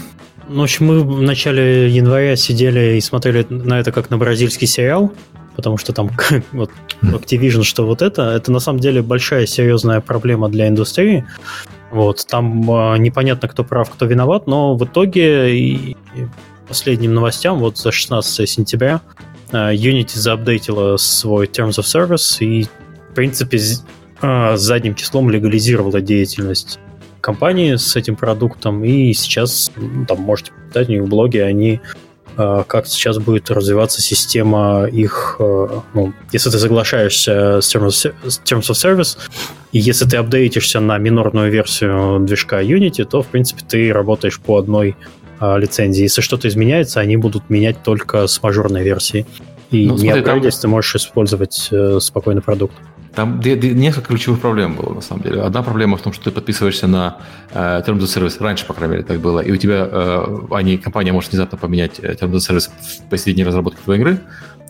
Ну, 0.49 0.59
в 0.59 0.63
общем, 0.63 0.85
мы 0.87 1.03
в 1.03 1.21
начале 1.21 1.89
января 1.89 2.35
сидели 2.35 2.97
и 2.97 3.01
смотрели 3.01 3.45
на 3.49 3.79
это 3.79 3.91
как 3.91 4.09
на 4.09 4.17
бразильский 4.17 4.67
сериал, 4.67 5.13
потому 5.55 5.77
что 5.77 5.93
там 5.93 6.11
вот 6.51 6.71
Activision, 7.01 7.63
что 7.63 7.85
вот 7.85 8.01
это, 8.01 8.31
это 8.31 8.51
на 8.51 8.59
самом 8.59 8.79
деле 8.79 9.01
большая 9.01 9.45
серьезная 9.45 10.01
проблема 10.01 10.49
для 10.49 10.67
индустрии, 10.67 11.25
вот, 11.93 12.25
там 12.27 12.69
э, 12.69 12.97
непонятно, 12.97 13.47
кто 13.47 13.63
прав, 13.63 13.89
кто 13.91 14.05
виноват, 14.05 14.47
но 14.47 14.75
в 14.75 14.83
итоге 14.83 15.55
и 15.55 15.95
последним 16.67 17.13
новостям, 17.13 17.59
вот 17.59 17.77
за 17.77 17.91
16 17.91 18.49
сентября, 18.49 19.01
э, 19.51 19.73
Unity 19.73 20.17
заапдейтила 20.17 20.97
свой 20.97 21.45
Terms 21.45 21.79
of 21.79 21.83
Service 21.83 22.43
и, 22.43 22.63
в 22.63 23.13
принципе, 23.13 23.59
э, 24.21 24.57
задним 24.57 24.95
числом 24.95 25.29
легализировала 25.29 26.01
деятельность 26.01 26.79
компании 27.21 27.75
с 27.75 27.95
этим 27.95 28.15
продуктом, 28.15 28.83
и 28.83 29.13
сейчас, 29.13 29.71
ну, 29.75 30.05
там, 30.07 30.19
можете 30.21 30.51
почитать 30.51 30.89
у 30.89 30.91
них 30.93 31.03
в 31.03 31.07
блоге, 31.07 31.43
они 31.45 31.79
как 32.35 32.87
сейчас 32.87 33.17
будет 33.17 33.51
развиваться 33.51 34.01
система 34.01 34.85
их, 34.85 35.37
э, 35.39 35.67
ну, 35.93 36.13
если 36.31 36.49
ты 36.49 36.57
соглашаешься 36.57 37.61
с 37.61 37.73
Terms 37.75 38.11
of 38.43 38.73
Service, 38.73 39.17
и 39.71 39.79
если 39.79 40.05
ты 40.05 40.17
апдейтишься 40.17 40.79
на 40.79 40.97
минорную 40.97 41.51
версию 41.51 42.19
движка 42.21 42.61
Unity, 42.61 43.05
то, 43.05 43.21
в 43.21 43.27
принципе, 43.27 43.63
ты 43.67 43.91
работаешь 43.91 44.39
по 44.39 44.57
одной 44.57 44.95
а, 45.39 45.57
лицензии. 45.57 46.03
Если 46.03 46.21
что-то 46.21 46.47
изменяется, 46.47 46.99
они 46.99 47.17
будут 47.17 47.49
менять 47.49 47.83
только 47.83 48.27
с 48.27 48.41
мажорной 48.41 48.83
версии. 48.83 49.25
И 49.71 49.87
ну, 49.87 49.97
не 49.97 50.11
апгрейдясь, 50.11 50.55
там... 50.55 50.61
ты 50.61 50.67
можешь 50.69 50.95
использовать 50.95 51.67
э, 51.71 51.97
спокойно 51.99 52.41
продукт. 52.41 52.75
Там 53.15 53.39
несколько 53.39 54.07
ключевых 54.07 54.41
проблем 54.41 54.75
было, 54.75 54.93
на 54.95 55.01
самом 55.01 55.21
деле. 55.21 55.41
Одна 55.41 55.61
проблема 55.61 55.97
в 55.97 56.01
том, 56.01 56.13
что 56.13 56.25
ты 56.25 56.31
подписываешься 56.31 56.87
на 56.87 57.17
э, 57.51 57.83
Terms 57.85 57.99
of 57.99 58.05
Service, 58.05 58.41
раньше, 58.41 58.65
по 58.65 58.73
крайней 58.73 58.95
мере, 58.95 59.05
так 59.05 59.19
было, 59.19 59.39
и 59.39 59.51
у 59.51 59.55
тебя, 59.55 59.87
э, 59.91 60.37
они, 60.49 60.77
компания 60.77 61.11
может 61.11 61.31
внезапно 61.31 61.57
поменять 61.59 61.99
э, 61.99 62.13
Terms 62.13 62.31
of 62.31 62.37
Service 62.37 62.71
в 62.71 63.09
посередине 63.09 63.45
разработки 63.45 63.79
твоей 63.83 64.01
игры, 64.01 64.19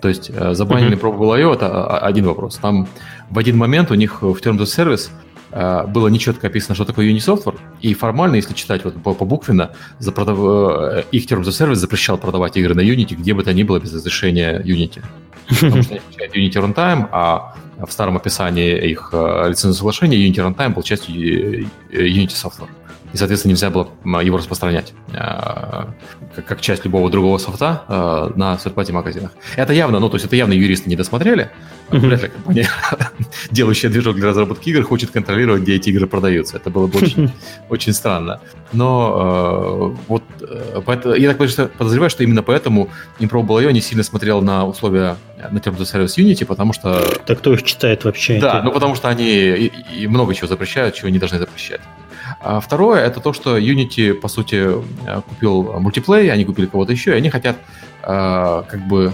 То 0.01 0.09
есть 0.09 0.29
э, 0.29 0.53
забанили 0.55 0.97
mm-hmm. 0.97 1.01
Probable.io, 1.01 1.53
это 1.53 1.67
а, 1.67 1.99
а, 1.99 2.05
один 2.05 2.25
вопрос. 2.25 2.57
Там 2.57 2.89
в 3.29 3.39
один 3.39 3.57
момент 3.57 3.91
у 3.91 3.95
них 3.95 4.21
в 4.21 4.35
Terms 4.35 4.57
of 4.57 4.65
Service 4.65 5.09
э, 5.51 5.87
было 5.87 6.09
нечетко 6.09 6.47
описано, 6.47 6.75
что 6.75 6.83
такое 6.83 7.09
Unisoftware, 7.09 7.57
и 7.79 7.93
формально, 7.93 8.35
если 8.35 8.53
читать 8.53 8.83
вот 8.83 9.01
по, 9.01 9.13
по 9.13 9.23
буквенно, 9.23 9.71
за 9.99 10.11
продав... 10.11 10.37
Э, 10.39 11.03
их 11.13 11.31
Terms 11.31 11.43
of 11.43 11.51
Service 11.51 11.75
запрещал 11.75 12.17
продавать 12.17 12.57
игры 12.57 12.75
на 12.75 12.81
Unity, 12.81 13.15
где 13.15 13.33
бы 13.33 13.41
то 13.43 13.53
ни 13.53 13.63
было 13.63 13.79
без 13.79 13.93
разрешения 13.93 14.59
Unity. 14.59 15.01
Потому 15.47 15.81
что 15.81 15.93
они 15.93 16.49
Unity 16.49 16.55
Runtime, 16.55 17.07
а 17.11 17.55
в 17.77 17.91
старом 17.91 18.17
описании 18.17 18.89
их 18.89 19.09
лицензионного 19.13 19.77
соглашения 19.77 20.17
Unity 20.17 20.35
Runtime 20.35 20.73
был 20.73 20.83
частью 20.83 21.65
Unity 21.91 22.27
Software 22.29 22.69
и, 23.13 23.17
соответственно, 23.17 23.51
нельзя 23.51 23.69
было 23.69 23.89
его 24.21 24.37
распространять 24.37 24.93
э, 25.13 26.41
как, 26.47 26.61
часть 26.61 26.83
любого 26.83 27.11
другого 27.11 27.37
софта 27.37 27.83
э, 27.87 28.31
на 28.35 28.55
third 28.55 28.91
магазинах. 28.91 29.31
Это 29.55 29.71
явно, 29.71 29.99
ну, 29.99 30.09
то 30.09 30.15
есть 30.15 30.25
это 30.25 30.35
явно 30.35 30.53
юристы 30.53 30.89
не 30.89 30.95
досмотрели. 30.95 31.51
Вряд 31.99 32.23
ли 32.23 32.29
компания, 32.29 32.69
делающая 33.51 33.89
движок 33.89 34.15
для 34.15 34.27
разработки 34.27 34.69
игр, 34.69 34.83
хочет 34.83 35.11
контролировать, 35.11 35.61
где 35.61 35.75
эти 35.75 35.89
игры 35.89 36.07
продаются. 36.07 36.57
Это 36.57 36.69
было 36.69 36.87
бы 36.87 36.99
очень, 36.99 37.31
очень 37.69 37.93
странно. 37.93 38.39
Но 38.71 39.93
э, 39.95 40.03
вот 40.07 40.23
поэтому, 40.85 41.15
я 41.15 41.33
так 41.33 41.71
подозреваю, 41.77 42.09
что 42.09 42.23
именно 42.23 42.43
поэтому 42.43 42.89
Improbable.io 43.19 43.71
не 43.71 43.81
сильно 43.81 44.03
смотрел 44.03 44.41
на 44.41 44.65
условия 44.65 45.17
на 45.51 45.57
Terms 45.57 45.77
of 45.77 45.93
Service 45.93 46.17
Unity, 46.17 46.45
потому 46.45 46.73
что... 46.73 47.01
Так 47.25 47.39
кто 47.39 47.53
их 47.53 47.63
читает 47.63 48.03
вообще? 48.03 48.39
Да, 48.39 48.61
ну 48.63 48.71
потому 48.71 48.95
что 48.95 49.09
они 49.09 49.25
и, 49.25 49.71
и 49.97 50.07
много 50.07 50.33
чего 50.33 50.47
запрещают, 50.47 50.95
чего 50.95 51.09
не 51.09 51.19
должны 51.19 51.37
запрещать. 51.39 51.81
А 52.39 52.59
второе, 52.59 53.01
это 53.05 53.19
то, 53.19 53.33
что 53.33 53.57
Unity, 53.57 54.13
по 54.13 54.27
сути, 54.27 54.67
э, 55.07 55.21
купил 55.27 55.79
мультиплей, 55.79 56.31
они 56.31 56.45
купили 56.45 56.65
кого-то 56.65 56.91
еще, 56.91 57.11
и 57.11 57.15
они 57.15 57.29
хотят 57.29 57.57
э, 58.03 58.63
как 58.67 58.87
бы 58.87 59.13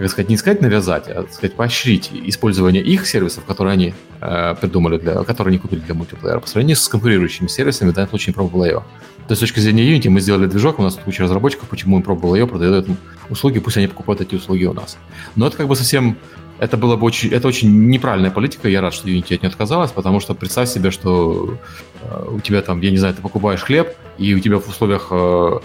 как 0.00 0.10
сказать, 0.10 0.30
не 0.30 0.38
сказать 0.38 0.62
навязать, 0.62 1.08
а 1.08 1.26
сказать, 1.30 1.54
поощрить 1.54 2.10
использование 2.10 2.82
их 2.82 3.06
сервисов, 3.06 3.44
которые 3.44 3.74
они 3.74 3.94
э, 4.22 4.54
придумали, 4.58 4.96
для, 4.96 5.22
которые 5.24 5.52
они 5.52 5.58
купили 5.58 5.80
для 5.80 5.94
мультиплеера, 5.94 6.40
по 6.40 6.48
сравнению 6.48 6.76
с 6.76 6.88
конкурирующими 6.88 7.48
сервисами, 7.48 7.90
в 7.90 7.92
данном 7.92 8.08
случае 8.08 8.34
Probable.io. 8.34 8.82
То 9.28 9.32
есть 9.32 9.36
с 9.36 9.40
точки 9.40 9.60
зрения 9.60 9.94
Unity 9.94 10.08
мы 10.08 10.20
сделали 10.20 10.46
движок, 10.46 10.78
у 10.78 10.82
нас 10.82 10.94
тут 10.94 11.04
куча 11.04 11.22
разработчиков, 11.22 11.68
почему 11.68 11.98
им 11.98 12.02
Probable.io 12.02 12.46
продает 12.46 12.88
им 12.88 12.96
услуги, 13.28 13.58
пусть 13.58 13.76
они 13.76 13.88
покупают 13.88 14.22
эти 14.22 14.34
услуги 14.34 14.64
у 14.64 14.72
нас. 14.72 14.96
Но 15.36 15.46
это 15.46 15.58
как 15.58 15.68
бы 15.68 15.76
совсем 15.76 16.16
это 16.60 16.76
было 16.76 16.96
бы 16.96 17.06
очень, 17.06 17.30
это 17.30 17.48
очень 17.48 17.88
неправильная 17.88 18.30
политика. 18.30 18.68
Я 18.68 18.82
рад, 18.82 18.92
что 18.92 19.08
Unity 19.08 19.34
от 19.34 19.42
нее 19.42 19.48
отказалась, 19.48 19.92
потому 19.92 20.20
что 20.20 20.34
представь 20.34 20.68
себе, 20.68 20.90
что 20.90 21.56
э, 22.02 22.28
у 22.30 22.40
тебя 22.40 22.60
там, 22.60 22.82
я 22.82 22.90
не 22.90 22.98
знаю, 22.98 23.14
ты 23.14 23.22
покупаешь 23.22 23.62
хлеб, 23.62 23.96
и 24.18 24.34
у 24.34 24.40
тебя 24.40 24.58
в 24.58 24.68
условиях 24.68 25.08
э, 25.10 25.58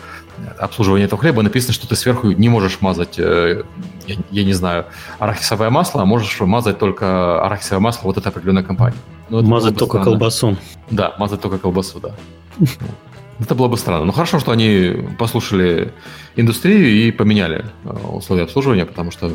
обслуживания 0.58 1.04
этого 1.04 1.20
хлеба 1.20 1.42
написано, 1.42 1.74
что 1.74 1.86
ты 1.86 1.98
сверху 1.98 2.32
не 2.32 2.48
можешь 2.48 2.80
мазать, 2.80 3.20
э, 3.20 3.64
я, 4.08 4.16
я 4.32 4.44
не 4.46 4.54
знаю, 4.54 4.86
арахисовое 5.20 5.70
масло, 5.70 6.02
а 6.02 6.06
можешь 6.06 6.40
мазать 6.40 6.80
только 6.80 7.44
арахисовое 7.46 7.82
масло 7.82 8.08
вот 8.08 8.18
этой 8.18 8.30
определенной 8.30 8.64
компании. 8.64 8.98
Ну, 9.30 9.42
мазать 9.42 9.78
только 9.78 9.98
странно. 9.98 10.12
колбасу. 10.12 10.58
Да, 10.90 11.14
мазать 11.20 11.42
только 11.42 11.58
колбасу, 11.58 12.00
да. 12.00 12.16
Это 13.40 13.54
было 13.54 13.68
бы 13.68 13.78
странно. 13.78 14.06
Но 14.06 14.12
хорошо, 14.14 14.40
что 14.40 14.52
они 14.52 14.94
послушали 15.20 15.92
индустрию 16.38 16.90
и 16.90 17.12
поменяли 17.12 17.66
э, 17.84 17.90
условия 17.90 18.44
обслуживания, 18.44 18.86
потому 18.86 19.12
что... 19.12 19.32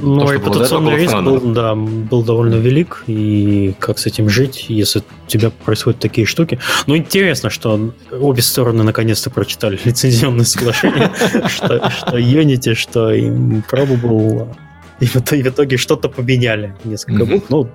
Ну, 0.00 0.20
то, 0.20 0.32
репутационный 0.32 0.96
риск 0.96 1.14
был, 1.14 1.40
да, 1.52 1.74
был 1.74 2.22
довольно 2.22 2.56
велик, 2.56 3.04
и 3.06 3.74
как 3.78 3.98
с 3.98 4.06
этим 4.06 4.28
жить, 4.28 4.66
если 4.68 5.00
у 5.00 5.28
тебя 5.28 5.50
происходят 5.50 6.00
такие 6.00 6.26
штуки. 6.26 6.58
Ну, 6.86 6.96
интересно, 6.96 7.50
что 7.50 7.92
обе 8.10 8.42
стороны 8.42 8.82
наконец-то 8.82 9.30
прочитали 9.30 9.78
лицензионное 9.84 10.44
соглашение, 10.44 11.12
что, 11.48 11.76
Unity, 12.18 12.74
что 12.74 13.12
им 13.12 13.62
Probable, 13.70 14.48
и 15.00 15.06
в 15.06 15.16
итоге 15.16 15.76
что-то 15.76 16.08
поменяли. 16.08 16.74
Несколько 16.82 17.24
букв, 17.24 17.50
ну, 17.50 17.70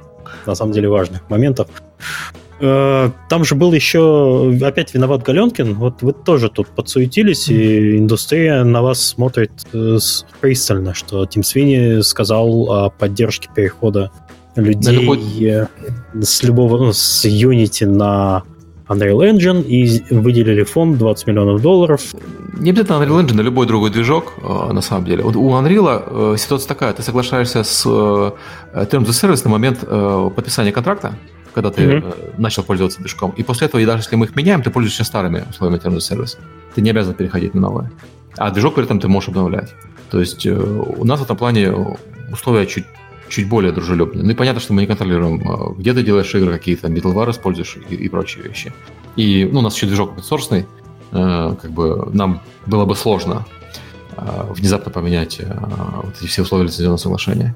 на 0.45 0.55
самом 0.55 0.74
деле 0.74 0.89
важных 0.89 1.30
моментов. 1.30 1.68
Э, 2.66 3.11
там 3.28 3.43
же 3.43 3.55
был 3.55 3.74
еще 3.74 4.57
опять 4.61 4.93
виноват 4.93 5.22
Галенкин. 5.24 5.74
Вот 5.74 6.01
вы 6.01 6.14
тоже 6.14 6.49
тут 6.49 6.70
подсуетились, 6.70 7.49
и 7.49 7.97
индустрия 7.97 8.64
на 8.64 8.82
вас 8.82 9.05
смотрит 9.05 9.51
э, 9.74 9.97
пристально, 10.39 10.93
что 10.93 11.26
Тим 11.26 11.43
Свини 11.43 12.01
сказал 12.01 12.72
о 12.72 12.89
поддержке 12.89 13.49
перехода 13.53 14.11
людей 14.55 14.95
любой... 14.95 15.20
Э, 15.43 15.68
с 16.22 16.41
любого, 16.43 16.78
ну, 16.78 16.93
с 16.93 17.26
Unity 17.26 17.86
на 17.86 18.43
Unreal 18.88 19.30
Engine 19.30 19.61
и 19.61 20.01
выделили 20.14 20.64
фонд 20.64 20.97
20 20.97 21.28
миллионов 21.28 21.61
долларов. 21.61 22.01
Не 22.57 22.70
обязательно 22.70 23.03
Unreal 23.03 23.26
Engine, 23.26 23.41
а 23.41 23.43
любой 23.43 23.68
другой 23.68 23.89
движок, 23.89 24.36
на 24.41 24.82
самом 24.82 25.03
деле. 25.03 25.24
Вот 25.24 25.36
у 25.36 25.49
Unreal 25.49 26.38
ситуация 26.38 26.70
такая, 26.70 26.93
ты 26.93 27.01
соглашаешься 27.01 27.64
с 27.66 27.86
Terms 27.86 29.05
of 29.05 29.09
Service 29.09 29.41
на 29.43 29.49
момент 29.49 29.80
подписания 30.36 30.72
контракта, 30.72 31.16
когда 31.54 31.70
ты 31.70 31.84
mm-hmm. 31.84 32.36
начал 32.38 32.64
пользоваться 32.64 32.99
движком. 32.99 33.32
И 33.38 33.43
после 33.43 33.68
этого, 33.68 33.82
и 33.82 33.86
даже 33.86 34.04
если 34.04 34.16
мы 34.16 34.26
их 34.26 34.36
меняем, 34.36 34.62
ты 34.62 34.70
пользуешься 34.70 35.04
старыми 35.04 35.45
условиями 35.49 35.80
Terms 35.82 35.97
of 35.97 35.99
Service. 35.99 36.38
Ты 36.76 36.82
не 36.82 36.89
обязан 36.89 37.14
переходить 37.14 37.54
на 37.54 37.62
новые. 37.62 37.91
А 38.38 38.51
движок 38.51 38.76
при 38.76 38.84
этом 38.84 38.99
ты 38.99 39.08
можешь 39.08 39.30
обновлять. 39.30 39.74
То 40.10 40.20
есть 40.20 40.45
э, 40.45 40.54
у 40.54 41.06
нас 41.06 41.20
в 41.20 41.24
этом 41.24 41.38
плане 41.38 41.74
условия 42.32 42.66
чуть 42.66 42.86
чуть 43.30 43.49
более 43.49 43.72
дружелюбные. 43.72 44.24
Ну 44.24 44.32
и 44.32 44.36
понятно, 44.36 44.62
что 44.62 44.74
мы 44.74 44.82
не 44.82 44.88
контролируем, 44.88 45.41
э, 45.41 45.74
где 45.78 45.93
ты 45.93 46.04
делаешь 46.04 46.34
игры, 46.36 46.51
какие 46.51 46.76
то 46.76 46.88
middleware 46.88 47.32
используешь 47.32 47.78
и, 47.89 47.95
и 47.95 48.10
прочие 48.10 48.43
вещи. 48.43 48.74
И 49.16 49.49
ну, 49.51 49.60
у 49.60 49.62
нас 49.62 49.76
еще 49.76 49.88
движок 49.88 50.14
open 50.18 50.66
э, 51.12 51.56
как 51.62 51.72
бы 51.72 52.10
нам 52.14 52.41
было 52.66 52.86
бы 52.86 52.95
сложно 52.95 53.45
э, 54.18 54.45
внезапно 54.49 54.91
поменять 54.91 55.39
э, 55.39 55.45
вот 56.04 56.16
эти 56.20 56.28
все 56.28 56.43
условия 56.43 56.66
лицензионного 56.66 56.97
соглашения. 56.97 57.56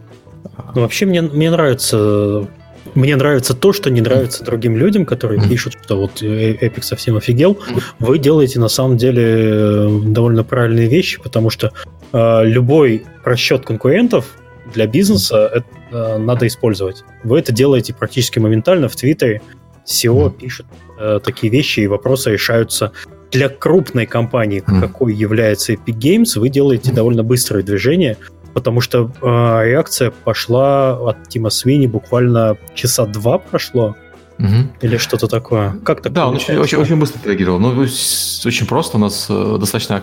Ну, 0.73 0.81
вообще 0.81 1.05
мне, 1.05 1.21
мне 1.21 1.51
нравится 1.51 2.47
мне 2.95 3.15
нравится 3.15 3.53
то, 3.53 3.73
что 3.73 3.89
не 3.89 4.01
нравится 4.01 4.43
другим 4.43 4.75
людям, 4.75 5.05
которые 5.05 5.41
пишут, 5.47 5.77
что 5.83 5.97
вот 5.97 6.21
Epic 6.21 6.81
совсем 6.83 7.17
офигел. 7.17 7.57
Вы 7.99 8.19
делаете 8.19 8.59
на 8.59 8.67
самом 8.67 8.97
деле 8.97 9.23
э, 9.23 9.99
довольно 10.05 10.43
правильные 10.43 10.87
вещи, 10.87 11.21
потому 11.21 11.49
что 11.49 11.71
э, 12.13 12.45
любой 12.45 13.05
расчет 13.23 13.65
конкурентов 13.65 14.35
для 14.73 14.87
бизнеса 14.87 15.49
это, 15.53 15.65
э, 15.91 16.17
надо 16.17 16.47
использовать. 16.47 17.03
Вы 17.23 17.39
это 17.39 17.51
делаете 17.51 17.93
практически 17.93 18.39
моментально 18.39 18.89
в 18.89 18.95
Твиттере. 18.95 19.41
SEO 19.85 20.29
пишет 20.31 20.65
э, 20.99 21.19
такие 21.23 21.51
вещи, 21.51 21.81
и 21.81 21.87
вопросы 21.87 22.31
решаются 22.31 22.91
для 23.31 23.49
крупной 23.49 24.05
компании, 24.05 24.59
какой 24.59 25.13
является 25.13 25.73
Epic 25.73 25.97
Games, 25.97 26.39
вы 26.39 26.49
делаете 26.49 26.93
довольно 26.93 27.23
быстрое 27.23 27.61
движение, 27.61 28.17
потому 28.57 28.81
что 28.81 29.11
э, 29.21 29.69
реакция 29.69 30.09
пошла 30.09 30.97
от 30.97 31.29
Тима 31.29 31.51
Свини 31.51 31.85
буквально 31.85 32.57
часа 32.73 33.05
два 33.05 33.37
прошло. 33.37 33.95
Угу. 34.39 34.47
Или 34.81 34.97
что-то 34.97 35.27
такое. 35.27 35.77
Как 35.85 36.01
так 36.01 36.11
Да, 36.11 36.27
он 36.27 36.37
очень, 36.37 36.57
очень, 36.57 36.79
очень 36.79 36.95
быстро 36.95 37.19
реагировал. 37.23 37.59
Ну, 37.59 37.79
очень 37.79 38.65
просто. 38.65 38.97
У 38.97 38.99
нас 38.99 39.27
э, 39.29 39.57
достаточно 39.59 40.01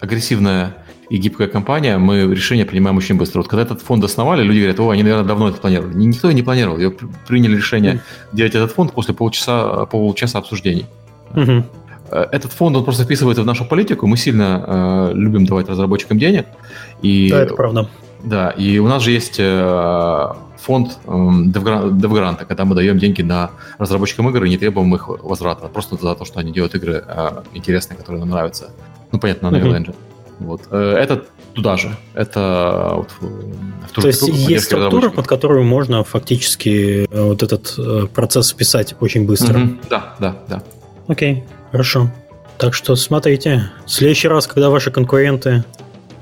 агрессивная 0.00 0.76
и 1.08 1.16
гибкая 1.16 1.48
компания. 1.48 1.96
Мы 1.96 2.24
решения 2.34 2.66
принимаем 2.66 2.98
очень 2.98 3.16
быстро. 3.16 3.38
Вот 3.38 3.48
когда 3.48 3.62
этот 3.62 3.80
фонд 3.80 4.04
основали, 4.04 4.42
люди 4.42 4.58
говорят, 4.58 4.80
о, 4.80 4.90
они, 4.90 5.02
наверное, 5.02 5.26
давно 5.26 5.48
это 5.48 5.62
планировали. 5.62 5.94
Никто 5.94 6.28
и 6.28 6.34
не 6.34 6.42
планировал. 6.42 6.78
Я 6.78 6.92
приняли 7.26 7.56
решение 7.56 7.94
mm. 7.94 8.00
делать 8.36 8.54
этот 8.54 8.72
фонд 8.72 8.92
после 8.92 9.14
полчаса, 9.14 9.86
полчаса 9.86 10.40
обсуждений. 10.40 10.84
Угу. 11.34 11.64
Этот 12.10 12.52
фонд, 12.52 12.76
он 12.76 12.84
просто 12.84 13.04
вписывается 13.04 13.42
в 13.42 13.46
нашу 13.46 13.64
политику. 13.64 14.06
Мы 14.06 14.16
сильно 14.16 14.64
э, 14.66 15.12
любим 15.14 15.46
давать 15.46 15.68
разработчикам 15.68 16.18
денег. 16.18 16.46
И, 17.02 17.30
да, 17.30 17.42
это 17.42 17.54
правда. 17.54 17.88
Да, 18.22 18.50
и 18.50 18.78
у 18.78 18.88
нас 18.88 19.02
же 19.02 19.10
есть 19.10 19.36
э, 19.38 20.28
фонд 20.58 20.98
э, 21.04 21.10
DevGrant, 21.10 22.44
когда 22.46 22.64
мы 22.64 22.74
даем 22.74 22.98
деньги 22.98 23.22
на 23.22 23.50
разработчикам 23.78 24.28
игр 24.30 24.44
и 24.44 24.48
не 24.48 24.58
требуем 24.58 24.94
их 24.94 25.08
возврата, 25.08 25.68
просто 25.68 25.96
за 25.96 26.14
то, 26.14 26.24
что 26.24 26.40
они 26.40 26.52
делают 26.52 26.74
игры 26.74 27.04
э, 27.06 27.42
интересные, 27.52 27.98
которые 27.98 28.20
нам 28.20 28.30
нравятся. 28.30 28.70
Ну, 29.12 29.18
понятно, 29.18 29.50
на 29.50 29.56
Unreal 29.56 29.76
Engine. 29.78 29.94
Вот. 30.38 30.62
Э, 30.70 30.96
это 30.98 31.24
туда 31.52 31.76
же. 31.76 31.94
Это 32.14 32.92
вот, 32.96 33.10
в 33.20 33.92
ту 33.92 34.00
То 34.00 34.08
есть 34.08 34.26
есть 34.26 34.64
структура, 34.64 35.10
под 35.10 35.26
которую 35.26 35.64
можно 35.64 36.02
фактически 36.02 37.06
э, 37.10 37.22
вот 37.22 37.42
этот 37.42 37.74
э, 37.78 38.06
процесс 38.12 38.52
писать 38.52 38.94
очень 39.00 39.26
быстро. 39.26 39.58
Mm-hmm. 39.58 39.86
Да, 39.90 40.14
да, 40.18 40.36
да. 40.48 40.62
Окей, 41.06 41.44
хорошо. 41.74 42.08
Так 42.56 42.72
что 42.72 42.94
смотрите, 42.94 43.68
в 43.84 43.90
следующий 43.90 44.28
раз, 44.28 44.46
когда 44.46 44.70
ваши 44.70 44.92
конкуренты 44.92 45.64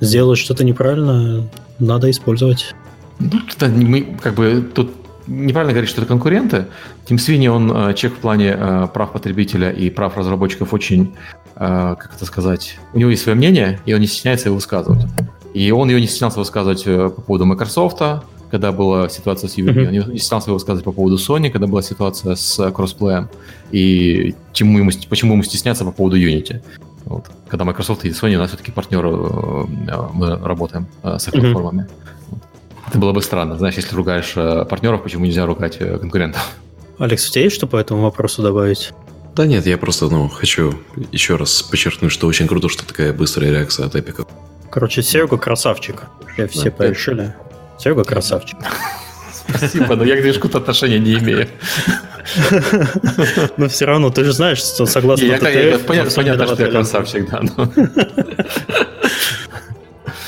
сделают 0.01 0.39
что-то 0.39 0.65
неправильно, 0.65 1.47
надо 1.79 2.11
использовать. 2.11 2.75
Ну, 3.19 3.39
да, 3.59 3.69
мы 3.69 4.17
как 4.23 4.33
бы 4.33 4.67
тут 4.75 4.93
неправильно 5.27 5.75
говорить, 5.75 5.91
что 5.91 6.01
это 6.01 6.09
конкуренты. 6.09 6.69
Тим 7.05 7.19
Свини, 7.19 7.49
он 7.49 7.71
э, 7.71 7.93
человек 7.93 8.19
в 8.19 8.23
плане 8.23 8.57
э, 8.59 8.89
прав 8.95 9.13
потребителя 9.13 9.71
и 9.71 9.91
прав 9.91 10.17
разработчиков 10.17 10.73
очень, 10.73 11.15
э, 11.57 11.97
как 11.99 12.15
это 12.17 12.25
сказать, 12.25 12.79
у 12.95 12.99
него 12.99 13.11
есть 13.11 13.23
свое 13.23 13.37
мнение, 13.37 13.79
и 13.85 13.93
он 13.93 14.01
не 14.01 14.07
стесняется 14.07 14.49
его 14.49 14.55
высказывать. 14.55 15.05
И 15.53 15.71
он 15.71 15.91
ее 15.91 16.01
не 16.01 16.07
стеснялся 16.07 16.39
высказывать 16.39 16.85
по 16.87 17.21
поводу 17.21 17.45
Microsoft, 17.45 18.01
когда 18.53 18.71
была 18.71 19.09
ситуация 19.09 19.49
с 19.49 19.57
UV, 19.57 19.73
mm-hmm. 19.73 20.05
он 20.05 20.13
не 20.13 20.19
стеснялся 20.19 20.51
его 20.51 20.57
высказывать 20.57 20.85
по 20.85 20.93
поводу 20.93 21.17
Sony, 21.17 21.49
когда 21.51 21.67
была 21.67 21.81
ситуация 21.81 22.37
с 22.37 22.71
кроссплеем, 22.71 23.31
и 23.73 24.35
чему 24.53 24.79
ему, 24.79 24.91
почему 25.09 25.33
ему 25.33 25.43
стесняться 25.43 25.87
по 25.87 25.91
поводу 25.91 26.19
Unity. 26.19 26.61
Вот. 27.07 27.31
Когда 27.49 27.65
Microsoft 27.65 28.05
и 28.05 28.11
Sony, 28.11 28.37
у 28.37 28.39
нас 28.39 28.51
все-таки 28.51 28.71
партнеры, 28.71 29.09
мы 29.11 30.37
работаем 30.37 30.87
с 31.03 31.27
их 31.29 31.35
mm-hmm. 31.35 31.41
платформами. 31.41 31.87
Это 32.89 32.99
было 32.99 33.13
бы 33.13 33.23
странно. 33.23 33.57
Знаешь, 33.57 33.77
если 33.77 33.97
ругаешь 33.97 34.35
э, 34.37 34.67
партнеров, 34.67 35.03
почему 35.03 35.25
нельзя 35.25 35.47
ругать 35.47 35.79
э, 35.81 35.97
конкурентов? 35.97 36.47
Алекс, 36.99 37.31
у 37.31 37.33
тебя 37.33 37.45
есть 37.45 37.57
что 37.57 37.67
по 37.67 37.79
этому 37.79 38.03
вопросу 38.03 38.43
добавить? 38.43 38.93
Да 39.35 39.47
нет, 39.47 39.65
я 39.65 39.79
просто 39.79 40.11
ну, 40.11 40.29
хочу 40.29 40.75
еще 41.11 41.37
раз 41.37 41.63
подчеркнуть, 41.63 42.13
что 42.13 42.27
очень 42.27 42.47
круто, 42.47 42.69
что 42.69 42.87
такая 42.87 43.15
быстрая 43.15 43.51
реакция 43.51 43.87
от 43.87 43.97
Эпика. 43.97 44.27
Короче, 44.71 45.03
Серега 45.03 45.39
красавчик. 45.39 46.03
Я 46.37 46.47
все 46.49 46.65
да, 46.65 46.71
порешили. 46.73 47.35
Серега 47.83 48.05
красавчик. 48.05 48.59
Спасибо, 49.49 49.97
но 49.97 50.05
я 50.05 50.17
к 50.17 50.23
движку 50.23 50.49
отношения 50.57 51.01
не 51.01 51.15
имею. 51.15 51.49
Но 53.57 53.69
все 53.69 53.87
равно, 53.87 54.11
ты 54.11 54.25
же 54.25 54.33
знаешь, 54.33 54.59
что 54.59 54.87
согласно 54.87 55.27
ТТФ... 55.39 55.85
Понятно, 55.87 56.11
что 56.11 56.23
я 56.23 56.71
красавчик, 56.71 57.29
да. 57.29 57.43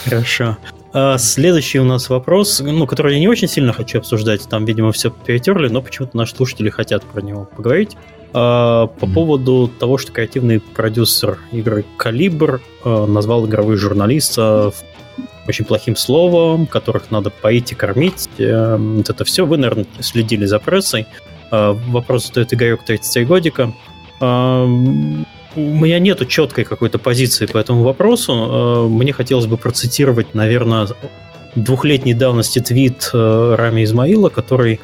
Хорошо. 0.05 0.57
А 0.93 1.19
следующий 1.19 1.79
у 1.79 1.85
нас 1.85 2.09
вопрос, 2.09 2.61
ну, 2.61 2.87
который 2.87 3.15
я 3.15 3.21
не 3.21 3.29
очень 3.29 3.49
сильно 3.49 3.73
хочу 3.73 3.99
обсуждать. 3.99 4.49
Там, 4.49 4.65
видимо, 4.65 4.93
все 4.93 5.11
перетерли, 5.11 5.69
но 5.69 5.83
почему-то 5.83 6.17
наши 6.17 6.37
слушатели 6.37 6.71
хотят 6.71 7.05
про 7.05 7.21
него 7.21 7.45
поговорить. 7.57 7.97
А, 8.33 8.87
по 8.87 9.07
поводу 9.07 9.71
того, 9.79 9.99
что 9.99 10.13
креативный 10.13 10.61
продюсер 10.61 11.39
игры 11.53 11.85
Калибр 11.97 12.61
а, 12.85 13.07
назвал 13.07 13.47
игровых 13.47 13.79
журналистов 13.79 14.83
очень 15.47 15.65
плохим 15.65 15.97
словом, 15.97 16.67
которых 16.67 17.11
надо 17.11 17.31
поить 17.31 17.73
и 17.73 17.75
кормить. 17.75 18.29
Э, 18.39 18.77
вот 18.77 19.11
это 19.11 19.25
все. 19.25 19.47
Вы, 19.47 19.57
наверное, 19.57 19.87
следили 20.01 20.47
за 20.47 20.59
прессой. 20.59 21.07
Вопрос 21.51 22.27
задает 22.27 22.53
Игорек 22.53 22.85
33 22.85 23.25
годика 23.27 23.73
у 25.57 25.61
меня 25.61 25.99
нету 25.99 26.27
четкой 26.27 26.65
какой-то 26.65 26.99
позиции 26.99 27.47
по 27.47 27.59
этому 27.59 27.83
вопросу. 27.83 28.33
Э, 28.33 28.89
мне 28.89 29.13
хотелось 29.13 29.47
бы 29.47 29.57
процитировать, 29.57 30.35
наверное, 30.35 30.89
двухлетней 31.55 32.15
давности 32.15 32.59
твит 32.59 33.11
э, 33.13 33.55
Рами 33.57 33.85
Измаила, 33.85 34.29
который 34.29 34.81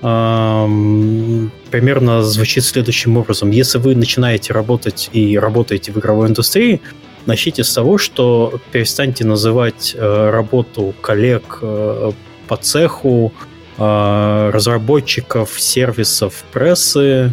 примерно 0.00 2.22
звучит 2.22 2.64
следующим 2.64 3.16
образом. 3.16 3.50
Если 3.50 3.78
вы 3.78 3.96
начинаете 3.96 4.52
работать 4.52 5.10
и 5.12 5.36
работаете 5.36 5.90
в 5.90 5.98
игровой 5.98 6.28
индустрии, 6.28 6.80
начните 7.28 7.62
с 7.62 7.72
того, 7.72 7.98
что 7.98 8.60
перестаньте 8.72 9.24
называть 9.24 9.94
э, 9.96 10.30
работу 10.30 10.92
коллег 11.00 11.60
по 11.60 12.56
цеху, 12.56 13.32
разработчиков, 13.76 15.60
сервисов, 15.60 16.42
прессы 16.52 17.32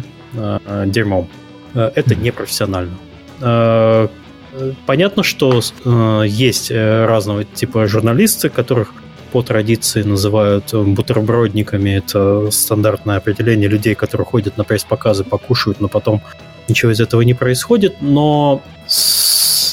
дерьмом. 0.86 1.28
Э, 1.76 1.90
это 1.94 2.14
непрофессионально. 2.14 2.96
Э, 3.40 4.08
понятно, 4.86 5.22
что 5.22 5.60
э, 5.60 6.24
есть 6.26 6.70
разного 6.70 7.44
типа 7.44 7.86
журналисты, 7.86 8.48
которых 8.48 8.92
по 9.32 9.42
традиции 9.42 10.02
называют 10.02 10.72
бутербродниками. 10.72 11.98
Это 11.98 12.50
стандартное 12.50 13.18
определение 13.18 13.68
людей, 13.68 13.94
которые 13.94 14.24
ходят 14.24 14.56
на 14.56 14.64
пресс-показы, 14.64 15.24
покушают, 15.24 15.80
но 15.80 15.88
потом 15.88 16.22
ничего 16.68 16.92
из 16.92 17.00
этого 17.00 17.20
не 17.22 17.34
происходит. 17.34 17.96
Но 18.00 18.62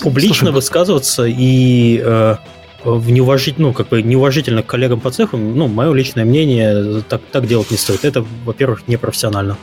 публично 0.04 0.48
Слушай, 0.48 0.54
высказываться 0.54 1.26
и 1.26 2.02
э, 2.04 2.36
в 2.84 3.10
неуважить, 3.10 3.58
ну, 3.58 3.74
как 3.74 3.88
бы 3.90 4.02
неуважительно 4.02 4.62
к 4.62 4.68
коллегам 4.68 5.00
по 5.00 5.10
цеху, 5.10 5.38
ну, 5.38 5.68
мое 5.68 5.94
личное 5.94 6.26
мнение, 6.26 7.02
так, 7.08 7.22
так 7.32 7.48
делать 7.48 7.72
не 7.72 7.78
стоит. 7.78 8.06
Это, 8.06 8.26
во-первых, 8.46 8.88
непрофессионально. 8.88 9.58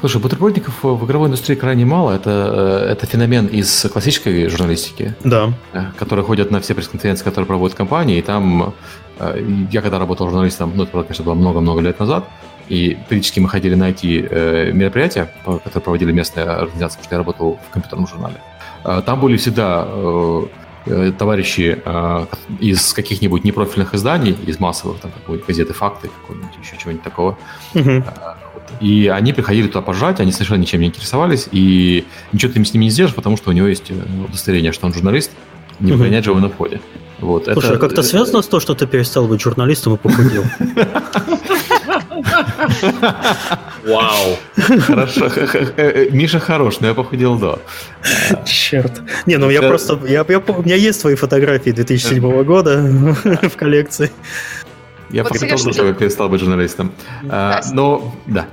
Слушай, 0.00 0.20
бутербродников 0.20 0.82
в 0.82 1.04
игровой 1.06 1.28
индустрии 1.28 1.56
крайне 1.56 1.86
мало. 1.86 2.12
Это, 2.12 2.84
э, 2.88 2.92
это 2.92 3.06
феномен 3.06 3.46
из 3.46 3.86
классической 3.90 4.48
журналистики. 4.48 5.14
Да. 5.24 5.54
Э, 5.72 5.86
которые 5.98 6.24
ходят 6.24 6.50
на 6.50 6.60
все 6.60 6.74
пресс-конференции, 6.74 7.24
которые 7.24 7.46
проводят 7.46 7.76
компании. 7.76 8.18
И 8.18 8.22
там 8.22 8.74
э, 9.18 9.66
я 9.70 9.80
когда 9.80 9.98
работал 9.98 10.28
журналистом, 10.28 10.72
ну, 10.74 10.82
это, 10.82 11.02
конечно, 11.02 11.24
было 11.24 11.34
много-много 11.34 11.80
лет 11.80 11.98
назад, 11.98 12.28
и 12.68 12.98
периодически 13.08 13.40
мы 13.40 13.48
ходили 13.48 13.74
на 13.74 13.90
эти 13.90 14.72
мероприятия, 14.72 15.32
которые 15.44 15.82
проводили 15.82 16.10
местные 16.10 16.46
организации, 16.46 16.96
потому 16.96 17.04
что 17.04 17.14
я 17.14 17.18
работал 17.18 17.60
в 17.68 17.72
компьютерном 17.72 18.08
журнале. 18.08 18.36
Там 19.04 19.20
были 19.20 19.36
всегда 19.36 19.88
товарищи 21.18 21.82
из 22.60 22.92
каких-нибудь 22.92 23.42
непрофильных 23.42 23.94
изданий, 23.94 24.36
из 24.46 24.60
массовых, 24.60 25.00
там, 25.00 25.10
какой-нибудь 25.10 25.46
газеты 25.46 25.72
«Факты», 25.72 26.10
какой-нибудь 26.22 26.52
еще 26.62 26.76
чего-нибудь 26.78 27.02
такого. 27.02 27.36
Угу. 27.74 28.04
И 28.80 29.08
они 29.08 29.32
приходили 29.32 29.68
туда 29.68 29.80
пожать, 29.80 30.20
они 30.20 30.32
совершенно 30.32 30.60
ничем 30.60 30.80
не 30.80 30.86
интересовались, 30.88 31.48
и 31.50 32.04
ничего 32.32 32.52
ты 32.52 32.64
с 32.64 32.74
ними 32.74 32.84
не 32.84 32.90
сделаешь, 32.90 33.14
потому 33.14 33.36
что 33.36 33.50
у 33.50 33.52
него 33.52 33.66
есть 33.66 33.90
э, 33.90 33.94
удостоверение, 34.28 34.72
что 34.72 34.86
он 34.86 34.92
журналист, 34.92 35.30
не 35.80 35.92
выгонять 35.92 36.24
же 36.24 36.30
его 36.30 36.40
на 36.40 36.48
входе. 36.48 36.80
Вот, 37.18 37.44
Слушай, 37.44 37.68
это... 37.68 37.76
а 37.76 37.78
как-то 37.78 38.02
связано 38.02 38.42
с 38.42 38.46
то, 38.46 38.60
что 38.60 38.74
ты 38.74 38.86
перестал 38.86 39.26
быть 39.26 39.40
журналистом 39.40 39.94
и 39.94 39.96
похудел? 39.96 40.44
Вау. 43.84 44.38
Хорошо. 44.80 45.30
Э, 45.76 46.08
Миша 46.10 46.40
хорош, 46.40 46.80
но 46.80 46.88
я 46.88 46.94
похудел 46.94 47.38
до. 47.38 47.60
Черт. 48.44 49.02
Не, 49.26 49.36
ну 49.36 49.50
я 49.50 49.62
просто... 49.62 49.98
Я, 50.06 50.24
я, 50.28 50.38
у 50.38 50.62
меня 50.62 50.76
есть 50.76 51.00
твои 51.00 51.14
фотографии 51.14 51.70
2007 51.70 52.44
года 52.44 52.82
в 53.42 53.56
коллекции. 53.56 54.10
Я 55.10 55.22
вот 55.22 55.38
тоже 55.38 55.72
что 55.72 55.92
перестал 55.94 56.28
быть 56.28 56.40
журналистом. 56.40 56.92
А, 57.28 57.60
но, 57.72 58.14
да. 58.26 58.46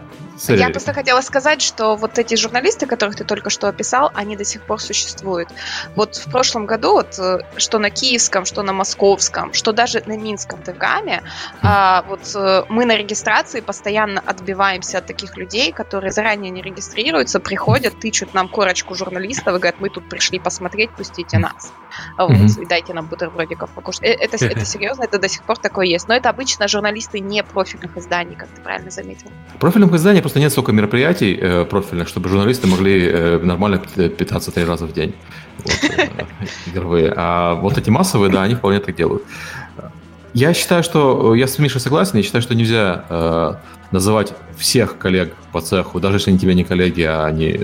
Sorry. 0.43 0.59
Я 0.59 0.69
просто 0.69 0.93
хотела 0.93 1.21
сказать, 1.21 1.61
что 1.61 1.95
вот 1.95 2.19
эти 2.19 2.35
журналисты, 2.35 2.85
которых 2.85 3.15
ты 3.15 3.23
только 3.23 3.49
что 3.49 3.69
описал, 3.69 4.11
они 4.13 4.35
до 4.35 4.43
сих 4.43 4.61
пор 4.61 4.81
существуют. 4.81 5.49
Вот 5.95 6.15
в 6.17 6.29
прошлом 6.29 6.65
году, 6.65 6.93
вот, 6.93 7.17
э, 7.17 7.39
что 7.55 7.79
на 7.79 7.89
киевском, 7.89 8.43
что 8.43 8.61
на 8.61 8.73
московском, 8.73 9.53
что 9.53 9.71
даже 9.71 10.03
на 10.05 10.17
минском 10.17 10.61
ТВГАМе, 10.61 11.23
а, 11.61 12.03
вот 12.09 12.29
э, 12.35 12.63
мы 12.67 12.83
на 12.83 12.97
регистрации 12.97 13.61
постоянно 13.61 14.21
отбиваемся 14.25 14.97
от 14.97 15.05
таких 15.05 15.37
людей, 15.37 15.71
которые 15.71 16.11
заранее 16.11 16.51
не 16.51 16.61
регистрируются, 16.61 17.39
приходят, 17.39 17.97
тычут 18.01 18.33
нам 18.33 18.49
корочку 18.49 18.95
журналистов 18.95 19.47
и 19.55 19.57
говорят, 19.57 19.75
мы 19.79 19.89
тут 19.89 20.09
пришли 20.09 20.39
посмотреть, 20.39 20.91
пустите 20.91 21.37
нас. 21.37 21.71
Вот, 22.17 22.31
mm-hmm. 22.31 22.63
и 22.63 22.65
дайте 22.65 22.93
нам 22.93 23.05
бутербродиков 23.05 23.69
покушать. 23.69 24.03
Э, 24.03 24.11
это, 24.11 24.43
это 24.43 24.65
серьезно, 24.65 25.03
это 25.03 25.19
до 25.19 25.29
сих 25.29 25.43
пор 25.43 25.57
такое 25.57 25.85
есть. 25.85 26.09
Но 26.09 26.15
это 26.15 26.29
обычно 26.29 26.67
журналисты 26.67 27.19
не 27.21 27.43
профильных 27.43 27.95
изданий, 27.97 28.35
как 28.35 28.49
ты 28.49 28.61
правильно 28.61 28.91
заметил. 28.91 29.31
Профильных 29.59 29.93
изданий 29.93 30.21
просто 30.33 30.39
нет 30.39 30.51
столько 30.51 30.71
мероприятий 30.71 31.37
э, 31.39 31.63
профильных, 31.65 32.07
чтобы 32.07 32.27
журналисты 32.27 32.65
могли 32.65 33.07
э, 33.07 33.39
нормально 33.43 33.77
питаться 33.77 34.51
три 34.51 34.63
раза 34.65 34.87
в 34.87 34.91
день. 34.91 35.13
Вот, 35.59 35.83
э, 35.83 36.09
игровые. 36.71 37.13
А 37.15 37.53
вот 37.53 37.77
эти 37.77 37.91
массовые, 37.91 38.31
да, 38.31 38.41
они 38.41 38.55
вполне 38.55 38.79
так 38.79 38.95
делают. 38.95 39.21
Я 40.33 40.55
считаю, 40.55 40.81
что 40.81 41.35
я 41.35 41.45
с 41.45 41.59
Мишей 41.59 41.79
согласен, 41.79 42.17
я 42.17 42.23
считаю, 42.23 42.41
что 42.41 42.55
нельзя 42.55 43.05
э, 43.09 43.53
называть 43.91 44.33
всех 44.57 44.97
коллег 44.97 45.35
по 45.51 45.61
цеху, 45.61 45.99
даже 45.99 46.17
если 46.17 46.31
они 46.31 46.39
тебе 46.39 46.55
не 46.55 46.63
коллеги, 46.63 47.03
а 47.03 47.25
они, 47.25 47.59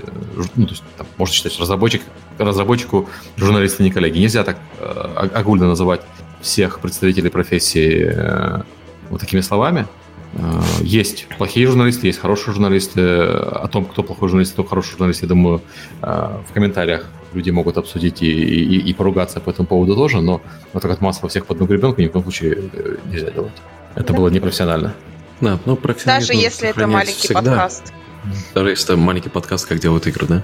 ну, 0.54 0.66
то 0.66 0.70
есть, 0.70 0.84
там, 0.96 1.08
можно 1.18 1.34
считать, 1.34 1.58
разработчик, 1.58 2.02
разработчику 2.38 3.08
журналисты 3.36 3.82
не 3.82 3.90
коллеги. 3.90 4.18
Нельзя 4.18 4.44
так 4.44 4.58
э, 4.78 5.28
огульно 5.34 5.66
называть 5.66 6.02
всех 6.40 6.78
представителей 6.78 7.30
профессии 7.30 8.12
э, 8.14 8.62
вот 9.08 9.20
такими 9.20 9.40
словами. 9.40 9.88
Э, 10.34 10.60
есть 10.82 11.26
плохие 11.38 11.66
журналисты, 11.66 12.06
есть 12.06 12.18
хорошие 12.18 12.54
журналисты. 12.54 13.00
О 13.00 13.68
том, 13.68 13.84
кто 13.84 14.02
плохой 14.02 14.28
журналист, 14.28 14.52
кто 14.52 14.64
хороший 14.64 14.92
журналист, 14.92 15.22
я 15.22 15.28
думаю, 15.28 15.60
э, 16.02 16.38
в 16.48 16.52
комментариях 16.52 17.06
люди 17.32 17.50
могут 17.50 17.76
обсудить 17.76 18.22
и, 18.22 18.30
и, 18.30 18.78
и 18.90 18.94
поругаться 18.94 19.40
по 19.40 19.50
этому 19.50 19.66
поводу 19.66 19.94
тоже, 19.94 20.20
но 20.20 20.40
вот 20.72 20.82
так 20.82 20.90
вот 20.90 21.00
массово 21.00 21.28
всех 21.28 21.46
под 21.46 21.56
одну 21.56 21.66
гребенку 21.66 22.00
ни 22.00 22.06
в 22.06 22.12
коем 22.12 22.24
случае 22.24 22.70
э, 22.72 22.96
нельзя 23.06 23.30
делать. 23.30 23.52
Это 23.94 24.12
было 24.12 24.28
непрофессионально. 24.28 24.94
Да, 25.40 25.58
ну, 25.64 25.78
Даже 26.04 26.34
если 26.34 26.68
это 26.68 26.86
маленький 26.86 27.18
всегда. 27.18 27.40
подкаст. 27.42 27.92
Даже 28.54 28.70
если 28.70 28.84
это 28.84 28.96
маленький 28.96 29.30
подкаст, 29.30 29.66
как 29.66 29.78
делают 29.78 30.06
игры, 30.06 30.26
да? 30.26 30.42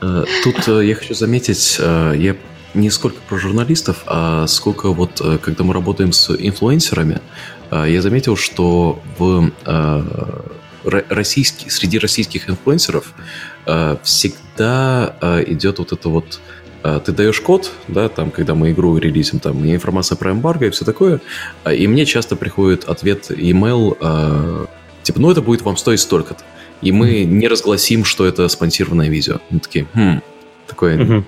Тут 0.42 0.66
я 0.66 0.94
хочу 0.94 1.14
заметить, 1.14 1.78
я 1.78 2.36
не 2.72 2.90
сколько 2.90 3.18
про 3.28 3.38
журналистов, 3.38 4.02
а 4.06 4.46
сколько 4.46 4.92
вот, 4.92 5.20
когда 5.42 5.64
мы 5.64 5.74
работаем 5.74 6.12
с 6.12 6.30
инфлюенсерами, 6.30 7.20
я 7.70 8.02
заметил, 8.02 8.36
что 8.36 9.00
в 9.18 9.50
а, 9.64 10.44
российский, 10.84 11.70
среди 11.70 11.98
российских 11.98 12.48
инфлюенсеров 12.48 13.12
а, 13.66 13.98
всегда 14.02 15.16
идет 15.46 15.78
вот 15.78 15.92
это 15.92 16.08
вот 16.08 16.40
ты 17.04 17.10
даешь 17.10 17.40
код, 17.40 17.72
да, 17.88 18.08
там, 18.08 18.30
когда 18.30 18.54
мы 18.54 18.70
игру 18.70 18.96
релизим, 18.96 19.40
там, 19.40 19.64
и 19.64 19.74
информация 19.74 20.14
про 20.14 20.30
эмбарго 20.30 20.66
и 20.66 20.70
все 20.70 20.84
такое, 20.84 21.20
и 21.68 21.88
мне 21.88 22.06
часто 22.06 22.36
приходит 22.36 22.84
ответ, 22.84 23.28
email, 23.32 24.68
типа, 25.02 25.20
ну, 25.20 25.32
это 25.32 25.42
будет 25.42 25.62
вам 25.62 25.76
стоить 25.76 25.98
столько-то. 25.98 26.44
И 26.82 26.92
мы 26.92 27.24
не 27.24 27.48
разгласим, 27.48 28.04
что 28.04 28.24
это 28.24 28.46
спонсированное 28.46 29.08
видео. 29.08 29.40
Мы 29.50 29.58
такие, 29.58 29.88
хм, 29.94 30.20
такое... 30.68 30.96
Mm-hmm. 30.96 31.24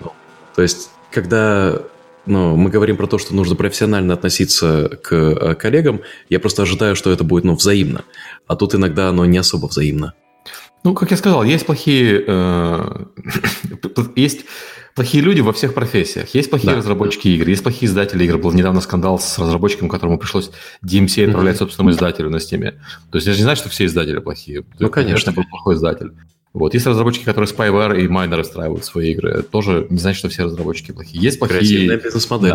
То 0.55 0.63
есть, 0.63 0.91
когда 1.11 1.83
но 2.29 2.57
мы 2.57 2.71
говорим 2.71 2.97
про 2.97 3.07
то, 3.07 3.19
что 3.19 3.35
нужно 3.35 3.57
профессионально 3.57 4.15
относиться 4.15 4.99
к 5.03 5.13
э, 5.13 5.55
коллегам. 5.55 6.01
Я 6.29 6.41
просто 6.41 6.63
ожидаю, 6.63 6.97
что 6.97 7.11
это 7.11 7.25
будет 7.25 7.45
ну, 7.45 7.55
взаимно. 7.55 8.05
А 8.47 8.57
тут 8.57 8.75
иногда 8.75 9.09
оно 9.09 9.25
не 9.25 9.39
особо 9.39 9.67
взаимно. 9.67 10.15
Ну, 10.85 10.95
как 10.95 11.11
я 11.11 11.17
сказал, 11.17 11.43
есть 11.45 11.67
плохие... 11.67 12.25
Э, 12.27 13.05
есть 14.17 14.45
плохие 14.95 15.23
люди 15.23 15.41
во 15.41 15.53
всех 15.53 15.75
профессиях. 15.75 16.35
Есть 16.35 16.51
плохие 16.51 16.73
да. 16.73 16.79
разработчики 16.79 17.29
игр, 17.29 17.49
есть 17.49 17.63
плохие 17.63 17.89
издатели 17.89 18.25
игр. 18.25 18.39
Был 18.39 18.53
недавно 18.53 18.81
скандал 18.81 19.19
с 19.19 19.39
разработчиком, 19.39 19.89
которому 19.89 20.19
пришлось 20.19 20.51
DMC 20.85 21.27
отправлять 21.27 21.57
собственному 21.57 21.91
издателю 21.91 22.31
на 22.31 22.37
Steam. 22.37 22.73
То 23.11 23.17
есть 23.17 23.27
я 23.27 23.33
же 23.33 23.39
не 23.39 23.43
знаю, 23.45 23.57
что 23.57 23.69
все 23.69 23.87
издатели 23.87 24.19
плохие. 24.19 24.65
Ну, 24.79 24.91
конечно. 24.91 25.33
был 25.33 25.45
плохой 25.45 25.75
издатель. 25.75 26.13
Вот. 26.53 26.75
Есть 26.75 26.87
разработчики, 26.87 27.25
которые 27.25 27.51
Spyware 27.51 28.01
и 28.01 28.07
Miner 28.07 28.41
устраивают 28.41 28.85
свои 28.85 29.13
игры. 29.13 29.43
Тоже 29.43 29.87
не 29.91 29.99
значит, 29.99 30.19
что 30.19 30.29
все 30.29 30.45
разработчики 30.45 30.93
плохие. 30.93 31.23
Есть 31.23 31.39
плохие... 31.39 31.61
Креативная 31.61 31.97
бизнес-модель. 31.99 32.55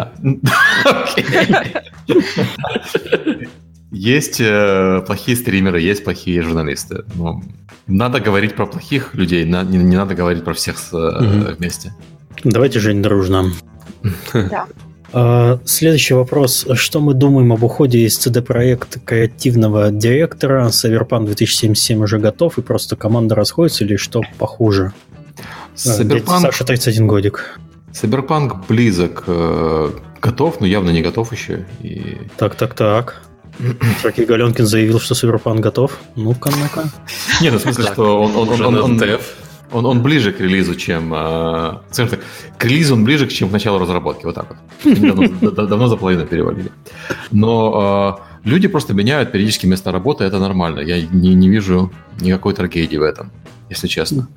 Есть 3.91 4.41
э, 4.41 5.03
плохие 5.05 5.37
стримеры, 5.37 5.79
есть 5.79 6.03
плохие 6.03 6.41
журналисты. 6.41 7.05
Но 7.13 7.43
надо 7.85 8.19
говорить 8.19 8.55
про 8.55 8.65
плохих 8.65 9.13
людей, 9.13 9.45
не, 9.45 9.51
надо 9.53 10.15
говорить 10.15 10.43
про 10.43 10.55
всех 10.55 10.77
угу. 10.91 11.55
вместе. 11.57 11.93
Давайте, 12.43 12.79
Жень, 12.79 13.03
дружно. 13.03 13.51
Да. 14.33 14.65
А, 15.13 15.59
следующий 15.63 16.15
вопрос. 16.15 16.65
Что 16.73 16.99
мы 16.99 17.13
думаем 17.13 17.53
об 17.53 17.63
уходе 17.63 17.99
из 17.99 18.17
CD-проекта 18.17 18.99
креативного 18.99 19.91
директора? 19.91 20.67
Cyberpunk 20.69 21.25
2077 21.25 22.03
уже 22.03 22.17
готов, 22.17 22.57
и 22.57 22.61
просто 22.61 22.95
команда 22.95 23.35
расходится, 23.35 23.83
или 23.85 23.95
что 23.95 24.21
похуже? 24.39 24.91
Cyberpunk... 25.75 26.41
Саша 26.41 26.65
31 26.65 27.07
годик. 27.07 27.59
Cyberpunk 27.91 28.65
близок, 28.67 29.23
э, 29.27 29.91
готов, 30.19 30.59
но 30.59 30.65
явно 30.65 30.89
не 30.89 31.03
готов 31.03 31.31
еще. 31.31 31.65
И... 31.81 32.17
Так, 32.37 32.55
так, 32.55 32.73
так. 32.73 33.21
Сергей 34.01 34.25
Галенкин 34.25 34.65
заявил, 34.65 34.99
что 34.99 35.13
Cyberpunk 35.13 35.59
готов. 35.59 35.99
Ну-ка, 36.15 36.49
ну-ка. 36.49 36.89
Не, 37.39 37.51
ну 37.51 37.59
в 37.59 37.61
смысле, 37.61 37.85
что 37.85 38.19
он, 38.19 38.35
он, 38.35 38.49
он, 38.49 38.61
он, 38.65 38.75
он, 38.77 38.83
он 38.83 38.99
ближе 40.01 40.31
к 40.31 40.39
релизу, 40.39 40.75
чем... 40.75 41.13
Э, 41.13 41.79
скажем 41.91 42.09
так, 42.11 42.19
к 42.57 42.65
релизу 42.65 42.93
он 42.93 43.03
ближе, 43.03 43.27
чем 43.27 43.49
к 43.49 43.51
началу 43.51 43.79
разработки. 43.79 44.25
Вот 44.25 44.35
так 44.35 44.47
вот. 44.49 45.55
Давно, 45.69 45.87
за 45.87 45.97
половину 45.97 46.25
перевалили. 46.25 46.71
Но 47.31 48.19
э, 48.43 48.49
люди 48.49 48.67
просто 48.67 48.93
меняют 48.93 49.31
периодически 49.31 49.67
место 49.67 49.91
работы, 49.91 50.23
это 50.23 50.39
нормально. 50.39 50.79
Я 50.79 51.01
не, 51.01 51.33
не 51.33 51.49
вижу 51.49 51.91
никакой 52.21 52.53
трагедии 52.53 52.97
в 52.97 53.03
этом, 53.03 53.31
если 53.69 53.87
честно. 53.87 54.27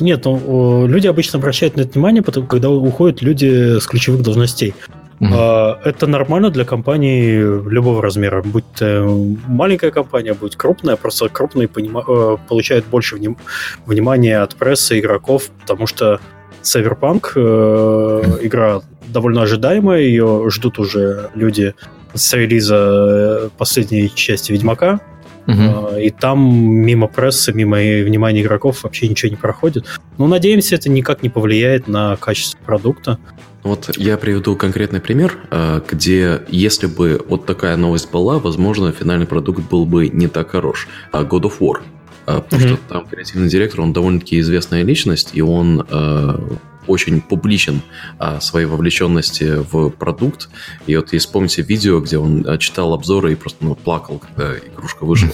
Нет, 0.00 0.24
ну, 0.24 0.86
люди 0.88 1.06
обычно 1.06 1.38
обращают 1.38 1.76
на 1.76 1.82
это 1.82 1.92
внимание, 1.92 2.22
когда 2.22 2.68
уходят 2.68 3.22
люди 3.22 3.78
с 3.78 3.86
ключевых 3.86 4.22
должностей. 4.22 4.74
Mm-hmm. 5.20 5.78
Это 5.84 6.06
нормально 6.06 6.50
для 6.50 6.64
компании 6.64 7.38
любого 7.68 8.02
размера. 8.02 8.42
Будь 8.42 8.64
то 8.76 9.04
маленькая 9.46 9.90
компания, 9.90 10.34
будь 10.34 10.56
крупная, 10.56 10.96
просто 10.96 11.28
крупные 11.28 11.66
понима- 11.66 12.04
э, 12.06 12.36
получают 12.48 12.86
больше 12.86 13.16
вним- 13.16 13.36
внимания 13.84 14.38
от 14.40 14.54
прессы, 14.54 15.00
игроков, 15.00 15.50
потому 15.60 15.86
что 15.86 16.20
Cyberpunk 16.62 17.32
э, 17.34 18.38
игра 18.42 18.80
довольно 19.08 19.42
ожидаемая, 19.42 20.00
ее 20.00 20.48
ждут 20.50 20.78
уже 20.78 21.30
люди 21.34 21.74
с 22.14 22.32
релиза 22.34 22.76
э, 22.76 23.48
последней 23.56 24.12
части 24.14 24.52
Ведьмака. 24.52 25.00
Угу. 25.46 25.96
И 25.96 26.10
там 26.10 26.38
мимо 26.40 27.06
прессы, 27.06 27.54
мимо 27.54 27.78
внимания 27.78 28.42
игроков 28.42 28.82
вообще 28.82 29.08
ничего 29.08 29.30
не 29.30 29.36
проходит. 29.36 29.86
Но 30.18 30.26
надеемся, 30.26 30.74
это 30.74 30.90
никак 30.90 31.22
не 31.22 31.30
повлияет 31.30 31.88
на 31.88 32.16
качество 32.16 32.58
продукта. 32.66 33.18
Вот 33.62 33.96
я 33.96 34.16
приведу 34.16 34.56
конкретный 34.56 35.00
пример, 35.00 35.38
э, 35.50 35.80
где 35.88 36.42
если 36.48 36.86
бы 36.86 37.24
вот 37.28 37.46
такая 37.46 37.76
новость 37.76 38.10
была, 38.10 38.38
возможно, 38.38 38.92
финальный 38.92 39.26
продукт 39.26 39.60
был 39.68 39.84
бы 39.84 40.08
не 40.08 40.28
так 40.28 40.50
хорош. 40.50 40.88
А 41.12 41.22
God 41.22 41.42
of 41.42 41.58
War. 41.58 41.82
А, 42.26 42.40
потому 42.40 42.62
mm-hmm. 42.62 42.68
что 42.68 42.88
там 42.88 43.06
креативный 43.06 43.48
директор, 43.48 43.80
он 43.80 43.92
довольно-таки 43.92 44.38
известная 44.40 44.82
личность, 44.82 45.30
и 45.32 45.40
он 45.40 45.86
э, 45.88 46.38
очень 46.86 47.20
публичен 47.20 47.82
о 48.18 48.40
своей 48.40 48.66
вовлеченности 48.66 49.62
в 49.70 49.90
продукт. 49.90 50.48
И 50.86 50.96
вот 50.96 51.12
если 51.12 51.30
помните 51.30 51.62
видео, 51.62 52.00
где 52.00 52.18
он 52.18 52.46
э, 52.46 52.58
читал 52.58 52.92
обзоры 52.92 53.32
и 53.32 53.34
просто 53.34 53.64
ну, 53.64 53.74
плакал, 53.74 54.18
когда 54.18 54.56
игрушка 54.58 55.04
вышла. 55.04 55.30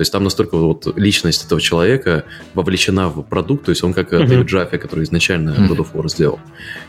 То 0.00 0.02
есть 0.02 0.12
там 0.12 0.24
настолько 0.24 0.56
вот 0.56 0.96
личность 0.96 1.44
этого 1.44 1.60
человека 1.60 2.24
вовлечена 2.54 3.10
в 3.10 3.20
продукт, 3.22 3.66
то 3.66 3.70
есть 3.70 3.84
он 3.84 3.92
как 3.92 4.14
mm-hmm. 4.14 4.26
Дэвид 4.28 4.46
Джаффи, 4.46 4.78
который 4.78 5.04
изначально 5.04 5.50
God 5.50 5.76
of 5.76 5.92
War 5.92 6.08
сделал. 6.08 6.40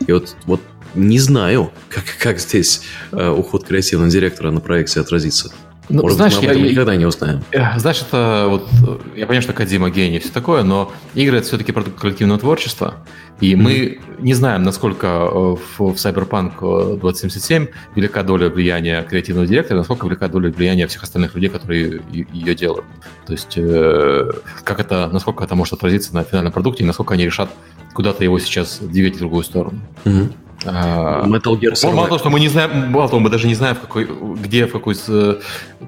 И 0.06 0.12
вот, 0.12 0.34
вот 0.46 0.62
не 0.94 1.18
знаю, 1.18 1.72
как, 1.90 2.04
как 2.18 2.38
здесь 2.40 2.80
э, 3.10 3.28
уход 3.28 3.66
креативного 3.66 4.10
директора 4.10 4.50
на 4.50 4.60
проекте 4.60 4.98
отразится. 5.00 5.52
Ну, 5.88 6.02
Может, 6.02 6.16
знаешь, 6.16 6.34
мы 6.34 6.38
об 6.38 6.50
этом 6.50 6.62
я, 6.64 6.70
никогда 6.70 6.96
не 6.96 7.06
узнаем. 7.06 7.42
Э, 7.50 7.78
знаешь, 7.78 8.02
это 8.02 8.46
вот... 8.48 8.68
Я 9.16 9.26
понимаю, 9.26 9.42
что 9.42 9.52
Кадима 9.52 9.90
гений 9.90 10.16
и 10.16 10.20
все 10.20 10.32
такое, 10.32 10.62
но 10.62 10.92
игры— 11.14 11.36
это 11.38 11.46
все-таки 11.46 11.72
продукт 11.72 12.00
коллективного 12.00 12.38
творчества. 12.38 12.94
И 13.40 13.52
mm-hmm. 13.52 13.56
мы 13.56 14.00
не 14.20 14.34
знаем, 14.34 14.62
насколько 14.62 15.06
э, 15.06 15.34
в, 15.34 15.78
в 15.78 15.94
Cyberpunk 15.94 17.00
2077 17.00 17.66
велика 17.96 18.22
доля 18.22 18.48
влияния 18.48 19.02
креативного 19.02 19.46
директора, 19.46 19.78
насколько 19.78 20.06
велика 20.06 20.28
доля 20.28 20.50
влияния 20.50 20.86
всех 20.86 21.02
остальных 21.02 21.34
людей, 21.34 21.50
которые 21.50 22.00
ее 22.10 22.54
делают. 22.54 22.86
То 23.26 23.32
есть, 23.32 23.54
э, 23.56 24.30
как 24.62 24.78
это, 24.78 25.08
насколько 25.12 25.42
это 25.42 25.56
может 25.56 25.74
отразиться 25.74 26.14
на 26.14 26.22
финальном 26.22 26.52
продукте, 26.52 26.84
и 26.84 26.86
насколько 26.86 27.14
они 27.14 27.24
решат 27.24 27.50
куда-то 27.92 28.22
его 28.22 28.38
сейчас 28.38 28.78
двигать 28.78 29.16
в 29.16 29.18
другую 29.18 29.42
сторону. 29.42 29.80
Mm-hmm. 30.04 30.32
А, 30.66 31.24
Metal 31.26 31.58
Gear 31.58 31.72
Survive. 31.72 31.94
Мало 31.94 32.08
того, 32.08 32.18
что 32.18 32.30
мы 32.30 32.40
не 32.40 32.48
знаем, 32.48 32.90
мало 32.90 33.08
того, 33.08 33.20
мы 33.20 33.30
даже 33.30 33.46
не 33.46 33.54
знаем, 33.54 33.74
в 33.76 33.80
какой, 33.80 34.08
где, 34.36 34.66
в 34.66 34.72
какой, 34.72 34.96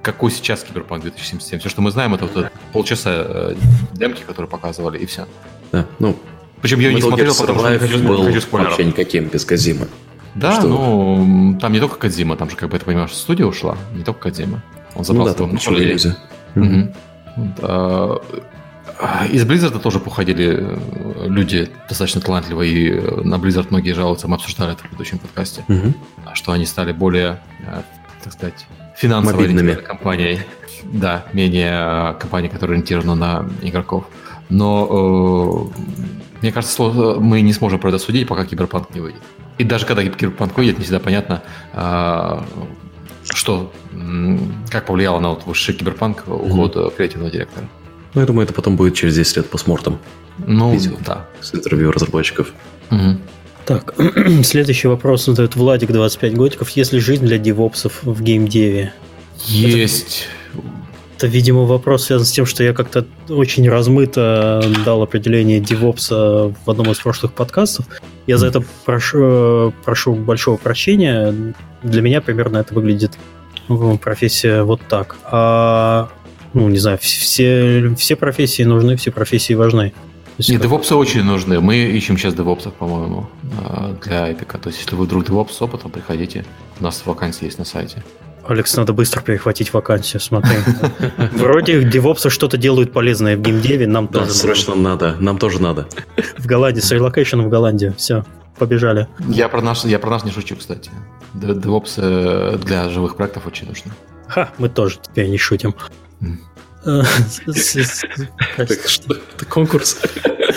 какой 0.02 0.30
сейчас 0.30 0.64
Киберпанк 0.64 1.02
2077. 1.02 1.60
Все, 1.60 1.68
что 1.68 1.82
мы 1.82 1.90
знаем, 1.90 2.14
это 2.14 2.26
вот 2.26 2.50
полчаса 2.72 3.10
э, 3.12 3.54
демки, 3.92 4.22
которые 4.22 4.48
показывали, 4.48 4.98
и 4.98 5.06
все. 5.06 5.26
Да, 5.72 5.86
ну, 5.98 6.16
причем 6.60 6.80
я 6.80 6.90
Metal 6.90 6.94
не 6.94 7.02
смотрел, 7.02 7.32
Gear 7.32 7.40
потому 7.40 7.58
что 7.58 7.78
хочу, 7.78 7.98
был 8.02 8.24
хочу 8.24 8.40
вообще 8.50 8.84
никаким 8.84 9.28
без 9.28 9.44
Кадзимы. 9.44 9.86
Да, 10.34 10.52
что... 10.52 10.66
ну, 10.66 11.58
там 11.60 11.72
не 11.72 11.78
только 11.78 11.96
Кадзима, 11.96 12.36
там 12.36 12.50
же, 12.50 12.56
как 12.56 12.70
бы, 12.70 12.78
ты 12.78 12.84
понимаешь, 12.84 13.12
студия 13.12 13.46
ушла, 13.46 13.76
не 13.94 14.02
только 14.02 14.20
Кадзима. 14.22 14.62
Он 14.94 15.04
забрал 15.04 15.26
ну, 15.26 15.32
да, 15.32 15.38
там 15.38 15.54
нельзя. 15.74 16.16
Угу. 16.56 16.94
А, 17.62 18.22
из 19.32 19.44
Blizzard 19.44 19.78
тоже 19.80 19.98
походили 20.00 20.58
э, 20.60 21.26
люди 21.26 21.68
достаточно 21.88 22.20
талантливые, 22.20 22.72
и 22.72 22.90
э, 22.90 23.20
на 23.22 23.36
Blizzard 23.36 23.66
многие 23.70 23.92
жалуются, 23.92 24.28
мы 24.28 24.36
обсуждали 24.36 24.72
это 24.72 24.80
в 24.80 24.82
предыдущем 24.82 25.18
подкасте, 25.18 25.64
угу. 25.68 25.94
что 26.34 26.52
они 26.52 26.66
стали 26.66 26.92
более, 26.92 27.40
э, 27.66 27.82
так 28.22 28.32
сказать, 28.32 28.66
финансовой 28.96 29.76
компанией. 29.76 30.40
Да, 30.84 31.24
менее 31.32 32.14
компанией, 32.20 32.52
которая 32.52 32.76
ориентирована 32.76 33.14
на 33.14 33.50
игроков. 33.62 34.04
Но 34.50 35.70
э, 35.72 35.80
мне 36.42 36.52
кажется, 36.52 36.82
мы 36.82 37.40
не 37.40 37.52
сможем 37.52 37.78
про 37.78 37.88
это 37.88 37.98
судить, 37.98 38.28
пока 38.28 38.44
Киберпанк 38.44 38.94
не 38.94 39.00
выйдет. 39.00 39.22
И 39.56 39.64
даже 39.64 39.86
когда 39.86 40.04
Киберпанк 40.04 40.56
выйдет, 40.56 40.78
не 40.78 40.84
всегда 40.84 41.00
понятно, 41.00 41.42
э, 41.72 42.40
что, 43.24 43.72
как 44.70 44.86
повлияло 44.86 45.18
на 45.20 45.30
вот 45.30 45.46
высший 45.46 45.74
Киберпанк 45.74 46.24
уход 46.26 46.76
mm 46.76 46.96
креативного 46.96 47.30
директора. 47.30 47.66
Ну, 48.14 48.20
я 48.20 48.26
думаю, 48.26 48.44
это 48.44 48.54
потом 48.54 48.76
будет 48.76 48.94
через 48.94 49.14
10 49.16 49.36
лет 49.38 49.50
postmortem. 49.50 49.98
Ну, 50.38 50.72
Видео, 50.72 50.96
да. 51.04 51.26
С 51.40 51.54
интервью 51.54 51.90
разработчиков. 51.90 52.52
Угу. 52.90 53.18
Так, 53.66 53.94
следующий 54.42 54.88
вопрос 54.88 55.24
задает 55.24 55.56
Владик, 55.56 55.90
25 55.90 56.34
годиков. 56.34 56.70
Есть 56.70 56.92
ли 56.92 57.00
жизнь 57.00 57.24
для 57.24 57.38
DevOps 57.38 57.81
-ов 57.81 58.02
в 58.02 58.22
геймдеве? 58.22 58.92
Есть. 59.46 60.28
Это, 60.52 60.62
это, 61.16 61.26
видимо, 61.28 61.62
вопрос 61.62 62.04
связан 62.04 62.26
с 62.26 62.30
тем, 62.32 62.44
что 62.44 62.62
я 62.62 62.74
как-то 62.74 63.06
очень 63.28 63.68
размыто 63.68 64.62
дал 64.84 65.02
определение 65.02 65.60
девопса 65.60 66.52
в 66.64 66.70
одном 66.70 66.90
из 66.90 66.98
прошлых 66.98 67.32
подкастов. 67.32 67.86
Я 68.26 68.36
за 68.36 68.48
это 68.48 68.62
прошу, 68.84 69.72
прошу 69.84 70.14
большого 70.14 70.56
прощения. 70.56 71.54
Для 71.82 72.02
меня 72.02 72.20
примерно 72.20 72.58
это 72.58 72.74
выглядит 72.74 73.12
ну, 73.68 73.96
профессия 73.96 74.62
вот 74.62 74.80
так. 74.88 75.16
А 75.24 76.10
ну, 76.54 76.68
не 76.68 76.78
знаю, 76.78 76.98
все, 76.98 77.94
все 77.96 78.16
профессии 78.16 78.62
нужны, 78.62 78.96
все 78.96 79.10
профессии 79.10 79.54
важны. 79.54 79.92
Нет, 80.38 80.62
девопсы 80.62 80.94
очень 80.94 81.22
нужны. 81.22 81.60
Мы 81.60 81.76
ищем 81.76 82.18
сейчас 82.18 82.34
девопсов, 82.34 82.74
по-моему, 82.74 83.28
а, 83.62 83.96
для 84.04 84.32
Эпика. 84.32 84.58
То 84.58 84.68
есть, 84.68 84.80
если 84.80 84.96
вы 84.96 85.04
вдруг 85.04 85.26
девопс 85.26 85.56
с 85.56 85.62
опытом, 85.62 85.90
приходите. 85.90 86.44
У 86.80 86.84
нас 86.84 87.02
вакансии 87.04 87.44
есть 87.44 87.58
на 87.58 87.64
сайте. 87.64 88.02
Алекс, 88.46 88.76
надо 88.76 88.92
быстро 88.92 89.22
перехватить 89.22 89.72
вакансию, 89.72 90.20
смотри. 90.20 90.56
Вроде 91.32 91.82
девопсы 91.82 92.30
что-то 92.30 92.56
делают 92.56 92.92
полезное 92.92 93.36
в 93.36 93.40
геймдеве, 93.40 93.86
нам 93.86 94.08
тоже 94.08 94.32
срочно 94.32 94.74
надо. 94.74 95.16
Нам 95.18 95.38
тоже 95.38 95.62
надо. 95.62 95.86
В 96.36 96.46
Голландии, 96.46 96.80
с 96.80 96.90
relocation 96.90 97.40
в 97.40 97.48
Голландию. 97.48 97.94
Все, 97.96 98.24
побежали. 98.58 99.08
Я 99.28 99.48
про 99.48 99.62
наш, 99.62 99.84
я 99.84 99.98
про 99.98 100.10
наш 100.10 100.24
не 100.24 100.30
шучу, 100.30 100.56
кстати. 100.56 100.90
Девопсы 101.32 102.58
для 102.64 102.88
живых 102.90 103.16
проектов 103.16 103.46
очень 103.46 103.66
нужны. 103.66 103.92
Ха, 104.28 104.50
мы 104.58 104.68
тоже 104.68 104.98
теперь 105.02 105.28
не 105.28 105.38
шутим. 105.38 105.74
Что, 108.86 109.14
это 109.14 109.46
конкурс? 109.48 109.98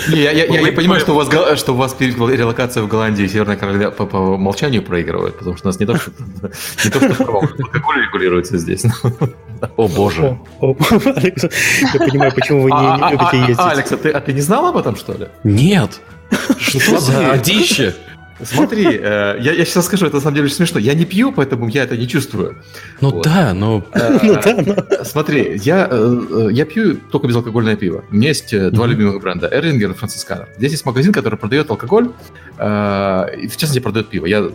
Я, 0.09 0.45
понимаю, 0.73 0.99
что 0.99 1.13
у 1.13 1.15
вас, 1.15 1.29
что 1.59 1.73
у 1.73 1.77
вас 1.77 1.95
релокация 1.99 2.83
в 2.83 2.87
Голландии 2.87 3.23
и 3.23 3.27
Северная 3.27 3.55
Королева 3.55 3.91
по, 3.91 4.17
умолчанию 4.17 4.83
проигрывает, 4.83 5.37
потому 5.37 5.55
что 5.55 5.67
у 5.67 5.69
нас 5.69 5.79
не 5.79 5.85
то, 5.85 5.95
что, 5.97 6.11
не 6.83 6.89
то, 6.89 7.13
что 7.13 7.23
алкоголь 7.23 8.05
регулируется 8.05 8.57
здесь. 8.57 8.85
О 9.77 9.87
боже. 9.87 10.37
Я 10.61 11.99
понимаю, 11.99 12.33
почему 12.33 12.63
вы 12.63 12.71
не 12.71 12.77
а, 12.77 12.95
а, 13.01 13.11
любите 13.11 13.29
а, 13.31 13.35
ездить. 13.35 13.59
Алекс, 13.59 13.91
а 13.91 14.21
ты 14.21 14.33
не 14.33 14.41
знал 14.41 14.67
об 14.67 14.77
этом, 14.77 14.95
что 14.95 15.13
ли? 15.13 15.27
Нет. 15.43 16.01
Что 16.59 16.99
за 16.99 17.31
одище? 17.31 17.95
Смотри, 18.43 18.85
э, 18.85 19.37
я, 19.39 19.53
я 19.53 19.65
сейчас 19.65 19.85
скажу, 19.85 20.05
это 20.05 20.15
на 20.15 20.21
самом 20.21 20.35
деле 20.35 20.45
очень 20.45 20.55
смешно. 20.55 20.79
Я 20.79 20.93
не 20.93 21.05
пью, 21.05 21.31
поэтому 21.31 21.67
я 21.67 21.83
это 21.83 21.97
не 21.97 22.07
чувствую. 22.07 22.61
Ну 23.01 23.09
вот. 23.09 23.23
да, 23.23 23.53
но... 23.53 23.83
Э, 23.93 24.19
ну 24.23 24.33
да, 24.35 24.57
но... 24.65 25.03
Смотри, 25.03 25.59
я, 25.63 25.87
э, 25.89 26.49
я 26.51 26.65
пью 26.65 26.97
только 27.11 27.27
безалкогольное 27.27 27.75
пиво. 27.75 28.03
У 28.11 28.15
меня 28.15 28.29
есть 28.29 28.51
два 28.51 28.85
mm-hmm. 28.85 28.89
любимых 28.89 29.21
бренда, 29.21 29.47
Эрлингер 29.47 29.91
и 29.91 29.93
Францисканер. 29.93 30.49
Здесь 30.57 30.71
есть 30.71 30.85
магазин, 30.85 31.13
который 31.13 31.37
продает 31.37 31.69
алкоголь, 31.69 32.11
и 32.57 33.47
в 33.47 33.57
частности 33.57 33.79
продает 33.79 34.09
пиво. 34.09 34.25
Я, 34.25 34.49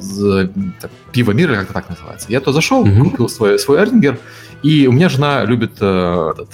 так, 0.80 0.90
пиво 1.12 1.32
мира, 1.32 1.54
как-то 1.54 1.72
так 1.72 1.88
называется. 1.88 2.26
Я 2.30 2.40
то 2.40 2.52
зашел, 2.52 2.86
mm-hmm. 2.86 3.10
купил 3.10 3.28
свой, 3.28 3.58
свой 3.58 3.78
Эрлингер, 3.78 4.18
и 4.62 4.86
у 4.86 4.92
меня 4.92 5.08
жена 5.08 5.44
любит 5.44 5.76
этот, 5.76 6.50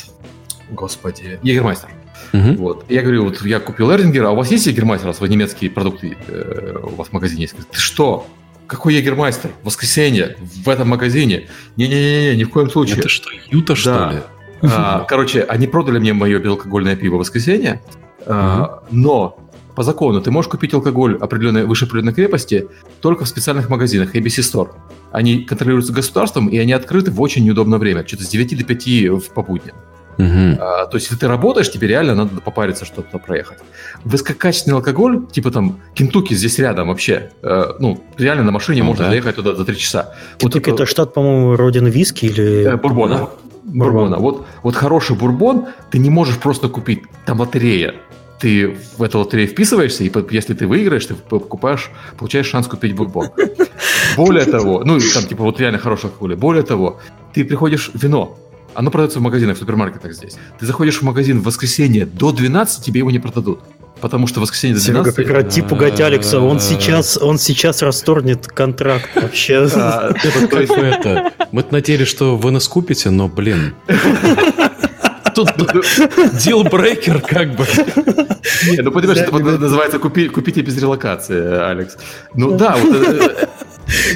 господи, 0.70 1.38
Егермайстер. 1.42 1.90
Угу. 2.32 2.52
Вот. 2.58 2.84
Я 2.88 3.02
говорю, 3.02 3.24
вот 3.24 3.42
я 3.42 3.60
купил 3.60 3.90
Эрдингер, 3.90 4.24
а 4.24 4.30
у 4.30 4.36
вас 4.36 4.50
есть 4.50 4.66
Егермайстер, 4.66 5.08
у 5.08 5.12
вас 5.12 5.20
немецкие 5.20 5.70
продукты 5.70 6.16
э, 6.28 6.76
у 6.82 6.94
вас 6.94 7.08
в 7.08 7.12
магазине 7.12 7.42
есть? 7.42 7.54
Ты 7.56 7.78
что? 7.78 8.26
Какой 8.66 8.94
Егермайстер? 8.94 9.50
Воскресенье 9.62 10.36
в 10.40 10.68
этом 10.68 10.88
магазине? 10.88 11.48
Не-не-не, 11.76 12.36
ни 12.36 12.44
в 12.44 12.50
коем 12.50 12.70
случае. 12.70 12.98
Это 12.98 13.08
что, 13.08 13.30
Юта, 13.50 13.74
что 13.74 13.94
да. 13.94 14.12
ли? 14.12 14.18
А, 14.62 15.04
короче, 15.08 15.42
они 15.42 15.66
продали 15.66 15.98
мне 15.98 16.12
мое 16.12 16.38
безалкогольное 16.38 16.96
пиво 16.96 17.16
в 17.16 17.18
воскресенье, 17.20 17.80
угу. 18.20 18.26
а, 18.26 18.82
но 18.90 19.38
по 19.78 19.84
закону 19.84 20.20
ты 20.20 20.32
можешь 20.32 20.50
купить 20.50 20.74
алкоголь 20.74 21.16
определенной, 21.20 21.64
выше 21.64 21.84
определенной 21.84 22.12
крепости 22.12 22.66
только 23.00 23.24
в 23.24 23.28
специальных 23.28 23.68
магазинах 23.68 24.14
ABC 24.16 24.40
Store. 24.40 24.70
Они 25.12 25.44
контролируются 25.44 25.92
государством, 25.92 26.48
и 26.48 26.58
они 26.58 26.72
открыты 26.72 27.12
в 27.12 27.20
очень 27.20 27.44
неудобное 27.44 27.78
время, 27.78 28.04
что-то 28.04 28.24
с 28.24 28.28
9 28.28 28.58
до 28.58 28.64
5 28.64 28.86
в 29.24 29.30
попутне. 29.32 29.72
Угу. 30.18 30.58
А, 30.60 30.86
то 30.86 30.96
есть, 30.96 31.06
если 31.06 31.20
ты 31.20 31.28
работаешь, 31.28 31.70
тебе 31.70 31.86
реально 31.86 32.14
надо 32.14 32.40
попариться 32.40 32.84
что-то 32.84 33.18
проехать. 33.18 33.58
Высококачественный 34.04 34.76
алкоголь, 34.76 35.26
типа 35.30 35.50
там 35.50 35.80
Кентукки 35.94 36.34
здесь 36.34 36.58
рядом 36.58 36.88
вообще, 36.88 37.30
э, 37.42 37.64
ну, 37.78 38.02
реально 38.18 38.42
на 38.42 38.52
машине 38.52 38.82
ну, 38.82 38.88
можно 38.88 39.04
да. 39.04 39.10
доехать 39.10 39.36
туда 39.36 39.54
за 39.54 39.64
три 39.64 39.76
часа. 39.76 40.14
Кентукки 40.38 40.70
вот, 40.70 40.80
это 40.80 40.86
штат, 40.86 41.14
по-моему, 41.14 41.56
родина 41.56 41.88
виски 41.88 42.26
или... 42.26 42.64
Э, 42.64 42.76
бурбона. 42.76 43.28
Бурбона. 43.64 44.16
Вот, 44.18 44.46
вот 44.62 44.74
хороший 44.74 45.14
бурбон 45.14 45.66
ты 45.90 45.98
не 45.98 46.10
можешь 46.10 46.38
просто 46.38 46.68
купить. 46.68 47.02
Там 47.24 47.40
лотерея 47.40 47.94
ты 48.40 48.76
в 48.96 49.02
эту 49.02 49.18
лотерею 49.18 49.48
вписываешься, 49.48 50.04
и 50.04 50.12
если 50.30 50.54
ты 50.54 50.66
выиграешь, 50.66 51.06
ты 51.06 51.14
покупаешь, 51.14 51.90
получаешь 52.16 52.46
шанс 52.46 52.68
купить 52.68 52.94
бурбон. 52.94 53.30
Более 54.16 54.44
того, 54.44 54.82
ну, 54.84 54.98
там, 55.14 55.24
типа, 55.24 55.42
вот 55.42 55.60
реально 55.60 55.78
хороший 55.78 56.06
алкоголь. 56.06 56.36
Более 56.36 56.62
того, 56.62 57.00
ты 57.34 57.44
приходишь 57.44 57.90
вино, 57.94 58.38
оно 58.78 58.92
продается 58.92 59.18
в 59.18 59.22
магазинах, 59.22 59.56
в 59.56 59.58
супермаркетах 59.58 60.12
здесь. 60.12 60.36
Ты 60.60 60.64
заходишь 60.64 60.98
в 60.98 61.02
магазин 61.02 61.40
в 61.40 61.42
воскресенье 61.42 62.06
до 62.06 62.30
12, 62.30 62.84
тебе 62.84 63.00
его 63.00 63.10
не 63.10 63.18
продадут. 63.18 63.58
Потому 64.00 64.28
что 64.28 64.38
в 64.38 64.42
воскресенье 64.42 64.76
до 64.76 64.84
12... 64.84 65.16
Серега, 65.16 65.16
прекрати 65.16 65.62
пугать 65.62 66.00
Алекса, 66.00 66.38
он 66.38 66.60
сейчас, 66.60 67.16
он 67.16 67.38
сейчас 67.38 67.82
расторгнет 67.82 68.46
контракт 68.46 69.08
вообще. 69.16 69.54
это, 69.74 71.32
мы 71.50 71.64
надеялись, 71.72 72.06
что 72.06 72.36
вы 72.36 72.52
нас 72.52 72.68
купите, 72.68 73.10
но, 73.10 73.26
блин... 73.26 73.74
Тут 75.34 75.48
дилбрейкер 76.44 77.20
как 77.20 77.56
бы. 77.56 77.64
Не, 78.70 78.82
ну 78.82 78.92
понимаешь, 78.92 79.18
это 79.18 79.36
называется 79.38 79.98
купите 79.98 80.62
без 80.62 80.76
релокации, 80.78 81.68
Алекс. 81.68 81.96
Ну 82.34 82.56
да, 82.56 82.76
вот 82.76 82.96
э, 82.96 83.46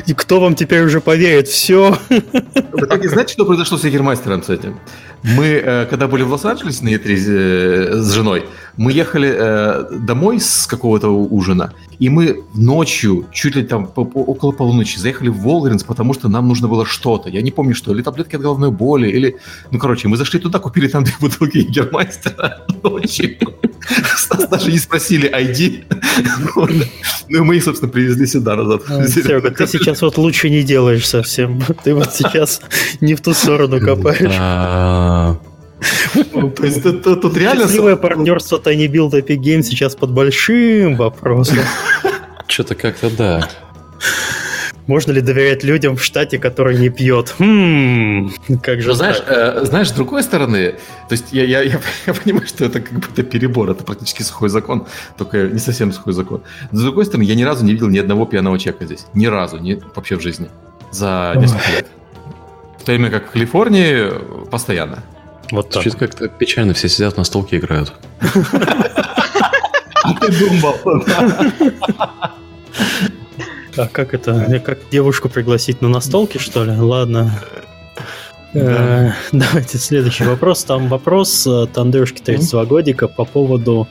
и 0.06 0.14
кто 0.14 0.40
вам 0.40 0.54
теперь 0.54 0.82
уже 0.82 1.00
поверит? 1.00 1.48
Все. 1.48 1.98
В 2.08 2.84
итоге, 2.84 3.08
знаете, 3.08 3.32
что 3.32 3.44
произошло 3.44 3.78
с 3.78 3.84
Егермайстером 3.84 4.42
с 4.42 4.50
этим? 4.50 4.78
Мы, 5.22 5.46
э, 5.46 5.86
когда 5.86 6.08
были 6.08 6.22
в 6.22 6.32
Лос-Анджелесе 6.32 6.84
на 6.84 6.88
E3 6.88 7.14
э, 7.14 7.92
с 7.98 8.12
женой, 8.12 8.44
мы 8.76 8.92
ехали 8.92 9.34
э, 9.34 9.98
домой 9.98 10.40
с 10.40 10.66
какого-то 10.66 11.08
ужина, 11.08 11.72
и 11.98 12.08
мы 12.08 12.42
ночью, 12.54 13.26
чуть 13.32 13.56
ли 13.56 13.62
там 13.62 13.90
около 13.94 14.52
полуночи, 14.52 14.98
заехали 14.98 15.28
в 15.28 15.38
Волгринс, 15.38 15.84
потому 15.84 16.14
что 16.14 16.28
нам 16.28 16.48
нужно 16.48 16.68
было 16.68 16.84
что-то. 16.86 17.28
Я 17.28 17.42
не 17.42 17.50
помню 17.50 17.74
что, 17.74 17.92
или 17.92 18.02
таблетки 18.02 18.36
от 18.36 18.42
головной 18.42 18.70
боли, 18.70 19.08
или... 19.08 19.36
Ну, 19.70 19.78
короче, 19.78 20.08
мы 20.08 20.16
зашли 20.16 20.40
туда, 20.40 20.58
купили 20.58 20.88
там 20.88 21.04
две 21.04 21.14
бутылки 21.20 21.58
Егермайстера 21.58 22.66
ночью. 22.82 23.36
Нас 24.30 24.48
даже 24.48 24.72
не 24.72 24.78
спросили 24.78 25.30
ID. 25.30 25.84
Ну, 27.28 27.44
мы 27.44 27.56
их, 27.56 27.64
собственно, 27.64 27.90
привезли 27.90 28.26
сюда 28.26 28.56
назад. 28.56 28.82
А, 28.88 29.06
Серега, 29.06 29.50
ты 29.50 29.66
сейчас 29.66 30.02
вот 30.02 30.18
лучше 30.18 30.50
не 30.50 30.62
делаешь 30.62 31.08
совсем. 31.08 31.62
Ты 31.82 31.94
вот 31.94 32.12
сейчас 32.12 32.60
не 33.00 33.14
в 33.14 33.20
ту 33.22 33.32
сторону 33.32 33.80
копаешь. 33.80 35.40
То 36.14 36.64
есть 36.64 36.82
тут 36.82 37.36
реально... 37.36 37.64
Счастливое 37.64 37.96
партнерство 37.96 38.58
Tiny 38.58 38.86
Build 38.86 39.12
Epic 39.12 39.38
Games 39.38 39.62
сейчас 39.62 39.94
под 39.96 40.12
большим 40.12 40.96
вопросом. 40.96 41.58
Что-то 42.46 42.74
как-то 42.74 43.10
да. 43.10 43.48
Можно 44.86 45.12
ли 45.12 45.20
доверять 45.20 45.62
людям 45.62 45.96
в 45.96 46.02
штате, 46.02 46.38
который 46.38 46.76
не 46.76 46.88
пьет? 46.88 47.34
Хм, 47.38 48.30
как 48.62 48.82
же 48.82 48.88
Но 48.88 48.94
знаешь, 48.94 49.22
э, 49.26 49.64
знаешь, 49.64 49.88
с 49.90 49.92
другой 49.92 50.24
стороны, 50.24 50.72
то 51.08 51.12
есть 51.12 51.26
я, 51.32 51.44
я, 51.44 51.62
я, 51.62 51.80
я 52.06 52.14
понимаю, 52.14 52.46
что 52.46 52.64
это 52.64 52.80
как 52.80 52.98
будто 52.98 53.22
перебор, 53.22 53.70
это 53.70 53.84
практически 53.84 54.22
сухой 54.22 54.48
закон, 54.48 54.86
только 55.16 55.44
не 55.44 55.60
совсем 55.60 55.92
сухой 55.92 56.12
закон. 56.12 56.42
Но 56.72 56.78
с 56.78 56.82
другой 56.82 57.04
стороны, 57.04 57.24
я 57.24 57.36
ни 57.36 57.42
разу 57.42 57.64
не 57.64 57.72
видел 57.72 57.88
ни 57.88 57.98
одного 57.98 58.26
пьяного 58.26 58.58
чека 58.58 58.84
здесь. 58.84 59.06
Ни 59.14 59.26
разу, 59.26 59.58
ни, 59.58 59.80
вообще 59.94 60.16
в 60.16 60.20
жизни. 60.20 60.48
За 60.90 61.32
несколько 61.36 61.70
лет. 61.70 61.86
В 62.80 62.84
то 62.84 62.92
время 62.92 63.10
как 63.10 63.28
в 63.28 63.30
Калифорнии 63.30 64.10
постоянно. 64.50 65.04
Вот 65.52 65.68
так. 65.68 65.82
Звучит 65.82 65.98
как-то 65.98 66.28
печально, 66.28 66.72
все 66.72 66.88
сидят 66.88 67.16
на 67.16 67.24
столке 67.24 67.58
играют. 67.58 67.92
А 70.04 70.14
ты 70.14 70.32
думал. 70.32 70.74
А 73.76 73.86
как 73.86 74.12
это? 74.12 74.60
Как 74.64 74.80
девушку 74.90 75.28
пригласить 75.30 75.80
на 75.80 75.88
настолке, 75.88 76.38
что 76.38 76.64
ли? 76.64 76.72
Ладно. 76.72 77.32
Да. 78.52 78.60
Э, 78.60 79.12
давайте 79.32 79.78
следующий 79.78 80.24
вопрос. 80.24 80.64
Там 80.64 80.88
вопрос 80.88 81.46
от 81.46 81.78
Андрюшки 81.78 82.20
32 82.20 82.64
годика 82.66 83.08
по 83.08 83.24
поводу 83.24 83.88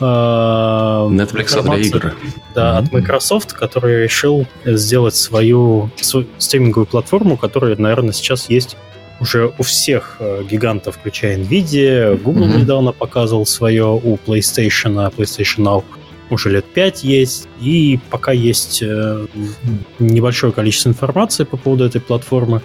э, 0.00 0.04
Netflix 0.04 1.62
для 1.62 1.76
игр. 1.76 2.14
Да, 2.54 2.78
mm-hmm. 2.78 2.84
от 2.84 2.92
Microsoft, 2.92 3.52
который 3.52 4.04
решил 4.04 4.46
сделать 4.64 5.16
свою, 5.16 5.90
свою 5.96 6.26
стриминговую 6.38 6.86
платформу, 6.86 7.36
которая, 7.36 7.76
наверное, 7.76 8.12
сейчас 8.12 8.48
есть 8.48 8.78
уже 9.20 9.52
у 9.58 9.62
всех 9.62 10.16
э, 10.20 10.44
гигантов, 10.48 10.96
включая 10.96 11.38
Nvidia. 11.38 12.16
Google 12.16 12.46
mm-hmm. 12.46 12.60
недавно 12.60 12.92
показывал 12.92 13.46
свое 13.46 13.84
у 13.84 14.18
PlayStation, 14.26 15.12
PlayStation 15.16 15.58
Now 15.64 15.84
уже 16.30 16.50
лет 16.50 16.66
5 16.66 17.04
есть, 17.04 17.48
и 17.60 17.98
пока 18.10 18.32
есть 18.32 18.82
э, 18.82 19.26
небольшое 19.98 20.52
количество 20.52 20.90
информации 20.90 21.44
по 21.44 21.56
поводу 21.56 21.84
этой 21.84 22.02
платформы. 22.02 22.60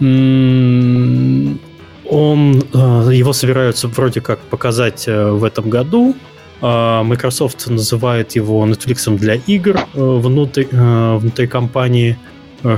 Он, 0.00 1.58
э, 2.06 3.10
его 3.14 3.32
собираются 3.32 3.88
вроде 3.88 4.20
как 4.20 4.38
показать 4.40 5.06
в 5.06 5.44
этом 5.44 5.70
году. 5.70 6.14
А 6.60 7.02
Microsoft 7.02 7.66
называет 7.66 8.36
его 8.36 8.66
Netflix 8.66 9.16
для 9.18 9.34
игр 9.34 9.78
внутри, 9.94 10.66
внутри 10.70 11.46
компании, 11.46 12.16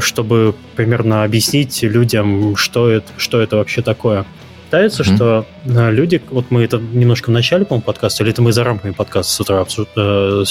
чтобы 0.00 0.54
примерно 0.74 1.24
объяснить 1.24 1.82
людям, 1.82 2.56
что 2.56 2.90
это, 2.90 3.12
что 3.16 3.40
это 3.40 3.56
вообще 3.56 3.82
такое 3.82 4.26
считается, 4.66 5.02
mm-hmm. 5.02 5.16
что 5.16 5.46
э, 5.64 5.90
люди, 5.90 6.20
вот 6.30 6.50
мы 6.50 6.64
это 6.64 6.78
немножко 6.78 7.30
в 7.30 7.32
начале, 7.32 7.64
по-моему, 7.64 7.84
подкаста, 7.84 8.24
или 8.24 8.32
это 8.32 8.42
мы 8.42 8.52
за 8.52 8.64
рамками 8.64 8.92
подкаста 8.92 9.32
с 9.32 9.40
утра 9.40 9.64
э, 9.96 10.44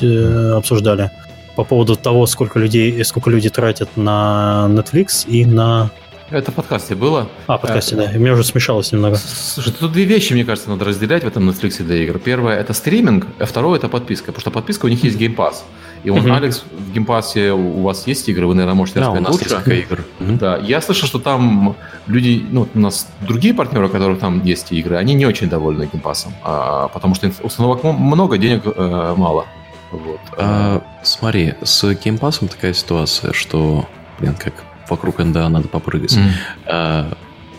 э, 0.00 0.52
обсуждали, 0.56 1.10
по 1.56 1.64
поводу 1.64 1.96
того, 1.96 2.26
сколько 2.26 2.58
людей, 2.58 3.04
сколько 3.04 3.30
люди 3.30 3.48
тратят 3.48 3.96
на 3.96 4.66
Netflix 4.70 5.26
и 5.26 5.44
на 5.44 5.90
это 6.30 6.52
в 6.52 6.54
подкасте 6.54 6.94
было. 6.94 7.28
А, 7.48 7.58
в 7.58 7.60
подкасте, 7.60 7.96
да. 7.96 8.12
У 8.14 8.18
меня 8.20 8.34
уже 8.34 8.44
смешалось 8.44 8.92
немного. 8.92 9.16
Слушай, 9.16 9.72
тут 9.72 9.90
две 9.92 10.04
вещи, 10.04 10.32
мне 10.32 10.44
кажется, 10.44 10.70
надо 10.70 10.84
разделять 10.84 11.24
в 11.24 11.26
этом 11.26 11.48
Netflix 11.48 11.82
для 11.82 11.96
игр. 11.96 12.20
Первое– 12.20 12.56
это 12.60 12.72
стриминг, 12.72 13.26
а 13.40 13.46
второе– 13.46 13.78
это 13.80 13.88
подписка. 13.88 14.26
Потому 14.26 14.40
что 14.40 14.50
подписка 14.52 14.86
у 14.86 14.88
них 14.88 15.02
есть 15.02 15.18
Game 15.18 15.34
Pass. 15.34 15.56
И 16.02 16.10
он, 16.10 16.20
mm-hmm. 16.20 16.36
Алекс, 16.36 16.62
в 16.70 16.92
геймпассе 16.92 17.52
у 17.52 17.82
вас 17.82 18.06
есть 18.06 18.28
игры, 18.28 18.46
вы, 18.46 18.54
наверное, 18.54 18.76
можете 18.76 19.00
да, 19.00 19.06
рассказать 19.06 19.28
у 19.28 19.54
нас 19.54 19.66
лучше. 19.66 19.80
игр. 19.80 20.04
Mm-hmm. 20.18 20.38
Да, 20.38 20.56
я 20.56 20.80
слышал, 20.80 21.06
что 21.06 21.18
там 21.18 21.76
люди, 22.06 22.44
ну, 22.50 22.66
у 22.74 22.78
нас 22.78 23.08
другие 23.20 23.52
партнеры, 23.52 23.86
у 23.86 23.90
которых 23.90 24.18
там 24.18 24.42
есть 24.42 24.72
игры, 24.72 24.96
они 24.96 25.14
не 25.14 25.26
очень 25.26 25.48
довольны 25.48 25.88
геймпассом, 25.92 26.32
а, 26.42 26.88
потому 26.88 27.14
что 27.14 27.30
установок 27.42 27.84
много, 27.84 28.38
денег 28.38 28.62
э, 28.64 29.14
мало. 29.16 29.46
Вот. 29.90 30.20
А, 30.38 30.82
смотри, 31.02 31.54
с 31.62 31.94
геймпассом 31.94 32.48
такая 32.48 32.72
ситуация, 32.72 33.32
что, 33.32 33.86
блин, 34.18 34.34
как 34.38 34.54
вокруг 34.88 35.18
NDA 35.18 35.48
надо 35.48 35.68
попрыгать. 35.68 36.16
Mm. 36.16 36.30
А, 36.66 37.12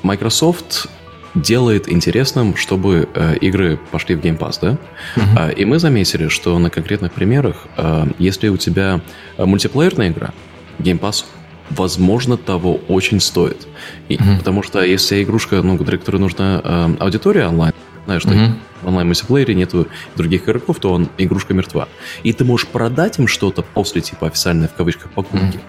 Microsoft 0.04 0.88
делает 1.36 1.92
интересным, 1.92 2.56
чтобы 2.56 3.08
э, 3.14 3.36
игры 3.38 3.80
пошли 3.92 4.16
в 4.16 4.20
Game 4.20 4.38
Pass, 4.38 4.60
да? 4.62 4.78
Uh-huh. 5.16 5.22
А, 5.38 5.50
и 5.50 5.66
мы 5.66 5.80
заметили, 5.80 6.28
что 6.28 6.58
на 6.60 6.70
конкретных 6.70 7.12
примерах, 7.12 7.68
э, 7.78 8.06
если 8.20 8.50
у 8.50 8.58
тебя 8.58 9.02
э, 9.38 9.46
мультиплеерная 9.46 10.10
игра, 10.10 10.34
Game 10.80 11.00
Pass 11.00 11.26
возможно, 11.70 12.36
того 12.36 12.82
очень 12.90 13.22
стоит. 13.22 13.68
И, 14.10 14.16
uh-huh. 14.16 14.40
Потому 14.40 14.62
что 14.62 14.84
если 14.84 15.24
игрушка, 15.24 15.62
ну, 15.62 15.78
для 15.78 15.98
которой 15.98 16.18
нужна 16.18 16.62
э, 16.64 16.96
аудитория 17.00 17.48
онлайн, 17.48 17.74
знаешь, 18.06 18.24
что 18.24 18.32
Мгм. 18.32 18.60
в 18.82 18.88
онлайн-мультиплеере 18.88 19.54
нету 19.54 19.88
других 20.16 20.44
игроков, 20.44 20.80
то 20.80 20.92
он 20.92 21.10
игрушка 21.18 21.54
мертва. 21.54 21.88
И 22.24 22.34
ты 22.34 22.44
можешь 22.44 22.68
продать 22.68 23.20
им 23.20 23.28
что-то 23.28 23.62
после, 23.62 24.02
типа, 24.02 24.28
официальной, 24.28 24.68
в 24.68 24.74
кавычках, 24.74 25.12
покупки, 25.12 25.60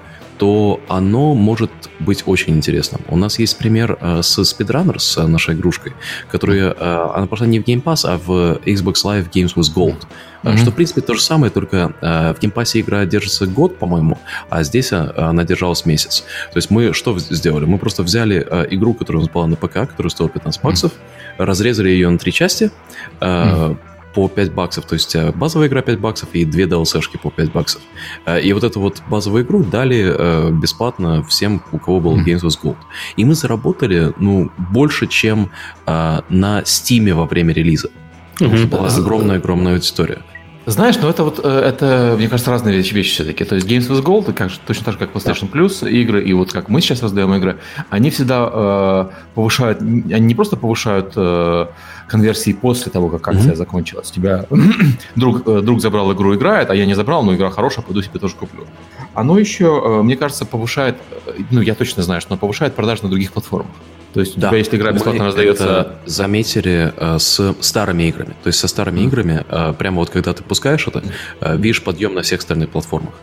то 0.43 0.81
оно 0.89 1.35
может 1.35 1.71
быть 2.01 2.25
очень 2.27 2.57
интересным. 2.57 3.01
У 3.07 3.17
нас 3.17 3.39
есть 3.39 3.57
пример 3.59 3.97
э, 4.01 4.23
с 4.23 4.41
Speedrunners, 4.41 4.99
с 4.99 5.25
нашей 5.29 5.55
игрушкой, 5.55 5.93
которая, 6.33 6.75
э, 6.77 7.11
она 7.15 7.29
пошла 7.29 7.47
не 7.47 7.61
в 7.61 7.63
Game 7.63 7.81
Pass, 7.81 8.01
а 8.05 8.19
в 8.19 8.59
Xbox 8.67 9.05
Live 9.05 9.31
Games 9.31 9.55
with 9.55 9.73
Gold. 9.73 10.03
Мгм. 10.43 10.59
Что, 10.59 10.73
в 10.73 10.75
принципе, 10.75 11.01
то 11.01 11.15
же 11.15 11.23
самое, 11.23 11.53
только 11.53 11.95
в 12.01 12.41
Game 12.41 12.53
Pass 12.53 12.81
игра 12.81 13.07
держится 13.07 13.47
год, 13.47 13.79
по-моему, 13.79 14.19
а 14.51 14.65
здесь 14.65 14.93
она 14.93 15.45
держалась 15.45 15.87
месяц. 15.87 16.25
То 16.53 16.57
есть 16.57 16.71
мы 16.71 16.93
что 16.93 17.17
сделали? 17.21 17.65
Мы 17.65 17.79
просто 17.79 18.03
взяли 18.03 18.45
игру, 18.71 18.95
которая 18.95 19.21
у 19.21 19.27
нас 19.27 19.33
была 19.33 19.47
на 19.47 19.55
ПК, 19.55 19.75
которая 19.75 20.11
стоила 20.11 20.29
15 20.29 20.61
баксов, 20.61 20.91
разрезали 21.39 21.91
ее 21.91 22.09
на 22.11 22.19
три 22.19 22.33
части, 22.33 22.73
э, 23.21 23.75
по 24.15 24.29
5 24.29 24.53
баксов, 24.53 24.85
то 24.85 24.95
есть 24.95 25.15
э, 25.15 25.33
базовая 25.33 25.69
игра 25.69 25.83
5 25.83 25.99
баксов 26.01 26.29
и 26.33 26.45
две 26.45 26.65
DLC-шки 26.65 27.19
по 27.19 27.31
5 27.31 27.53
баксов. 27.53 27.83
Э, 28.27 28.41
И 28.41 28.53
вот 28.53 28.65
эту 28.65 28.81
вот 28.81 29.03
базовую 29.09 29.45
игру 29.45 29.63
дали 29.63 30.15
э, 30.17 30.51
бесплатно 30.51 31.23
всем, 31.25 31.63
у 31.73 31.79
кого 31.79 32.01
был. 32.01 32.17
Games 32.19 32.43
with 32.43 32.59
Gold. 32.63 32.77
И 33.17 33.25
мы 33.25 33.35
заработали, 33.35 34.13
ну, 34.19 34.51
больше, 34.73 35.07
чем 35.07 35.51
на 35.87 36.63
Steam 36.65 37.13
во 37.15 37.27
время 37.27 37.53
релиза. 37.55 37.89
Потому 38.35 38.57
что 38.57 38.67
была 38.67 38.89
огромная-огромная 38.89 39.75
аудитория. 39.75 40.23
Знаешь, 40.67 40.97
ну 41.03 41.09
это 41.09 41.25
вот, 41.25 41.45
это, 41.45 42.15
мне 42.17 42.29
кажется, 42.29 42.51
разные 42.51 42.77
вещи, 42.77 42.95
вещи 42.95 43.11
все-таки. 43.15 43.45
То 43.45 43.57
есть 43.57 43.67
Games 43.67 43.89
with 43.89 44.03
Gold, 44.03 44.33
как, 44.33 44.53
точно 44.67 44.85
так 44.85 44.95
же, 44.95 44.99
как 45.01 45.13
PlayStation 45.13 45.51
Plus 45.51 45.89
игры, 45.89 46.23
и 46.23 46.33
вот 46.33 46.53
как 46.53 46.69
мы 46.69 46.81
сейчас 46.81 47.03
раздаем 47.03 47.35
игры, 47.35 47.59
они 47.91 48.11
всегда 48.11 48.49
э, 48.53 49.07
повышают, 49.35 49.81
они 49.81 50.21
не 50.21 50.35
просто 50.35 50.57
повышают 50.57 51.15
э, 51.17 51.67
конверсии 52.09 52.53
после 52.53 52.91
того, 52.93 53.09
как 53.09 53.27
акция 53.29 53.49
Мгм. 53.49 53.57
закончилась. 53.57 54.11
Тебя 54.11 54.47
друг, 55.17 55.47
э, 55.47 55.61
друг 55.63 55.81
забрал 55.81 56.13
игру, 56.13 56.35
играет, 56.35 56.71
а 56.71 56.75
я 56.75 56.87
не 56.87 56.95
забрал, 56.95 57.23
но 57.23 57.35
игра 57.35 57.51
хорошая, 57.51 57.85
пойду 57.85 58.03
себе 58.03 58.19
тоже 58.19 58.35
куплю. 58.37 58.67
Оно 59.15 59.39
еще, 59.39 59.83
э, 59.85 60.03
мне 60.03 60.17
кажется, 60.17 60.45
повышает, 60.45 60.97
э, 61.27 61.33
ну 61.51 61.61
я 61.61 61.75
точно 61.75 62.03
знаю, 62.03 62.21
что 62.21 62.33
оно 62.33 62.39
повышает 62.39 62.75
продажи 62.75 63.03
на 63.03 63.09
других 63.09 63.33
платформах. 63.33 63.73
То 64.15 64.21
есть 64.21 64.37
у 64.37 64.41
тебя, 64.41 64.55
если 64.57 64.77
игра 64.77 64.93
бесплатно 64.93 65.21
мы 65.21 65.27
раздается... 65.27 65.65
это 65.65 65.99
заметили 66.05 66.93
э, 66.97 67.19
с 67.19 67.55
старыми 67.61 68.03
играми. 68.05 68.35
То 68.43 68.49
есть 68.49 68.59
со 68.59 68.69
старыми 68.69 69.01
Мгм. 69.01 69.09
играми, 69.09 69.45
э, 69.49 69.73
прямо 69.79 69.97
вот 69.99 70.11
когда 70.11 70.35
ты 70.35 70.43
пускаешь 70.43 70.87
это, 70.87 71.03
э, 71.41 71.57
видишь 71.57 71.83
подъем 71.83 72.15
на 72.15 72.21
всех 72.23 72.41
остальных 72.41 72.69
платформах. 72.71 73.15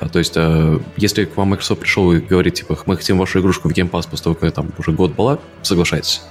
А, 0.00 0.08
То 0.08 0.18
есть, 0.18 0.32
э, 0.36 0.78
если 0.96 1.24
к 1.24 1.36
вам 1.36 1.48
Microsoft 1.50 1.80
пришел 1.80 2.12
и 2.12 2.18
говорит, 2.18 2.54
типа, 2.54 2.76
мы 2.86 2.96
хотим 2.96 3.18
вашу 3.18 3.40
игрушку 3.40 3.68
в 3.68 3.72
Game 3.72 3.88
Pass 3.88 4.08
после 4.10 4.24
того, 4.24 4.34
как 4.34 4.52
там 4.52 4.68
уже 4.78 4.90
год 4.92 5.12
была, 5.12 5.38
соглашайтесь. 5.62 6.22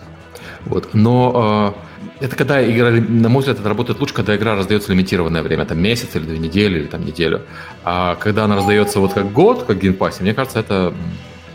Вот. 0.65 0.89
Но 0.93 1.75
э, 2.19 2.25
это 2.25 2.35
когда 2.35 2.65
игра, 2.69 2.89
на 2.91 3.29
мой 3.29 3.39
взгляд, 3.41 3.59
это 3.59 3.69
работает 3.69 3.99
лучше, 3.99 4.13
когда 4.13 4.35
игра 4.35 4.55
раздается 4.55 4.91
лимитированное 4.91 5.43
время, 5.43 5.65
там 5.65 5.79
месяц 5.79 6.09
или 6.15 6.23
две 6.23 6.37
недели, 6.37 6.79
или 6.79 6.85
там 6.87 7.05
неделю. 7.05 7.41
А 7.83 8.15
когда 8.15 8.45
она 8.45 8.55
раздается 8.55 8.99
вот 8.99 9.13
как 9.13 9.31
год, 9.31 9.63
как 9.63 9.79
геймпассе, 9.79 10.23
мне 10.23 10.33
кажется, 10.33 10.59
это... 10.59 10.93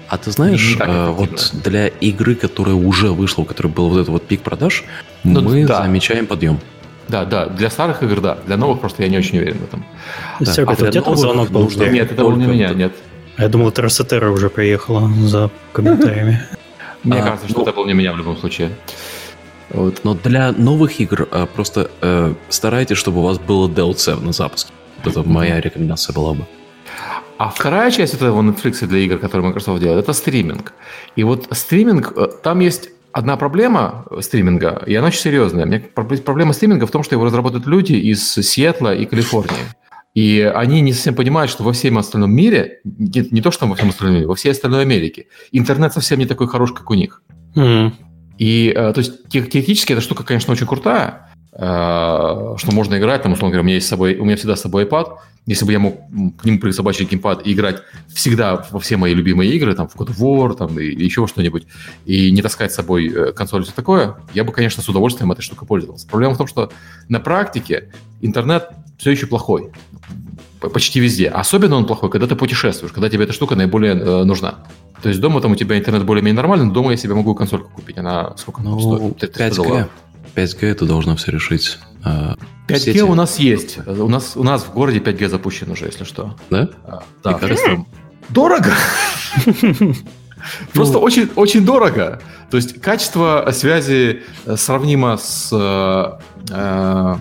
А 0.08 0.18
ты 0.18 0.30
знаешь, 0.32 0.60
э, 0.60 0.74
эффективно. 0.74 1.10
вот 1.12 1.50
для 1.64 1.86
игры, 1.88 2.34
которая 2.34 2.74
уже 2.74 3.10
вышла, 3.12 3.42
у 3.42 3.44
которой 3.44 3.68
был 3.68 3.88
вот 3.88 3.96
этот 3.98 4.08
вот 4.08 4.26
пик 4.26 4.42
продаж, 4.42 4.84
Ну, 5.24 5.40
мы 5.40 5.64
да. 5.64 5.82
замечаем 5.82 6.26
подъем. 6.26 6.58
Да, 7.08 7.24
да, 7.24 7.46
для 7.46 7.70
старых 7.70 8.02
игр, 8.04 8.20
да. 8.20 8.38
Для 8.46 8.56
новых 8.56 8.80
просто 8.80 9.02
я 9.02 9.08
не 9.08 9.18
очень 9.18 9.38
уверен 9.38 9.58
в 9.58 9.64
этом. 9.64 9.84
Да. 10.40 10.52
Серега, 10.52 10.70
А 10.70 10.74
это 10.74 10.82
у 10.82 10.84
для 10.84 10.92
тебя 10.92 11.02
там 11.02 11.14
новых 11.14 11.18
звонок 11.20 11.50
был? 11.50 11.62
нужно-. 11.62 11.84
Нет, 11.88 12.12
это 12.12 12.22
был 12.22 12.32
не 12.36 12.44
только- 12.44 12.52
меня, 12.52 12.68
нет. 12.74 12.92
А 13.36 13.42
Я 13.42 13.48
думал, 13.48 13.68
это 13.70 13.82
уже 14.30 14.50
приехала 14.50 15.10
за 15.26 15.50
комментариями. 15.72 16.40
Мне 17.04 17.20
А, 17.20 17.22
кажется, 17.24 17.48
что 17.48 17.58
ну- 17.58 17.64
это 17.66 17.72
был 17.72 17.86
не 17.86 17.94
меня 17.94 18.12
в 18.12 18.16
любом 18.16 18.36
случае. 18.36 18.70
Вот. 19.70 20.00
Но 20.04 20.14
для 20.14 20.52
новых 20.52 21.00
игр 21.00 21.28
э, 21.30 21.46
просто 21.54 21.90
э, 22.00 22.34
старайтесь, 22.48 22.96
чтобы 22.96 23.20
у 23.20 23.22
вас 23.22 23.38
было 23.38 23.68
DLC 23.68 24.20
на 24.20 24.32
запуске. 24.32 24.72
Вот 25.04 25.16
Это 25.16 25.28
моя 25.28 25.60
рекомендация 25.60 26.12
была 26.12 26.34
бы. 26.34 26.44
А 27.38 27.48
вторая 27.48 27.90
часть 27.90 28.12
этого 28.14 28.42
Netflix 28.42 28.86
для 28.86 28.98
игр, 28.98 29.18
который 29.18 29.40
Microsoft 29.42 29.80
делает, 29.80 30.04
это 30.04 30.12
стриминг. 30.12 30.74
И 31.16 31.24
вот 31.24 31.46
стриминг, 31.52 32.12
э, 32.16 32.28
там 32.42 32.60
есть 32.60 32.90
одна 33.12 33.36
проблема 33.36 34.04
э, 34.10 34.20
стриминга, 34.20 34.82
и 34.86 34.94
она 34.94 35.06
очень 35.08 35.20
серьезная. 35.20 35.64
Мне 35.66 35.78
проблема 35.78 36.52
стриминга 36.52 36.86
в 36.86 36.90
том, 36.90 37.02
что 37.02 37.14
его 37.14 37.24
разработают 37.24 37.66
люди 37.66 37.94
из 37.94 38.34
Сиэтла 38.34 38.94
и 38.94 39.06
Калифорнии. 39.06 39.56
И 40.14 40.40
они 40.54 40.80
не 40.80 40.92
совсем 40.92 41.14
понимают, 41.14 41.50
что 41.50 41.62
во 41.62 41.72
всем 41.72 41.96
остальном 41.98 42.32
мире, 42.32 42.80
не, 42.84 43.28
не 43.30 43.40
то, 43.40 43.50
что 43.50 43.66
во 43.66 43.76
всем 43.76 43.90
остальном 43.90 44.16
мире, 44.16 44.26
во 44.26 44.34
всей 44.34 44.50
остальной 44.50 44.82
Америке, 44.82 45.26
интернет 45.52 45.92
совсем 45.92 46.18
не 46.18 46.26
такой 46.26 46.48
хороший, 46.48 46.74
как 46.74 46.90
у 46.90 46.94
них. 46.94 47.22
Мгм. 47.54 47.94
И, 48.38 48.72
э, 48.74 48.92
то 48.92 48.98
есть, 48.98 49.28
те- 49.28 49.42
теоретически 49.42 49.92
эта 49.92 50.00
штука, 50.00 50.24
конечно, 50.24 50.52
очень 50.52 50.66
крутая, 50.66 51.28
э, 51.52 51.58
что 52.56 52.72
можно 52.72 52.96
играть, 52.96 53.22
там, 53.22 53.32
условно 53.32 53.52
говоря, 53.52 53.62
у 53.62 53.66
меня 53.66 53.74
есть 53.74 53.86
с 53.86 53.90
собой, 53.90 54.16
у 54.16 54.24
меня 54.24 54.36
всегда 54.36 54.56
с 54.56 54.62
собой 54.62 54.84
iPad, 54.84 55.18
если 55.46 55.64
бы 55.64 55.72
я 55.72 55.78
мог 55.78 55.96
к 56.38 56.44
нему 56.44 56.58
присобачить 56.58 57.10
геймпад 57.10 57.46
и 57.46 57.52
играть 57.52 57.82
всегда 58.08 58.66
во 58.70 58.78
все 58.78 58.96
мои 58.96 59.14
любимые 59.14 59.52
игры, 59.52 59.74
там, 59.74 59.88
в 59.88 59.96
God 59.96 60.08
of 60.08 60.18
War, 60.18 60.56
там, 60.56 60.78
или 60.78 61.02
еще 61.02 61.26
что-нибудь, 61.26 61.66
и 62.04 62.30
не 62.30 62.42
таскать 62.42 62.72
с 62.72 62.76
собой 62.76 63.08
э, 63.08 63.32
консоль 63.32 63.62
и 63.62 63.64
все 63.64 63.72
такое, 63.72 64.16
я 64.34 64.44
бы, 64.44 64.52
конечно, 64.52 64.82
с 64.82 64.88
удовольствием 64.88 65.32
этой 65.32 65.42
штукой 65.42 65.66
пользовался. 65.66 66.06
Проблема 66.06 66.34
в 66.34 66.38
том, 66.38 66.46
что 66.46 66.70
на 67.08 67.20
практике 67.20 67.90
интернет 68.20 68.68
все 68.98 69.10
еще 69.10 69.26
плохой. 69.26 69.72
Почти 70.60 71.00
везде. 71.00 71.28
Особенно 71.28 71.76
он 71.76 71.86
плохой, 71.86 72.10
когда 72.10 72.26
ты 72.26 72.36
путешествуешь, 72.36 72.92
когда 72.92 73.08
тебе 73.08 73.24
эта 73.24 73.32
штука 73.32 73.56
наиболее 73.56 73.94
э, 73.94 74.24
нужна. 74.24 74.66
То 75.02 75.08
есть 75.08 75.20
дома 75.20 75.40
там 75.40 75.52
у 75.52 75.56
тебя 75.56 75.78
интернет 75.78 76.04
более-менее 76.04 76.36
нормальный, 76.36 76.66
но 76.66 76.72
дома 76.72 76.90
я 76.90 76.96
себе 76.98 77.14
могу 77.14 77.34
консольку 77.34 77.70
купить. 77.70 77.96
Она 77.96 78.36
сколько 78.36 78.60
Ну, 78.60 78.78
стоит? 78.78 79.32
300 79.32 79.62
5G. 79.62 79.88
Долларов. 80.34 80.54
5G 80.56 80.66
это 80.70 80.86
должно 80.86 81.16
все 81.16 81.30
решить. 81.32 81.78
э, 82.04 82.34
в 82.66 82.70
5G 82.70 82.78
сети. 82.78 83.02
у 83.02 83.14
нас 83.14 83.38
есть. 83.38 83.78
У 83.86 84.08
нас, 84.08 84.36
у 84.36 84.42
нас 84.44 84.62
в 84.64 84.72
городе 84.72 84.98
5G 84.98 85.28
запущен 85.28 85.70
уже, 85.70 85.86
если 85.86 86.04
что. 86.04 86.36
Да? 86.50 86.68
А, 86.84 87.02
Да, 87.24 87.32
И 87.32 87.34
просто 87.38 87.84
дорого. 88.28 88.72
Просто 90.72 90.98
очень, 90.98 91.28
очень 91.36 91.64
дорого. 91.64 92.20
То 92.50 92.56
есть 92.56 92.80
качество 92.80 93.46
связи 93.52 94.22
э, 94.46 94.56
сравнимо 94.56 95.18
с, 95.18 95.50
э, 95.52 96.18
э, 96.50 97.16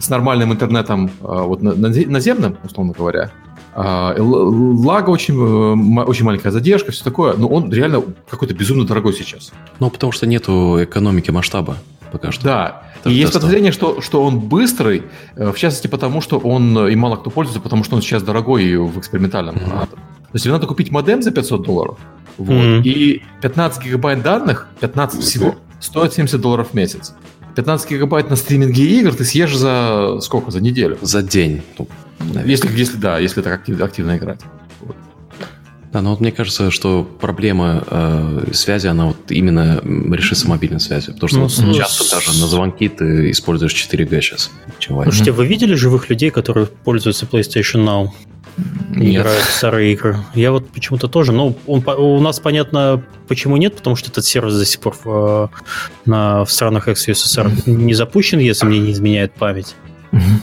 с 0.00 0.08
нормальным 0.08 0.52
интернетом 0.52 1.06
э, 1.06 1.10
вот 1.20 1.62
на- 1.62 1.74
назе- 1.74 2.08
наземным, 2.08 2.58
условно 2.64 2.92
говоря. 2.96 3.30
А, 3.80 4.12
Лага 4.18 5.10
очень, 5.10 5.34
э, 5.34 6.02
очень 6.02 6.24
маленькая 6.24 6.50
задержка, 6.50 6.90
все 6.90 7.04
такое. 7.04 7.34
Но 7.34 7.46
он 7.46 7.72
реально 7.72 8.02
какой-то 8.28 8.52
безумно 8.52 8.84
дорогой 8.84 9.12
сейчас. 9.12 9.52
Ну, 9.78 9.88
потому 9.88 10.10
что 10.10 10.26
нету 10.26 10.82
экономики 10.82 11.30
масштаба 11.30 11.76
пока 12.10 12.32
что. 12.32 12.42
Да. 12.42 12.82
И 13.04 13.12
есть 13.12 13.32
подозрение, 13.32 13.70
что, 13.70 14.00
что 14.00 14.24
он 14.24 14.40
быстрый, 14.40 15.04
э, 15.36 15.52
в 15.52 15.56
частности 15.56 15.86
потому, 15.86 16.20
что 16.20 16.38
он 16.38 16.76
э, 16.76 16.92
и 16.92 16.96
мало 16.96 17.14
кто 17.16 17.30
пользуется, 17.30 17.60
потому 17.60 17.84
что 17.84 17.94
он 17.94 18.02
сейчас 18.02 18.24
дорогой 18.24 18.64
и 18.64 18.74
в 18.74 18.98
экспериментальном. 18.98 19.54
А, 19.70 19.86
То 19.86 19.96
есть 20.32 20.42
тебе 20.42 20.54
надо 20.54 20.66
купить 20.66 20.90
модем 20.90 21.22
за 21.22 21.30
500 21.30 21.62
долларов, 21.62 21.98
вот, 22.36 22.54
Мгм. 22.56 22.82
и 22.84 23.22
15 23.42 23.84
гигабайт 23.84 24.22
данных, 24.22 24.66
15 24.80 25.22
всего, 25.22 25.54
стоит 25.78 26.12
70 26.14 26.40
долларов 26.40 26.70
в 26.72 26.74
месяц. 26.74 27.14
15 27.54 27.90
гигабайт 27.90 28.28
на 28.28 28.34
стриминге 28.34 28.84
игр 28.98 29.14
ты 29.14 29.24
съешь 29.24 29.56
за 29.56 30.18
сколько? 30.20 30.50
За 30.50 30.60
неделю. 30.60 30.98
За 31.00 31.22
день. 31.22 31.62
Ну, 32.18 32.26
наверное. 32.26 32.50
Если, 32.50 32.76
если 32.78 32.96
да, 32.96 33.18
если 33.18 33.42
так 33.42 33.52
актив- 33.54 33.80
активно 33.80 34.16
играть. 34.16 34.40
Да, 35.90 36.02
но 36.02 36.10
вот 36.10 36.20
мне 36.20 36.32
кажется, 36.32 36.70
что 36.70 37.02
проблема 37.02 37.82
э, 37.86 38.50
связи, 38.52 38.88
она 38.88 39.06
вот 39.06 39.16
именно 39.30 39.80
решится 40.14 40.46
мобильной 40.46 40.80
связью. 40.80 41.14
Потому 41.14 41.28
что 41.28 41.38
Ну, 41.38 41.42
вот 41.44 41.52
с- 41.52 41.76
часто 41.78 42.04
с- 42.04 42.10
даже 42.10 42.28
на 42.40 42.46
звонки 42.46 42.88
ты 42.90 43.30
используешь 43.30 43.72
4G 43.72 44.20
сейчас. 44.20 44.50
Чем 44.78 44.98
Wi-Fi. 44.98 45.04
Слушайте, 45.04 45.32
вы 45.32 45.46
видели 45.46 45.72
живых 45.74 46.10
людей, 46.10 46.30
которые 46.30 46.66
пользуются 46.66 47.24
PlayStation 47.24 47.84
Now? 47.86 48.08
и 48.96 48.98
Нет. 49.00 49.20
играют 49.22 49.44
в 49.44 49.50
старые 49.54 49.92
игры. 49.92 50.18
Я 50.34 50.50
вот 50.50 50.68
почему-то 50.70 51.06
тоже. 51.06 51.30
Ну, 51.32 51.56
он, 51.68 51.82
у 51.88 52.20
нас 52.20 52.40
понятно, 52.40 53.00
почему 53.28 53.56
нет, 53.56 53.76
потому 53.76 53.94
что 53.94 54.10
этот 54.10 54.24
сервис 54.24 54.54
до 54.58 54.64
сих 54.66 54.80
пор 54.80 54.96
в, 55.04 55.50
на, 56.06 56.44
в 56.44 56.50
странах 56.50 56.88
ex-USSR 56.88 57.70
не 57.70 57.94
запущен, 57.94 58.40
если 58.40 58.66
мне 58.66 58.80
не 58.80 58.90
изменяет 58.92 59.32
память. 59.34 59.76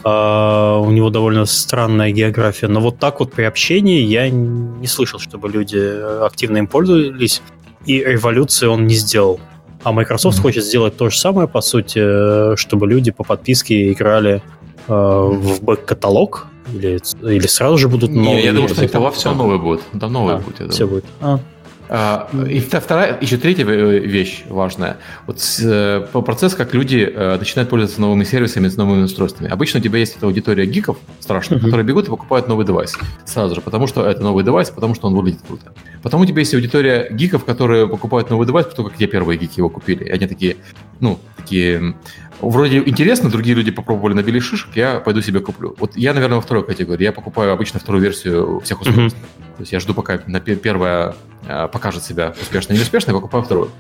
А, 0.04 0.80
у 0.80 0.92
него 0.92 1.10
довольно 1.10 1.46
странная 1.46 2.12
география. 2.12 2.68
Но 2.68 2.80
вот 2.80 3.00
так 3.00 3.20
вот 3.20 3.32
при 3.34 3.44
общении 3.44 4.02
я 4.02 4.30
не 4.30 4.88
слышал, 4.88 5.20
чтобы 5.20 5.50
люди 5.50 5.80
активно 6.24 6.58
им 6.58 6.68
пользовались, 6.68 7.42
и 7.86 8.00
революции 8.04 8.68
он 8.68 8.88
не 8.88 8.96
сделал. 8.96 9.40
А 9.84 9.92
Microsoft 9.92 10.38
Мгм. 10.38 10.44
хочет 10.44 10.64
сделать 10.64 10.98
то 10.98 11.10
же 11.10 11.18
самое, 11.18 11.48
по 11.48 11.62
сути, 11.62 12.00
э, 12.02 12.56
чтобы 12.58 12.88
люди 12.88 13.12
по 13.12 13.24
подписке 13.24 13.92
играли 13.92 14.42
э, 14.88 14.94
в 14.94 15.64
бэк-каталог, 15.64 16.48
или, 16.74 17.00
или 17.24 17.48
сразу 17.48 17.78
же 17.78 17.88
будут 17.90 18.10
Не, 18.12 18.20
новые 18.24 18.44
я 18.44 18.54
думаю, 18.54 18.70
что 18.70 18.88
там 18.88 19.04
во 19.04 19.12
всем 19.12 19.38
новые 19.38 19.60
будут. 19.60 19.82
Там 20.00 20.12
новые 20.14 20.38
А, 20.38 20.40
будут, 20.40 20.54
я 20.60 20.66
думаю. 20.66 20.72
все 20.74 20.88
будет. 20.88 21.06
А, 21.22 21.40
И 21.88 22.60
вта- 22.60 22.80
вторая, 22.82 23.18
еще 23.22 23.38
третья 23.38 23.64
э, 23.66 24.00
вещь 24.00 24.44
важная. 24.50 24.98
Вот 25.28 25.40
э, 25.62 26.06
по- 26.12 26.22
процесс, 26.22 26.56
как 26.56 26.74
люди 26.74 26.98
э, 27.14 27.38
начинают 27.38 27.70
пользоваться 27.70 28.02
новыми 28.02 28.24
сервисами 28.24 28.68
с 28.68 28.76
новыми 28.78 29.04
устройствами. 29.04 29.50
Обычно 29.52 29.80
у 29.80 29.84
тебя 29.84 30.00
есть 30.00 30.18
эта 30.18 30.26
аудитория 30.26 30.66
гиков 30.66 30.98
страшных, 31.20 31.60
Мгм. 31.62 31.66
которые 31.70 31.86
бегут 31.86 32.08
и 32.08 32.10
покупают 32.10 32.48
новый 32.48 32.66
девайс 32.66 32.96
сразу 33.26 33.54
же, 33.56 33.62
потому 33.62 33.86
что 33.88 34.06
это 34.06 34.22
новый 34.24 34.44
девайс, 34.44 34.70
потому 34.72 34.96
что 34.96 35.08
он 35.08 35.16
выглядит 35.16 35.42
круто. 35.48 35.74
Потом 36.02 36.22
у 36.22 36.26
тебя 36.26 36.40
есть 36.40 36.54
аудитория 36.56 37.08
гиков, 37.12 37.46
которые 37.46 37.88
покупают 37.88 38.30
новый 38.30 38.48
девайс, 38.48 38.66
потому 38.66 38.90
как 38.90 38.98
те 38.98 39.06
первые 39.08 39.38
гики 39.38 39.60
его 39.60 39.70
купили. 39.70 40.04
И 40.06 40.10
они 40.10 40.28
такие, 40.28 40.58
ну, 41.00 41.20
такие 41.38 41.96
вроде 42.42 42.80
интересно, 42.80 43.30
другие 43.30 43.56
люди 43.56 43.72
попробовали, 43.72 44.14
набили 44.14 44.40
шишек, 44.40 44.76
я 44.76 45.00
пойду 45.00 45.22
себе 45.22 45.40
куплю. 45.40 45.76
Вот 45.80 45.96
я, 45.96 46.14
наверное, 46.14 46.38
во 46.38 46.42
второй 46.42 46.66
категории. 46.66 47.04
Я 47.04 47.12
покупаю 47.12 47.52
обычно 47.52 47.80
вторую 47.80 48.04
версию 48.04 48.60
всех 48.64 48.82
устройств. 48.82 49.18
Mm-hmm. 49.18 49.56
То 49.58 49.62
есть 49.62 49.72
я 49.72 49.80
жду, 49.80 49.94
пока 49.94 50.20
на 50.28 50.40
первая 50.40 51.16
э, 51.48 51.68
покажет 51.72 52.04
себя 52.04 52.34
успешно 52.42 52.74
или 52.74 52.80
неуспешно, 52.80 53.12
я 53.12 53.16
покупаю 53.16 53.44
вторую. 53.44 53.72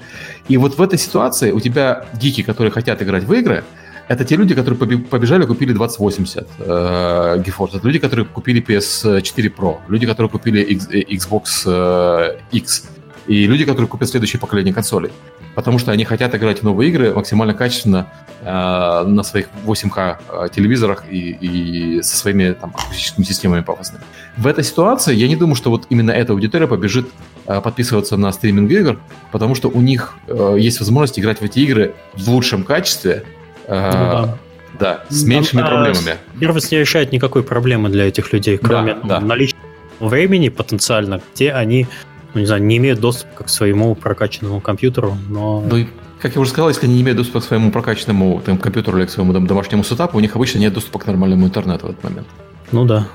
И 0.48 0.58
вот 0.58 0.78
в 0.78 0.82
этой 0.82 0.98
ситуации 0.98 1.52
у 1.52 1.60
тебя 1.60 2.06
гики, 2.14 2.44
которые 2.44 2.72
хотят 2.72 3.02
играть 3.02 3.24
в 3.24 3.34
игры, 3.34 3.64
это 4.08 4.24
те 4.24 4.36
люди, 4.36 4.54
которые 4.54 5.00
побежали, 5.00 5.46
купили 5.46 5.74
2080 5.74 6.48
э, 6.60 7.44
GeForce. 7.46 7.78
Это 7.78 7.88
люди, 7.88 8.00
которые 8.00 8.26
купили 8.26 8.64
PS4 8.64 9.56
Pro. 9.56 9.78
Люди, 9.88 10.06
которые 10.06 10.30
купили 10.30 10.62
X, 10.62 10.88
э, 10.92 11.02
Xbox 11.02 11.44
э, 11.66 12.40
X. 12.52 12.90
И 13.28 13.48
люди, 13.48 13.66
которые 13.66 13.88
купят 13.88 14.10
следующее 14.10 14.40
поколение 14.40 14.74
консолей. 14.74 15.12
Потому 15.56 15.80
что 15.80 15.92
они 15.92 16.04
хотят 16.04 16.36
играть 16.36 16.60
в 16.60 16.64
новые 16.64 16.90
игры 16.90 17.14
максимально 17.14 17.54
качественно 17.54 18.08
э, 18.42 18.46
на 18.46 19.24
своих 19.24 19.48
8К 19.66 20.18
э, 20.28 20.48
телевизорах 20.54 21.06
и, 21.10 21.32
и 21.32 22.02
со 22.02 22.18
своими 22.18 22.52
там, 22.52 22.72
акустическими 22.76 23.24
системами 23.24 23.62
пафосными. 23.62 24.04
В 24.38 24.48
этой 24.48 24.64
ситуации 24.64 25.16
я 25.16 25.28
не 25.28 25.36
думаю, 25.36 25.56
что 25.56 25.70
вот 25.70 25.88
именно 25.90 26.12
эта 26.12 26.34
аудитория 26.34 26.68
побежит 26.68 27.08
э, 27.48 27.62
подписываться 27.62 28.18
на 28.18 28.32
стриминг 28.32 28.70
игр, 28.70 29.00
потому 29.32 29.56
что 29.56 29.70
у 29.70 29.82
них 29.82 30.16
э, 30.28 30.58
есть 30.60 30.80
возможность 30.80 31.20
играть 31.20 31.40
в 31.40 31.44
эти 31.44 31.60
игры 31.60 31.96
в 32.14 32.30
лучшем 32.30 32.64
качестве, 32.64 33.24
ну, 33.68 33.74
да. 33.74 34.38
Да, 34.80 35.06
с 35.10 35.24
меньшими 35.24 35.62
а, 35.62 35.66
проблемами. 35.66 36.18
Сервис 36.40 36.72
не 36.72 36.80
решает 36.80 37.12
никакой 37.12 37.44
проблемы 37.44 37.90
для 37.90 38.08
этих 38.08 38.34
людей, 38.34 38.58
кроме 38.58 38.96
да, 38.96 39.02
да. 39.04 39.20
наличия 39.20 39.56
времени 40.00 40.50
потенциально, 40.50 41.22
где 41.34 41.54
они, 41.54 41.88
ну, 42.36 42.42
не 42.42 42.46
знаю, 42.48 42.64
не 42.64 42.78
имеют 42.78 43.00
доступа 43.00 43.46
к 43.46 43.50
своему 43.50 43.96
прокачанному 43.96 44.60
компьютеру, 44.60 45.18
но... 45.30 45.62
Ну, 45.62 45.88
как 46.20 46.36
я 46.36 46.42
уже 46.42 46.50
сказал, 46.50 46.70
если 46.70 46.86
они 46.86 46.96
не 46.96 47.02
имеют 47.02 47.18
доступа 47.18 47.40
к 47.40 47.44
своему 47.44 47.72
прокачанному 47.72 48.42
там, 48.46 48.58
компьютеру 48.58 48.98
или 48.98 49.06
к 49.06 49.10
своему 49.10 49.32
там, 49.32 49.48
домашнему 49.48 49.84
сетапу, 49.84 50.18
у 50.18 50.20
них 50.20 50.36
обычно 50.36 50.60
нет 50.60 50.74
доступа 50.74 51.00
к 51.00 51.08
нормальному 51.08 51.46
интернету 51.46 51.88
в 51.88 51.90
этот 51.92 52.04
момент. 52.04 52.28
Ну 52.72 52.86
да. 52.86 53.08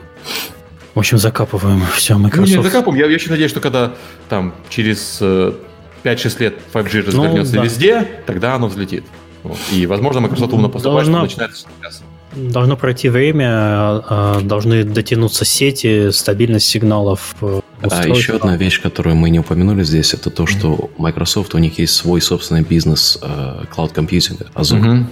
В 0.95 0.99
общем, 0.99 1.19
закапываем 1.19 1.83
все 1.95 2.17
Microsoft. 2.17 2.51
Ну, 2.51 2.57
не 2.57 2.63
закапываем. 2.63 3.01
Я, 3.01 3.07
я 3.09 3.15
еще 3.15 3.31
надеюсь, 3.31 3.51
что 3.51 3.61
когда 3.61 3.95
там 4.29 4.55
через 4.71 5.21
5-6 5.21 5.57
э, 6.03 6.43
лет 6.45 6.59
5G 6.73 7.07
развернется 7.07 7.55
ну, 7.55 7.59
да. 7.59 7.65
везде, 7.65 8.09
тогда 8.27 8.55
оно 8.55 8.69
взлетит. 8.69 9.05
Вот. 9.43 9.59
И, 9.71 9.87
возможно, 9.87 10.21
Microsoft 10.21 10.53
умно 10.53 10.69
поступает, 10.69 11.07
Должна... 11.07 11.19
что 11.29 11.41
начинается 11.41 11.67
сейчас. 11.79 12.03
Должно 12.35 12.77
пройти 12.77 13.09
время, 13.09 13.49
а, 13.49 14.41
должны 14.43 14.85
дотянуться 14.85 15.45
сети, 15.45 16.11
стабильность 16.11 16.67
сигналов. 16.67 17.35
Э, 17.41 17.61
а 17.83 18.07
еще 18.07 18.35
одна 18.35 18.57
вещь, 18.57 18.81
которую 18.81 19.17
мы 19.17 19.31
не 19.31 19.41
упомянули 19.41 19.83
здесь, 19.83 20.15
это 20.15 20.31
то, 20.31 20.47
что 20.47 20.91
Microsoft, 20.97 21.55
у 21.55 21.59
них 21.59 21.79
есть 21.79 21.95
свой 21.95 22.21
собственный 22.21 22.63
бизнес 22.63 23.19
э, 23.21 23.65
cloud 23.75 23.95
computing, 23.95 24.47
Azure. 24.55 25.07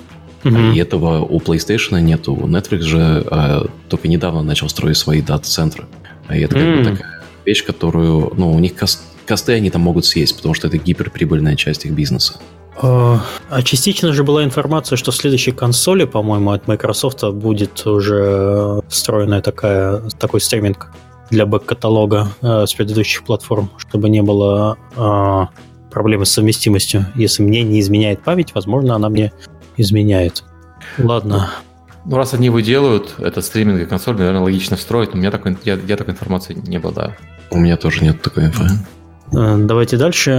Mm-hmm. 0.44 0.74
И 0.74 0.78
этого 0.78 1.24
у 1.24 1.40
PlayStation 1.40 2.00
нету. 2.00 2.34
Netflix 2.34 2.80
же 2.82 3.26
э, 3.28 3.62
только 3.88 4.06
недавно 4.06 4.42
начал 4.42 4.68
строить 4.68 4.96
свои 4.96 5.20
дата-центры. 5.20 5.86
И 6.30 6.38
это 6.38 6.54
как 6.54 6.76
бы 6.76 6.84
такая 6.84 7.22
вещь, 7.44 7.64
которую, 7.64 8.32
ну, 8.36 8.52
у 8.52 8.58
них 8.60 8.76
кост, 8.76 9.02
косты 9.26 9.54
они 9.54 9.70
там 9.70 9.82
могут 9.82 10.04
съесть, 10.04 10.36
потому 10.36 10.54
что 10.54 10.68
это 10.68 10.78
гиперприбыльная 10.78 11.56
часть 11.56 11.84
их 11.86 11.92
бизнеса. 11.92 12.34
А, 12.80 13.20
а 13.50 13.62
частично 13.62 14.12
же 14.12 14.24
была 14.24 14.44
информация, 14.44 14.96
что 14.96 15.10
в 15.10 15.16
следующей 15.16 15.52
консоли, 15.52 16.04
по-моему, 16.04 16.52
от 16.52 16.68
Microsoft 16.68 17.24
будет 17.24 17.84
уже 17.86 18.80
встроенная 18.88 19.42
такая, 19.42 20.00
такой 20.18 20.40
стриминг 20.40 20.90
для 21.30 21.44
бэк-каталога 21.44 22.28
э, 22.40 22.66
с 22.66 22.74
предыдущих 22.74 23.24
платформ, 23.24 23.70
чтобы 23.78 24.08
не 24.08 24.22
было 24.22 24.78
э, 24.96 25.90
проблемы 25.90 26.24
с 26.24 26.30
совместимостью. 26.30 27.06
Если 27.16 27.42
мне 27.42 27.62
не 27.62 27.80
изменяет 27.80 28.22
память, 28.22 28.54
возможно, 28.54 28.94
она 28.94 29.08
мне 29.08 29.32
изменяет. 29.76 30.44
Ладно. 30.98 31.50
Ну, 32.04 32.16
раз 32.16 32.32
они 32.32 32.46
его 32.46 32.60
делают, 32.60 33.16
это 33.18 33.42
стриминг 33.42 33.80
и 33.82 33.84
консоль, 33.84 34.16
наверное, 34.16 34.40
логично 34.40 34.76
встроить. 34.76 35.10
Но 35.10 35.16
у 35.16 35.18
меня 35.18 35.30
такой, 35.30 35.58
я, 35.64 35.74
я 35.74 35.96
такой 35.96 36.14
информации 36.14 36.54
не 36.54 36.76
обладаю. 36.76 37.14
У 37.50 37.58
меня 37.58 37.76
тоже 37.76 38.04
нет 38.04 38.22
такой 38.22 38.46
инфы. 38.46 38.64
Э, 39.32 39.56
давайте 39.58 39.96
дальше. 39.96 40.30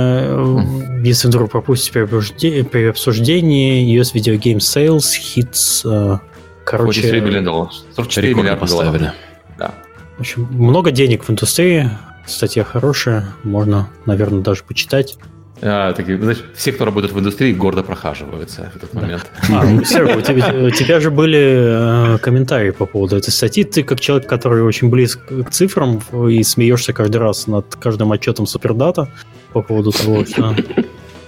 Если 1.04 1.28
вдруг 1.28 1.52
пропустите 1.52 2.06
при 2.06 2.86
обсуждении, 2.86 4.00
US 4.00 4.14
Video 4.14 4.38
Game 4.38 4.58
Sales 4.58 5.00
Hits... 5.20 5.82
Э, 5.86 6.20
короче... 6.66 7.02
43 7.02 7.22
миллиона 7.22 7.46
долларов. 7.46 7.74
44 7.96 8.34
миллиарда 8.34 8.62
поставили. 8.62 9.12
Да. 9.58 9.74
В 10.18 10.22
общем, 10.22 10.48
много 10.52 10.92
денег 10.92 11.24
в 11.24 11.30
индустрии. 11.30 11.90
Статья 12.26 12.64
хорошая. 12.64 13.28
Можно, 13.44 13.90
наверное, 14.06 14.42
даже 14.42 14.64
почитать. 14.64 15.18
А, 15.62 15.94
такие, 15.94 16.18
знаешь, 16.18 16.44
все, 16.56 16.72
кто 16.72 16.86
работает 16.86 17.14
в 17.14 17.20
индустрии, 17.20 17.54
гордо 17.54 17.84
прохаживаются 17.84 18.72
в 18.74 18.78
этот 18.78 18.94
момент. 18.94 19.30
А, 19.50 19.64
ну, 19.64 19.84
Серега, 19.84 20.18
у 20.18 20.22
тебя, 20.22 20.68
у 20.68 20.70
тебя 20.70 21.00
же 21.00 21.12
были 21.12 22.16
э, 22.16 22.18
комментарии 22.20 22.72
по 22.72 22.86
поводу 22.86 23.18
этой 23.18 23.32
статьи. 23.32 23.64
Ты, 23.64 23.84
как 23.84 24.00
человек, 24.00 24.30
который 24.30 24.64
очень 24.64 24.90
близок 24.90 25.26
к 25.26 25.50
цифрам 25.50 26.00
и 26.30 26.44
смеешься 26.44 26.94
каждый 26.94 27.18
раз 27.18 27.48
над 27.48 27.76
каждым 27.76 28.12
отчетом 28.12 28.46
Супердата 28.46 29.10
по 29.52 29.62
поводу 29.62 29.92
того, 29.92 30.24
что, 30.30 30.56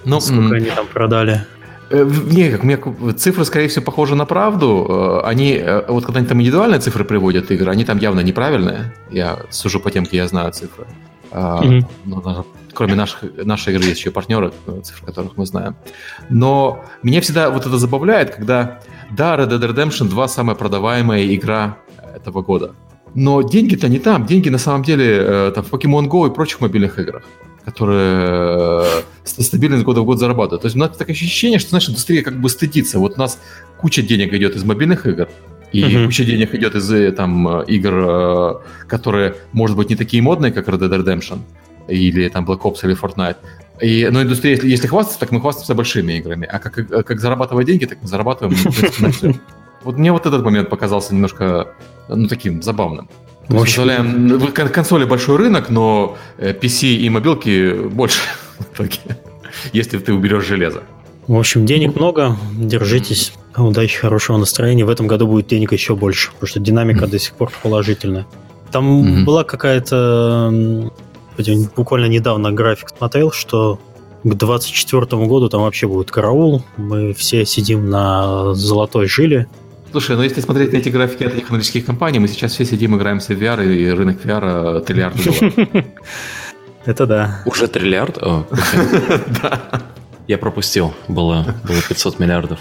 ну, 0.06 0.22
сколько 0.22 0.56
они 0.56 0.70
там 0.70 0.88
продали. 0.88 1.46
Э, 1.92 2.10
не, 2.32 2.50
как 2.50 2.64
мне 2.64 2.78
цифры, 3.14 3.44
скорее 3.44 3.68
всего, 3.68 3.84
похожи 3.84 4.16
на 4.16 4.26
правду. 4.26 5.22
Э, 5.24 5.28
они, 5.28 5.54
э, 5.54 5.84
вот 5.88 6.06
когда 6.06 6.20
они 6.20 6.28
там 6.28 6.40
индивидуальные 6.40 6.80
цифры 6.80 7.04
приводят 7.04 7.52
игры, 7.52 7.72
они 7.72 7.84
там 7.84 7.98
явно 7.98 8.22
неправильные. 8.22 8.94
Я 9.10 9.40
сужу 9.50 9.80
по 9.80 9.92
тем, 9.92 10.06
где 10.06 10.18
я 10.18 10.28
знаю 10.28 10.54
цифры. 10.54 10.86
Mm-hmm. 11.32 11.86
Но 12.06 12.46
кроме 12.74 12.96
наших, 12.96 13.24
нашей 13.46 13.74
игры 13.74 13.86
есть 13.86 14.00
еще 14.00 14.12
партнеры, 14.12 14.52
цифр 14.84 15.06
которых 15.06 15.38
мы 15.38 15.46
знаем. 15.46 15.76
Но 16.30 16.84
меня 17.04 17.22
всегда 17.22 17.50
вот 17.50 17.66
это 17.66 17.78
забавляет, 17.78 18.36
когда, 18.36 18.80
да, 19.12 19.36
Red 19.36 19.50
Dead 19.50 19.74
Redemption 19.74 20.08
2 20.10 20.28
самая 20.28 20.56
продаваемая 20.56 21.34
игра 21.34 21.78
этого 22.16 22.42
года. 22.42 22.74
Но 23.14 23.42
деньги-то 23.42 23.90
не 23.90 24.00
там. 24.00 24.26
Деньги 24.26 24.50
на 24.50 24.58
самом 24.58 24.84
деле 24.84 25.06
э, 25.06 25.52
там, 25.54 25.64
в 25.64 25.72
Pokemon 25.72 26.08
Go 26.08 26.30
и 26.30 26.34
прочих 26.34 26.62
мобильных 26.62 26.98
играх, 26.98 27.24
которые 27.66 28.84
э, 28.84 29.02
стабильно 29.24 29.76
из 29.76 29.84
года 29.84 30.02
в 30.02 30.06
год 30.06 30.20
зарабатывают. 30.20 30.62
То 30.62 30.68
есть 30.68 30.76
у 30.76 30.80
нас 30.80 30.96
такое 30.96 31.14
ощущение, 31.14 31.60
что 31.60 31.74
наша 31.74 31.92
индустрия 31.92 32.24
как 32.24 32.40
бы 32.40 32.50
стыдится. 32.50 33.00
Вот 33.00 33.16
у 33.18 33.20
нас 33.20 33.40
куча 33.78 34.02
денег 34.02 34.34
идет 34.34 34.56
из 34.56 34.64
мобильных 34.64 35.06
игр, 35.08 35.28
и 35.74 35.84
uh-huh. 35.84 36.06
куча 36.06 36.24
денег 36.24 36.54
идет 36.56 36.76
из 36.76 36.90
э, 36.92 37.12
там 37.12 37.64
игр, 37.64 38.62
которые, 38.88 39.36
может 39.52 39.76
быть, 39.76 39.90
не 39.90 39.96
такие 39.96 40.24
модные, 40.24 40.54
как 40.54 40.70
Red 40.70 40.80
Dead 40.80 41.04
Redemption, 41.04 41.40
или 41.88 42.28
там 42.30 42.46
Black 42.46 42.62
Ops 42.62 42.80
или 42.84 43.00
Fortnite. 43.00 43.38
И, 43.82 44.08
но 44.12 44.22
индустрия, 44.22 44.56
если, 44.56 44.70
если 44.70 44.88
хвастаться, 44.88 45.20
так 45.20 45.32
мы 45.32 45.42
хвастаемся 45.42 45.74
большими 45.74 46.14
играми. 46.14 46.48
А 46.52 46.60
как, 46.60 47.06
как 47.06 47.20
зарабатывать 47.20 47.66
деньги, 47.66 47.86
так 47.86 47.98
мы 48.02 48.08
зарабатываем 48.08 48.58
на 49.00 49.12
все. 49.12 49.34
Вот 49.84 49.98
мне 49.98 50.12
вот 50.12 50.26
этот 50.28 50.44
момент 50.44 50.70
показался 50.70 51.16
немножко, 51.16 51.70
ну, 52.08 52.28
таким 52.28 52.62
забавным. 52.62 53.10
Мы 53.48 53.62
представляем, 53.62 54.38
в 54.38 54.52
консоли 54.52 55.06
большой 55.06 55.38
рынок, 55.38 55.70
но 55.70 56.18
PC 56.38 56.84
э, 56.84 56.98
и 56.98 57.10
мобилки 57.10 57.74
больше 57.88 58.22
в 58.60 58.74
итоге, 58.74 59.00
если 59.74 59.98
ты 59.98 60.14
уберешь 60.14 60.46
железо. 60.46 60.84
В 61.28 61.38
общем, 61.38 61.66
денег 61.66 61.96
много, 61.96 62.38
держитесь. 62.56 63.34
Удачи, 63.58 63.98
хорошего 63.98 64.38
настроения. 64.38 64.86
В 64.86 64.90
этом 64.90 65.08
году 65.08 65.28
будет 65.28 65.48
денег 65.48 65.74
еще 65.74 65.96
больше, 65.96 66.32
потому 66.32 66.48
что 66.48 66.60
динамика 66.60 67.08
до 67.08 67.20
сих 67.20 67.34
пор 67.34 67.52
положительная. 67.62 68.26
Там 68.72 69.04
mm-hmm. 69.04 69.24
была 69.26 69.44
какая-то 69.44 70.92
буквально 71.76 72.06
недавно 72.06 72.52
график 72.52 72.90
смотрел, 72.90 73.32
что 73.32 73.80
к 74.24 74.34
24 74.34 75.06
году 75.26 75.50
там 75.50 75.62
вообще 75.62 75.88
будет 75.88 76.12
караул. 76.12 76.64
Мы 76.78 77.14
все 77.14 77.46
сидим 77.46 77.90
на 77.90 78.54
золотой 78.54 79.08
жиле. 79.08 79.48
Слушай, 79.92 80.16
ну 80.16 80.24
если 80.24 80.40
смотреть 80.40 80.72
на 80.72 80.78
эти 80.78 80.90
графики 80.90 81.24
от 81.24 81.36
технологических 81.36 81.86
компаний, 81.86 82.20
мы 82.20 82.28
сейчас 82.28 82.54
все 82.54 82.66
сидим, 82.66 82.96
играемся 82.96 83.34
в 83.34 83.42
VR, 83.42 83.66
и 83.66 83.90
рынок 83.90 84.24
VR 84.24 84.80
триллиард 84.82 85.24
долларов. 85.24 85.54
Это 86.86 87.06
да. 87.06 87.44
Уже 87.46 87.68
триллиард? 87.68 88.18
Да. 89.42 89.82
Я 90.28 90.38
пропустил. 90.38 90.94
Было, 91.10 91.56
было 91.68 91.82
500 91.90 92.20
миллиардов. 92.20 92.60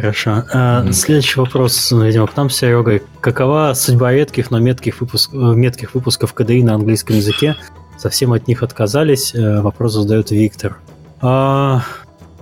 Хорошо. 0.00 0.44
А, 0.52 0.84
mm. 0.84 0.92
Следующий 0.92 1.38
вопрос, 1.38 1.92
видимо, 1.92 2.26
к 2.26 2.36
нам, 2.36 2.48
Серега. 2.48 3.00
Какова 3.20 3.74
судьба 3.74 4.12
редких, 4.12 4.50
но 4.50 4.58
метких, 4.58 5.00
выпуск... 5.00 5.32
метких 5.32 5.94
выпусков 5.94 6.32
КДИ 6.32 6.62
на 6.62 6.74
английском 6.74 7.16
языке? 7.16 7.56
Совсем 7.98 8.32
от 8.32 8.48
них 8.48 8.62
отказались. 8.62 9.34
Э, 9.34 9.60
вопрос 9.60 9.92
задает 9.92 10.30
Виктор. 10.30 10.78
А, 11.20 11.82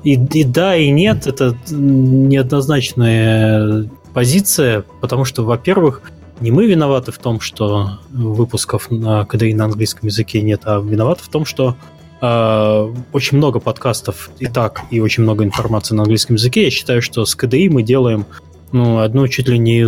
и, 0.04 0.14
и 0.14 0.44
да, 0.44 0.76
и 0.76 0.90
нет. 0.90 1.26
Это 1.26 1.56
неоднозначная 1.70 3.90
позиция, 4.14 4.84
потому 5.00 5.24
что, 5.24 5.44
во-первых, 5.44 6.02
не 6.40 6.52
мы 6.52 6.66
виноваты 6.66 7.10
в 7.10 7.18
том, 7.18 7.40
что 7.40 7.98
выпусков 8.10 8.88
на 8.90 9.24
КДИ 9.24 9.54
на 9.54 9.64
английском 9.64 10.06
языке 10.06 10.42
нет, 10.42 10.60
а 10.64 10.78
виноваты 10.78 11.24
в 11.24 11.28
том, 11.28 11.44
что 11.44 11.74
очень 12.20 13.38
много 13.38 13.60
подкастов 13.60 14.30
и 14.38 14.46
так, 14.46 14.82
и 14.90 15.00
очень 15.00 15.22
много 15.22 15.44
информации 15.44 15.94
на 15.94 16.02
английском 16.02 16.36
языке. 16.36 16.64
Я 16.64 16.70
считаю, 16.70 17.00
что 17.00 17.24
с 17.24 17.34
КДИ 17.34 17.68
мы 17.68 17.82
делаем 17.82 18.26
ну, 18.72 18.98
одну 18.98 19.28
чуть 19.28 19.48
ли 19.48 19.58
не 19.58 19.86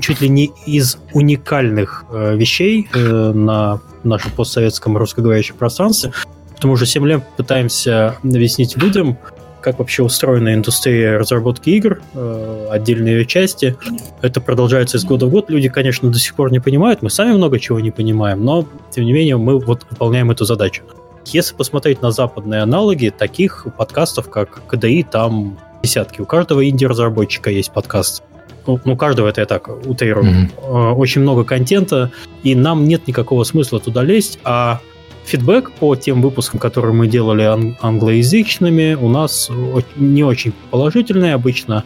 чуть 0.00 0.20
ли 0.20 0.28
не 0.28 0.52
из 0.66 0.98
уникальных 1.14 2.04
uh, 2.10 2.36
вещей 2.36 2.86
uh, 2.92 3.32
на 3.32 3.80
нашем 4.04 4.30
постсоветском 4.32 4.96
русскоговорящем 4.96 5.56
пространстве. 5.56 6.12
Потому 6.54 6.76
что 6.76 6.86
7 6.86 7.06
лет 7.06 7.22
пытаемся 7.36 8.16
объяснить 8.22 8.76
людям, 8.76 9.18
как 9.60 9.78
вообще 9.78 10.02
устроена 10.02 10.54
индустрия 10.54 11.18
разработки 11.18 11.70
игр, 11.70 12.00
э, 12.14 12.68
отдельные 12.70 13.18
ее 13.18 13.26
части. 13.26 13.76
Это 14.22 14.40
продолжается 14.40 14.96
из 14.96 15.04
года 15.04 15.26
в 15.26 15.30
год. 15.30 15.50
Люди, 15.50 15.68
конечно, 15.68 16.08
до 16.08 16.18
сих 16.18 16.34
пор 16.34 16.52
не 16.52 16.60
понимают, 16.60 17.02
мы 17.02 17.10
сами 17.10 17.32
много 17.32 17.58
чего 17.58 17.80
не 17.80 17.90
понимаем, 17.90 18.42
но, 18.42 18.66
тем 18.90 19.04
не 19.04 19.12
менее, 19.12 19.36
мы 19.36 19.58
вот 19.58 19.84
выполняем 19.90 20.30
эту 20.30 20.44
задачу. 20.44 20.82
Если 21.26 21.54
посмотреть 21.54 22.02
на 22.02 22.12
западные 22.12 22.62
аналоги, 22.62 23.12
таких 23.16 23.66
подкастов, 23.76 24.30
как 24.30 24.66
КДИ, 24.68 25.04
там 25.10 25.58
десятки. 25.82 26.20
У 26.20 26.26
каждого 26.26 26.68
инди-разработчика 26.68 27.50
есть 27.50 27.72
подкаст. 27.72 28.22
Ну, 28.66 28.80
ну, 28.84 28.96
каждого 28.96 29.28
это 29.28 29.40
я 29.40 29.46
так 29.46 29.68
утрирую. 29.68 30.48
Mm-hmm. 30.58 30.92
Очень 30.94 31.22
много 31.22 31.44
контента, 31.44 32.10
и 32.42 32.54
нам 32.54 32.84
нет 32.84 33.06
никакого 33.06 33.44
смысла 33.44 33.80
туда 33.80 34.02
лезть, 34.02 34.38
а 34.44 34.80
фидбэк 35.24 35.72
по 35.72 35.94
тем 35.96 36.22
выпускам, 36.22 36.58
которые 36.58 36.92
мы 36.92 37.06
делали 37.08 37.42
ан- 37.42 37.76
англоязычными, 37.80 38.94
у 38.94 39.08
нас 39.08 39.50
не 39.96 40.24
очень 40.24 40.52
положительный. 40.70 41.34
Обычно 41.34 41.84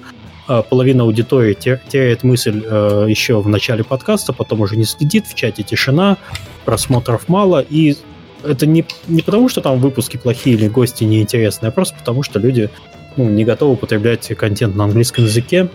э, 0.49 0.63
половина 0.69 1.05
аудитории 1.05 1.55
теряет 1.55 2.23
мысль 2.23 2.63
э, 2.65 3.07
еще 3.09 3.41
в 3.41 3.49
начале 3.49 3.85
подкаста, 3.85 4.33
потом 4.33 4.61
уже 4.61 4.77
не 4.77 4.85
следит, 4.85 5.27
в 5.27 5.35
чате 5.35 5.63
тишина, 5.63 6.19
просмотров 6.65 7.29
мало, 7.29 7.61
и 7.61 7.97
это 8.45 8.67
не, 8.67 8.85
не 9.09 9.23
потому, 9.23 9.49
что 9.49 9.61
там 9.61 9.79
выпуски 9.79 10.17
плохие 10.17 10.57
или 10.57 10.69
гости 10.69 11.05
неинтересные, 11.05 11.69
а 11.69 11.73
просто 11.73 11.97
потому, 11.99 12.23
что 12.23 12.39
люди 12.39 12.71
ну, 13.17 13.29
не 13.29 13.45
готовы 13.45 13.75
употреблять 13.75 14.27
контент 14.37 14.77
на 14.77 14.85
английском 14.85 15.25
языке. 15.25 15.69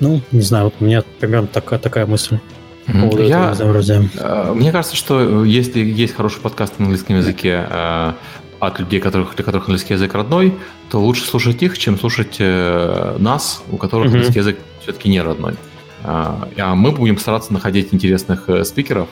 Ну, 0.00 0.20
не 0.30 0.42
знаю, 0.42 0.64
вот 0.64 0.74
у 0.80 0.84
меня 0.84 1.02
примерно 1.18 1.48
такая, 1.48 1.78
такая 1.78 2.06
мысль. 2.06 2.38
Я, 2.86 3.54
э, 3.58 4.52
мне 4.52 4.72
кажется, 4.72 4.96
что 4.96 5.44
если 5.44 5.80
есть 5.80 6.14
хороший 6.14 6.40
подкаст 6.40 6.78
на 6.78 6.86
английском 6.86 7.16
языке 7.16 7.64
э, 7.68 8.12
от 8.58 8.80
людей, 8.80 9.00
которых, 9.00 9.36
для 9.36 9.44
которых 9.44 9.68
английский 9.68 9.94
язык 9.94 10.12
родной, 10.14 10.54
то 10.90 11.00
лучше 11.00 11.24
слушать 11.24 11.62
их, 11.62 11.78
чем 11.78 11.98
слушать 11.98 12.36
э, 12.40 13.16
нас, 13.18 13.62
у 13.70 13.76
которых 13.76 14.06
mm-hmm. 14.06 14.08
английский 14.08 14.38
язык 14.40 14.58
все-таки 14.82 15.08
не 15.08 15.20
родной. 15.22 15.54
А 16.02 16.74
мы 16.74 16.92
будем 16.92 17.18
стараться 17.18 17.52
находить 17.52 17.92
интересных 17.92 18.48
спикеров, 18.64 19.06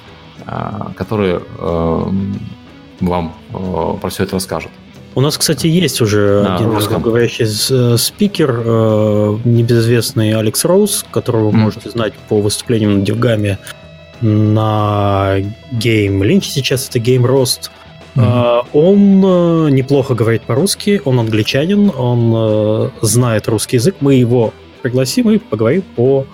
которые 0.97 1.43
вам 3.01 3.35
про 4.01 4.09
все 4.09 4.25
это 4.25 4.37
расскажут. 4.37 4.71
У 5.15 5.21
нас, 5.21 5.37
кстати, 5.37 5.67
есть 5.67 6.01
уже 6.01 6.45
на 6.45 6.57
один 6.57 6.77
разговаривающий 6.77 7.45
э, 7.45 7.97
спикер, 7.97 8.63
э, 8.65 9.39
небезызвестный 9.45 10.35
Алекс 10.35 10.65
Роуз, 10.65 11.05
которого 11.11 11.51
вы 11.51 11.59
mm. 11.59 11.61
можете 11.61 11.91
знать 11.91 12.13
по 12.29 12.41
выступлениям 12.41 13.01
на 13.01 13.05
Дивгаме 13.05 13.59
на 14.21 15.39
Game 15.73 16.21
Lynch 16.21 16.43
сейчас 16.43 16.89
это 16.89 17.01
Game 17.01 17.25
Roast. 17.25 17.71
Mm-hmm. 18.15 18.67
Он 18.73 19.75
неплохо 19.75 20.15
говорит 20.15 20.43
по-русски, 20.43 21.01
он 21.05 21.21
англичанин, 21.21 21.91
он 21.97 22.93
знает 23.01 23.49
русский 23.49 23.77
язык. 23.77 23.97
Мы 24.01 24.15
его 24.15 24.53
пригласим 24.79 25.31
и 25.31 25.39
поговорим 25.39 25.83
по 25.97 26.27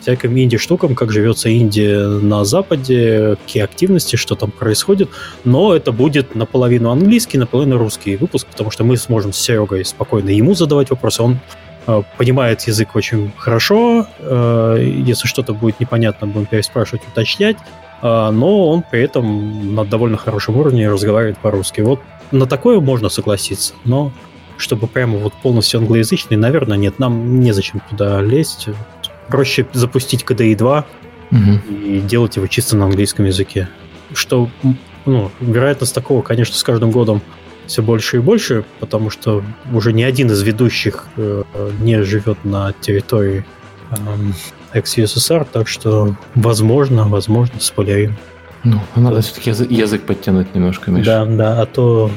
всяким 0.00 0.36
инди-штукам, 0.38 0.94
как 0.94 1.12
живется 1.12 1.48
Индия 1.48 2.06
на 2.06 2.44
Западе, 2.44 3.36
какие 3.44 3.62
активности, 3.62 4.16
что 4.16 4.34
там 4.34 4.50
происходит. 4.50 5.10
Но 5.44 5.74
это 5.74 5.92
будет 5.92 6.34
наполовину 6.34 6.90
английский, 6.90 7.38
наполовину 7.38 7.78
русский 7.78 8.16
выпуск, 8.16 8.46
потому 8.48 8.70
что 8.70 8.84
мы 8.84 8.96
сможем 8.96 9.32
с 9.32 9.38
Серегой 9.38 9.84
спокойно 9.84 10.30
ему 10.30 10.54
задавать 10.54 10.90
вопросы. 10.90 11.22
Он 11.22 11.38
э, 11.86 12.02
понимает 12.18 12.62
язык 12.62 12.94
очень 12.96 13.32
хорошо. 13.36 14.06
Э, 14.18 14.76
если 14.80 15.26
что-то 15.26 15.54
будет 15.54 15.80
непонятно, 15.80 16.26
будем 16.26 16.46
переспрашивать, 16.46 17.02
уточнять. 17.06 17.56
Э, 18.02 18.30
но 18.30 18.68
он 18.68 18.82
при 18.88 19.02
этом 19.02 19.74
на 19.74 19.84
довольно 19.84 20.16
хорошем 20.16 20.56
уровне 20.56 20.88
разговаривает 20.88 21.38
по-русски. 21.38 21.80
Вот 21.80 22.00
на 22.30 22.46
такое 22.46 22.80
можно 22.80 23.08
согласиться, 23.08 23.74
но 23.84 24.12
чтобы 24.62 24.86
прямо 24.86 25.18
вот 25.18 25.34
полностью 25.34 25.80
англоязычный, 25.80 26.36
наверное, 26.36 26.78
нет, 26.78 26.98
нам 26.98 27.40
незачем 27.40 27.82
туда 27.90 28.22
лезть. 28.22 28.68
Проще 29.28 29.66
запустить 29.72 30.22
KDE 30.22 30.56
2 30.56 30.86
угу. 31.30 31.38
и 31.70 32.00
делать 32.00 32.36
его 32.36 32.46
чисто 32.46 32.76
на 32.76 32.86
английском 32.86 33.24
языке. 33.24 33.68
Что, 34.14 34.48
ну, 35.04 35.30
вероятность 35.40 35.94
такого, 35.94 36.22
конечно, 36.22 36.56
с 36.56 36.62
каждым 36.62 36.90
годом 36.90 37.22
все 37.66 37.82
больше 37.82 38.18
и 38.18 38.20
больше, 38.20 38.64
потому 38.80 39.10
что 39.10 39.42
уже 39.72 39.92
ни 39.92 40.02
один 40.02 40.30
из 40.30 40.42
ведущих 40.42 41.06
э, 41.16 41.44
не 41.80 42.02
живет 42.02 42.44
на 42.44 42.72
территории 42.80 43.44
э, 43.90 43.96
ex-USSR, 44.74 45.46
так 45.50 45.68
что, 45.68 46.16
возможно, 46.34 47.08
возможно, 47.08 47.60
спойлерим. 47.60 48.16
Ну, 48.64 48.80
надо 48.94 49.22
все-таки 49.22 49.50
язык, 49.50 50.02
подтянуть 50.02 50.54
немножко, 50.54 50.90
Миша. 50.90 51.04
Да, 51.04 51.24
да, 51.24 51.62
а 51.62 51.66
то 51.66 52.10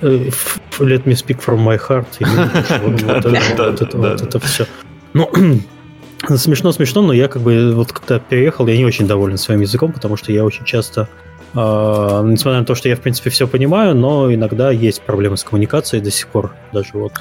let 0.00 1.06
me 1.06 1.14
speak 1.14 1.40
from 1.40 1.58
my 1.58 1.76
heart. 1.78 2.06
Вот 3.94 4.22
это 4.22 4.38
все. 4.40 4.66
Ну, 5.14 5.30
смешно, 6.36 6.72
смешно, 6.72 7.02
но 7.02 7.12
я 7.12 7.28
как 7.28 7.42
бы 7.42 7.74
вот 7.74 7.92
когда 7.92 8.18
переехал, 8.18 8.66
я 8.66 8.76
не 8.76 8.84
очень 8.84 9.06
доволен 9.06 9.38
своим 9.38 9.60
языком, 9.60 9.92
потому 9.92 10.16
что 10.16 10.32
я 10.32 10.44
очень 10.44 10.64
часто, 10.64 11.08
э, 11.54 11.58
несмотря 11.58 12.60
на 12.60 12.64
то, 12.64 12.74
что 12.74 12.88
я 12.88 12.96
в 12.96 13.00
принципе 13.00 13.30
все 13.30 13.46
понимаю, 13.46 13.94
но 13.94 14.32
иногда 14.32 14.70
есть 14.70 15.02
проблемы 15.02 15.36
с 15.36 15.44
коммуникацией 15.44 16.02
до 16.02 16.10
сих 16.10 16.28
пор, 16.28 16.52
даже 16.72 16.90
вот 16.94 17.12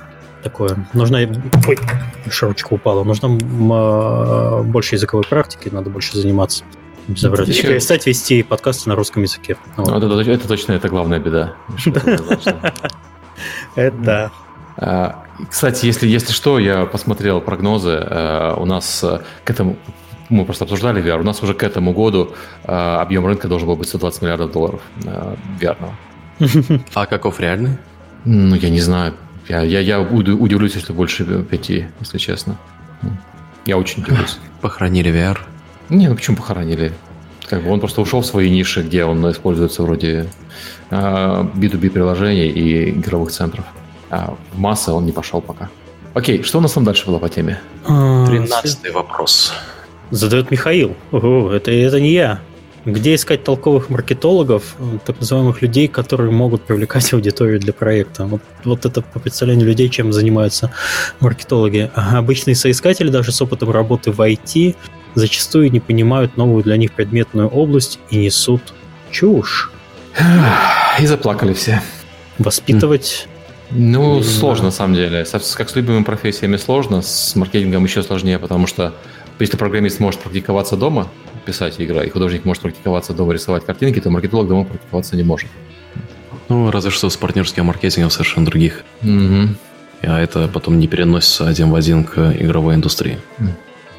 такое. 0.43 0.87
Нужна, 0.93 1.19
ой, 1.19 1.77
шарочка 2.29 2.73
упала. 2.73 3.03
Нужно 3.03 3.27
э, 3.27 4.63
больше 4.63 4.95
языковой 4.95 5.25
практики, 5.27 5.69
надо 5.71 5.89
больше 5.89 6.17
заниматься. 6.17 6.63
Забрать. 7.07 7.47
Еще... 7.47 7.63
Перестать 7.63 8.05
вести 8.05 8.43
подкасты 8.43 8.89
на 8.89 8.95
русском 8.95 9.23
языке. 9.23 9.57
Вот. 9.77 10.03
Это, 10.03 10.19
это, 10.19 10.31
это 10.31 10.47
точно 10.47 10.73
это 10.73 10.89
главная 10.89 11.19
беда. 11.19 11.55
Это 13.75 14.31
а, 14.77 15.23
Кстати, 15.49 15.85
если, 15.85 16.07
если 16.07 16.31
что, 16.31 16.59
я 16.59 16.85
посмотрел 16.85 17.41
прогнозы. 17.41 17.97
А, 17.99 18.55
у 18.55 18.65
нас 18.65 19.03
а, 19.03 19.23
к 19.43 19.49
этому 19.49 19.77
мы 20.29 20.45
просто 20.45 20.65
обсуждали 20.65 21.01
VR, 21.01 21.21
у 21.21 21.23
нас 21.23 21.41
уже 21.41 21.53
к 21.53 21.63
этому 21.63 21.93
году 21.93 22.33
объем 22.63 23.25
рынка 23.25 23.47
должен 23.47 23.65
был 23.65 23.77
быть 23.77 23.87
120 23.87 24.23
миллиардов 24.23 24.51
долларов 24.51 24.81
VR. 25.61 25.77
А 26.93 27.05
каков 27.05 27.39
реальный? 27.39 27.77
Ну, 28.25 28.55
я 28.55 28.69
не 28.69 28.81
знаю. 28.81 29.13
Я, 29.47 29.61
я, 29.61 29.79
я 29.79 30.01
удивлюсь, 30.01 30.75
если 30.75 30.91
больше 30.91 31.23
пяти, 31.43 31.87
если 32.01 32.17
честно. 32.17 32.57
Я 33.65 33.77
очень 33.77 34.03
удивлюсь. 34.03 34.37
Похоронили 34.59 35.13
VR. 35.13 35.37
Не, 35.89 36.07
ну 36.07 36.15
почему 36.15 36.37
похоронили? 36.37 36.93
Как 37.49 37.63
бы 37.63 37.71
он 37.71 37.79
просто 37.79 38.01
ушел 38.01 38.21
в 38.21 38.25
свои 38.25 38.49
ниши, 38.49 38.81
где 38.81 39.05
он 39.05 39.29
используется 39.31 39.83
вроде 39.83 40.27
B2B 40.89 41.87
а, 41.87 41.89
приложений 41.89 42.49
и 42.49 42.89
игровых 42.89 43.31
центров. 43.31 43.65
А 44.09 44.35
в 44.53 44.59
массы 44.59 44.91
он 44.91 45.05
не 45.05 45.11
пошел 45.11 45.41
пока. 45.41 45.69
Окей, 46.13 46.43
что 46.43 46.57
у 46.57 46.61
нас 46.61 46.73
там 46.73 46.83
дальше 46.83 47.05
было 47.05 47.19
по 47.19 47.29
теме? 47.29 47.59
А, 47.85 48.25
Тринадцатый 48.25 48.91
вопрос. 48.91 49.53
Задает 50.11 50.51
Михаил. 50.51 50.95
Ого, 51.11 51.51
это, 51.51 51.71
это 51.71 52.01
не 52.01 52.11
я. 52.11 52.41
Где 52.85 53.15
искать 53.15 53.43
толковых 53.43 53.89
маркетологов, 53.89 54.75
так 55.05 55.19
называемых 55.19 55.61
людей, 55.61 55.89
которые 55.89 56.31
могут 56.31 56.63
привлекать 56.63 57.11
аудиторию 57.13 57.59
для 57.59 57.73
проекта? 57.73 58.25
Вот, 58.25 58.41
вот 58.63 58.85
это 58.85 59.01
по 59.01 59.19
представлению 59.19 59.67
людей, 59.67 59.89
чем 59.89 60.13
занимаются 60.13 60.71
маркетологи. 61.19 61.91
Обычные 61.95 62.55
соискатели 62.55 63.09
даже 63.09 63.33
с 63.33 63.41
опытом 63.41 63.71
работы 63.71 64.11
в 64.11 64.21
IT 64.21 64.75
зачастую 65.17 65.71
не 65.71 65.79
понимают 65.79 66.37
новую 66.37 66.63
для 66.63 66.77
них 66.77 66.93
предметную 66.93 67.47
область 67.47 67.99
и 68.09 68.17
несут 68.17 68.61
чушь. 69.11 69.71
И 70.99 71.05
заплакали 71.05 71.53
все. 71.53 71.81
Воспитывать... 72.37 73.27
Ну, 73.69 74.23
сложно 74.23 74.65
на 74.65 74.71
самом 74.71 74.95
деле. 74.95 75.25
Как 75.55 75.69
с 75.69 75.75
любыми 75.75 76.03
профессиями 76.03 76.55
сложно, 76.55 77.01
с 77.01 77.35
маркетингом 77.35 77.83
еще 77.83 78.01
сложнее, 78.01 78.39
потому 78.39 78.65
что 78.65 78.93
если 79.39 79.57
программист 79.57 79.99
может 79.99 80.21
практиковаться 80.21 80.77
дома, 80.77 81.09
писать 81.45 81.79
игры, 81.79 82.05
и 82.05 82.09
художник 82.09 82.45
может 82.45 82.63
практиковаться 82.63 83.13
дома, 83.13 83.33
рисовать 83.33 83.65
картинки, 83.65 83.99
то 83.99 84.09
маркетолог 84.09 84.47
дома 84.47 84.63
практиковаться 84.65 85.17
не 85.17 85.23
может. 85.23 85.49
Ну, 86.47 86.71
разве 86.71 86.91
что 86.91 87.09
с 87.09 87.17
партнерским 87.17 87.65
маркетингом 87.65 88.09
совершенно 88.09 88.45
других. 88.45 88.83
Угу. 89.01 89.49
А 90.03 90.21
это 90.21 90.47
потом 90.47 90.79
не 90.79 90.87
переносится 90.87 91.47
один 91.47 91.69
в 91.71 91.75
один 91.75 92.05
к 92.05 92.33
игровой 92.39 92.75
индустрии. 92.75 93.17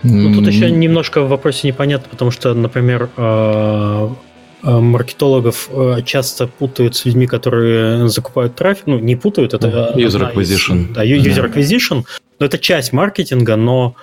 Ну, 0.02 0.34
тут 0.34 0.46
еще 0.46 0.70
немножко 0.70 1.22
в 1.22 1.28
вопросе 1.28 1.66
непонятно, 1.66 2.08
потому 2.10 2.30
что, 2.30 2.54
например, 2.54 3.10
э, 3.16 4.08
э, 4.62 4.70
маркетологов 4.78 5.68
э, 5.70 6.02
часто 6.04 6.46
путают 6.46 6.94
с 6.96 7.04
людьми, 7.04 7.26
которые 7.26 8.08
закупают 8.08 8.54
трафик. 8.54 8.86
Ну, 8.86 8.98
не 8.98 9.16
путают, 9.16 9.54
это... 9.54 9.92
User 9.96 10.32
acquisition. 10.32 10.90
Из, 10.90 10.94
да, 10.94 11.04
user 11.04 11.52
acquisition. 11.52 12.04
Но 12.38 12.46
это 12.46 12.58
часть 12.58 12.92
маркетинга, 12.92 13.56
но 13.56 13.96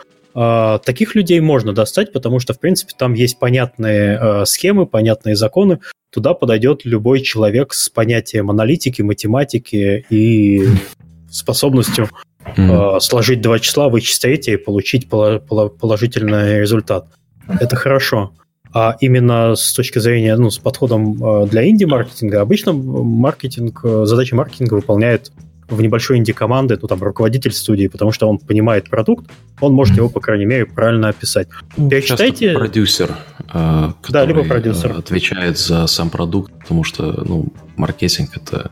таких 0.84 1.16
людей 1.16 1.40
можно 1.40 1.72
достать, 1.72 2.12
потому 2.12 2.42
что, 2.42 2.54
в 2.54 2.60
принципе, 2.60 2.92
там 2.98 3.14
есть 3.14 3.40
понятные 3.40 4.46
схемы, 4.46 4.86
понятные 4.86 5.38
законы. 5.38 5.80
Туда 6.12 6.34
подойдет 6.34 6.82
любой 6.84 7.22
человек 7.22 7.74
с 7.74 7.88
понятием 7.88 8.50
аналитики, 8.50 9.02
математики 9.02 10.06
и 10.10 10.68
способностью 11.32 12.10
mm-hmm. 12.46 13.00
сложить 13.00 13.42
два 13.42 13.60
числа, 13.60 13.90
вычесть 13.90 14.26
и 14.26 14.58
получить 14.58 15.10
положительный 15.10 16.60
результат. 16.60 17.08
Это 17.48 17.76
хорошо. 17.76 18.34
А 18.74 18.98
именно 19.00 19.56
с 19.56 19.72
точки 19.74 20.00
зрения, 20.00 20.36
ну, 20.36 20.50
с 20.50 20.58
подходом 20.58 21.24
а, 21.24 21.46
для 21.46 21.70
инди-маркетинга, 21.70 22.42
обычно 22.42 22.74
маркетинг, 22.74 23.80
задачи 24.04 24.34
маркетинга 24.34 24.74
выполняет 24.74 25.32
в 25.70 25.82
небольшой 25.82 26.18
инди-команды, 26.18 26.78
ну, 26.82 26.88
там, 26.88 27.02
руководитель 27.02 27.52
студии, 27.52 27.88
потому 27.88 28.12
что 28.12 28.30
он 28.30 28.38
понимает 28.38 28.90
продукт, 28.90 29.26
он 29.62 29.74
может 29.74 29.96
его, 29.98 30.10
по 30.10 30.20
крайней 30.20 30.46
мере, 30.46 30.66
правильно 30.66 31.10
описать. 31.10 31.48
Перечитайте... 31.76 32.48
Часто 32.48 32.60
продюсер, 32.60 33.16
э, 33.54 33.90
да, 34.10 34.26
либо 34.26 34.44
продюсер. 34.44 34.92
Э, 34.92 35.00
отвечает 35.00 35.58
за 35.58 35.88
сам 35.88 36.10
продукт, 36.10 36.52
потому 36.60 36.84
что, 36.84 37.24
ну, 37.26 37.48
маркетинг— 37.78 38.32
это... 38.36 38.72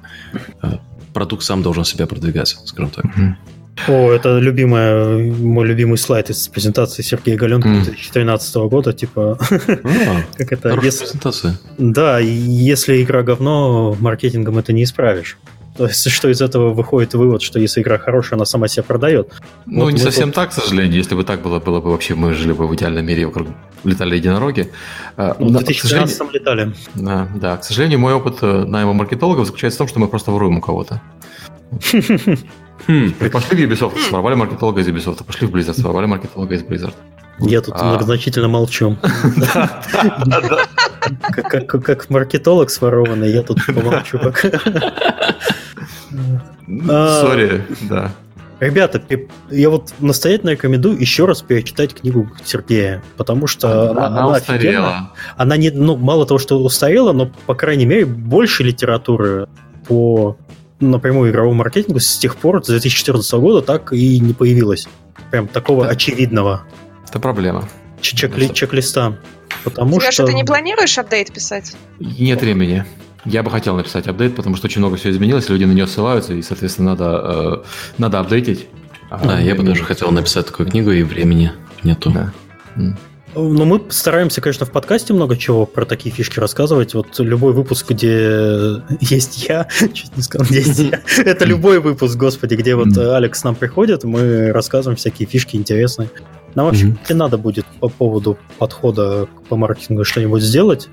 Э, 0.62 0.78
продукт 1.14 1.44
сам 1.44 1.62
должен 1.62 1.86
себя 1.86 2.08
продвигать, 2.08 2.56
скажем 2.66 2.90
так. 2.90 3.06
О, 3.88 4.12
это 4.12 4.38
любимая, 4.38 5.18
мой 5.18 5.66
любимый 5.66 5.98
слайд 5.98 6.30
из 6.30 6.48
презентации 6.48 7.02
Сергея 7.02 7.38
Галенко 7.38 7.68
mm. 7.68 7.84
2013 7.86 8.56
года, 8.56 8.94
типа... 8.94 9.38
А, 9.40 10.22
как 10.38 10.52
это? 10.52 10.80
Если... 10.82 11.06
презентация. 11.06 11.60
Да, 11.78 12.20
если 12.20 13.02
игра 13.02 13.24
говно, 13.24 13.96
маркетингом 14.00 14.58
это 14.60 14.74
не 14.74 14.84
исправишь. 14.84 15.38
То 15.76 15.88
есть, 15.88 16.08
что 16.12 16.30
из 16.30 16.40
этого 16.40 16.72
выходит 16.72 17.16
вывод, 17.16 17.42
что 17.42 17.60
если 17.60 17.82
игра 17.82 17.98
хорошая, 17.98 18.38
она 18.38 18.46
сама 18.46 18.68
себя 18.68 18.84
продает. 18.84 19.34
Ну, 19.66 19.86
вот 19.86 19.92
не 19.92 19.98
совсем 19.98 20.26
тут... 20.26 20.36
так, 20.36 20.50
к 20.52 20.54
сожалению. 20.54 20.98
Если 20.98 21.16
бы 21.16 21.24
так 21.24 21.42
было, 21.42 21.60
было 21.60 21.82
бы 21.82 21.90
вообще, 21.90 22.14
мы 22.14 22.36
жили 22.36 22.52
бы 22.52 22.68
в 22.68 22.76
идеальном 22.76 23.06
мире, 23.06 23.26
вокруг 23.26 23.48
летали 23.84 24.16
единороги. 24.16 24.72
А, 25.18 25.36
ну, 25.40 25.48
в 25.48 25.64
2013 25.64 26.16
сожалению... 26.16 26.40
летали. 26.40 26.74
Да, 26.94 27.28
да, 27.36 27.58
к 27.58 27.64
сожалению, 27.64 28.00
мой 28.00 28.14
опыт 28.14 28.38
э, 28.44 28.66
найма 28.66 28.94
маркетологов 28.94 29.48
заключается 29.48 29.78
в 29.78 29.80
том, 29.80 29.88
что 29.88 30.00
мы 30.00 30.08
просто 30.08 30.32
воруем 30.32 30.60
у 30.60 30.62
кого-то. 30.62 31.02
Хм. 32.88 33.14
Пошли 33.32 33.66
в 33.66 33.72
Ubisoft, 33.72 33.98
своровали 34.10 34.36
маркетолога 34.36 34.82
из 34.82 34.88
Ubisoft, 34.88 35.24
пошли 35.24 35.48
в 35.48 35.56
Blizzard, 35.56 35.80
своровали 35.80 36.06
маркетолога 36.06 36.56
из 36.56 36.64
Blizzard. 36.64 36.94
Я 37.40 37.62
тут 37.62 37.76
а... 37.78 37.86
многозначительно 37.86 38.48
молчу. 38.48 38.98
Как 41.32 42.10
маркетолог 42.10 42.70
сворованный, 42.70 43.32
я 43.32 43.42
тут 43.44 43.66
помолчу 43.66 44.20
пока. 44.20 44.50
А, 46.90 47.22
сори, 47.22 47.64
да. 47.90 48.12
Ребята, 48.60 49.02
я 49.50 49.70
вот 49.70 49.94
настоятельно 50.00 50.52
рекомендую 50.52 50.98
еще 50.98 51.26
раз 51.26 51.42
перечитать 51.42 51.96
книгу 51.96 52.30
Сергея, 52.46 53.04
потому 53.18 53.48
что 53.48 53.92
она, 53.92 54.08
она, 54.08 54.24
она 54.24 54.38
устарела. 54.38 55.12
Она 55.36 55.58
не, 55.58 55.70
ну, 55.72 55.98
мало 55.98 56.26
того, 56.26 56.38
что 56.40 56.58
устарела, 56.64 57.12
но, 57.12 57.30
по 57.46 57.56
крайней 57.56 57.86
мере, 57.86 58.06
больше 58.06 58.64
литературы 58.64 59.50
по 59.86 60.38
напрямую 60.92 61.32
игровому 61.32 61.56
маркетингу 61.56 62.00
с 62.00 62.18
тех 62.18 62.36
пор, 62.36 62.64
с 62.64 62.68
2014 62.68 63.34
года, 63.34 63.62
так 63.62 63.94
и 63.94 64.20
не 64.20 64.34
появилось. 64.34 64.88
Прям 65.32 65.48
такого 65.48 65.84
это, 65.86 65.94
очевидного. 65.94 66.64
Это 67.08 67.20
проблема. 67.20 67.68
Чек-ли, 68.02 68.54
чек-листа. 68.54 69.18
Потому 69.64 70.00
Сереж, 70.00 70.14
что... 70.16 70.26
ты 70.26 70.34
не 70.34 70.44
планируешь 70.44 70.98
апдейт 70.98 71.32
писать? 71.32 71.76
Нет 72.00 72.42
времени. 72.42 72.86
Я 73.26 73.44
бы 73.44 73.50
хотел 73.50 73.76
написать 73.78 74.08
апдейт, 74.08 74.36
потому 74.36 74.56
что 74.58 74.68
очень 74.68 74.80
много 74.80 74.98
все 74.98 75.10
изменилось, 75.10 75.48
люди 75.48 75.64
на 75.64 75.72
нее 75.72 75.88
ссылаются, 75.88 76.34
и, 76.34 76.42
соответственно, 76.42 76.92
надо, 76.92 77.22
э, 77.24 77.64
надо 77.98 78.20
апдейтить. 78.20 78.68
А, 79.10 79.26
да, 79.26 79.40
я 79.40 79.56
бы 79.56 79.64
даже 79.64 79.84
хотел 79.84 80.12
написать 80.12 80.48
такую 80.48 80.70
книгу, 80.70 80.92
и 80.92 81.04
времени 81.04 81.54
нету. 81.84 82.12
Да. 82.12 82.34
Ну, 83.36 83.66
мы 83.66 83.82
стараемся, 83.90 84.42
конечно, 84.42 84.66
в 84.66 84.72
подкасте 84.72 85.14
много 85.14 85.38
чего 85.38 85.66
про 85.66 85.86
такие 85.86 86.14
фишки 86.14 86.40
рассказывать. 86.40 86.94
Вот 86.94 87.20
любой 87.20 87.54
выпуск, 87.54 87.90
где 87.92 88.84
есть 89.00 89.48
я, 89.48 89.68
чуть 89.94 90.16
не 90.16 90.24
сказал, 90.24 90.48
где 90.48 90.60
есть 90.62 90.80
я, 90.80 91.02
это 91.24 91.46
любой 91.46 91.80
выпуск, 91.80 92.16
господи, 92.16 92.56
где 92.56 92.76
вот 92.76 92.98
Алекс 92.98 93.44
нам 93.44 93.56
приходит, 93.56 94.04
мы 94.04 94.52
рассказываем 94.52 94.98
всякие 94.98 95.28
фишки 95.28 95.56
интересные. 95.56 96.10
Нам 96.56 96.68
вообще 96.68 96.86
mm-hmm. 96.86 97.14
надо 97.16 97.38
будет 97.38 97.66
по 97.80 97.90
поводу 97.90 98.38
подхода 98.60 99.28
по 99.50 99.56
маркетингу 99.56 100.04
что-нибудь 100.04 100.44
сделать. 100.44 100.90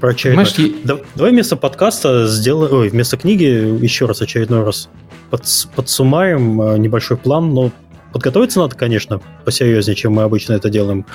Про 0.00 0.10
очередной... 0.10 0.46
Знаешь, 0.46 0.72
да, 0.84 0.98
давай 1.14 1.32
вместо 1.32 1.56
подкаста 1.56 2.26
сделаем, 2.28 2.72
ой, 2.74 2.88
вместо 2.88 3.16
книги 3.16 3.44
еще 3.82 4.06
раз 4.06 4.20
очередной 4.22 4.64
раз 4.64 4.88
под, 5.30 5.42
подсумаем 5.74 6.60
э, 6.62 6.78
небольшой 6.78 7.16
план, 7.16 7.52
но 7.52 7.72
подготовиться 8.12 8.60
надо, 8.60 8.76
конечно, 8.76 9.20
посерьезнее, 9.44 9.96
чем 9.96 10.12
мы 10.12 10.22
обычно 10.22 10.52
это 10.52 10.70
делаем 10.70 11.06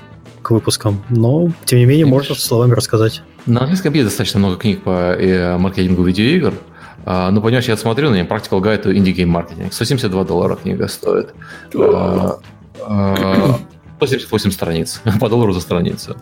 к 0.48 0.52
выпускам, 0.52 1.04
но, 1.10 1.52
тем 1.66 1.80
не 1.80 1.86
менее, 1.86 2.06
можно 2.06 2.34
словами 2.34 2.72
рассказать. 2.72 3.22
На 3.46 3.62
английском 3.62 3.94
есть 3.94 4.06
достаточно 4.06 4.40
много 4.40 4.56
книг 4.56 4.82
по 4.82 5.14
э, 5.14 5.58
маркетингу 5.58 6.04
видеоигр, 6.04 6.54
а, 7.06 7.30
ну, 7.32 7.42
понимаешь, 7.42 7.66
я 7.66 7.76
смотрю 7.76 8.10
на 8.10 8.16
нее, 8.16 8.26
Practical 8.26 8.62
Guide 8.62 8.84
to 8.84 8.94
Indie 8.94 9.14
Game 9.14 9.32
Marketing. 9.32 9.72
172 9.72 10.24
доллара 10.24 10.56
книга 10.56 10.88
стоит. 10.88 11.34
178 13.98 14.52
страниц. 14.52 15.02
По 15.20 15.28
доллару 15.28 15.52
за 15.52 15.60
страницу. 15.60 16.16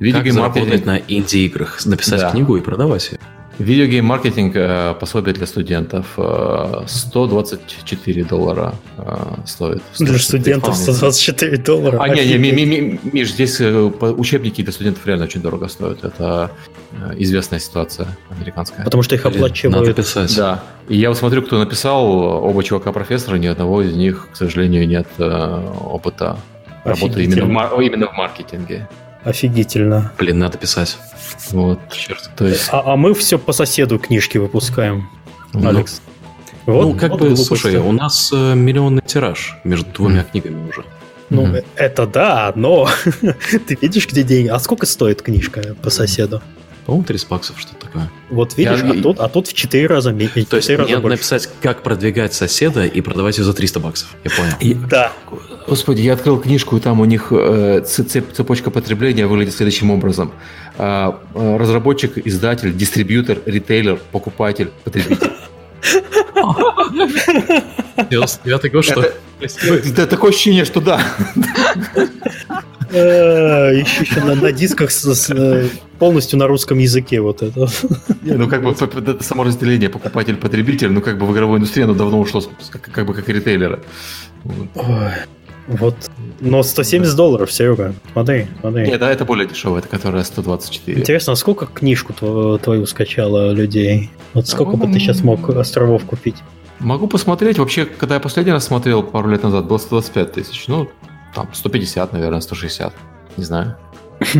Видеогейм 0.00 0.36
как 0.36 0.54
заработать 0.54 0.86
на 0.86 0.98
инди-играх? 0.98 1.84
Написать 1.84 2.20
да. 2.20 2.30
книгу 2.30 2.56
и 2.56 2.60
продавать 2.60 3.12
ее? 3.12 3.18
Видеогейм 3.58 4.06
маркетинг 4.06 4.56
э, 4.56 4.94
пособие 4.98 5.34
для 5.34 5.46
студентов 5.46 6.06
э, 6.16 6.82
124 6.86 8.24
доллара 8.24 8.74
э, 8.96 9.02
стоит. 9.46 9.82
Для 9.98 10.18
студентов 10.18 10.76
124 10.76 11.58
доллара. 11.58 11.98
А, 12.00 12.08
не, 12.08 12.24
не, 12.24 12.38
ми, 12.38 12.52
ми, 12.52 12.98
Миш, 13.12 13.32
здесь 13.32 13.60
э, 13.60 13.70
учебники 13.72 14.62
для 14.62 14.72
студентов 14.72 15.06
реально 15.06 15.24
очень 15.24 15.42
дорого 15.42 15.68
стоят. 15.68 16.04
Это 16.04 16.50
э, 16.92 17.14
известная 17.18 17.60
ситуация 17.60 18.08
американская. 18.30 18.84
Потому 18.84 19.02
что 19.02 19.14
их 19.14 19.26
оплачивают. 19.26 19.76
Надо 19.76 19.92
писать. 19.92 20.34
Да. 20.36 20.62
И 20.88 20.96
я 20.96 21.08
вот 21.10 21.18
смотрю, 21.18 21.42
кто 21.42 21.58
написал, 21.58 22.06
оба 22.10 22.64
чувака-профессора, 22.64 23.36
ни 23.36 23.46
одного 23.46 23.82
из 23.82 23.94
них, 23.94 24.28
к 24.32 24.36
сожалению, 24.36 24.88
нет 24.88 25.06
э, 25.18 25.72
опыта 25.84 26.38
работы 26.84 27.24
именно 27.24 27.46
в, 27.46 27.80
именно 27.80 28.06
в 28.06 28.16
маркетинге. 28.16 28.88
Офигительно. 29.24 30.12
Блин, 30.18 30.38
надо 30.38 30.56
писать. 30.56 30.96
Вот, 31.50 31.80
черт. 31.92 32.30
То 32.36 32.46
есть... 32.46 32.68
а, 32.70 32.92
а 32.92 32.96
мы 32.96 33.14
все 33.14 33.38
по 33.38 33.52
соседу 33.52 33.98
книжки 33.98 34.38
выпускаем, 34.38 35.08
ну, 35.52 35.68
Алекс. 35.68 36.00
Вот, 36.66 36.82
ну, 36.82 36.94
как 36.94 37.10
вот 37.12 37.20
бы, 37.20 37.26
глупости. 37.28 37.48
слушай, 37.48 37.76
у 37.76 37.92
нас 37.92 38.30
э, 38.32 38.54
миллионный 38.54 39.02
тираж 39.04 39.56
между 39.64 39.90
двумя 39.90 40.20
mm. 40.20 40.30
книгами 40.30 40.68
уже. 40.68 40.84
Ну, 41.30 41.46
mm-hmm. 41.46 41.64
это 41.76 42.06
да, 42.06 42.52
но 42.54 42.88
ты 43.22 43.78
видишь, 43.80 44.08
где 44.08 44.22
деньги? 44.22 44.48
А 44.48 44.58
сколько 44.58 44.84
стоит 44.86 45.22
книжка 45.22 45.76
по 45.80 45.88
соседу? 45.90 46.42
По-моему, 46.86 47.04
30 47.04 47.28
баксов, 47.28 47.60
что-то 47.60 47.86
такое. 47.86 48.10
Вот 48.30 48.56
видишь, 48.56 48.80
Я... 48.80 48.90
а, 48.90 49.02
тут, 49.02 49.20
а 49.20 49.28
тут 49.28 49.48
в 49.48 49.52
4 49.52 49.86
раза 49.86 50.12
меньше. 50.12 50.44
То 50.46 50.56
есть 50.56 50.68
мне 50.68 50.96
надо 50.96 51.08
написать, 51.08 51.48
как 51.60 51.82
продвигать 51.82 52.34
соседа 52.34 52.84
и 52.86 53.00
продавать 53.00 53.38
ее 53.38 53.44
за 53.44 53.52
300 53.52 53.80
баксов. 53.80 54.08
Я 54.24 54.30
понял. 54.30 54.52
И, 54.60 54.74
да. 54.74 55.12
Господи, 55.66 56.02
я 56.02 56.14
открыл 56.14 56.40
книжку, 56.40 56.76
и 56.76 56.80
там 56.80 57.00
у 57.00 57.04
них 57.04 57.28
э, 57.30 57.82
цепочка 57.84 58.70
потребления 58.70 59.26
выглядит 59.26 59.54
следующим 59.54 59.90
образом. 59.90 60.32
Э, 60.78 61.12
э, 61.34 61.56
разработчик, 61.56 62.18
издатель, 62.26 62.74
дистрибьютор, 62.74 63.38
ритейлер, 63.46 64.00
покупатель, 64.10 64.70
потребитель. 64.84 65.30
Девятый 68.44 68.70
год, 68.70 68.84
что? 68.84 69.12
Да, 69.96 70.06
такое 70.06 70.30
ощущение, 70.30 70.64
что 70.64 70.80
да. 70.80 71.00
Еще 72.90 74.02
еще 74.02 74.24
на 74.24 74.52
дисках 74.52 74.90
э, 75.30 75.68
полностью 75.98 76.38
на 76.38 76.46
русском 76.46 76.78
языке 76.78 77.20
вот 77.20 77.42
это. 77.42 77.68
ну 78.22 78.48
как 78.48 78.62
бы 78.62 78.74
само 79.20 79.44
разделение 79.44 79.88
покупатель-потребитель, 79.88 80.90
ну 80.90 81.00
как 81.00 81.18
бы 81.18 81.26
в 81.26 81.32
игровой 81.32 81.58
индустрии 81.58 81.84
оно 81.84 81.94
давно 81.94 82.18
ушло 82.18 82.42
как 82.70 83.06
бы 83.06 83.14
как 83.14 83.28
и 83.28 83.32
ритейлеры. 83.32 83.80
Вот. 85.70 85.94
Но 86.40 86.62
170 86.64 87.14
долларов, 87.14 87.52
Серега. 87.52 87.94
Смотри, 88.12 88.48
смотри. 88.60 88.86
Нет, 88.86 88.98
да, 88.98 89.12
это 89.12 89.24
более 89.24 89.46
дешевая, 89.46 89.80
это 89.80 89.88
которая 89.88 90.24
124. 90.24 90.98
Интересно, 90.98 91.34
а 91.34 91.36
сколько 91.36 91.66
книжку 91.66 92.12
твою 92.12 92.86
скачало 92.86 93.52
людей? 93.52 94.10
Вот 94.34 94.48
сколько 94.48 94.76
бы 94.76 94.92
ты 94.92 94.98
сейчас 94.98 95.22
мог 95.22 95.48
островов 95.50 96.04
купить? 96.06 96.36
Могу 96.80 97.06
посмотреть. 97.06 97.58
Вообще, 97.58 97.84
когда 97.84 98.14
я 98.14 98.20
последний 98.20 98.52
раз 98.52 98.64
смотрел 98.66 99.02
пару 99.02 99.28
лет 99.28 99.42
назад, 99.42 99.66
было 99.66 99.78
125 99.78 100.32
тысяч. 100.32 100.64
Ну, 100.66 100.88
там 101.34 101.48
150, 101.52 102.12
наверное, 102.12 102.40
160. 102.40 102.92
Не 103.36 103.44
знаю. 103.44 103.76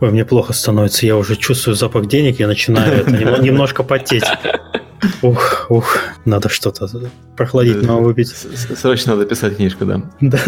Ой, 0.00 0.10
мне 0.10 0.24
плохо 0.24 0.52
становится. 0.52 1.06
Я 1.06 1.16
уже 1.16 1.36
чувствую 1.36 1.74
запах 1.74 2.06
денег, 2.06 2.40
я 2.40 2.46
начинаю 2.46 3.06
немножко 3.42 3.82
потеть. 3.82 4.24
Ух, 5.22 5.66
ух, 5.68 5.98
надо 6.24 6.48
что-то 6.48 6.88
прохладительного 7.36 8.00
выпить. 8.00 8.34
Срочно 8.76 9.14
надо 9.14 9.26
писать 9.26 9.56
книжку, 9.56 9.84
да. 9.84 10.02
Да. 10.20 10.38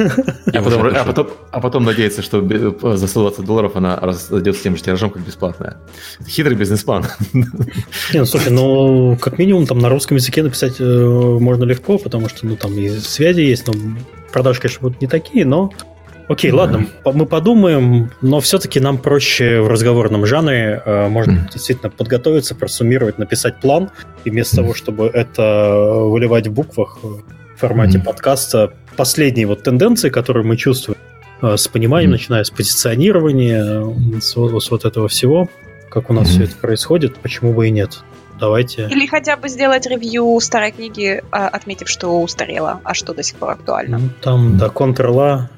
А 0.47 0.63
потом, 0.63 0.87
а, 0.87 1.05
потом, 1.05 1.31
а 1.51 1.61
потом 1.61 1.85
надеяться, 1.85 2.23
что 2.23 2.47
за 2.97 3.07
120 3.07 3.45
долларов 3.45 3.77
она 3.77 3.97
разойдется 3.97 4.63
тем 4.63 4.77
же 4.77 4.83
тиражом, 4.83 5.11
как 5.11 5.23
бесплатная. 5.25 5.79
Хитрый 6.27 6.57
бизнес-план. 6.57 7.07
Не, 7.33 8.21
ну 8.21 8.27
слушай, 8.27 8.53
ну 8.53 9.17
как 9.21 9.39
минимум 9.39 9.67
там 9.67 9.79
на 9.79 9.89
русском 9.89 10.17
языке 10.17 10.43
написать 10.43 10.77
э, 10.81 11.39
можно 11.41 11.65
легко, 11.65 11.99
потому 11.99 12.29
что 12.29 12.47
ну 12.47 12.57
там 12.57 12.77
и 12.77 12.91
связи 12.91 13.41
есть, 13.41 13.67
но 13.67 13.75
продажи, 14.33 14.61
конечно, 14.61 14.81
будут 14.83 15.01
не 15.01 15.09
такие, 15.09 15.45
но 15.45 15.73
Окей, 16.33 16.51
mm-hmm. 16.51 16.55
ладно, 16.55 16.87
мы 17.05 17.27
подумаем, 17.27 18.11
но 18.23 18.41
все-таки 18.41 18.81
нам 18.81 18.97
проще 18.97 19.61
в 19.61 19.69
разговорном 19.69 20.25
жанре. 20.25 20.83
Э, 20.83 21.09
можно 21.09 21.47
действительно 21.53 21.91
подготовиться, 21.91 22.55
просуммировать, 22.55 23.19
написать 23.19 23.61
план, 23.61 23.91
и 24.25 24.31
вместо 24.31 24.57
того, 24.57 24.73
чтобы 24.73 25.09
это 25.13 25.75
выливать 25.85 26.47
в 26.47 26.53
буквах 26.53 26.99
в 27.03 27.23
формате 27.59 27.99
подкаста, 27.99 28.73
последние 28.97 29.47
вот 29.47 29.63
тенденции, 29.63 30.09
которые 30.09 30.47
мы 30.47 30.57
чувствуем, 30.57 30.99
э, 31.43 31.59
с 31.59 31.69
пониманием, 31.69 32.13
начиная 32.13 32.45
с 32.45 32.51
позиционирования, 32.51 33.85
с, 34.19 34.33
с 34.33 34.71
вот 34.71 34.85
этого 34.87 35.09
всего, 35.09 35.51
как 35.91 36.09
у 36.09 36.15
нас 36.15 36.31
все 36.31 36.45
это 36.45 36.57
происходит, 36.57 37.17
почему 37.17 37.53
бы 37.53 37.69
и 37.69 37.71
нет. 37.71 38.03
Давайте. 38.43 38.89
Или 38.91 39.07
хотя 39.07 39.37
бы 39.37 39.49
сделать 39.49 39.87
ревью 39.87 40.39
старой 40.41 40.73
книги, 40.73 41.23
а, 41.31 41.47
отметив, 41.47 41.89
что 41.89 42.21
устарела, 42.21 42.81
а 42.83 42.93
что 42.93 43.15
до 43.15 43.23
сих 43.23 43.37
пор 43.37 43.51
актуально. 43.51 43.99
Ну, 43.99 44.09
там, 44.21 44.59
да, 44.59 44.67
Ctrl-A. 44.67 45.49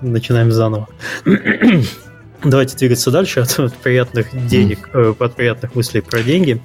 Начинаем 0.00 0.52
заново. 0.52 0.88
Давайте 2.44 2.76
двигаться 2.76 3.10
дальше 3.10 3.40
от 3.40 3.74
приятных 3.82 4.26
денег, 4.46 4.90
э, 4.94 5.12
от 5.18 5.34
приятных 5.34 5.74
мыслей 5.74 6.02
про 6.02 6.22
деньги. 6.22 6.60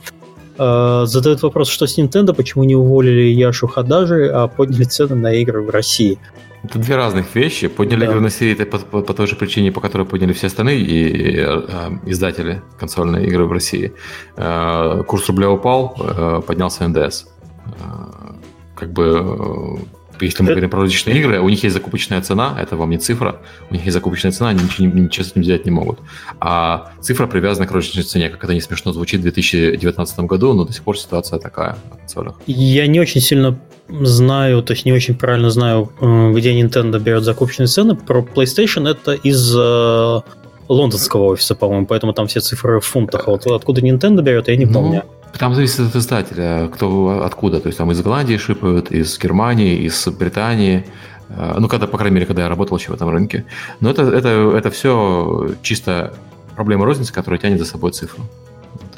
Э, 0.59 1.03
задают 1.05 1.41
вопрос, 1.41 1.69
что 1.69 1.87
с 1.87 1.97
Nintendo, 1.97 2.33
почему 2.33 2.63
не 2.63 2.75
уволили 2.75 3.31
Яшу 3.31 3.67
Хадажи, 3.67 4.29
а 4.33 4.47
подняли 4.47 4.83
цены 4.83 5.15
на 5.15 5.33
игры 5.33 5.61
в 5.61 5.69
России. 5.69 6.19
Это 6.63 6.79
две 6.79 6.95
разных 6.95 7.35
вещи. 7.35 7.67
Подняли 7.67 8.01
да. 8.01 8.05
игры 8.07 8.19
на 8.19 8.29
серии 8.29 8.63
по, 8.63 8.79
по, 8.79 9.01
по 9.01 9.13
той 9.13 9.27
же 9.27 9.35
причине, 9.35 9.71
по 9.71 9.81
которой 9.81 10.05
подняли 10.05 10.33
все 10.33 10.47
остальные 10.47 10.79
и, 10.79 11.07
и, 11.07 11.35
э, 11.37 11.89
издатели 12.05 12.61
консольной 12.79 13.25
игры 13.25 13.45
в 13.45 13.51
России. 13.51 13.93
Э, 14.35 15.03
курс 15.07 15.27
рубля 15.27 15.49
упал, 15.49 15.95
э, 15.99 16.41
поднялся 16.45 16.87
НДС. 16.87 17.25
Э, 17.25 18.33
как 18.75 18.91
бы 18.91 19.79
если 20.25 20.43
мы 20.43 20.49
говорим 20.49 20.69
про 20.69 20.79
розничные 20.79 21.19
игры, 21.19 21.39
у 21.39 21.49
них 21.49 21.63
есть 21.63 21.75
закупочная 21.75 22.21
цена, 22.21 22.57
это 22.59 22.75
вам 22.75 22.89
не 22.89 22.97
цифра, 22.97 23.39
у 23.69 23.73
них 23.73 23.83
есть 23.83 23.93
закупочная 23.93 24.31
цена, 24.31 24.49
они 24.49 24.63
ничего, 24.63 24.87
ничего 24.87 25.23
с 25.23 25.31
этим 25.31 25.41
взять 25.41 25.65
не 25.65 25.71
могут. 25.71 25.99
А 26.39 26.91
цифра 27.01 27.27
привязана 27.27 27.67
к 27.67 27.71
розничной 27.71 28.03
цене, 28.03 28.29
как 28.29 28.43
это 28.43 28.53
не 28.53 28.61
смешно 28.61 28.93
звучит 28.93 29.19
в 29.19 29.23
2019 29.23 30.19
году, 30.21 30.53
но 30.53 30.65
до 30.65 30.73
сих 30.73 30.83
пор 30.83 30.97
ситуация 30.97 31.39
такая 31.39 31.77
на 31.91 31.97
консолях. 31.97 32.35
Я 32.47 32.87
не 32.87 32.99
очень 32.99 33.21
сильно 33.21 33.59
знаю, 33.89 34.63
то 34.63 34.73
есть 34.73 34.85
не 34.85 34.93
очень 34.93 35.15
правильно 35.15 35.49
знаю, 35.49 35.89
где 36.33 36.59
Nintendo 36.59 36.99
берет 36.99 37.23
закупочные 37.23 37.67
цены. 37.67 37.95
Про 37.95 38.21
PlayStation 38.21 38.89
это 38.89 39.13
из 39.13 39.55
э, 39.55 40.21
лондонского 40.67 41.25
офиса, 41.25 41.55
по-моему, 41.55 41.85
поэтому 41.85 42.13
там 42.13 42.27
все 42.27 42.39
цифры 42.39 42.79
в 42.79 42.85
фунтах. 42.85 43.27
А 43.27 43.31
вот 43.31 43.47
откуда 43.47 43.81
Nintendo 43.81 44.21
берет, 44.21 44.47
я 44.47 44.55
не 44.55 44.65
ну, 44.65 44.73
помню. 44.73 45.03
Там 45.37 45.55
зависит 45.55 45.79
от 45.79 45.95
издателя, 45.95 46.69
кто 46.73 47.21
откуда. 47.23 47.59
То 47.59 47.67
есть 47.67 47.77
там 47.77 47.91
из 47.91 48.01
Голландии 48.01 48.37
шипают, 48.37 48.91
из 48.91 49.17
Германии, 49.19 49.77
из 49.77 50.07
Британии. 50.07 50.85
Э, 51.29 51.55
ну, 51.59 51.67
когда, 51.67 51.87
по 51.87 51.97
крайней 51.97 52.15
мере, 52.15 52.25
когда 52.25 52.43
я 52.43 52.49
работал 52.49 52.77
еще 52.77 52.91
в 52.91 52.95
этом 52.95 53.09
рынке. 53.09 53.45
Но 53.79 53.89
это, 53.89 54.03
это, 54.03 54.29
это 54.55 54.69
все 54.69 55.51
чисто 55.61 56.13
проблема 56.55 56.85
розницы, 56.85 57.13
которая 57.13 57.39
тянет 57.39 57.59
за 57.59 57.65
собой 57.65 57.91
цифру. 57.91 58.23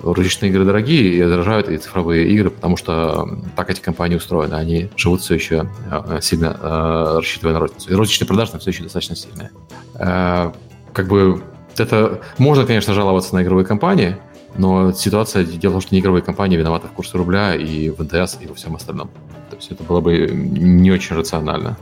Розничные 0.01 0.51
игры 0.51 0.65
дорогие 0.65 1.13
и 1.13 1.21
отражают 1.21 1.69
и 1.69 1.77
цифровые 1.77 2.27
игры, 2.29 2.49
потому 2.49 2.77
что 2.77 3.27
так 3.55 3.69
эти 3.69 3.81
компании 3.81 4.15
устроены. 4.15 4.55
Они 4.55 4.89
живут 4.95 5.21
все 5.21 5.35
еще 5.35 5.69
э, 5.91 6.19
сильно 6.21 6.57
э, 6.61 7.15
рассчитывая 7.17 7.53
на 7.53 7.59
розницу. 7.59 7.91
И 7.91 7.93
розничные 7.93 8.27
продажи 8.27 8.57
все 8.59 8.69
еще 8.69 8.83
достаточно 8.83 9.15
сильные. 9.15 9.51
Как 9.93 11.07
бы 11.07 11.43
это 11.77 12.21
можно, 12.37 12.65
конечно, 12.65 12.93
жаловаться 12.93 13.35
на 13.35 13.43
игровые 13.43 13.65
компании, 13.65 14.17
но 14.57 14.91
ситуация, 14.91 15.43
дело 15.43 15.71
в 15.71 15.73
том, 15.75 15.81
что 15.81 15.95
не 15.95 16.01
игровые 16.01 16.21
компании 16.21 16.57
виноваты 16.57 16.87
в 16.87 16.91
курсе 16.91 17.17
рубля 17.17 17.55
и 17.55 17.89
в 17.89 18.01
НДС 18.01 18.37
и 18.41 18.47
во 18.47 18.55
всем 18.55 18.75
остальном. 18.75 19.09
То 19.49 19.55
есть 19.55 19.71
это 19.71 19.83
было 19.83 20.01
бы 20.01 20.27
не 20.31 20.91
очень 20.91 21.15
рационально. 21.15 21.77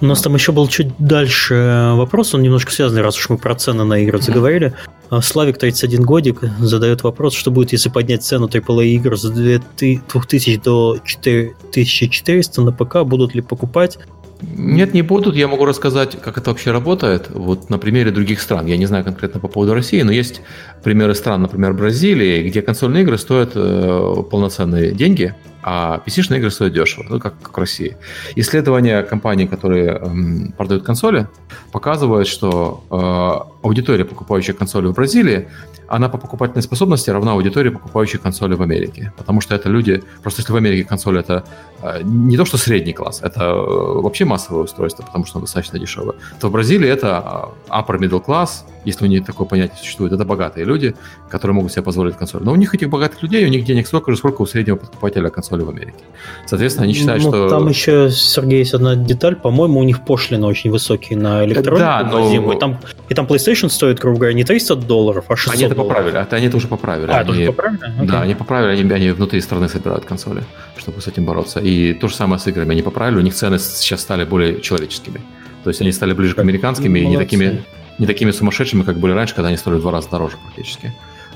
У 0.00 0.06
нас 0.06 0.20
там 0.20 0.34
еще 0.34 0.52
был 0.52 0.68
чуть 0.68 0.88
дальше 0.98 1.92
вопрос, 1.94 2.34
он 2.34 2.42
немножко 2.42 2.72
связанный, 2.72 3.02
раз 3.02 3.16
уж 3.16 3.28
мы 3.28 3.38
про 3.38 3.54
цены 3.54 3.84
на 3.84 3.98
игры 3.98 4.20
заговорили. 4.20 4.74
А, 5.10 5.20
Славик, 5.20 5.58
31 5.58 6.02
годик, 6.02 6.40
задает 6.58 7.02
вопрос, 7.02 7.34
что 7.34 7.50
будет, 7.50 7.72
если 7.72 7.88
поднять 7.88 8.22
цену 8.22 8.46
AAA 8.48 8.86
игр 8.86 9.16
с 9.16 9.28
2000 9.28 10.60
до 10.64 10.98
4400 11.04 12.62
на 12.62 12.72
ПК, 12.72 13.02
будут 13.04 13.34
ли 13.34 13.42
покупать? 13.42 13.98
Нет, 14.42 14.92
не 14.92 15.02
будут. 15.02 15.36
Я 15.36 15.48
могу 15.48 15.64
рассказать, 15.64 16.20
как 16.20 16.36
это 16.38 16.50
вообще 16.50 16.72
работает. 16.72 17.30
Вот 17.30 17.70
на 17.70 17.78
примере 17.78 18.10
других 18.10 18.40
стран. 18.40 18.66
Я 18.66 18.76
не 18.76 18.86
знаю 18.86 19.04
конкретно 19.04 19.40
по 19.40 19.48
поводу 19.48 19.74
России, 19.74 20.02
но 20.02 20.10
есть 20.10 20.40
примеры 20.82 21.14
стран, 21.14 21.42
например, 21.42 21.74
Бразилии, 21.74 22.48
где 22.48 22.60
консольные 22.60 23.02
игры 23.02 23.18
стоят 23.18 23.52
э, 23.54 24.14
полноценные 24.30 24.92
деньги, 24.92 25.34
а 25.62 26.02
PC-шные 26.04 26.38
игры 26.38 26.50
стоят 26.50 26.72
дешево, 26.72 27.04
ну, 27.08 27.20
как, 27.20 27.34
как 27.40 27.56
в 27.56 27.60
России. 27.60 27.96
Исследования 28.36 29.02
компаний, 29.02 29.46
которые 29.46 29.90
эм, 29.90 30.52
продают 30.56 30.84
консоли, 30.84 31.28
показывают, 31.70 32.28
что 32.28 32.84
э, 32.90 33.66
аудитория, 33.66 34.04
покупающая 34.04 34.54
консоли 34.54 34.86
в 34.86 34.94
Бразилии, 34.94 35.48
она 35.92 36.08
по 36.08 36.16
покупательной 36.16 36.62
способности 36.62 37.10
равна 37.10 37.32
аудитории, 37.32 37.68
покупающей 37.68 38.18
консоли 38.18 38.54
в 38.54 38.62
Америке. 38.62 39.12
Потому 39.18 39.42
что 39.42 39.54
это 39.54 39.68
люди... 39.68 40.02
Просто 40.22 40.40
если 40.40 40.52
в 40.52 40.56
Америке 40.56 40.88
консоль 40.88 41.18
это 41.18 41.44
э, 41.82 42.00
не 42.02 42.38
то, 42.38 42.46
что 42.46 42.56
средний 42.56 42.94
класс, 42.94 43.20
это 43.22 43.44
э, 43.44 44.00
вообще 44.00 44.24
массовое 44.24 44.64
устройство, 44.64 45.02
потому 45.02 45.26
что 45.26 45.36
оно 45.36 45.44
достаточно 45.44 45.78
дешевое, 45.78 46.14
то 46.40 46.48
в 46.48 46.52
Бразилии 46.52 46.88
это 46.88 47.52
э, 47.68 47.72
upper 47.72 47.98
middle 47.98 48.24
class, 48.24 48.64
если 48.86 49.04
у 49.04 49.08
них 49.08 49.26
такое 49.26 49.46
понятие 49.46 49.76
существует, 49.76 50.14
это 50.14 50.24
богатые 50.24 50.64
люди, 50.64 50.94
которые 51.28 51.54
могут 51.54 51.72
себе 51.72 51.82
позволить 51.82 52.16
консоль. 52.16 52.42
Но 52.42 52.52
у 52.52 52.56
них 52.56 52.74
этих 52.74 52.88
богатых 52.88 53.22
людей, 53.22 53.44
у 53.44 53.50
них 53.50 53.66
денег 53.66 53.86
столько 53.86 54.12
же, 54.12 54.16
сколько 54.16 54.40
у 54.40 54.46
среднего 54.46 54.76
покупателя 54.76 55.28
консоли 55.28 55.51
в 55.60 55.68
Америке. 55.68 55.98
Соответственно, 56.46 56.84
они 56.84 56.94
считают, 56.94 57.22
ну, 57.22 57.30
что... 57.30 57.48
Там 57.48 57.68
еще, 57.68 58.10
Сергей, 58.10 58.60
есть 58.60 58.72
одна 58.72 58.96
деталь. 58.96 59.36
По-моему, 59.36 59.80
у 59.80 59.82
них 59.82 60.04
пошлины 60.04 60.46
очень 60.46 60.70
высокие 60.70 61.18
на 61.18 61.44
электронику 61.44 61.78
да, 61.78 62.02
но... 62.02 62.52
и, 62.52 62.58
там, 62.58 62.78
и 63.08 63.14
там 63.14 63.26
PlayStation 63.26 63.68
стоит, 63.68 63.98
грубо 63.98 64.18
говоря, 64.18 64.34
не 64.34 64.44
300 64.44 64.76
долларов, 64.76 65.26
а 65.28 65.36
600 65.36 65.54
Они 65.54 65.64
это 65.64 65.74
поправили. 65.74 66.20
Это 66.20 66.36
они 66.36 66.46
это 66.46 66.56
уже 66.56 66.68
поправили. 66.68 67.10
А, 67.10 67.20
они... 67.20 67.26
тоже 67.26 67.46
поправили? 67.46 67.80
Okay. 67.82 68.06
Да, 68.06 68.22
они 68.22 68.34
поправили, 68.34 68.80
они, 68.80 68.92
они 68.92 69.10
внутри 69.10 69.40
страны 69.40 69.68
собирают 69.68 70.04
консоли, 70.04 70.42
чтобы 70.76 71.00
с 71.00 71.06
этим 71.06 71.24
бороться. 71.24 71.60
И 71.60 71.92
то 71.94 72.08
же 72.08 72.14
самое 72.14 72.40
с 72.40 72.46
играми. 72.46 72.72
Они 72.72 72.82
поправили, 72.82 73.18
у 73.18 73.22
них 73.22 73.34
цены 73.34 73.58
сейчас 73.58 74.00
стали 74.00 74.24
более 74.24 74.60
человеческими. 74.60 75.20
То 75.64 75.70
есть 75.70 75.80
они 75.80 75.92
стали 75.92 76.12
ближе 76.12 76.34
к 76.34 76.38
американским 76.38 76.94
и 76.96 77.06
не 77.06 77.16
такими 77.16 77.62
не 77.98 78.06
такими 78.06 78.30
сумасшедшими, 78.30 78.82
как 78.82 78.98
были 78.98 79.12
раньше, 79.12 79.34
когда 79.34 79.48
они 79.48 79.56
стоили 79.56 79.78
в 79.78 79.82
два 79.82 79.92
раза 79.92 80.10
дороже 80.10 80.36
практически. 80.42 80.92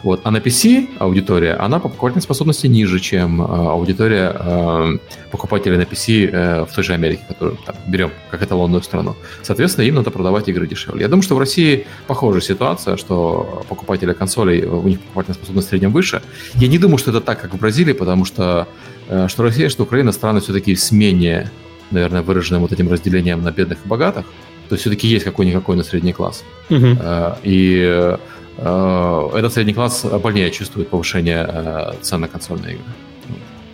Вот. 0.07 0.21
А 0.23 0.31
на 0.31 0.37
PC 0.37 0.87
аудитория, 1.01 1.55
она 1.55 1.81
по 1.81 1.89
покупательной 1.89 2.23
способности 2.23 2.69
ниже, 2.69 3.01
чем 3.01 3.43
э, 3.43 3.45
аудитория 3.45 4.37
э, 4.39 4.99
покупателей 5.33 5.79
на 5.79 5.83
PC 5.83 6.31
э, 6.31 6.65
в 6.65 6.73
той 6.73 6.85
же 6.85 6.95
Америке, 6.95 7.25
которую 7.27 7.59
там, 7.67 7.75
берем 7.89 8.13
как 8.31 8.41
эталонную 8.41 8.85
страну. 8.85 9.17
Соответственно, 9.43 9.85
им 9.85 9.97
надо 9.97 10.13
продавать 10.13 10.49
игры 10.49 10.69
дешевле. 10.69 11.01
Я 11.03 11.09
думаю, 11.09 11.23
что 11.23 11.35
в 11.35 11.41
России 11.41 11.87
похожая 12.07 12.41
ситуация, 12.41 12.97
что 12.97 13.65
покупатели 13.69 14.13
консолей, 14.13 14.65
у 14.65 14.87
них 14.87 15.01
покупательная 15.01 15.35
способность 15.35 15.67
в 15.67 15.71
среднем 15.71 15.91
выше. 15.91 16.23
Я 16.55 16.69
не 16.69 16.79
думаю, 16.79 16.99
что 16.99 17.11
это 17.11 17.21
так, 17.21 17.41
как 17.41 17.55
в 17.55 17.59
Бразилии, 17.59 17.93
потому 17.93 18.25
что 18.25 18.69
э, 19.09 19.27
что 19.27 19.43
Россия, 19.43 19.69
что 19.69 19.83
Украина 19.83 20.13
страны 20.13 20.41
все-таки 20.41 20.77
с 20.77 20.93
менее, 20.93 21.51
наверное, 21.91 22.23
выраженным 22.23 22.63
вот 22.63 22.71
этим 22.71 22.89
разделением 22.93 23.43
на 23.43 23.51
бедных 23.51 23.79
и 23.85 23.89
богатых. 23.89 24.25
То 24.69 24.75
есть 24.75 24.83
все-таки 24.83 25.09
есть 25.09 25.25
какой-никакой 25.25 25.77
на 25.77 25.83
средний 25.83 26.13
класс. 26.13 26.45
Угу. 26.71 26.97
И 27.45 28.17
этот 28.59 29.53
средний 29.53 29.75
класс 29.75 30.05
больнее 30.23 30.51
чувствует 30.51 30.89
повышение 30.89 31.95
цен 32.01 32.21
на 32.21 32.29
консольные 32.29 32.75
игры. 32.75 32.85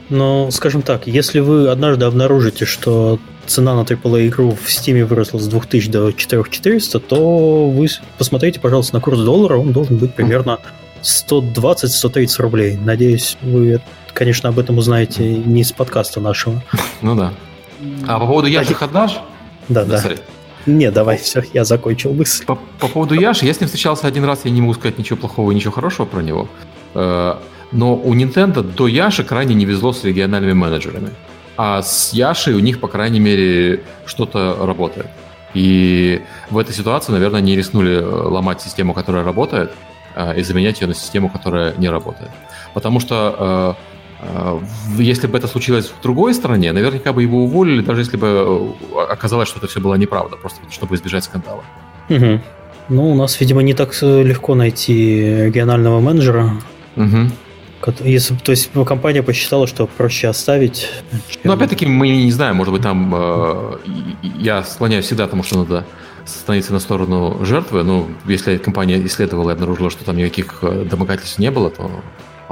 Но, 0.08 0.50
скажем 0.50 0.82
так, 0.82 1.06
если 1.06 1.38
вы 1.40 1.68
однажды 1.68 2.04
обнаружите, 2.04 2.66
что 2.66 3.18
цена 3.46 3.74
на 3.74 3.80
AAA 3.80 4.28
игру 4.28 4.50
в 4.50 4.68
Steam 4.68 5.04
выросла 5.04 5.38
с 5.38 5.46
2000 5.48 5.90
до 5.90 6.12
4400, 6.12 7.00
то 7.00 7.70
вы 7.70 7.88
посмотрите, 8.18 8.60
пожалуйста, 8.60 8.96
на 8.96 9.00
курс 9.00 9.20
доллара, 9.20 9.56
он 9.56 9.72
должен 9.72 9.96
быть 9.96 10.14
примерно 10.14 10.58
120-130 11.02 12.42
рублей. 12.42 12.76
Надеюсь, 12.76 13.38
вы, 13.40 13.80
конечно, 14.12 14.50
об 14.50 14.58
этом 14.58 14.76
узнаете 14.78 15.26
не 15.26 15.62
из 15.62 15.72
подкаста 15.72 16.20
нашего. 16.20 16.62
Ну 17.00 17.14
да. 17.14 17.32
А 18.06 18.20
по 18.20 18.26
поводу 18.26 18.48
Яши 18.48 18.74
отдашь? 18.78 19.18
Да, 19.68 19.84
да. 19.84 20.02
Не, 20.66 20.90
давай, 20.90 21.16
все, 21.16 21.42
я 21.52 21.64
закончил 21.64 22.12
мысль. 22.12 22.44
По, 22.44 22.58
по 22.78 22.88
поводу 22.88 23.14
Яши, 23.14 23.46
я 23.46 23.54
с 23.54 23.60
ним 23.60 23.66
встречался 23.66 24.06
один 24.06 24.24
раз, 24.24 24.44
я 24.44 24.50
не 24.50 24.60
могу 24.60 24.74
сказать 24.74 24.98
ничего 24.98 25.16
плохого 25.16 25.50
и 25.50 25.54
ничего 25.54 25.72
хорошего 25.72 26.06
про 26.06 26.20
него. 26.20 26.48
Э, 26.94 27.36
но 27.72 27.96
у 27.96 28.14
Nintendo 28.14 28.62
до 28.62 28.86
Яши 28.86 29.24
крайне 29.24 29.54
не 29.54 29.64
везло 29.64 29.92
с 29.92 30.04
региональными 30.04 30.52
менеджерами. 30.52 31.10
А 31.56 31.82
с 31.82 32.12
Яшей 32.12 32.54
у 32.54 32.60
них, 32.60 32.80
по 32.80 32.88
крайней 32.88 33.20
мере, 33.20 33.82
что-то 34.06 34.56
работает. 34.60 35.08
И 35.54 36.22
в 36.50 36.58
этой 36.58 36.74
ситуации, 36.74 37.12
наверное, 37.12 37.40
не 37.40 37.56
рискнули 37.56 37.96
э, 37.96 38.04
ломать 38.04 38.60
систему, 38.60 38.94
которая 38.94 39.24
работает, 39.24 39.72
э, 40.14 40.38
и 40.38 40.42
заменять 40.42 40.80
ее 40.80 40.86
на 40.86 40.94
систему, 40.94 41.28
которая 41.28 41.74
не 41.76 41.88
работает. 41.88 42.30
Потому 42.72 43.00
что 43.00 43.76
если 44.98 45.26
бы 45.26 45.38
это 45.38 45.48
случилось 45.48 45.92
в 45.98 46.02
другой 46.02 46.34
стране, 46.34 46.72
наверняка 46.72 47.12
бы 47.12 47.22
его 47.22 47.44
уволили, 47.44 47.82
даже 47.82 48.02
если 48.02 48.16
бы 48.16 48.74
э, 48.94 48.98
оказалось, 49.10 49.48
что 49.48 49.58
это 49.58 49.66
все 49.66 49.80
было 49.80 49.94
неправда, 49.94 50.36
просто 50.36 50.60
чтобы 50.70 50.94
избежать 50.94 51.24
скандала. 51.24 51.64
Угу. 52.08 52.40
Ну, 52.88 53.10
у 53.10 53.14
нас, 53.14 53.40
видимо, 53.40 53.62
не 53.62 53.74
так 53.74 53.94
легко 54.02 54.54
найти 54.54 55.46
регионального 55.46 56.00
менеджера. 56.00 56.52
Угу. 56.96 57.30
Если, 58.04 58.36
то 58.36 58.52
есть 58.52 58.70
компания 58.86 59.22
посчитала, 59.22 59.66
что 59.66 59.88
проще 59.88 60.28
оставить. 60.28 60.88
Чем... 61.28 61.40
Ну, 61.44 61.52
опять-таки, 61.52 61.86
мы 61.86 62.08
не 62.08 62.30
знаем, 62.30 62.56
может 62.56 62.72
быть, 62.72 62.82
там 62.82 63.12
э, 63.14 63.78
я 64.38 64.62
склоняюсь 64.62 65.06
всегда 65.06 65.26
к 65.26 65.30
тому, 65.30 65.42
что 65.42 65.58
надо 65.58 65.84
становиться 66.24 66.72
на 66.72 66.78
сторону 66.78 67.44
жертвы. 67.44 67.82
Но 67.82 68.06
если 68.26 68.56
компания 68.56 69.04
исследовала 69.04 69.50
и 69.50 69.52
обнаружила, 69.54 69.90
что 69.90 70.04
там 70.04 70.16
никаких 70.16 70.58
э, 70.62 70.86
домогательств 70.88 71.40
не 71.40 71.50
было, 71.50 71.70
то 71.70 71.90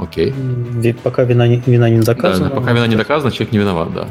Окей. 0.01 0.33
Ведь 0.35 0.99
пока 0.99 1.23
вина 1.23 1.47
не, 1.47 1.61
вина 1.63 1.87
не 1.87 1.99
доказана. 1.99 2.49
Да, 2.49 2.55
пока 2.55 2.73
вина 2.73 2.87
не 2.87 2.95
доказана, 2.95 3.31
человек 3.31 3.53
не 3.53 3.59
виноват, 3.59 3.93
да. 3.93 4.07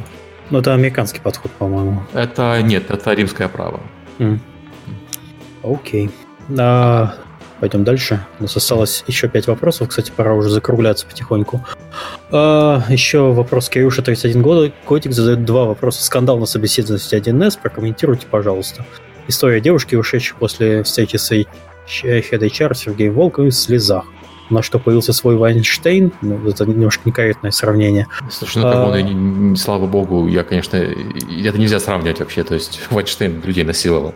Ну, 0.51 0.61
это 0.61 0.73
американский 0.73 1.21
подход, 1.21 1.51
по-моему. 1.53 2.03
Это 2.13 2.63
нет, 2.63 2.91
это 2.91 3.13
римское 3.13 3.49
право. 3.49 3.81
Окей. 5.65 6.11
А, 6.57 7.15
пойдем 7.59 7.83
дальше. 7.83 8.25
У 8.39 8.45
нас 8.45 8.57
осталось 8.57 9.03
еще 9.09 9.29
пять 9.29 9.49
вопросов. 9.49 9.89
Кстати, 9.89 10.13
пора 10.15 10.35
уже 10.35 10.49
закругляться 10.49 11.07
потихоньку. 11.07 11.65
А, 12.31 12.85
еще 12.89 13.33
вопрос 13.33 13.69
Кирюша, 13.69 14.03
31 14.03 14.43
года. 14.43 14.73
Котик 14.85 15.13
задает 15.13 15.45
два 15.45 15.65
вопроса. 15.65 16.05
Скандал 16.05 16.39
на 16.39 16.47
собеседованности 16.47 17.17
1С. 17.17 17.59
Прокомментируйте, 17.61 18.29
пожалуйста. 18.31 18.87
История 19.27 19.61
девушки, 19.61 19.97
ушедшей 19.97 20.37
после 20.39 20.85
встречи 20.85 21.17
с 21.17 21.33
HR 21.33 22.75
Сергеем 22.75 23.15
Волковым 23.15 23.51
в 23.51 23.55
слезах 23.55 24.05
на 24.51 24.63
что 24.63 24.79
появился 24.79 25.13
свой 25.13 25.37
Вайнштейн. 25.37 26.13
Ну, 26.23 26.49
это 26.49 26.67
немножко 26.67 27.03
некорректное 27.05 27.51
сравнение. 27.51 28.07
Слушай, 28.31 28.63
ну, 28.63 28.69
он, 28.69 28.93
а... 28.93 29.03
не, 29.03 29.57
слава 29.57 29.87
богу, 29.87 30.27
я, 30.29 30.43
конечно, 30.43 30.77
это 30.77 31.59
нельзя 31.59 31.81
сравнивать 31.81 32.21
вообще. 32.21 32.45
То 32.45 32.55
есть 32.55 32.81
Вайнштейн 32.91 33.43
людей 33.45 33.65
насиловал. 33.65 34.15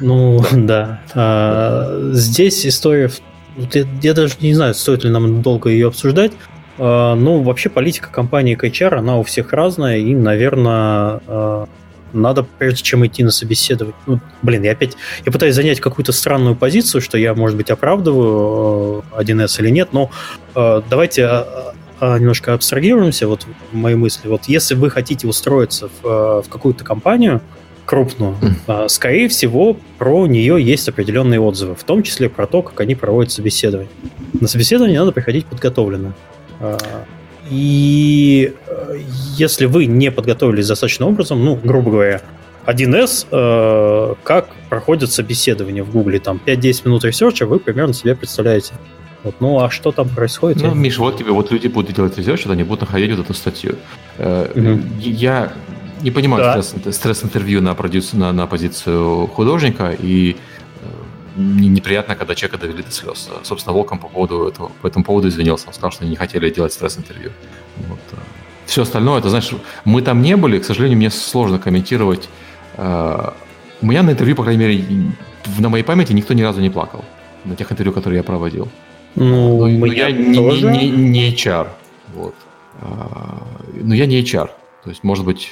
Ну, 0.00 0.44
да. 0.52 1.00
А, 1.14 2.10
здесь 2.12 2.66
история... 2.66 3.10
Я, 3.56 3.86
я 4.02 4.14
даже 4.14 4.34
не 4.40 4.52
знаю, 4.52 4.74
стоит 4.74 5.04
ли 5.04 5.10
нам 5.10 5.42
долго 5.42 5.70
ее 5.70 5.88
обсуждать. 5.88 6.32
А, 6.78 7.14
ну, 7.14 7.42
вообще 7.42 7.68
политика 7.68 8.10
компании 8.10 8.56
KHR, 8.56 8.96
она 8.96 9.18
у 9.18 9.22
всех 9.22 9.52
разная, 9.52 9.98
и, 9.98 10.14
наверное, 10.14 11.20
а, 11.26 11.68
надо, 12.14 12.46
прежде 12.58 12.82
чем 12.82 13.04
идти 13.06 13.22
на 13.22 13.30
собеседование... 13.30 13.96
Ну, 14.06 14.20
блин, 14.42 14.62
я 14.62 14.72
опять... 14.72 14.96
Я 15.24 15.32
пытаюсь 15.32 15.54
занять 15.54 15.80
какую-то 15.80 16.12
странную 16.12 16.56
позицию, 16.56 17.00
что 17.00 17.18
я, 17.18 17.34
может 17.34 17.56
быть, 17.56 17.70
оправдываю 17.70 19.04
1С 19.16 19.60
или 19.60 19.70
нет, 19.70 19.90
но 19.92 20.10
давайте 20.54 21.44
немножко 22.00 22.54
абстрагируемся, 22.54 23.28
вот 23.28 23.46
мои 23.72 23.94
мысли. 23.94 24.28
Вот 24.28 24.44
если 24.44 24.74
вы 24.74 24.90
хотите 24.90 25.26
устроиться 25.26 25.88
в, 26.02 26.42
в 26.42 26.48
какую-то 26.48 26.84
компанию, 26.84 27.40
крупную, 27.84 28.36
mm. 28.66 28.88
скорее 28.88 29.28
всего, 29.28 29.76
про 29.98 30.26
нее 30.26 30.62
есть 30.62 30.88
определенные 30.88 31.40
отзывы, 31.40 31.74
в 31.74 31.84
том 31.84 32.02
числе 32.02 32.28
про 32.28 32.46
то, 32.46 32.62
как 32.62 32.80
они 32.80 32.94
проводят 32.94 33.32
собеседование. 33.32 33.90
На 34.40 34.48
собеседование 34.48 34.98
надо 34.98 35.12
приходить 35.12 35.46
подготовленно. 35.46 36.14
И 37.50 38.54
э, 38.66 38.98
если 39.36 39.66
вы 39.66 39.86
не 39.86 40.10
подготовились 40.10 40.68
достаточным 40.68 41.08
образом, 41.10 41.44
ну, 41.44 41.56
грубо 41.62 41.90
говоря, 41.90 42.22
1С, 42.66 43.26
э, 43.30 44.14
как 44.22 44.48
проходит 44.70 45.12
собеседование 45.12 45.82
в 45.82 45.90
Гугле, 45.90 46.18
там 46.18 46.40
5-10 46.44 46.82
минут 46.86 47.04
ресерча, 47.04 47.46
вы 47.46 47.58
примерно 47.58 47.92
себе 47.92 48.14
представляете. 48.14 48.74
Вот, 49.22 49.36
ну 49.40 49.62
а 49.62 49.70
что 49.70 49.92
там 49.92 50.08
происходит? 50.08 50.62
Ну, 50.62 50.74
Миш, 50.74 50.98
вот 50.98 51.18
тебе, 51.18 51.32
вот 51.32 51.50
люди 51.50 51.68
будут 51.68 51.94
делать 51.94 52.16
ресерч, 52.18 52.46
они 52.46 52.62
будут 52.62 52.82
находить 52.82 53.10
вот 53.10 53.20
эту 53.20 53.34
статью. 53.34 53.76
Угу. 54.18 54.80
Я 54.98 55.52
не 56.02 56.10
понимаю 56.10 56.44
да. 56.44 56.62
стресс, 56.62 56.96
стресс-интервью 56.96 57.62
на, 57.62 57.74
продюс, 57.74 58.12
на, 58.12 58.32
на 58.32 58.46
позицию 58.46 59.26
художника, 59.28 59.96
и 59.98 60.36
неприятно, 61.36 62.16
когда 62.16 62.34
человека 62.34 62.58
довели 62.58 62.82
до 62.82 62.90
слез. 62.90 63.30
Собственно, 63.42 63.74
Волком 63.74 63.98
по, 63.98 64.08
поводу 64.08 64.48
этого, 64.48 64.70
по 64.82 64.86
этому 64.86 65.04
поводу 65.04 65.28
извинился. 65.28 65.68
Он 65.68 65.74
сказал, 65.74 65.90
что 65.90 66.02
они 66.02 66.10
не 66.10 66.16
хотели 66.16 66.50
делать 66.50 66.72
стресс-интервью. 66.72 67.30
Вот. 67.88 67.98
Э. 68.12 68.16
Все 68.66 68.82
остальное, 68.82 69.18
это, 69.18 69.28
знаешь, 69.28 69.50
мы 69.84 70.02
там 70.02 70.22
не 70.22 70.36
были, 70.36 70.58
к 70.58 70.64
сожалению, 70.64 70.98
мне 70.98 71.10
сложно 71.10 71.58
комментировать. 71.58 72.28
Э, 72.76 73.30
у 73.80 73.86
меня 73.86 74.02
на 74.02 74.10
интервью, 74.10 74.36
по 74.36 74.42
крайней 74.42 74.60
мере, 74.60 74.84
на 75.58 75.68
моей 75.68 75.84
памяти 75.84 76.12
никто 76.12 76.34
ни 76.34 76.42
разу 76.42 76.60
не 76.60 76.70
плакал. 76.70 77.04
На 77.44 77.56
тех 77.56 77.70
интервью, 77.70 77.92
которые 77.92 78.18
я 78.18 78.24
проводил. 78.24 78.68
Ну, 79.14 79.58
но, 79.58 79.66
но 79.68 79.86
я 79.86 80.10
не, 80.10 80.38
не, 80.38 80.62
не, 80.62 80.90
не 80.90 81.34
HR. 81.34 81.68
Вот. 82.14 82.34
Но 83.74 83.94
я 83.94 84.06
не 84.06 84.20
HR. 84.22 84.50
То 84.82 84.90
есть, 84.90 85.04
может 85.04 85.24
быть, 85.24 85.50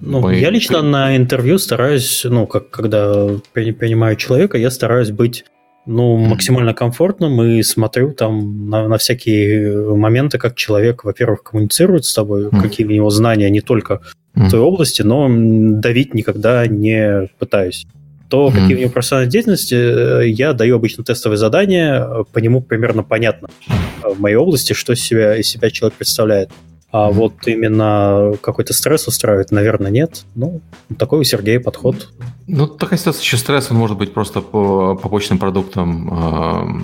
ну, 0.00 0.20
мы... 0.20 0.36
я 0.36 0.50
лично 0.50 0.82
на 0.82 1.16
интервью 1.16 1.58
стараюсь, 1.58 2.24
ну, 2.24 2.46
как 2.46 2.70
когда 2.70 3.28
принимаю 3.52 4.16
человека, 4.16 4.58
я 4.58 4.70
стараюсь 4.70 5.10
быть 5.10 5.44
ну, 5.86 6.16
максимально 6.16 6.74
комфортным 6.74 7.42
и 7.42 7.62
смотрю 7.62 8.12
там 8.12 8.68
на, 8.68 8.88
на 8.88 8.98
всякие 8.98 9.94
моменты, 9.96 10.38
как 10.38 10.54
человек, 10.54 11.04
во-первых, 11.04 11.42
коммуницирует 11.42 12.04
с 12.04 12.14
тобой, 12.14 12.46
mm. 12.46 12.60
какие 12.60 12.86
у 12.86 12.90
него 12.90 13.10
знания 13.10 13.50
не 13.50 13.60
только 13.60 14.00
mm. 14.34 14.46
в 14.46 14.50
той 14.50 14.60
области, 14.60 15.02
но 15.02 15.28
давить 15.28 16.14
никогда 16.14 16.66
не 16.66 17.28
пытаюсь. 17.38 17.86
То, 18.28 18.48
mm. 18.48 18.52
какие 18.52 18.76
у 18.76 18.80
него 18.80 18.90
профессиональные 18.90 19.30
деятельности, 19.30 19.74
э, 19.74 20.28
я 20.28 20.52
даю 20.52 20.76
обычно 20.76 21.02
тестовые 21.02 21.38
задания, 21.38 22.06
по 22.32 22.38
нему 22.38 22.60
примерно 22.60 23.02
понятно 23.02 23.48
в 24.02 24.20
моей 24.20 24.36
области, 24.36 24.72
что 24.72 24.94
себя, 24.94 25.36
из 25.36 25.48
себя 25.48 25.70
человек 25.70 25.96
представляет. 25.96 26.50
А 26.92 27.08
mm-hmm. 27.08 27.12
вот 27.12 27.34
именно 27.46 28.32
какой-то 28.40 28.72
стресс 28.72 29.06
устраивает, 29.06 29.52
наверное, 29.52 29.90
нет. 29.90 30.24
Ну, 30.34 30.60
такой 30.98 31.20
у 31.20 31.24
Сергея 31.24 31.60
подход. 31.60 32.12
Ну, 32.48 32.66
такая 32.66 32.98
ситуация, 32.98 33.22
еще 33.22 33.36
стресс, 33.36 33.70
он 33.70 33.76
может 33.76 33.96
быть 33.96 34.12
просто 34.12 34.40
по 34.40 34.96
побочным 34.96 35.38
продуктом 35.38 36.08
э, 36.12 36.80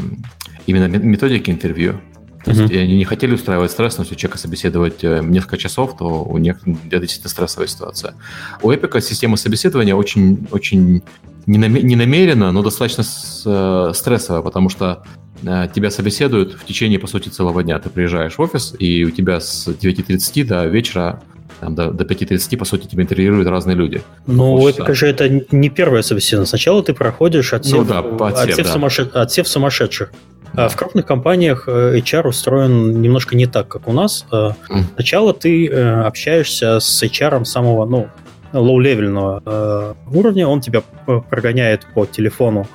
именно 0.66 0.86
методики 0.86 1.50
интервью. 1.50 2.00
То 2.44 2.52
mm-hmm. 2.52 2.60
есть 2.62 2.74
они 2.74 2.96
не 2.98 3.04
хотели 3.04 3.34
устраивать 3.34 3.72
стресс, 3.72 3.98
но 3.98 4.04
если 4.04 4.14
человека 4.14 4.38
собеседовать 4.38 5.02
э, 5.02 5.20
несколько 5.24 5.58
часов, 5.58 5.96
то 5.96 6.22
у 6.22 6.38
них 6.38 6.60
это 6.64 7.00
действительно 7.00 7.28
стрессовая 7.30 7.66
ситуация. 7.66 8.14
У 8.62 8.70
Эпика 8.70 9.00
система 9.00 9.36
собеседования 9.36 9.96
очень, 9.96 10.46
очень 10.52 11.02
не 11.46 11.96
намеренно, 11.96 12.52
но 12.52 12.62
достаточно 12.62 13.02
э, 13.02 13.92
стрессовая, 13.94 14.42
потому 14.42 14.68
что 14.68 15.04
Э, 15.44 15.68
тебя 15.72 15.90
собеседуют 15.90 16.54
в 16.54 16.64
течение, 16.64 16.98
по 16.98 17.06
сути, 17.06 17.28
целого 17.28 17.62
дня. 17.62 17.78
Ты 17.78 17.90
приезжаешь 17.90 18.36
в 18.36 18.40
офис, 18.40 18.74
и 18.78 19.04
у 19.04 19.10
тебя 19.10 19.40
с 19.40 19.68
9.30 19.68 20.44
до 20.44 20.66
вечера 20.66 21.22
там, 21.60 21.74
до, 21.74 21.90
до 21.90 22.04
5.30, 22.04 22.56
по 22.56 22.64
сути, 22.64 22.86
тебя 22.86 23.02
интервьюируют 23.02 23.48
разные 23.48 23.76
люди. 23.76 24.02
Ну, 24.26 24.66
это 24.68 24.94
же 24.94 25.06
это 25.06 25.28
не 25.50 25.70
первое 25.70 26.02
собеседование. 26.02 26.48
Сначала 26.48 26.82
ты 26.82 26.92
проходишь 26.92 27.52
отсев, 27.52 27.78
ну, 27.78 27.84
да, 27.84 27.98
отсев, 28.26 28.50
отсев, 28.50 28.66
да. 28.66 28.72
Сумасшед... 28.72 29.16
отсев 29.16 29.48
сумасшедших. 29.48 30.12
Да. 30.52 30.68
В 30.68 30.76
крупных 30.76 31.06
компаниях 31.06 31.64
э, 31.66 31.98
HR 31.98 32.28
устроен 32.28 33.02
немножко 33.02 33.36
не 33.36 33.46
так, 33.46 33.68
как 33.68 33.88
у 33.88 33.92
нас. 33.92 34.26
Mm. 34.30 34.54
Сначала 34.94 35.34
ты 35.34 35.66
общаешься 35.68 36.80
с 36.80 37.02
HR 37.02 37.44
самого, 37.44 37.84
ну, 37.84 38.08
лоу-левельного 38.52 39.96
уровня, 40.12 40.46
он 40.48 40.60
тебя 40.60 40.82
прогоняет 41.30 41.86
по 41.94 42.06
телефону 42.06 42.66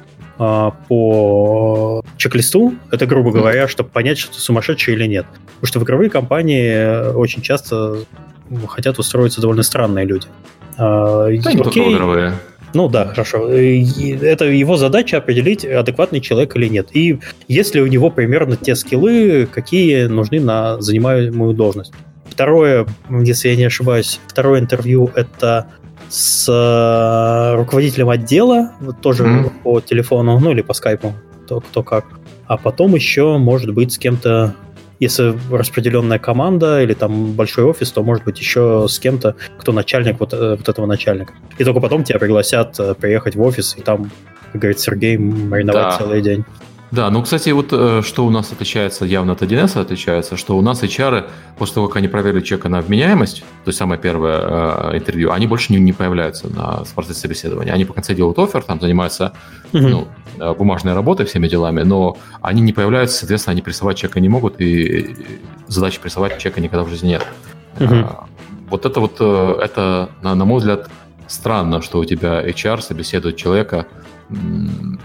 а, 0.43 0.72
по 0.88 2.03
чек-листу, 2.18 2.73
это, 2.89 3.06
грубо 3.06 3.31
говоря, 3.31 3.68
чтобы 3.68 3.89
понять, 3.89 4.18
что 4.18 4.34
ты 4.34 4.39
сумасшедший 4.39 4.95
или 4.95 5.06
нет. 5.06 5.27
Потому 5.30 5.68
что 5.68 5.80
в 5.80 5.84
игровые 5.84 6.10
компании 6.10 7.14
очень 7.14 7.43
часто 7.43 7.98
хотят 8.68 8.98
устроиться 8.98 9.39
довольно 9.39 9.61
странные 9.61 10.06
люди. 10.06 10.26
А, 10.77 11.27
да, 11.27 11.53
не 11.53 11.61
только 11.61 11.91
игровые. 11.91 12.34
Ну 12.73 12.88
да, 12.88 13.06
хорошо. 13.06 13.49
Это 13.49 14.45
его 14.45 14.77
задача 14.77 15.18
определить, 15.18 15.64
адекватный 15.64 16.22
человек 16.22 16.56
или 16.56 16.69
нет. 16.69 16.88
И 16.93 17.19
если 17.48 17.80
у 17.80 17.85
него 17.85 18.10
примерно 18.10 18.56
те 18.56 18.76
скиллы, 18.76 19.45
какие 19.45 20.06
нужны 20.06 20.39
на 20.39 20.81
занимаемую 20.81 21.53
должность. 21.53 21.93
Второе, 22.31 22.87
если 23.09 23.49
я 23.49 23.55
не 23.57 23.65
ошибаюсь, 23.65 24.19
второе 24.25 24.61
интервью 24.61 25.11
это 25.15 25.67
с 26.07 26.47
э, 26.49 27.55
руководителем 27.55 28.09
отдела, 28.09 28.71
тоже 29.01 29.25
mm. 29.25 29.51
по 29.63 29.81
телефону, 29.81 30.39
ну 30.39 30.51
или 30.51 30.61
по 30.61 30.73
скайпу, 30.73 31.13
то 31.47 31.59
кто 31.59 31.83
как. 31.83 32.05
А 32.47 32.57
потом 32.57 32.95
еще, 32.95 33.37
может 33.37 33.73
быть, 33.73 33.93
с 33.93 33.97
кем-то, 33.97 34.55
если 34.99 35.37
распределенная 35.51 36.19
команда 36.19 36.81
или 36.81 36.93
там 36.93 37.33
большой 37.33 37.65
офис, 37.65 37.91
то 37.91 38.01
может 38.01 38.23
быть 38.23 38.39
еще 38.39 38.87
с 38.89 38.97
кем-то, 38.97 39.35
кто 39.57 39.73
начальник 39.73 40.19
вот, 40.21 40.33
э, 40.33 40.55
вот 40.55 40.67
этого 40.67 40.85
начальника. 40.85 41.33
И 41.57 41.63
только 41.65 41.81
потом 41.81 42.05
тебя 42.05 42.17
пригласят 42.17 42.79
э, 42.79 42.95
приехать 42.95 43.35
в 43.35 43.41
офис 43.41 43.75
и 43.77 43.81
там, 43.81 44.09
как 44.53 44.61
говорит 44.61 44.79
Сергей, 44.79 45.17
мариновать 45.17 45.91
да. 45.91 45.97
целый 45.97 46.21
день. 46.21 46.45
Да, 46.91 47.09
ну, 47.09 47.22
кстати, 47.22 47.49
вот 47.51 47.69
э, 47.72 48.01
что 48.03 48.26
у 48.26 48.30
нас 48.30 48.51
отличается, 48.51 49.05
явно 49.05 49.31
от 49.31 49.41
1С 49.41 49.80
отличается, 49.80 50.35
что 50.35 50.57
у 50.57 50.61
нас 50.61 50.84
HR, 50.84 51.30
после 51.57 51.76
того, 51.76 51.88
как 51.88 51.97
они 51.97 52.09
проверили 52.09 52.41
человека 52.41 52.68
на 52.68 52.81
вменяемость, 52.81 53.39
то 53.63 53.69
есть 53.69 53.80
самое 53.80 53.99
первое 53.99 54.91
э, 54.91 54.97
интервью, 54.97 55.31
они 55.31 55.47
больше 55.47 55.72
не, 55.72 55.80
не 55.80 55.93
появляются 55.93 56.49
на 56.49 56.84
процессе 56.93 57.22
собеседования. 57.22 57.72
Они 57.72 57.85
по 57.85 57.93
конце 57.93 58.13
делают 58.13 58.38
офер, 58.39 58.61
там 58.63 58.81
занимаются 58.81 59.31
mm-hmm. 59.72 59.88
ну, 59.88 60.07
э, 60.38 60.53
бумажной 60.53 60.93
работой, 60.93 61.26
всеми 61.26 61.47
делами, 61.47 61.81
но 61.84 62.18
они 62.41 62.61
не 62.61 62.73
появляются, 62.73 63.19
соответственно, 63.19 63.53
они 63.53 63.61
прессовать 63.61 63.97
человека 63.97 64.19
не 64.19 64.27
могут, 64.27 64.59
и 64.59 65.15
задачи 65.68 66.01
прессовать 66.01 66.39
человека 66.39 66.59
никогда 66.59 66.84
в 66.84 66.89
жизни 66.89 67.07
нет. 67.07 67.26
А, 67.80 68.26
вот 68.69 68.85
это 68.85 68.99
вот, 68.99 69.15
это, 69.15 70.09
на, 70.22 70.35
на 70.35 70.43
мой 70.43 70.59
взгляд, 70.59 70.89
странно, 71.27 71.81
что 71.81 71.99
у 71.99 72.05
тебя 72.05 72.45
HR 72.45 72.81
собеседует 72.81 73.38
человека, 73.38 73.88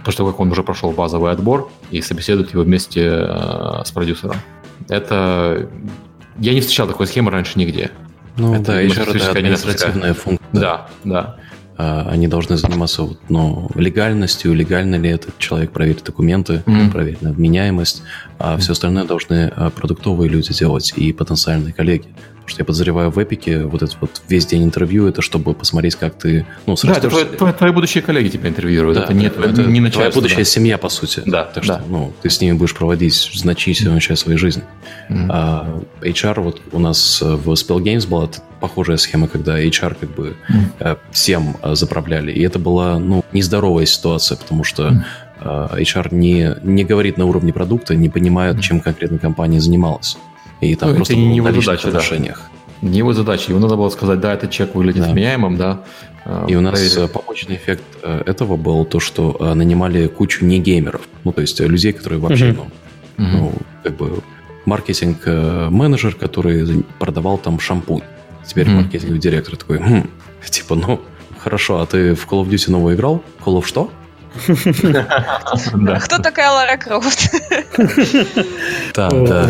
после 0.05 0.19
того, 0.19 0.31
как 0.31 0.41
он 0.41 0.53
уже 0.53 0.63
прошел 0.63 0.93
базовый 0.93 1.33
отбор 1.33 1.71
и 1.91 2.01
собеседует 2.01 2.53
его 2.53 2.63
вместе 2.63 3.03
э, 3.05 3.83
с 3.85 3.91
продюсером. 3.91 4.37
Это... 4.89 5.69
Я 6.39 6.55
не 6.55 6.61
встречал 6.61 6.87
такой 6.87 7.07
схемы 7.07 7.31
раньше 7.31 7.59
нигде. 7.59 7.91
Ну, 8.37 8.55
это 8.55 8.81
еще 8.81 9.03
это 9.03 9.31
административная 9.31 10.15
функция. 10.15 10.47
Да, 10.53 10.89
да. 11.05 11.37
а, 11.79 12.09
они 12.11 12.29
должны 12.29 12.57
заниматься 12.57 13.03
вот, 13.03 13.19
ну, 13.31 13.71
легальностью, 13.75 14.53
легально 14.55 14.97
ли 14.97 15.09
этот 15.09 15.39
человек 15.39 15.71
проверить 15.71 16.05
документы, 16.05 16.63
проверить 16.93 17.23
на 17.23 17.33
вменяемость, 17.33 18.03
а 18.39 18.59
все 18.59 18.73
остальное 18.73 19.05
должны 19.05 19.51
а, 19.57 19.71
продуктовые 19.71 20.29
люди 20.29 20.53
делать 20.53 20.93
и 20.97 21.13
потенциальные 21.13 21.73
коллеги. 21.73 22.09
Что 22.47 22.61
я 22.61 22.65
подозреваю 22.65 23.11
в 23.11 23.23
Эпике 23.23 23.65
вот 23.65 23.83
этот 23.83 23.97
вот 24.01 24.23
весь 24.29 24.47
день 24.47 24.63
интервью, 24.65 25.07
это 25.09 25.21
чтобы 25.21 25.53
посмотреть, 25.53 25.97
как 25.97 26.15
ты, 26.15 26.47
ну, 26.67 26.77
Да, 26.83 26.93
это 26.93 27.09
твои, 27.11 27.25
твои- 27.25 27.53
твои 27.53 27.71
будущие 27.73 28.03
коллеги 28.03 28.29
тебя 28.29 28.49
интервьюируют. 28.49 28.99
Да, 28.99 29.05
это 29.05 29.15
не, 29.15 29.27
это 29.27 29.39
не, 29.41 29.47
не 29.47 29.63
твоя 29.63 29.81
начальство, 29.83 30.21
будущая 30.21 30.39
да. 30.39 30.45
семья, 30.45 30.79
по 30.79 30.89
сути. 30.89 31.23
Да, 31.27 31.45
Так 31.45 31.65
что, 31.65 31.75
да. 31.75 31.83
ну, 31.89 32.13
ты 32.23 32.31
с 32.31 32.41
ними 32.41 32.53
будешь 32.57 32.75
проводить 32.75 33.15
значительную 33.35 34.01
часть 34.01 34.23
своей 34.23 34.39
жизни. 34.39 34.63
Мгм. 35.09 35.31
А 35.33 35.83
HR 36.03 36.41
вот 36.41 36.63
у 36.73 36.79
нас 36.79 37.21
э, 37.21 37.35
в 37.35 37.51
Spell 37.53 37.83
Games 37.83 38.09
была 38.09 38.29
похожая 38.61 38.97
схема, 38.97 39.29
когда 39.29 39.61
HR 39.61 39.97
как 40.01 40.15
бы 40.15 40.37
э, 40.79 40.97
всем 41.11 41.57
э, 41.63 41.75
заправляли. 41.75 42.33
И 42.33 42.43
это 42.43 42.59
была, 42.59 42.99
ну, 42.99 43.25
нездоровая 43.33 43.87
ситуация, 43.87 44.37
потому 44.37 44.63
что 44.65 45.05
э, 45.41 45.69
HR 45.81 46.15
не, 46.15 46.57
не 46.63 46.85
говорит 46.85 47.19
на 47.19 47.27
уровне 47.27 47.53
продукта, 47.53 47.95
не 47.97 48.09
понимает, 48.09 48.61
чем 48.61 48.81
конкретно 48.81 49.19
компания 49.19 49.61
занималась. 49.61 50.17
И 50.61 50.75
там 50.75 50.89
Ну, 50.89 50.95
это 50.95 50.97
просто 50.99 51.17
не 51.17 51.41
было 51.41 51.49
его 51.51 51.61
задача, 51.63 51.83
да. 51.85 51.89
отношениях. 51.99 52.43
Не 52.83 52.99
его 52.99 53.13
задача. 53.13 53.51
Ему 53.53 53.61
надо 53.61 53.77
было 53.77 53.89
сказать, 53.91 54.21
да, 54.21 54.33
этот 54.35 54.51
чек 54.51 54.75
выглядит 54.75 55.03
Да. 55.05 55.11
вменяемым, 55.13 55.57
да. 55.57 55.81
а, 56.25 56.47
И 56.49 56.55
у 56.57 56.61
нас 56.61 56.97
э, 56.97 57.09
побочный 57.09 57.57
эффект 57.57 57.83
э, 58.03 58.23
этого 58.27 58.57
был 58.57 58.85
то, 58.85 59.01
что 59.01 59.37
э, 59.39 59.55
нанимали 59.55 60.07
кучу 60.09 60.45
не 60.45 60.59
геймеров. 60.59 61.03
Ну, 61.25 61.33
то 61.33 61.41
есть 61.41 61.61
людей, 61.61 61.93
которые 61.93 62.19
вообще, 62.21 62.53
Мгм. 62.53 62.57
ну, 63.19 63.25
Мгм. 63.25 63.37
ну, 63.39 63.53
как 63.83 63.97
бы 63.97 64.21
маркетинг-менеджер, 64.67 66.15
который 66.15 66.85
продавал 66.99 67.39
там 67.39 67.59
шампунь. 67.61 68.03
Теперь 68.47 68.67
Мгм. 68.69 68.77
маркетинговый 68.83 69.19
директор 69.21 69.57
такой, 69.57 69.79
«Хм, 69.79 70.09
типа, 70.51 70.75
ну, 70.75 71.01
хорошо, 71.39 71.81
а 71.81 71.87
ты 71.87 72.15
в 72.15 72.27
Call 72.27 72.45
of 72.45 72.49
Duty 72.49 72.71
новый 72.71 72.95
играл? 72.95 73.23
Call 73.45 73.59
of 73.61 73.67
что? 73.67 73.91
Кто 76.01 76.19
такая 76.19 76.51
Лара 76.51 76.77
Крофт? 76.77 77.31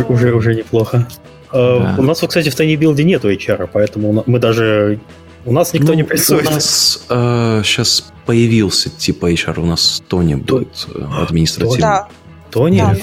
Уже, 0.09 0.33
уже 0.33 0.55
неплохо. 0.55 1.07
Э. 1.53 1.95
У 1.99 2.03
нас, 2.03 2.23
вот, 2.23 2.29
кстати, 2.29 2.51
в 2.51 2.55
Build 2.77 3.03
нету 3.03 3.31
HR, 3.31 3.69
поэтому 3.73 4.25
мы 4.27 4.39
даже... 4.39 4.99
У 5.45 5.53
нас 5.53 5.73
никто 5.73 5.89
Ну, 5.93 5.95
не 5.95 6.03
прессует. 6.03 6.49
У 6.49 6.51
нас 6.51 7.05
сейчас 7.09 8.13
появился 8.27 8.91
типа 8.91 9.33
HR, 9.33 9.61
у 9.61 9.67
нас 9.67 10.03
Тони 10.09 10.35
будет 10.35 10.89
э, 10.93 11.07
административный. 11.23 11.81
Да, 11.81 12.09
Тони, 12.51 12.81
Да, 12.81 12.95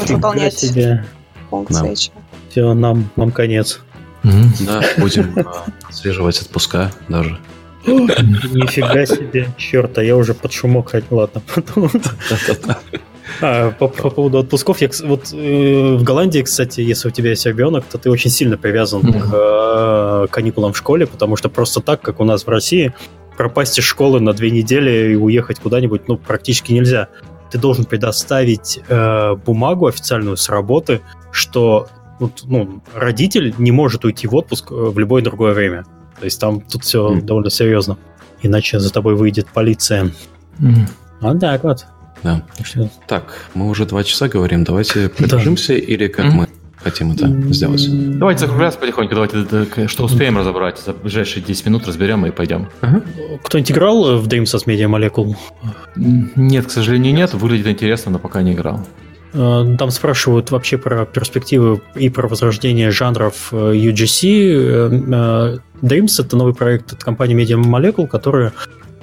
себе. 0.51 1.05
функция 1.49 1.83
Да. 1.83 1.89
HR. 1.89 2.11
Все, 2.49 2.73
нам, 2.73 3.09
нам 3.15 3.31
конец. 3.31 3.79
Да, 4.23 4.81
будем 4.97 5.33
э, 5.37 5.43
отслеживать 5.89 6.41
отпуска 6.41 6.91
даже. 7.07 7.39
Нифига 7.85 9.05
себе, 9.05 9.49
черт, 9.57 9.97
а 9.97 10.03
я 10.03 10.15
уже 10.15 10.33
под 10.33 10.51
шумок 10.51 10.89
хотел. 10.91 11.17
Ладно, 11.17 11.41
потом. 11.53 11.89
А, 13.41 13.71
по, 13.71 13.87
по 13.87 14.09
поводу 14.09 14.39
отпусков, 14.39 14.81
я, 14.81 14.89
вот 15.03 15.33
э, 15.33 15.95
в 15.95 16.03
Голландии, 16.03 16.41
кстати, 16.41 16.81
если 16.81 17.07
у 17.07 17.11
тебя 17.11 17.31
есть 17.31 17.45
ребенок, 17.45 17.85
то 17.85 17.97
ты 17.97 18.09
очень 18.09 18.29
сильно 18.29 18.57
привязан 18.57 19.01
к 19.01 19.29
э, 19.33 20.27
каникулам 20.29 20.73
в 20.73 20.77
школе, 20.77 21.07
потому 21.07 21.35
что 21.35 21.49
просто 21.49 21.79
так, 21.79 22.01
как 22.01 22.19
у 22.19 22.25
нас 22.25 22.45
в 22.45 22.49
России, 22.49 22.93
пропасть 23.37 23.79
из 23.79 23.85
школы 23.85 24.19
на 24.19 24.33
две 24.33 24.51
недели 24.51 25.13
и 25.13 25.15
уехать 25.15 25.59
куда-нибудь, 25.59 26.07
ну, 26.07 26.17
практически 26.17 26.73
нельзя. 26.73 27.07
Ты 27.49 27.57
должен 27.57 27.85
предоставить 27.85 28.79
э, 28.87 29.35
бумагу 29.35 29.87
официальную 29.87 30.37
с 30.37 30.49
работы, 30.49 31.01
что 31.31 31.87
ну, 32.45 32.81
родитель 32.93 33.53
не 33.57 33.71
может 33.71 34.05
уйти 34.05 34.27
в 34.27 34.35
отпуск 34.35 34.71
э, 34.71 34.75
в 34.75 34.97
любое 34.99 35.21
другое 35.23 35.53
время. 35.53 35.85
То 36.19 36.25
есть 36.25 36.39
там 36.39 36.61
тут 36.61 36.83
все 36.83 37.09
Мгм. 37.09 37.25
довольно 37.25 37.49
серьезно. 37.49 37.97
Иначе 38.41 38.79
за 38.79 38.91
тобой 38.91 39.15
выйдет 39.15 39.47
полиция. 39.53 40.11
Мгм. 40.59 40.87
А 41.21 41.35
так 41.37 41.63
вот. 41.63 41.85
Да. 42.23 42.43
Так 43.07 43.47
мы 43.53 43.69
уже 43.69 43.85
два 43.85 44.03
часа 44.03 44.27
говорим, 44.29 44.63
давайте 44.63 45.09
продержимся 45.09 45.73
или 45.73 46.07
как 46.07 46.31
мы 46.33 46.47
хотим 46.77 47.11
это 47.11 47.27
сделать? 47.53 47.85
Давайте 48.17 48.41
закругляться 48.41 48.79
потихоньку, 48.79 49.13
давайте 49.15 49.37
да, 49.49 49.65
да, 49.75 49.87
что 49.87 50.03
успеем 50.05 50.37
разобрать. 50.37 50.79
За 50.79 50.93
ближайшие 50.93 51.43
10 51.43 51.65
минут 51.65 51.87
разберем 51.87 52.25
и 52.25 52.31
пойдем. 52.31 52.69
Кто-нибудь 53.43 53.71
играл 53.71 54.09
э, 54.11 54.17
в 54.17 54.27
Dreams 54.27 54.53
as 54.55 54.65
Media 54.65 54.87
Molecule? 54.89 55.35
Нет, 55.95 56.67
к 56.67 56.71
сожалению, 56.71 57.13
нет. 57.13 57.33
Выглядит 57.33 57.67
интересно, 57.67 58.11
но 58.11 58.19
пока 58.19 58.41
не 58.41 58.53
играл. 58.53 58.85
Э, 59.33 59.75
Там 59.77 59.89
спрашивают 59.91 60.51
вообще 60.51 60.77
про 60.77 61.05
перспективы 61.05 61.81
и 61.95 62.09
про 62.09 62.27
возрождение 62.27 62.91
жанров 62.91 63.49
э, 63.51 63.55
UGC. 63.73 65.03
Э, 65.13 65.57
Dreams— 65.81 66.11
это 66.19 66.37
новый 66.37 66.53
проект 66.53 66.93
от 66.93 67.03
компании 67.03 67.35
Media 67.35 67.61
Molecule, 67.61 68.07
которая 68.07 68.53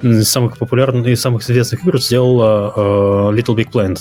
из 0.01 0.27
самых 0.29 0.57
популярных 0.57 1.05
и 1.07 1.15
самых 1.15 1.43
известных 1.43 1.83
игр 1.83 1.99
сделала 2.01 3.31
Little 3.33 3.55
Big 3.55 3.71
Planet. 3.71 3.99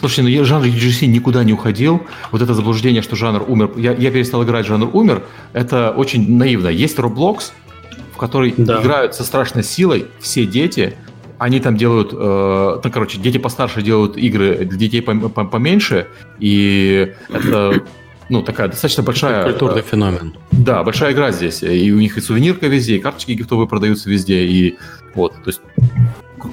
Слушай, 0.00 0.20
ну 0.24 0.28
я- 0.28 0.44
жанр 0.44 0.66
UGC 0.66 1.06
никуда 1.06 1.44
не 1.44 1.52
уходил. 1.52 2.02
Вот 2.32 2.42
это 2.42 2.54
заблуждение, 2.54 3.02
что 3.02 3.14
жанр 3.14 3.44
умер. 3.46 3.70
Я, 3.76 3.92
я 3.92 4.10
перестал 4.10 4.42
играть, 4.42 4.66
жанр 4.66 4.90
умер. 4.92 5.22
Это 5.52 5.90
очень 5.92 6.36
наивно. 6.36 6.68
Есть 6.68 6.98
Roblox, 6.98 7.52
в 8.14 8.16
который 8.18 8.52
Да. 8.56 8.80
играют 8.82 9.14
со 9.14 9.22
страшной 9.22 9.62
силой 9.62 10.06
все 10.20 10.44
дети. 10.44 10.94
Они 11.38 11.60
там 11.60 11.76
делают, 11.76 12.12
э, 12.12 12.80
ну, 12.82 12.90
короче, 12.90 13.18
дети 13.18 13.38
постарше 13.38 13.82
делают 13.82 14.16
игры 14.16 14.56
для 14.64 14.78
детей 14.78 15.00
пом- 15.00 15.32
пом- 15.32 15.48
поменьше, 15.48 16.08
и 16.40 17.14
это, 17.28 17.82
ну, 18.28 18.42
такая 18.42 18.68
достаточно 18.68 19.02
большая... 19.02 19.44
Культурный 19.44 19.80
э, 19.80 19.84
феномен. 19.84 20.34
Да, 20.50 20.82
большая 20.82 21.12
игра 21.12 21.30
здесь. 21.30 21.62
И 21.62 21.92
у 21.92 21.98
них 21.98 22.16
и 22.16 22.20
сувенирка 22.20 22.66
везде, 22.66 22.96
и 22.96 22.98
карточки 22.98 23.32
гифтовые 23.32 23.68
продаются 23.68 24.10
везде, 24.10 24.44
и 24.44 24.76
вот, 25.14 25.34
то 25.34 25.48
есть 25.48 25.60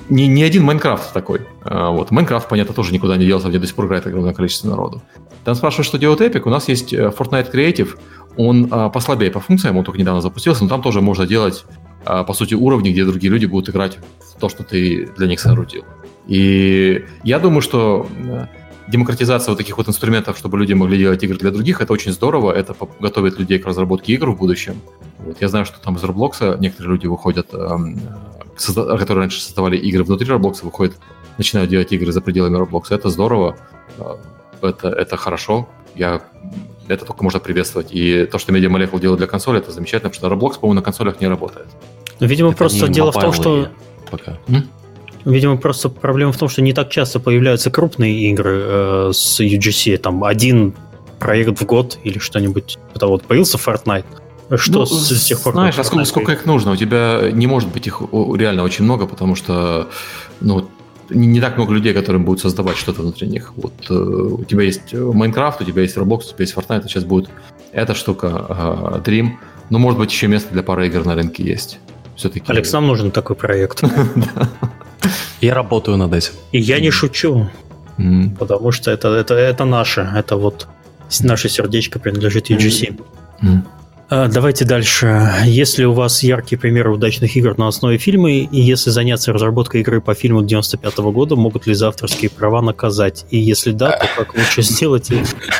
не, 0.10 0.28
не 0.28 0.44
один 0.44 0.64
Майнкрафт 0.64 1.14
такой. 1.14 1.42
А, 1.64 1.92
вот. 1.92 2.12
Майнкрафт, 2.12 2.48
понятно, 2.50 2.74
тоже 2.74 2.94
никуда 2.94 3.18
не 3.18 3.26
делся, 3.26 3.50
где 3.50 3.60
до 3.60 3.68
сих 3.68 3.76
пор 3.76 3.86
играет 3.86 4.06
огромное 4.06 4.34
количество 4.34 4.70
народу. 4.70 5.02
Там 5.44 5.56
спрашивают, 5.56 5.88
что 5.88 5.98
делает 5.98 6.22
Epic. 6.22 6.42
У 6.46 6.50
нас 6.50 6.68
есть 6.68 6.94
э, 6.94 7.12
Fortnite 7.18 7.52
Creative. 7.52 7.90
Он 8.38 8.68
а, 8.72 8.90
послабее 8.90 9.32
по 9.32 9.40
функциям, 9.40 9.78
он 9.78 9.84
только 9.84 10.00
недавно 10.00 10.22
запустился, 10.22 10.64
но 10.64 10.70
там 10.70 10.82
тоже 10.82 11.02
можно 11.02 11.26
делать, 11.26 11.66
по 12.06 12.34
сути, 12.34 12.54
уровни, 12.54 12.92
где 12.92 13.06
другие 13.06 13.32
люди 13.32 13.46
будут 13.46 13.70
играть 13.70 13.98
в 14.20 14.40
то, 14.40 14.50
что 14.50 14.64
ты 14.64 15.10
для 15.18 15.28
них 15.28 15.40
соорудил. 15.40 15.84
И 16.28 17.06
я 17.24 17.40
думаю, 17.40 17.62
что 17.62 18.08
э, 18.18 18.48
демократизация 18.88 19.52
вот 19.52 19.58
таких 19.58 19.78
вот 19.78 19.88
инструментов, 19.88 20.38
чтобы 20.38 20.58
люди 20.58 20.74
могли 20.74 20.98
делать 20.98 21.24
игры 21.24 21.38
для 21.38 21.52
других, 21.52 21.82
это 21.82 21.94
очень 21.94 22.12
здорово, 22.12 22.52
это 22.52 22.76
готовит 23.00 23.40
людей 23.40 23.60
к 23.60 23.66
разработке 23.66 24.14
игр 24.14 24.32
в 24.32 24.38
будущем. 24.38 24.82
Вот. 25.20 25.38
Я 25.42 25.48
знаю, 25.48 25.66
что 25.66 25.80
там 25.80 25.96
из 25.96 26.04
Roblox 26.04 26.60
некоторые 26.60 26.94
люди 26.94 27.08
выходят, 27.08 27.54
эм, 27.54 28.00
которые 28.76 29.22
раньше 29.22 29.42
создавали 29.42 29.78
игры 29.78 30.04
внутри 30.04 30.28
Roblox, 30.28 30.64
выходят, 30.64 30.96
начинают 31.38 31.70
делать 31.70 31.92
игры 31.92 32.12
за 32.12 32.22
пределами 32.22 32.58
Roblox. 32.58 32.86
Это 32.90 33.10
здорово, 33.10 33.58
э, 34.00 34.16
это, 34.62 34.90
это 34.90 35.18
хорошо. 35.18 35.68
Я 35.96 36.22
это 36.88 37.06
только 37.06 37.24
можно 37.24 37.40
приветствовать. 37.40 37.90
И 37.92 38.26
то, 38.26 38.38
что 38.38 38.52
Media 38.52 38.70
Molecule 38.70 39.00
делает 39.00 39.20
для 39.20 39.28
консоли, 39.28 39.60
это 39.60 39.72
замечательно, 39.72 40.10
потому 40.10 40.40
что 40.40 40.48
Roblox, 40.48 40.60
по-моему, 40.60 40.76
на 40.76 40.82
консолях 40.82 41.20
не 41.22 41.28
работает. 41.28 41.68
Ну, 42.20 42.28
Видимо, 42.28 42.50
Это 42.50 42.58
просто 42.58 42.88
дело 42.88 43.12
в 43.12 43.20
том, 43.20 43.34
что... 43.34 43.70
Пока. 44.10 44.38
Видимо, 45.26 45.58
просто 45.58 45.90
проблема 45.90 46.32
в 46.32 46.38
том, 46.38 46.50
что 46.50 46.62
не 46.62 46.74
так 46.74 46.90
часто 46.90 47.20
появляются 47.20 47.72
крупные 47.72 48.30
игры 48.30 48.62
э, 48.64 49.12
с 49.12 49.40
UGC. 49.40 49.98
Там 49.98 50.24
один 50.24 50.76
проект 51.18 51.60
в 51.60 51.66
год 51.66 51.98
или 52.04 52.20
что-нибудь. 52.20 52.78
Это 52.94 53.08
вот 53.08 53.24
появился 53.24 53.58
Fortnite. 53.58 54.06
Что 54.56 54.80
Ну, 54.80 54.86
с, 54.86 55.10
с 55.10 55.26
тех 55.26 55.42
пор? 55.42 55.54
Знаешь, 55.54 55.80
а 55.80 55.84
сколько, 55.84 56.06
сколько 56.06 56.32
их 56.34 56.46
нужно? 56.46 56.72
У 56.72 56.76
тебя 56.76 57.32
не 57.32 57.48
может 57.48 57.70
быть 57.70 57.88
их 57.88 58.02
реально 58.12 58.62
очень 58.62 58.86
много, 58.86 59.08
потому 59.08 59.34
что 59.34 59.90
ну, 60.42 60.70
не, 61.10 61.26
не 61.26 61.42
так 61.42 61.58
много 61.58 61.74
людей, 61.74 61.94
которым 61.94 62.24
будут 62.24 62.42
создавать 62.42 62.78
что-то 62.78 63.02
внутри 63.02 63.28
них. 63.28 63.54
Вот 63.56 63.74
э, 63.90 63.94
у 63.94 64.44
тебя 64.44 64.62
есть 64.62 64.94
Майнкрафт, 64.94 65.62
у 65.62 65.66
тебя 65.66 65.82
есть 65.82 65.98
Roblox, 65.98 66.20
у 66.20 66.34
тебя 66.34 66.44
есть 66.44 66.54
Fortnite, 66.56 66.86
а 66.86 66.88
сейчас 66.88 67.04
будет 67.04 67.30
эта 67.72 67.96
штука, 67.96 68.46
э, 68.48 69.02
Dream. 69.04 69.32
Ну, 69.72 69.80
может 69.80 70.00
быть, 70.00 70.12
еще 70.12 70.28
место 70.28 70.54
для 70.54 70.62
пары 70.62 70.86
игр 70.86 71.04
на 71.04 71.16
рынке 71.16 71.44
есть. 71.44 71.80
Все-таки. 72.16 72.52
Алекс, 72.52 72.72
нам 72.74 72.88
нужен 72.88 73.12
такой 73.12 73.36
проект. 73.36 73.84
Я 75.42 75.54
работаю 75.54 75.98
над 75.98 76.14
этим. 76.14 76.32
И 76.52 76.60
я 76.60 76.80
не 76.80 76.92
шучу, 76.92 77.50
потому 78.40 78.72
что 78.72 78.90
это, 78.92 79.10
это, 79.10 79.36
это 79.36 79.66
наше. 79.66 80.10
Это 80.16 80.38
вот 80.38 80.68
наше 81.22 81.50
сердечко 81.50 82.00
принадлежит 82.00 82.50
UGC. 82.50 83.00
А, 84.08 84.28
Давайте 84.28 84.66
дальше. 84.66 85.32
Если 85.46 85.84
у 85.84 85.94
вас 85.94 86.22
яркие 86.22 86.60
примеры 86.60 86.94
удачных 86.94 87.36
игр 87.36 87.58
на 87.58 87.68
основе 87.68 87.98
фильма, 87.98 88.32
и 88.32 88.62
если 88.62 88.92
заняться 88.92 89.34
разработкой 89.34 89.82
игры 89.82 90.00
по 90.00 90.14
фильму 90.14 90.44
95 90.44 90.98
года, 91.00 91.36
могут 91.36 91.66
ли 91.66 91.74
за 91.74 91.88
авторские 91.88 92.30
права 92.30 92.62
наказать? 92.62 93.26
И 93.32 93.40
если 93.40 93.72
да, 93.72 93.92
то 93.98 94.08
как 94.16 94.36
лучше 94.36 94.62
сделать, 94.62 95.10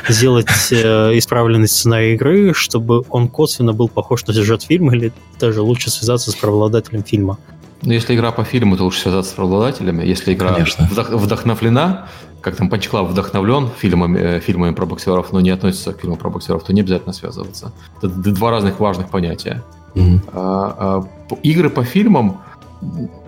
сделать 0.08 0.48
э, 0.72 1.18
исправленный 1.18 1.68
сценарий 1.68 2.14
игры, 2.14 2.54
чтобы 2.54 3.04
он 3.10 3.30
косвенно 3.30 3.74
был 3.74 3.88
похож 3.90 4.26
на 4.28 4.34
сюжет 4.34 4.62
фильма, 4.62 4.94
или 4.96 5.12
даже 5.40 5.62
лучше 5.62 5.90
связаться 5.90 6.30
с 6.30 6.36
правообладателем 6.36 7.04
фильма? 7.04 7.40
Ну, 7.82 7.94
если 7.94 8.16
игра 8.16 8.32
по 8.32 8.44
фильму, 8.44 8.78
то 8.78 8.84
лучше 8.84 9.02
связаться 9.02 9.32
с 9.32 9.34
правообладателями. 9.34 10.06
Если 10.06 10.34
игра 10.34 10.54
Конечно. 10.54 10.88
вдох- 10.92 11.16
вдохновлена, 11.16 12.08
как 12.46 12.56
там 12.56 12.70
Punch 12.70 12.92
Club 12.92 13.08
вдохновлен 13.08 13.70
фильмами, 13.76 14.20
э, 14.20 14.40
фильмами 14.40 14.72
про 14.76 14.86
боксеров, 14.86 15.34
но 15.34 15.42
не 15.42 15.50
относится 15.50 15.94
к 15.94 16.02
фильму 16.02 16.16
про 16.16 16.30
боксеров, 16.30 16.64
то 16.64 16.74
не 16.74 16.82
обязательно 16.82 17.12
связываться. 17.12 17.72
Это 17.98 18.08
два 18.08 18.52
разных 18.52 18.80
важных 18.80 19.10
понятия. 19.10 19.64
А, 19.96 20.76
а, 20.78 21.02
п- 21.28 21.38
игры 21.42 21.72
по 21.72 21.84
фильмам, 21.84 22.42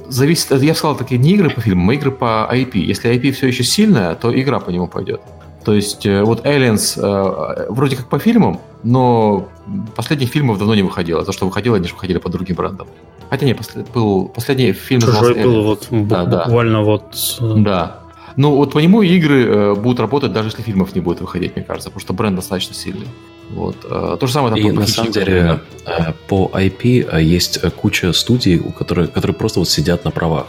зависит, 0.07 0.52
я 0.61 0.76
сказал, 0.76 0.95
такие 0.95 1.19
не 1.19 1.31
игры 1.31 1.49
по 1.49 1.61
фильмам, 1.61 1.89
а 1.89 1.94
игры 1.95 2.11
по 2.11 2.48
IP. 2.53 2.77
Если 2.77 3.11
IP 3.11 3.31
все 3.31 3.48
еще 3.48 3.64
сильная, 3.64 4.14
то 4.14 4.39
игра 4.39 4.60
по 4.60 4.69
нему 4.69 4.88
пойдет. 4.88 5.22
То 5.65 5.73
есть 5.73 6.06
э, 6.06 6.23
вот 6.23 6.45
Aliens 6.45 6.94
э, 6.98 7.72
вроде 7.72 7.95
как 7.95 8.10
по 8.10 8.19
фильмам, 8.19 8.60
но 8.84 9.48
последних 9.95 10.30
фильмов 10.30 10.60
давно 10.60 10.76
не 10.76 10.84
выходило. 10.84 11.26
То, 11.26 11.31
что 11.31 11.48
выходило, 11.48 11.77
они 11.77 11.88
же 11.88 11.95
выходили 11.95 12.19
под 12.19 12.34
другим 12.34 12.56
брендом. 12.56 12.88
Хотя 13.31 13.48
не, 13.48 13.56
послед, 13.56 13.89
был 13.94 14.27
последний 14.27 14.73
фильм 14.73 15.02
Чужой 15.02 15.34
был 15.44 15.64
вот 15.64 15.88
да, 15.89 16.23
буквально 16.23 16.80
да. 16.80 16.84
вот... 16.84 17.39
Да. 17.64 18.07
Ну 18.38 18.56
вот 18.56 18.72
по 18.72 18.80
нему 18.80 19.02
игры 19.02 19.46
э, 19.46 19.76
будут 19.76 20.00
работать, 20.00 20.32
даже 20.32 20.50
если 20.50 20.62
фильмов 20.62 20.96
не 20.96 21.02
будет 21.02 21.22
выходить, 21.22 21.56
мне 21.56 21.66
кажется, 21.66 21.90
потому 21.90 22.02
что 22.02 22.14
бренд 22.14 22.36
достаточно 22.36 22.74
сильный. 22.74 23.08
Вот. 23.50 23.78
Э, 23.90 24.18
то 24.20 24.28
же 24.28 24.34
самое 24.34 24.54
там 24.54 24.64
И 24.64 24.72
на 24.72 24.86
самом 24.86 25.12
деле 25.12 25.62
да. 25.86 26.10
Э, 26.10 26.14
по 26.28 26.52
IP 26.54 27.10
э, 27.12 27.24
есть 27.24 27.60
куча 27.76 28.12
студий, 28.14 28.60
у 28.60 28.72
которых, 28.72 29.12
которые 29.12 29.36
просто 29.36 29.60
вот 29.60 29.70
сидят 29.70 30.04
на 30.06 30.12
правах. 30.12 30.48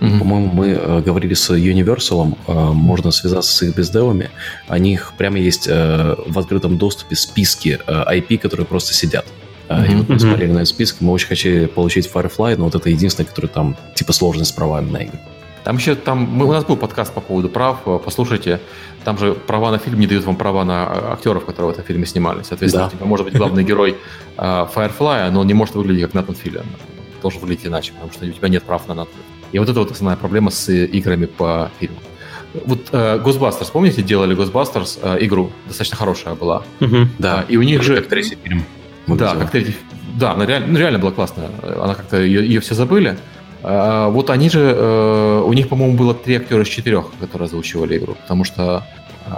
Mm-hmm. 0.00 0.18
По-моему, 0.18 0.52
мы 0.52 1.02
говорили 1.02 1.34
с 1.34 1.50
Universal, 1.54 2.36
можно 2.74 3.10
связаться 3.10 3.52
с 3.52 3.62
их 3.62 3.76
бездевами. 3.76 4.30
У 4.68 4.76
них 4.76 5.12
прямо 5.16 5.38
есть 5.38 5.66
в 5.68 6.38
открытом 6.38 6.76
доступе 6.78 7.16
списки 7.16 7.78
IP, 7.86 8.38
которые 8.38 8.66
просто 8.66 8.94
сидят. 8.94 9.26
Mm-hmm. 9.68 9.92
И 9.92 9.94
вот 9.94 10.08
мы 10.08 10.18
смотрели 10.18 10.52
на 10.52 10.58
этот 10.58 10.68
список, 10.68 11.00
мы 11.00 11.12
очень 11.12 11.28
хотели 11.28 11.66
получить 11.66 12.10
Firefly, 12.12 12.56
но 12.56 12.64
вот 12.64 12.74
это 12.74 12.90
единственное, 12.90 13.28
которое 13.28 13.48
там 13.48 13.76
типа 13.94 14.12
сложность 14.12 14.50
с 14.50 14.52
правами 14.52 14.90
на 14.90 14.96
игры. 14.98 15.18
Там 15.64 15.76
еще 15.76 15.94
там 15.94 16.18
мы, 16.18 16.46
у 16.46 16.52
нас 16.52 16.64
был 16.64 16.76
подкаст 16.76 17.12
по 17.12 17.20
поводу 17.20 17.48
прав, 17.48 17.78
послушайте. 18.04 18.60
Там 19.04 19.18
же 19.18 19.34
права 19.34 19.70
на 19.70 19.78
фильм 19.78 19.98
не 19.98 20.06
дают 20.06 20.24
вам 20.24 20.36
права 20.36 20.64
на 20.64 20.86
а, 20.86 21.12
актеров, 21.14 21.44
которые 21.44 21.70
в 21.70 21.74
этом 21.74 21.84
фильме 21.84 22.06
снимались. 22.06 22.46
Соответственно, 22.46 22.84
да. 22.84 22.88
у 22.88 22.96
тебя 22.96 23.06
может 23.06 23.26
быть 23.26 23.34
главный 23.34 23.64
герой 23.64 23.96
uh, 24.36 24.68
Firefly, 24.72 25.30
но 25.30 25.40
он 25.40 25.46
не 25.46 25.54
может 25.54 25.74
выглядеть 25.74 26.02
как 26.04 26.14
Натан 26.14 26.34
Филлиан. 26.34 26.66
Должен 27.22 27.40
выглядеть 27.40 27.66
иначе, 27.66 27.92
потому 27.92 28.12
что 28.12 28.26
у 28.26 28.30
тебя 28.30 28.48
нет 28.48 28.62
прав 28.62 28.86
на 28.88 28.94
Натан. 28.94 29.14
И 29.52 29.58
вот 29.58 29.68
это 29.68 29.80
вот 29.80 29.90
основная 29.90 30.16
проблема 30.16 30.50
с 30.50 30.70
играми 30.70 31.26
по 31.26 31.70
фильму. 31.78 31.96
Вот 32.64 32.90
uh, 32.90 33.22
Ghostbusters, 33.22 33.70
помните, 33.72 34.02
делали 34.02 34.36
Ghostbusters 34.36 35.00
uh, 35.02 35.24
игру, 35.24 35.52
достаточно 35.66 35.96
хорошая 35.96 36.34
была. 36.34 36.62
Угу. 36.80 36.96
Да. 37.18 37.44
И 37.48 37.56
у 37.56 37.62
них 37.62 37.82
же... 37.82 37.96
Как 37.96 38.08
третий 38.08 38.36
фильм. 38.42 38.64
Да, 39.06 39.34
как 39.34 39.50
третий. 39.50 39.76
Да, 40.18 40.32
она 40.32 40.46
реально, 40.46 40.68
ну, 40.68 40.78
реально 40.78 40.98
была 40.98 41.12
классная. 41.12 41.48
Она 41.62 41.94
как-то 41.94 42.20
ее, 42.20 42.46
ее 42.46 42.60
все 42.60 42.74
забыли. 42.74 43.16
А, 43.62 44.08
вот 44.08 44.30
они 44.30 44.48
же, 44.50 44.74
э, 44.76 45.42
у 45.44 45.52
них, 45.52 45.68
по-моему, 45.68 45.96
было 45.96 46.14
три 46.14 46.36
актера 46.36 46.62
из 46.62 46.68
четырех, 46.68 47.10
которые 47.20 47.46
озвучивали 47.46 47.98
игру, 47.98 48.16
потому 48.22 48.44
что 48.44 48.86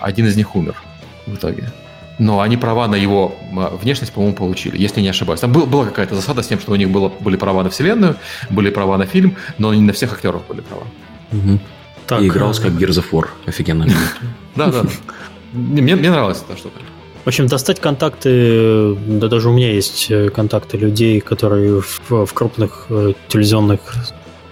один 0.01 0.27
из 0.27 0.37
них 0.37 0.55
умер 0.57 0.77
в 1.27 1.35
итоге. 1.35 1.73
Но 2.19 2.41
они 2.41 2.57
права 2.57 2.89
на 2.89 2.95
его 2.95 3.35
внешность, 3.83 4.13
по-моему, 4.13 4.37
получили, 4.37 4.79
если 4.79 5.01
не 5.01 5.09
ошибаюсь. 5.09 5.41
Там 5.41 5.53
был, 5.53 5.67
была 5.67 5.87
какая-то 5.87 6.15
засада 6.15 6.43
с 6.43 6.47
тем, 6.47 6.61
что 6.61 6.73
у 6.73 6.77
них 6.77 6.91
было, 6.91 7.11
были 7.21 7.37
права 7.37 7.63
на 7.65 7.71
вселенную, 7.71 8.17
были 8.51 8.71
права 8.71 8.97
на 8.99 9.07
фильм, 9.07 9.37
но 9.59 9.75
не 9.75 9.81
на 9.81 9.93
всех 9.93 10.13
актеров 10.13 10.47
были 10.47 10.61
права. 10.61 10.85
Угу. 11.33 11.59
Так, 12.07 12.21
И 12.21 12.29
игрался 12.29 12.63
как 12.63 12.73
Gears 12.73 13.03
of 13.03 13.11
War. 13.11 13.29
Офигенно. 13.47 13.87
Да, 14.55 14.67
да. 14.67 14.83
Мне 15.53 15.97
нравилась 15.97 16.45
эта 16.47 16.59
штука. 16.59 16.79
В 17.25 17.29
общем, 17.29 17.47
достать 17.47 17.79
контакты, 17.79 18.97
да 18.97 19.29
даже 19.29 19.49
у 19.49 19.53
меня 19.53 19.73
есть 19.73 20.11
э, 20.11 20.29
контакты 20.31 20.77
людей, 20.77 21.21
которые 21.21 21.81
в, 21.81 22.27
в 22.27 22.33
крупных 22.35 22.87
э, 22.91 23.13
телевизионных 23.29 23.95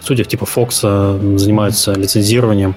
студиях 0.00 0.28
типа 0.28 0.46
Фокса 0.46 1.18
занимаются 1.36 1.92
лицензированием. 1.94 2.76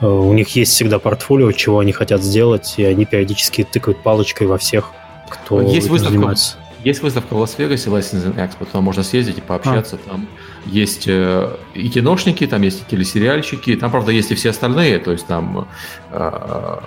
Э, 0.00 0.06
у 0.06 0.32
них 0.32 0.48
есть 0.56 0.72
всегда 0.72 0.98
портфолио, 0.98 1.52
чего 1.52 1.80
они 1.80 1.92
хотят 1.92 2.22
сделать, 2.22 2.74
и 2.78 2.84
они 2.84 3.04
периодически 3.04 3.64
тыкают 3.64 4.02
палочкой 4.02 4.46
во 4.46 4.56
всех, 4.56 4.92
кто 5.28 5.60
есть 5.60 5.90
выставка, 5.90 6.14
занимается. 6.14 6.56
Есть 6.82 7.02
выставка 7.02 7.34
в 7.34 7.38
Лас-Вегасе, 7.38 7.90
Licensing 7.90 8.36
Expo, 8.36 8.64
туда 8.64 8.80
можно 8.80 9.02
съездить 9.02 9.36
и 9.38 9.40
пообщаться. 9.42 9.98
А. 10.06 10.10
Там 10.10 10.28
есть 10.64 11.06
и 11.06 11.88
киношники, 11.92 12.46
там 12.46 12.62
есть 12.62 12.80
и 12.80 12.90
телесериальщики, 12.90 13.76
там, 13.76 13.90
правда, 13.90 14.10
есть 14.10 14.30
и 14.30 14.34
все 14.34 14.50
остальные, 14.50 15.00
то 15.00 15.12
есть 15.12 15.26
там 15.26 15.68
э, 16.12 16.78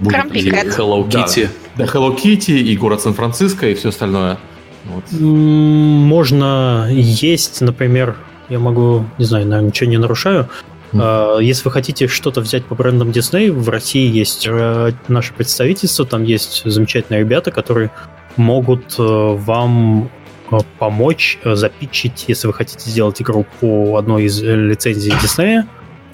будет 0.00 0.76
Hello 0.76 1.08
Kitty. 1.08 1.48
Да, 1.76 1.84
да, 1.84 1.84
Hello 1.84 2.16
Kitty 2.16 2.58
и 2.58 2.76
город 2.76 3.00
Сан-Франциско 3.02 3.68
и 3.68 3.74
все 3.74 3.88
остальное. 3.88 4.38
Вот. 4.84 5.04
Можно 5.12 6.88
есть, 6.90 7.60
например, 7.60 8.16
я 8.48 8.58
могу, 8.58 9.04
не 9.18 9.24
знаю, 9.24 9.46
наверное, 9.46 9.68
ничего 9.68 9.90
не 9.90 9.98
нарушаю. 9.98 10.48
Mm. 10.92 11.42
Если 11.44 11.64
вы 11.64 11.70
хотите 11.70 12.08
что-то 12.08 12.40
взять 12.40 12.64
по 12.64 12.74
брендам 12.74 13.10
Disney, 13.10 13.52
в 13.52 13.68
России 13.68 14.10
есть 14.10 14.46
э, 14.50 14.92
наше 15.06 15.32
представительство, 15.32 16.04
там 16.04 16.24
есть 16.24 16.62
замечательные 16.64 17.20
ребята, 17.20 17.52
которые 17.52 17.90
могут 18.36 18.96
э, 18.98 19.02
вам 19.02 20.10
э, 20.50 20.58
помочь 20.78 21.38
запичить, 21.44 22.24
если 22.26 22.48
вы 22.48 22.54
хотите 22.54 22.90
сделать 22.90 23.22
игру 23.22 23.46
по 23.60 23.98
одной 23.98 24.24
из 24.24 24.42
лицензий 24.42 25.12
Disney, 25.12 25.62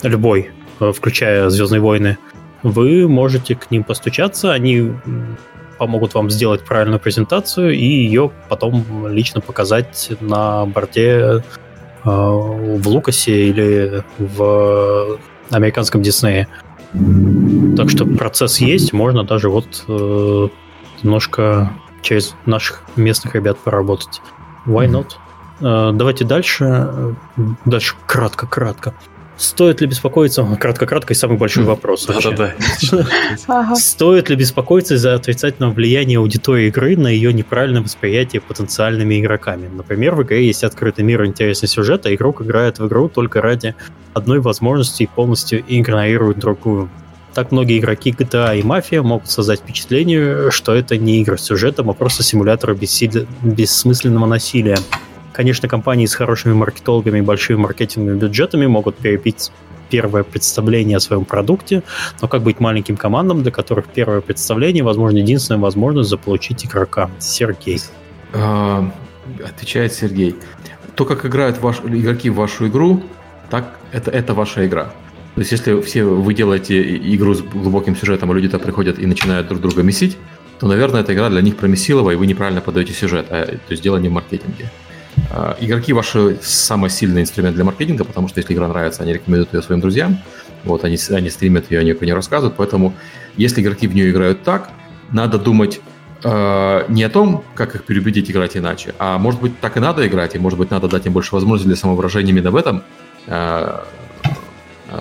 любой, 0.02 0.50
включая 0.78 1.48
Звездные 1.48 1.80
войны, 1.80 2.18
вы 2.62 3.08
можете 3.08 3.54
к 3.54 3.70
ним 3.70 3.84
постучаться, 3.84 4.52
они 4.52 4.92
помогут 5.78 6.14
вам 6.14 6.30
сделать 6.30 6.64
правильную 6.64 7.00
презентацию 7.00 7.74
и 7.74 7.84
ее 7.84 8.30
потом 8.48 9.08
лично 9.08 9.40
показать 9.40 10.12
на 10.20 10.64
борде 10.66 11.10
э, 11.10 11.40
в 12.04 12.88
Лукасе 12.88 13.48
или 13.48 14.02
в 14.18 15.18
американском 15.50 16.02
Диснее. 16.02 16.48
Так 17.76 17.90
что 17.90 18.06
процесс 18.06 18.58
есть, 18.58 18.92
можно 18.92 19.22
даже 19.22 19.50
вот 19.50 19.84
э, 19.86 20.48
немножко 21.02 21.72
через 22.02 22.34
наших 22.46 22.82
местных 22.96 23.34
ребят 23.34 23.58
поработать. 23.58 24.22
Why 24.66 24.88
not? 24.88 25.12
Э, 25.60 25.92
давайте 25.94 26.24
дальше. 26.24 27.14
Дальше 27.64 27.96
кратко-кратко. 28.06 28.94
Стоит 29.36 29.80
ли 29.82 29.86
беспокоиться, 29.86 30.44
кратко-кратко, 30.58 31.12
и 31.12 31.16
самый 31.16 31.36
большой 31.36 31.64
вопрос 31.64 32.06
Да-да-да. 32.06 32.54
Стоит 33.76 34.30
ли 34.30 34.36
беспокоиться 34.36 34.94
из-за 34.94 35.14
отрицательного 35.14 35.72
влияния 35.72 36.18
аудитории 36.18 36.68
игры 36.68 36.96
на 36.96 37.08
ее 37.08 37.32
неправильное 37.32 37.82
восприятие 37.82 38.40
потенциальными 38.40 39.20
игроками? 39.20 39.68
Например, 39.68 40.14
в 40.14 40.22
игре 40.22 40.46
есть 40.46 40.64
открытый 40.64 41.04
мир 41.04 41.22
и 41.22 41.26
интересный 41.26 41.68
сюжет, 41.68 42.06
а 42.06 42.14
игрок 42.14 42.40
играет 42.40 42.78
в 42.78 42.86
игру 42.86 43.08
только 43.08 43.42
ради 43.42 43.74
одной 44.14 44.40
возможности 44.40 45.02
и 45.02 45.06
полностью 45.06 45.62
игнорирует 45.68 46.38
другую. 46.38 46.88
Так 47.34 47.52
многие 47.52 47.78
игроки 47.78 48.12
GTA 48.12 48.58
и 48.58 48.62
Мафия 48.62 49.02
могут 49.02 49.28
создать 49.28 49.60
впечатление, 49.60 50.50
что 50.50 50.74
это 50.74 50.96
не 50.96 51.20
игры 51.20 51.36
с 51.36 51.42
сюжетом, 51.42 51.90
а 51.90 51.92
просто 51.92 52.22
симуляторы 52.22 52.74
бессмысленного 52.74 54.24
насилия. 54.24 54.78
Конечно, 55.36 55.68
компании 55.68 56.06
с 56.06 56.14
хорошими 56.14 56.54
маркетологами 56.54 57.18
и 57.18 57.20
большими 57.20 57.58
маркетинговыми 57.58 58.18
бюджетами 58.18 58.64
могут 58.64 58.96
перепить 58.96 59.52
первое 59.90 60.22
представление 60.22 60.96
о 60.96 61.00
своем 61.00 61.26
продукте, 61.26 61.82
но 62.22 62.26
как 62.26 62.42
быть 62.42 62.58
маленьким 62.58 62.96
командам, 62.96 63.42
для 63.42 63.52
которых 63.52 63.84
первое 63.86 64.22
представление, 64.22 64.82
возможно, 64.82 65.18
единственная 65.18 65.60
возможность 65.60 66.08
заполучить 66.08 66.64
игрока? 66.64 67.10
Сергей. 67.18 67.82
А, 68.32 68.90
отвечает 69.44 69.92
Сергей. 69.92 70.36
То, 70.94 71.04
как 71.04 71.26
играют 71.26 71.58
ваш, 71.58 71.80
игроки 71.80 72.30
в 72.30 72.36
вашу 72.36 72.68
игру, 72.68 73.02
так 73.50 73.78
это, 73.92 74.10
это 74.10 74.32
ваша 74.32 74.66
игра. 74.66 74.84
То 75.34 75.40
есть, 75.42 75.52
если 75.52 75.82
все 75.82 76.04
вы 76.04 76.32
делаете 76.32 76.96
игру 77.14 77.34
с 77.34 77.42
глубоким 77.42 77.94
сюжетом, 77.94 78.30
а 78.30 78.34
люди 78.34 78.48
то 78.48 78.58
приходят 78.58 78.98
и 78.98 79.04
начинают 79.04 79.48
друг 79.48 79.60
друга 79.60 79.82
месить, 79.82 80.16
то, 80.58 80.66
наверное, 80.66 81.02
эта 81.02 81.12
игра 81.12 81.28
для 81.28 81.42
них 81.42 81.56
промесилова, 81.56 82.12
и 82.12 82.16
вы 82.16 82.26
неправильно 82.26 82.62
подаете 82.62 82.94
сюжет, 82.94 83.26
а, 83.28 83.44
то 83.44 83.60
есть 83.68 83.82
дело 83.82 83.98
не 83.98 84.08
в 84.08 84.12
маркетинге. 84.12 84.70
А, 85.30 85.56
игроки 85.60 85.92
ваши 85.92 86.38
самый 86.42 86.90
сильный 86.90 87.22
инструмент 87.22 87.54
для 87.56 87.64
маркетинга, 87.64 88.04
потому 88.04 88.28
что 88.28 88.40
если 88.40 88.54
игра 88.54 88.68
нравится, 88.68 89.02
они 89.02 89.12
рекомендуют 89.14 89.52
ее 89.52 89.62
своим 89.62 89.80
друзьям, 89.80 90.18
вот, 90.64 90.84
они, 90.84 90.96
они 91.10 91.30
стримят 91.30 91.70
ее, 91.70 91.80
они 91.80 91.92
про 91.92 92.04
нее 92.04 92.14
рассказывают, 92.14 92.56
поэтому 92.56 92.94
если 93.36 93.60
игроки 93.60 93.86
в 93.86 93.94
нее 93.94 94.10
играют 94.10 94.42
так, 94.42 94.70
надо 95.12 95.38
думать 95.38 95.80
э, 96.22 96.84
не 96.88 97.02
о 97.04 97.10
том, 97.10 97.44
как 97.54 97.74
их 97.74 97.84
переубедить 97.84 98.30
играть 98.30 98.56
иначе, 98.56 98.94
а 98.98 99.18
может 99.18 99.40
быть 99.40 99.58
так 99.60 99.76
и 99.76 99.80
надо 99.80 100.06
играть, 100.06 100.34
и 100.34 100.38
может 100.38 100.58
быть 100.58 100.70
надо 100.70 100.88
дать 100.88 101.06
им 101.06 101.12
больше 101.12 101.34
возможностей 101.34 101.68
для 101.68 101.76
самовыражения 101.76 102.32
именно 102.32 102.50
в 102.50 102.56
этом 102.56 102.82
э, 103.26 103.80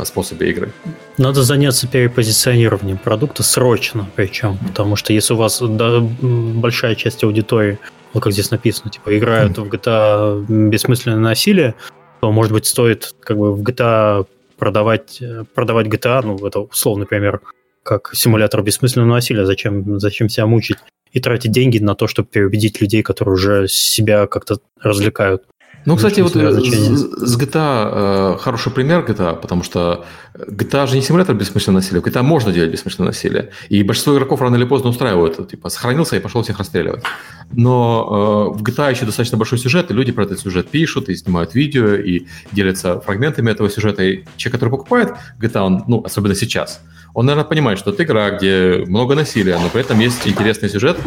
способе 0.04 0.50
игры. 0.50 0.72
Надо 1.18 1.44
заняться 1.44 1.88
перепозиционированием 1.88 2.98
продукта 2.98 3.44
срочно, 3.44 4.08
причем, 4.16 4.58
потому 4.58 4.96
что 4.96 5.14
если 5.14 5.34
у 5.34 5.38
вас 5.38 5.62
да, 5.62 6.00
большая 6.02 6.96
часть 6.96 7.24
аудитории 7.24 7.78
вот 8.16 8.24
как 8.24 8.34
здесь 8.34 8.50
написано, 8.50 8.90
типа, 8.90 9.18
играют 9.18 9.58
в 9.58 9.66
GTA 9.66 10.46
бессмысленное 10.70 11.20
насилие, 11.20 11.76
то, 12.22 12.32
может 12.32 12.54
быть, 12.54 12.66
стоит 12.66 13.14
как 13.20 13.38
бы 13.38 13.54
в 13.54 13.62
GTA 13.62 14.26
продавать, 14.58 15.22
продавать 15.54 15.88
GTA, 15.88 16.22
ну, 16.26 16.48
это 16.48 16.62
условный 16.62 17.06
пример, 17.06 17.42
как 17.84 18.12
симулятор 18.14 18.64
бессмысленного 18.64 19.16
насилия, 19.16 19.46
зачем, 19.46 20.00
зачем 20.00 20.30
себя 20.30 20.46
мучить 20.46 20.78
и 21.12 21.20
тратить 21.20 21.52
деньги 21.52 21.78
на 21.80 21.94
то, 21.94 22.08
чтобы 22.08 22.30
переубедить 22.30 22.80
людей, 22.80 23.04
которые 23.04 23.34
уже 23.34 23.68
себя 23.68 24.28
как-то 24.28 24.60
развлекают. 24.82 25.44
Ну, 25.86 25.96
кстати, 25.96 26.22
вот 26.22 26.36
э, 26.36 26.52
с 26.52 27.38
GTA 27.38 28.36
э, 28.36 28.38
хороший 28.40 28.72
пример 28.72 29.06
GTA, 29.06 29.40
потому 29.40 29.64
что 29.64 30.06
GTA 30.34 30.88
же 30.88 30.96
не 30.96 31.02
симулятор 31.02 31.36
бессмысленного 31.36 31.82
насилия. 31.82 32.02
В 32.02 32.06
GTA 32.06 32.24
можно 32.24 32.52
делать 32.52 32.72
бессмысленное 32.72 33.10
насилие. 33.10 33.52
И 33.70 33.84
большинство 33.84 34.16
игроков 34.16 34.42
рано 34.42 34.56
или 34.56 34.66
поздно 34.66 34.90
устраивают. 34.90 35.48
Типа, 35.48 35.70
сохранился 35.70 36.16
и 36.16 36.20
пошел 36.20 36.42
всех 36.42 36.58
расстреливать. 36.58 37.04
Но 37.52 38.52
э, 38.56 38.58
в 38.58 38.64
GTA 38.64 38.92
еще 38.92 39.06
достаточно 39.06 39.38
большой 39.38 39.60
сюжет, 39.60 39.92
и 39.92 39.94
люди 39.94 40.12
про 40.12 40.24
этот 40.24 40.40
сюжет 40.40 40.70
пишут, 40.70 41.10
и 41.10 41.16
снимают 41.16 41.54
видео, 41.54 41.94
и 41.94 42.26
делятся 42.52 43.00
фрагментами 43.00 43.52
этого 43.52 43.70
сюжета. 43.70 44.04
И 44.04 44.26
человек, 44.38 44.54
который 44.54 44.72
покупает 44.72 45.14
GTA, 45.40 45.62
он, 45.62 45.84
ну, 45.88 46.04
особенно 46.04 46.34
сейчас, 46.34 46.82
он, 47.16 47.26
наверное, 47.28 47.48
понимает, 47.48 47.80
что 47.80 47.92
это 47.92 48.04
игра, 48.04 48.30
где 48.32 48.84
много 48.88 49.16
насилия, 49.16 49.58
но 49.58 49.70
при 49.70 49.82
этом 49.82 49.98
есть 50.00 50.28
интересный 50.28 50.68
сюжет, 50.68 50.98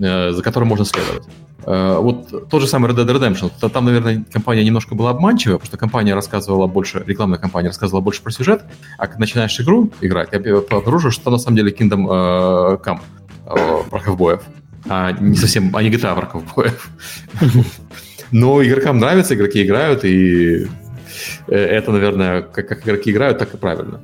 э, 0.00 0.32
за 0.32 0.42
которым 0.42 0.68
можно 0.68 0.84
следовать. 0.84 1.22
Э, 1.64 1.98
вот 2.00 2.48
тот 2.50 2.60
же 2.60 2.66
самый 2.66 2.90
Red 2.90 2.96
Dead 2.96 3.06
Redemption. 3.06 3.70
Там, 3.70 3.84
наверное, 3.84 4.24
компания 4.32 4.64
немножко 4.64 4.96
была 4.96 5.10
обманчивая, 5.10 5.58
потому 5.58 5.68
что 5.68 5.76
компания 5.78 6.14
рассказывала 6.14 6.66
больше, 6.66 7.04
рекламная 7.06 7.38
компания 7.38 7.68
рассказывала 7.68 8.00
больше 8.00 8.22
про 8.22 8.32
сюжет, 8.32 8.62
а 8.98 9.06
когда 9.06 9.20
начинаешь 9.20 9.60
игру 9.60 9.88
играть, 10.00 10.30
я 10.32 10.38
обнаружил, 10.56 11.12
что 11.12 11.30
на 11.30 11.38
самом 11.38 11.56
деле 11.56 11.70
Kingdom 11.70 12.08
э, 12.08 12.78
Come 12.84 13.00
э, 13.46 13.88
про 13.88 14.00
ковбоев, 14.00 14.42
а 14.88 15.12
не 15.12 15.36
совсем, 15.36 15.76
а 15.76 15.82
не 15.84 15.90
GTA 15.90 16.16
про 16.16 16.26
ковбоев. 16.26 16.90
Но 18.32 18.64
игрокам 18.64 18.98
нравится, 18.98 19.36
игроки 19.36 19.62
играют, 19.62 20.04
и 20.04 20.66
это, 21.46 21.92
наверное, 21.92 22.42
как, 22.42 22.66
как 22.66 22.84
игроки 22.84 23.12
играют, 23.12 23.38
так 23.38 23.54
и 23.54 23.56
правильно. 23.56 24.00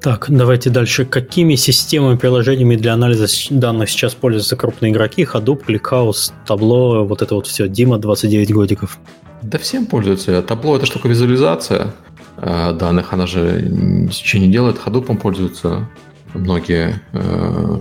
Так, 0.00 0.26
давайте 0.30 0.70
дальше. 0.70 1.04
Какими 1.04 1.56
системами, 1.56 2.16
приложениями 2.16 2.76
для 2.76 2.94
анализа 2.94 3.26
данных 3.50 3.90
сейчас 3.90 4.14
пользуются 4.14 4.56
крупные 4.56 4.92
игроки? 4.92 5.24
Hadoop, 5.24 5.66
ClickHouse, 5.66 6.32
Табло, 6.46 7.04
вот 7.04 7.20
это 7.20 7.34
вот 7.34 7.46
все. 7.46 7.68
Дима, 7.68 7.98
29 7.98 8.52
годиков. 8.52 8.98
Да 9.42 9.58
всем 9.58 9.84
пользуются. 9.84 10.40
Табло 10.42 10.76
это 10.76 10.86
штука 10.86 11.08
визуализация 11.08 11.92
э, 12.38 12.72
данных, 12.72 13.12
она 13.12 13.26
же 13.26 13.60
ничего 13.62 14.42
не 14.42 14.48
делает. 14.48 14.78
Hadoop 14.82 15.14
пользуются 15.18 15.88
многие. 16.32 17.02
Э, 17.12 17.80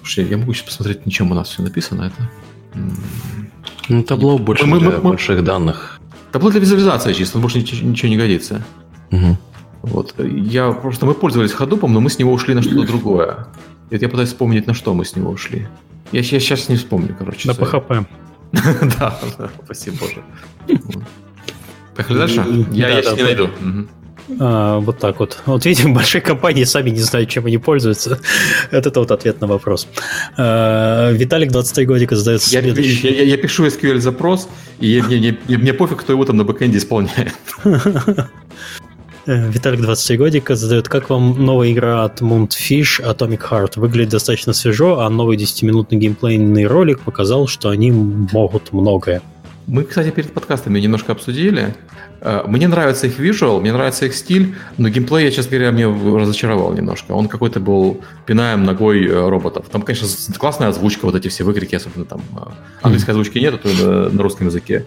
слушай, 0.00 0.28
я 0.28 0.36
могу 0.36 0.52
сейчас 0.52 0.66
посмотреть, 0.66 1.06
ничем 1.06 1.30
у 1.30 1.34
нас 1.34 1.48
все 1.48 1.62
написано. 1.62 2.12
Это 2.12 2.28
ну, 3.88 4.02
табло 4.02 4.38
больше 4.38 4.66
мы, 4.66 4.80
для 4.80 4.90
мы, 4.90 4.98
больших 4.98 5.42
данных. 5.42 5.98
Табло 6.30 6.50
для 6.50 6.60
визуализации 6.60 7.14
чисто, 7.14 7.38
больше 7.38 7.58
ничего, 7.58 7.88
ничего 7.88 8.10
не 8.10 8.18
годится. 8.18 8.62
Угу. 9.10 9.38
Вот. 9.82 10.14
Я 10.18 10.72
просто 10.72 11.06
мы 11.06 11.14
пользовались 11.14 11.52
ходупом, 11.52 11.92
но 11.92 12.00
мы 12.00 12.10
с 12.10 12.18
него 12.18 12.32
ушли 12.32 12.54
на 12.54 12.62
что-то 12.62 12.86
другое. 12.86 13.46
И 13.90 13.94
вот 13.94 14.02
я 14.02 14.08
пытаюсь 14.08 14.30
вспомнить, 14.30 14.66
на 14.66 14.74
что 14.74 14.94
мы 14.94 15.04
с 15.04 15.16
него 15.16 15.30
ушли. 15.30 15.66
Я, 16.12 16.20
я 16.20 16.40
сейчас 16.40 16.68
не 16.68 16.76
вспомню, 16.76 17.14
короче. 17.18 17.48
На 17.48 17.52
PHP. 17.52 18.06
Да, 18.98 19.18
спасибо 19.64 19.96
боже. 20.00 20.22
Поехали 21.94 22.18
дальше? 22.18 22.66
Я 22.72 23.02
сейчас 23.02 23.16
не 23.16 23.22
найду. 23.22 23.50
А, 24.40 24.78
вот 24.78 24.98
так 24.98 25.20
вот. 25.20 25.38
Вот 25.46 25.64
видим, 25.64 25.94
большие 25.94 26.20
компании 26.20 26.64
сами 26.64 26.90
не 26.90 27.00
знают, 27.00 27.30
чем 27.30 27.46
они 27.46 27.58
пользуются. 27.58 28.18
Это 28.70 29.00
вот 29.00 29.10
ответ 29.10 29.40
на 29.40 29.46
вопрос. 29.46 29.88
А, 30.36 31.10
Виталик 31.12 31.50
23 31.50 31.86
годика 31.86 32.16
задает 32.16 32.42
следующий. 32.42 33.08
Я, 33.08 33.14
я, 33.14 33.22
я 33.24 33.36
пишу 33.36 33.66
SQL 33.66 33.98
запрос, 34.00 34.48
и 34.80 35.00
мне, 35.02 35.38
мне, 35.46 35.58
мне 35.58 35.72
пофиг, 35.72 35.98
кто 35.98 36.12
его 36.12 36.24
там 36.24 36.36
на 36.36 36.44
бэкэнде 36.44 36.78
исполняет. 36.78 37.34
Э, 39.28 39.50
Виталик 39.50 39.82
23 39.82 40.16
годика 40.16 40.56
задает, 40.56 40.88
как 40.88 41.10
вам 41.10 41.44
новая 41.44 41.70
игра 41.70 42.02
от 42.04 42.22
Moonfish 42.22 43.02
Atomic 43.04 43.40
Heart? 43.50 43.72
Выглядит 43.76 44.12
достаточно 44.12 44.54
свежо, 44.54 45.00
а 45.00 45.10
новый 45.10 45.36
10-минутный 45.36 45.98
геймплейный 45.98 46.64
ролик 46.64 47.00
показал, 47.00 47.46
что 47.46 47.68
они 47.68 47.90
могут 47.92 48.72
многое. 48.72 49.20
Мы, 49.66 49.84
кстати, 49.84 50.10
перед 50.10 50.32
подкастами 50.32 50.80
немножко 50.80 51.12
обсудили. 51.12 51.74
Э, 52.22 52.44
мне 52.46 52.68
нравится 52.68 53.06
их 53.06 53.18
визуал, 53.18 53.60
мне 53.60 53.70
нравится 53.70 54.06
их 54.06 54.14
стиль, 54.14 54.54
но 54.78 54.88
геймплей, 54.88 55.26
я, 55.26 55.30
честно 55.30 55.58
говоря, 55.58 55.72
мне 55.72 55.86
разочаровал 55.86 56.72
немножко. 56.72 57.12
Он 57.12 57.28
какой-то 57.28 57.60
был 57.60 58.00
пинаем 58.24 58.64
ногой 58.64 59.06
э, 59.06 59.28
роботов. 59.28 59.66
Там, 59.70 59.82
конечно, 59.82 60.08
классная 60.38 60.68
озвучка, 60.68 61.04
вот 61.04 61.14
эти 61.14 61.28
все 61.28 61.44
выкрики, 61.44 61.74
особенно 61.74 62.06
там 62.06 62.22
английской 62.80 63.10
озвучки 63.10 63.36
нет, 63.36 63.52
а 63.52 63.58
то 63.58 64.08
на 64.10 64.22
русском 64.22 64.46
языке. 64.46 64.86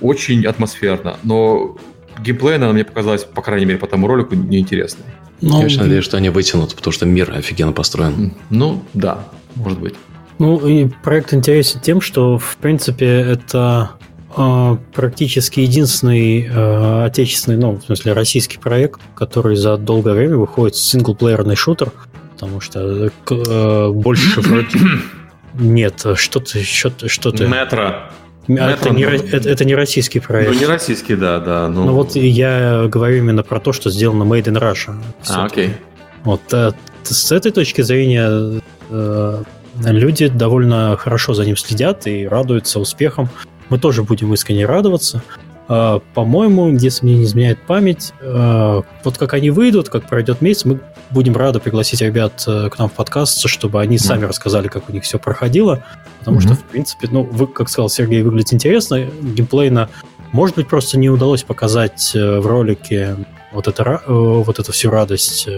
Очень 0.00 0.44
атмосферно, 0.44 1.18
но 1.22 1.78
геймплей, 2.18 2.56
она 2.56 2.72
мне 2.72 2.84
показалась, 2.84 3.24
по 3.24 3.42
крайней 3.42 3.66
мере, 3.66 3.78
по 3.78 3.86
тому 3.86 4.06
ролику, 4.06 4.34
неинтересной. 4.34 5.06
Ну, 5.40 5.60
Я 5.60 5.66
очень 5.66 5.80
надеюсь, 5.80 6.04
что 6.04 6.16
они 6.16 6.30
вытянут, 6.30 6.74
потому 6.74 6.92
что 6.92 7.06
мир 7.06 7.30
офигенно 7.30 7.72
построен. 7.72 8.32
Ну, 8.50 8.82
да, 8.94 9.26
может 9.54 9.78
быть. 9.78 9.94
Ну, 10.38 10.66
и 10.66 10.88
проект 11.02 11.32
интересен 11.34 11.80
тем, 11.80 12.00
что, 12.00 12.38
в 12.38 12.56
принципе, 12.56 13.06
это 13.06 13.92
э, 14.36 14.76
практически 14.94 15.60
единственный 15.60 16.46
э, 16.46 17.04
отечественный, 17.04 17.58
ну, 17.58 17.72
в 17.76 17.84
смысле, 17.84 18.12
российский 18.12 18.58
проект, 18.58 19.00
который 19.14 19.56
за 19.56 19.76
долгое 19.76 20.14
время 20.14 20.36
выходит 20.36 20.76
синглплеерный 20.76 21.56
шутер, 21.56 21.90
потому 22.34 22.60
что 22.60 23.10
э, 23.30 23.90
больше 23.92 24.40
вроде... 24.40 24.78
Нет, 25.54 26.04
что-то, 26.16 26.62
что-то, 26.62 27.08
что-то... 27.08 27.46
Метро. 27.46 28.10
Это 28.48 28.90
не, 28.90 29.02
это, 29.02 29.48
это 29.48 29.64
не 29.64 29.74
российский 29.74 30.20
проект. 30.20 30.52
Ну, 30.52 30.58
не 30.58 30.66
российский, 30.66 31.16
да, 31.16 31.40
да. 31.40 31.68
Ну... 31.68 31.84
ну 31.84 31.92
вот 31.92 32.14
я 32.16 32.86
говорю 32.86 33.18
именно 33.18 33.42
про 33.42 33.60
то, 33.60 33.72
что 33.72 33.90
сделано 33.90 34.22
Made 34.22 34.44
in 34.44 34.60
Russia. 34.60 34.94
А, 35.28 35.46
окей. 35.46 35.74
Вот 36.22 36.42
а, 36.52 36.72
с 37.02 37.32
этой 37.32 37.52
точки 37.52 37.82
зрения 37.82 38.60
э, 38.90 39.42
люди 39.74 40.28
довольно 40.28 40.96
хорошо 40.96 41.34
за 41.34 41.44
ним 41.44 41.56
следят 41.56 42.06
и 42.06 42.26
радуются 42.26 42.80
успехам. 42.80 43.28
Мы 43.68 43.78
тоже 43.78 44.02
будем 44.02 44.32
искренне 44.32 44.66
радоваться. 44.66 45.22
А, 45.68 46.00
по-моему, 46.14 46.68
если 46.76 47.04
мне 47.04 47.18
не 47.18 47.24
изменяет 47.24 47.58
память, 47.66 48.12
а, 48.20 48.82
вот 49.04 49.18
как 49.18 49.34
они 49.34 49.50
выйдут, 49.50 49.88
как 49.88 50.08
пройдет 50.08 50.40
месяц, 50.40 50.64
мы 50.64 50.80
будем 51.10 51.36
рады 51.36 51.60
пригласить 51.60 52.00
ребят 52.00 52.44
э, 52.46 52.68
к 52.70 52.78
нам 52.78 52.88
в 52.88 52.92
подкаст, 52.92 53.46
чтобы 53.48 53.80
они 53.80 53.98
сами 53.98 54.24
рассказали, 54.24 54.68
как 54.68 54.88
у 54.88 54.92
них 54.92 55.04
все 55.04 55.18
проходило. 55.18 55.84
Потому 56.18 56.38
mm-hmm. 56.38 56.42
что, 56.42 56.54
в 56.54 56.64
принципе, 56.64 57.08
ну, 57.10 57.22
вы, 57.22 57.46
как 57.46 57.68
сказал 57.68 57.88
Сергей, 57.88 58.22
выглядит 58.22 58.52
интересно. 58.52 59.06
Геймплейно, 59.22 59.88
может 60.32 60.56
быть, 60.56 60.68
просто 60.68 60.98
не 60.98 61.10
удалось 61.10 61.42
показать 61.42 62.12
э, 62.14 62.40
в 62.40 62.46
ролике 62.46 63.16
вот, 63.52 63.68
это, 63.68 64.02
э, 64.06 64.12
вот 64.12 64.58
эту 64.58 64.72
всю 64.72 64.90
радость 64.90 65.48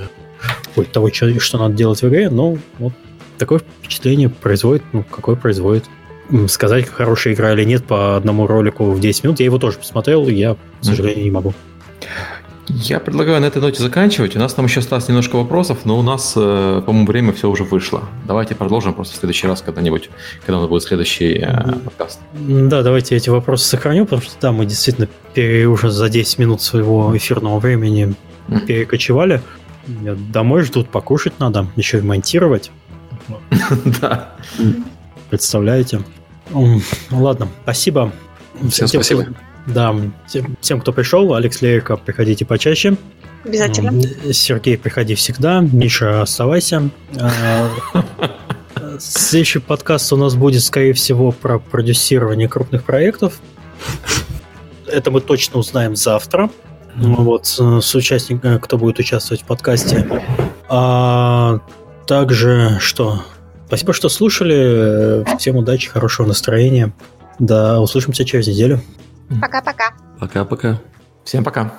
ой, 0.76 0.84
того, 0.84 1.10
что, 1.12 1.40
что 1.40 1.58
надо 1.58 1.74
делать 1.74 2.02
в 2.02 2.08
игре, 2.08 2.30
но 2.30 2.58
вот 2.78 2.92
такое 3.38 3.60
впечатление 3.60 4.28
производит, 4.28 4.82
ну, 4.92 5.02
какое 5.02 5.36
производит 5.36 5.84
сказать, 6.48 6.86
хорошая 6.86 7.34
игра 7.34 7.54
или 7.54 7.64
нет 7.64 7.86
по 7.86 8.16
одному 8.16 8.46
ролику 8.46 8.90
в 8.90 9.00
10 9.00 9.24
минут. 9.24 9.40
Я 9.40 9.46
его 9.46 9.58
тоже 9.58 9.78
посмотрел, 9.78 10.28
и 10.28 10.34
я, 10.34 10.54
к 10.54 10.84
сожалению, 10.84 11.24
не 11.24 11.30
могу. 11.30 11.54
Я 12.68 13.00
предлагаю 13.00 13.40
на 13.40 13.46
этой 13.46 13.62
ноте 13.62 13.82
заканчивать. 13.82 14.36
У 14.36 14.38
нас 14.38 14.52
там 14.54 14.66
еще 14.66 14.80
осталось 14.80 15.08
немножко 15.08 15.36
вопросов, 15.36 15.78
но 15.84 15.98
у 15.98 16.02
нас, 16.02 16.34
э, 16.36 16.82
по-моему, 16.84 17.06
время 17.06 17.32
все 17.32 17.48
уже 17.48 17.64
вышло. 17.64 18.04
Давайте 18.26 18.54
продолжим 18.54 18.92
просто 18.94 19.16
в 19.16 19.18
следующий 19.18 19.46
раз 19.46 19.62
когда-нибудь, 19.62 20.10
когда 20.44 20.58
у 20.58 20.60
нас 20.60 20.68
будет 20.68 20.82
следующий 20.82 21.38
э, 21.38 21.72
подкаст. 21.84 22.20
Да, 22.34 22.82
давайте 22.82 23.16
эти 23.16 23.30
вопросы 23.30 23.64
сохраню, 23.64 24.04
потому 24.04 24.22
что 24.22 24.32
да, 24.40 24.52
мы 24.52 24.66
действительно 24.66 25.08
пере, 25.34 25.66
уже 25.66 25.90
за 25.90 26.08
10 26.08 26.38
минут 26.38 26.60
своего 26.60 27.16
эфирного 27.16 27.58
времени 27.58 28.14
перекочевали. 28.66 29.40
Домой 29.86 30.62
ждут, 30.62 30.90
покушать 30.90 31.38
надо, 31.38 31.66
еще 31.76 31.98
и 31.98 32.02
монтировать. 32.02 32.70
Да. 34.00 34.34
Представляете? 35.30 36.00
Ладно, 37.10 37.48
спасибо. 37.64 38.12
Всем 38.70 38.88
спасибо. 38.88 39.26
Да, 39.68 39.94
тем, 40.28 40.56
тем, 40.60 40.80
кто 40.80 40.92
пришел, 40.92 41.34
Алекс 41.34 41.60
Лерика, 41.60 41.96
приходите 41.96 42.44
почаще. 42.44 42.96
Обязательно. 43.44 44.02
Сергей, 44.32 44.76
приходи 44.76 45.14
всегда. 45.14 45.60
Миша, 45.60 46.22
оставайся. 46.22 46.90
А, 47.20 47.68
следующий 48.98 49.58
подкаст 49.58 50.12
у 50.12 50.16
нас 50.16 50.34
будет, 50.34 50.62
скорее 50.62 50.92
всего, 50.94 51.32
про 51.32 51.58
продюсирование 51.58 52.48
крупных 52.48 52.84
проектов. 52.84 53.40
Это 54.86 55.10
мы 55.10 55.20
точно 55.20 55.58
узнаем 55.60 55.96
завтра. 55.96 56.50
Вот, 56.96 57.46
с 57.46 57.94
участником, 57.94 58.58
кто 58.58 58.76
будет 58.76 58.98
участвовать 58.98 59.42
в 59.42 59.44
подкасте. 59.44 60.06
А 60.68 61.60
также 62.06 62.78
что? 62.80 63.22
Спасибо, 63.66 63.92
что 63.92 64.08
слушали. 64.08 65.24
Всем 65.38 65.56
удачи, 65.56 65.88
хорошего 65.88 66.26
настроения. 66.26 66.92
Да, 67.38 67.80
услышимся 67.80 68.24
через 68.24 68.48
неделю. 68.48 68.80
Пока-пока. 69.40 69.92
Пока-пока. 70.18 70.78
Всем 71.24 71.44
пока. 71.44 71.72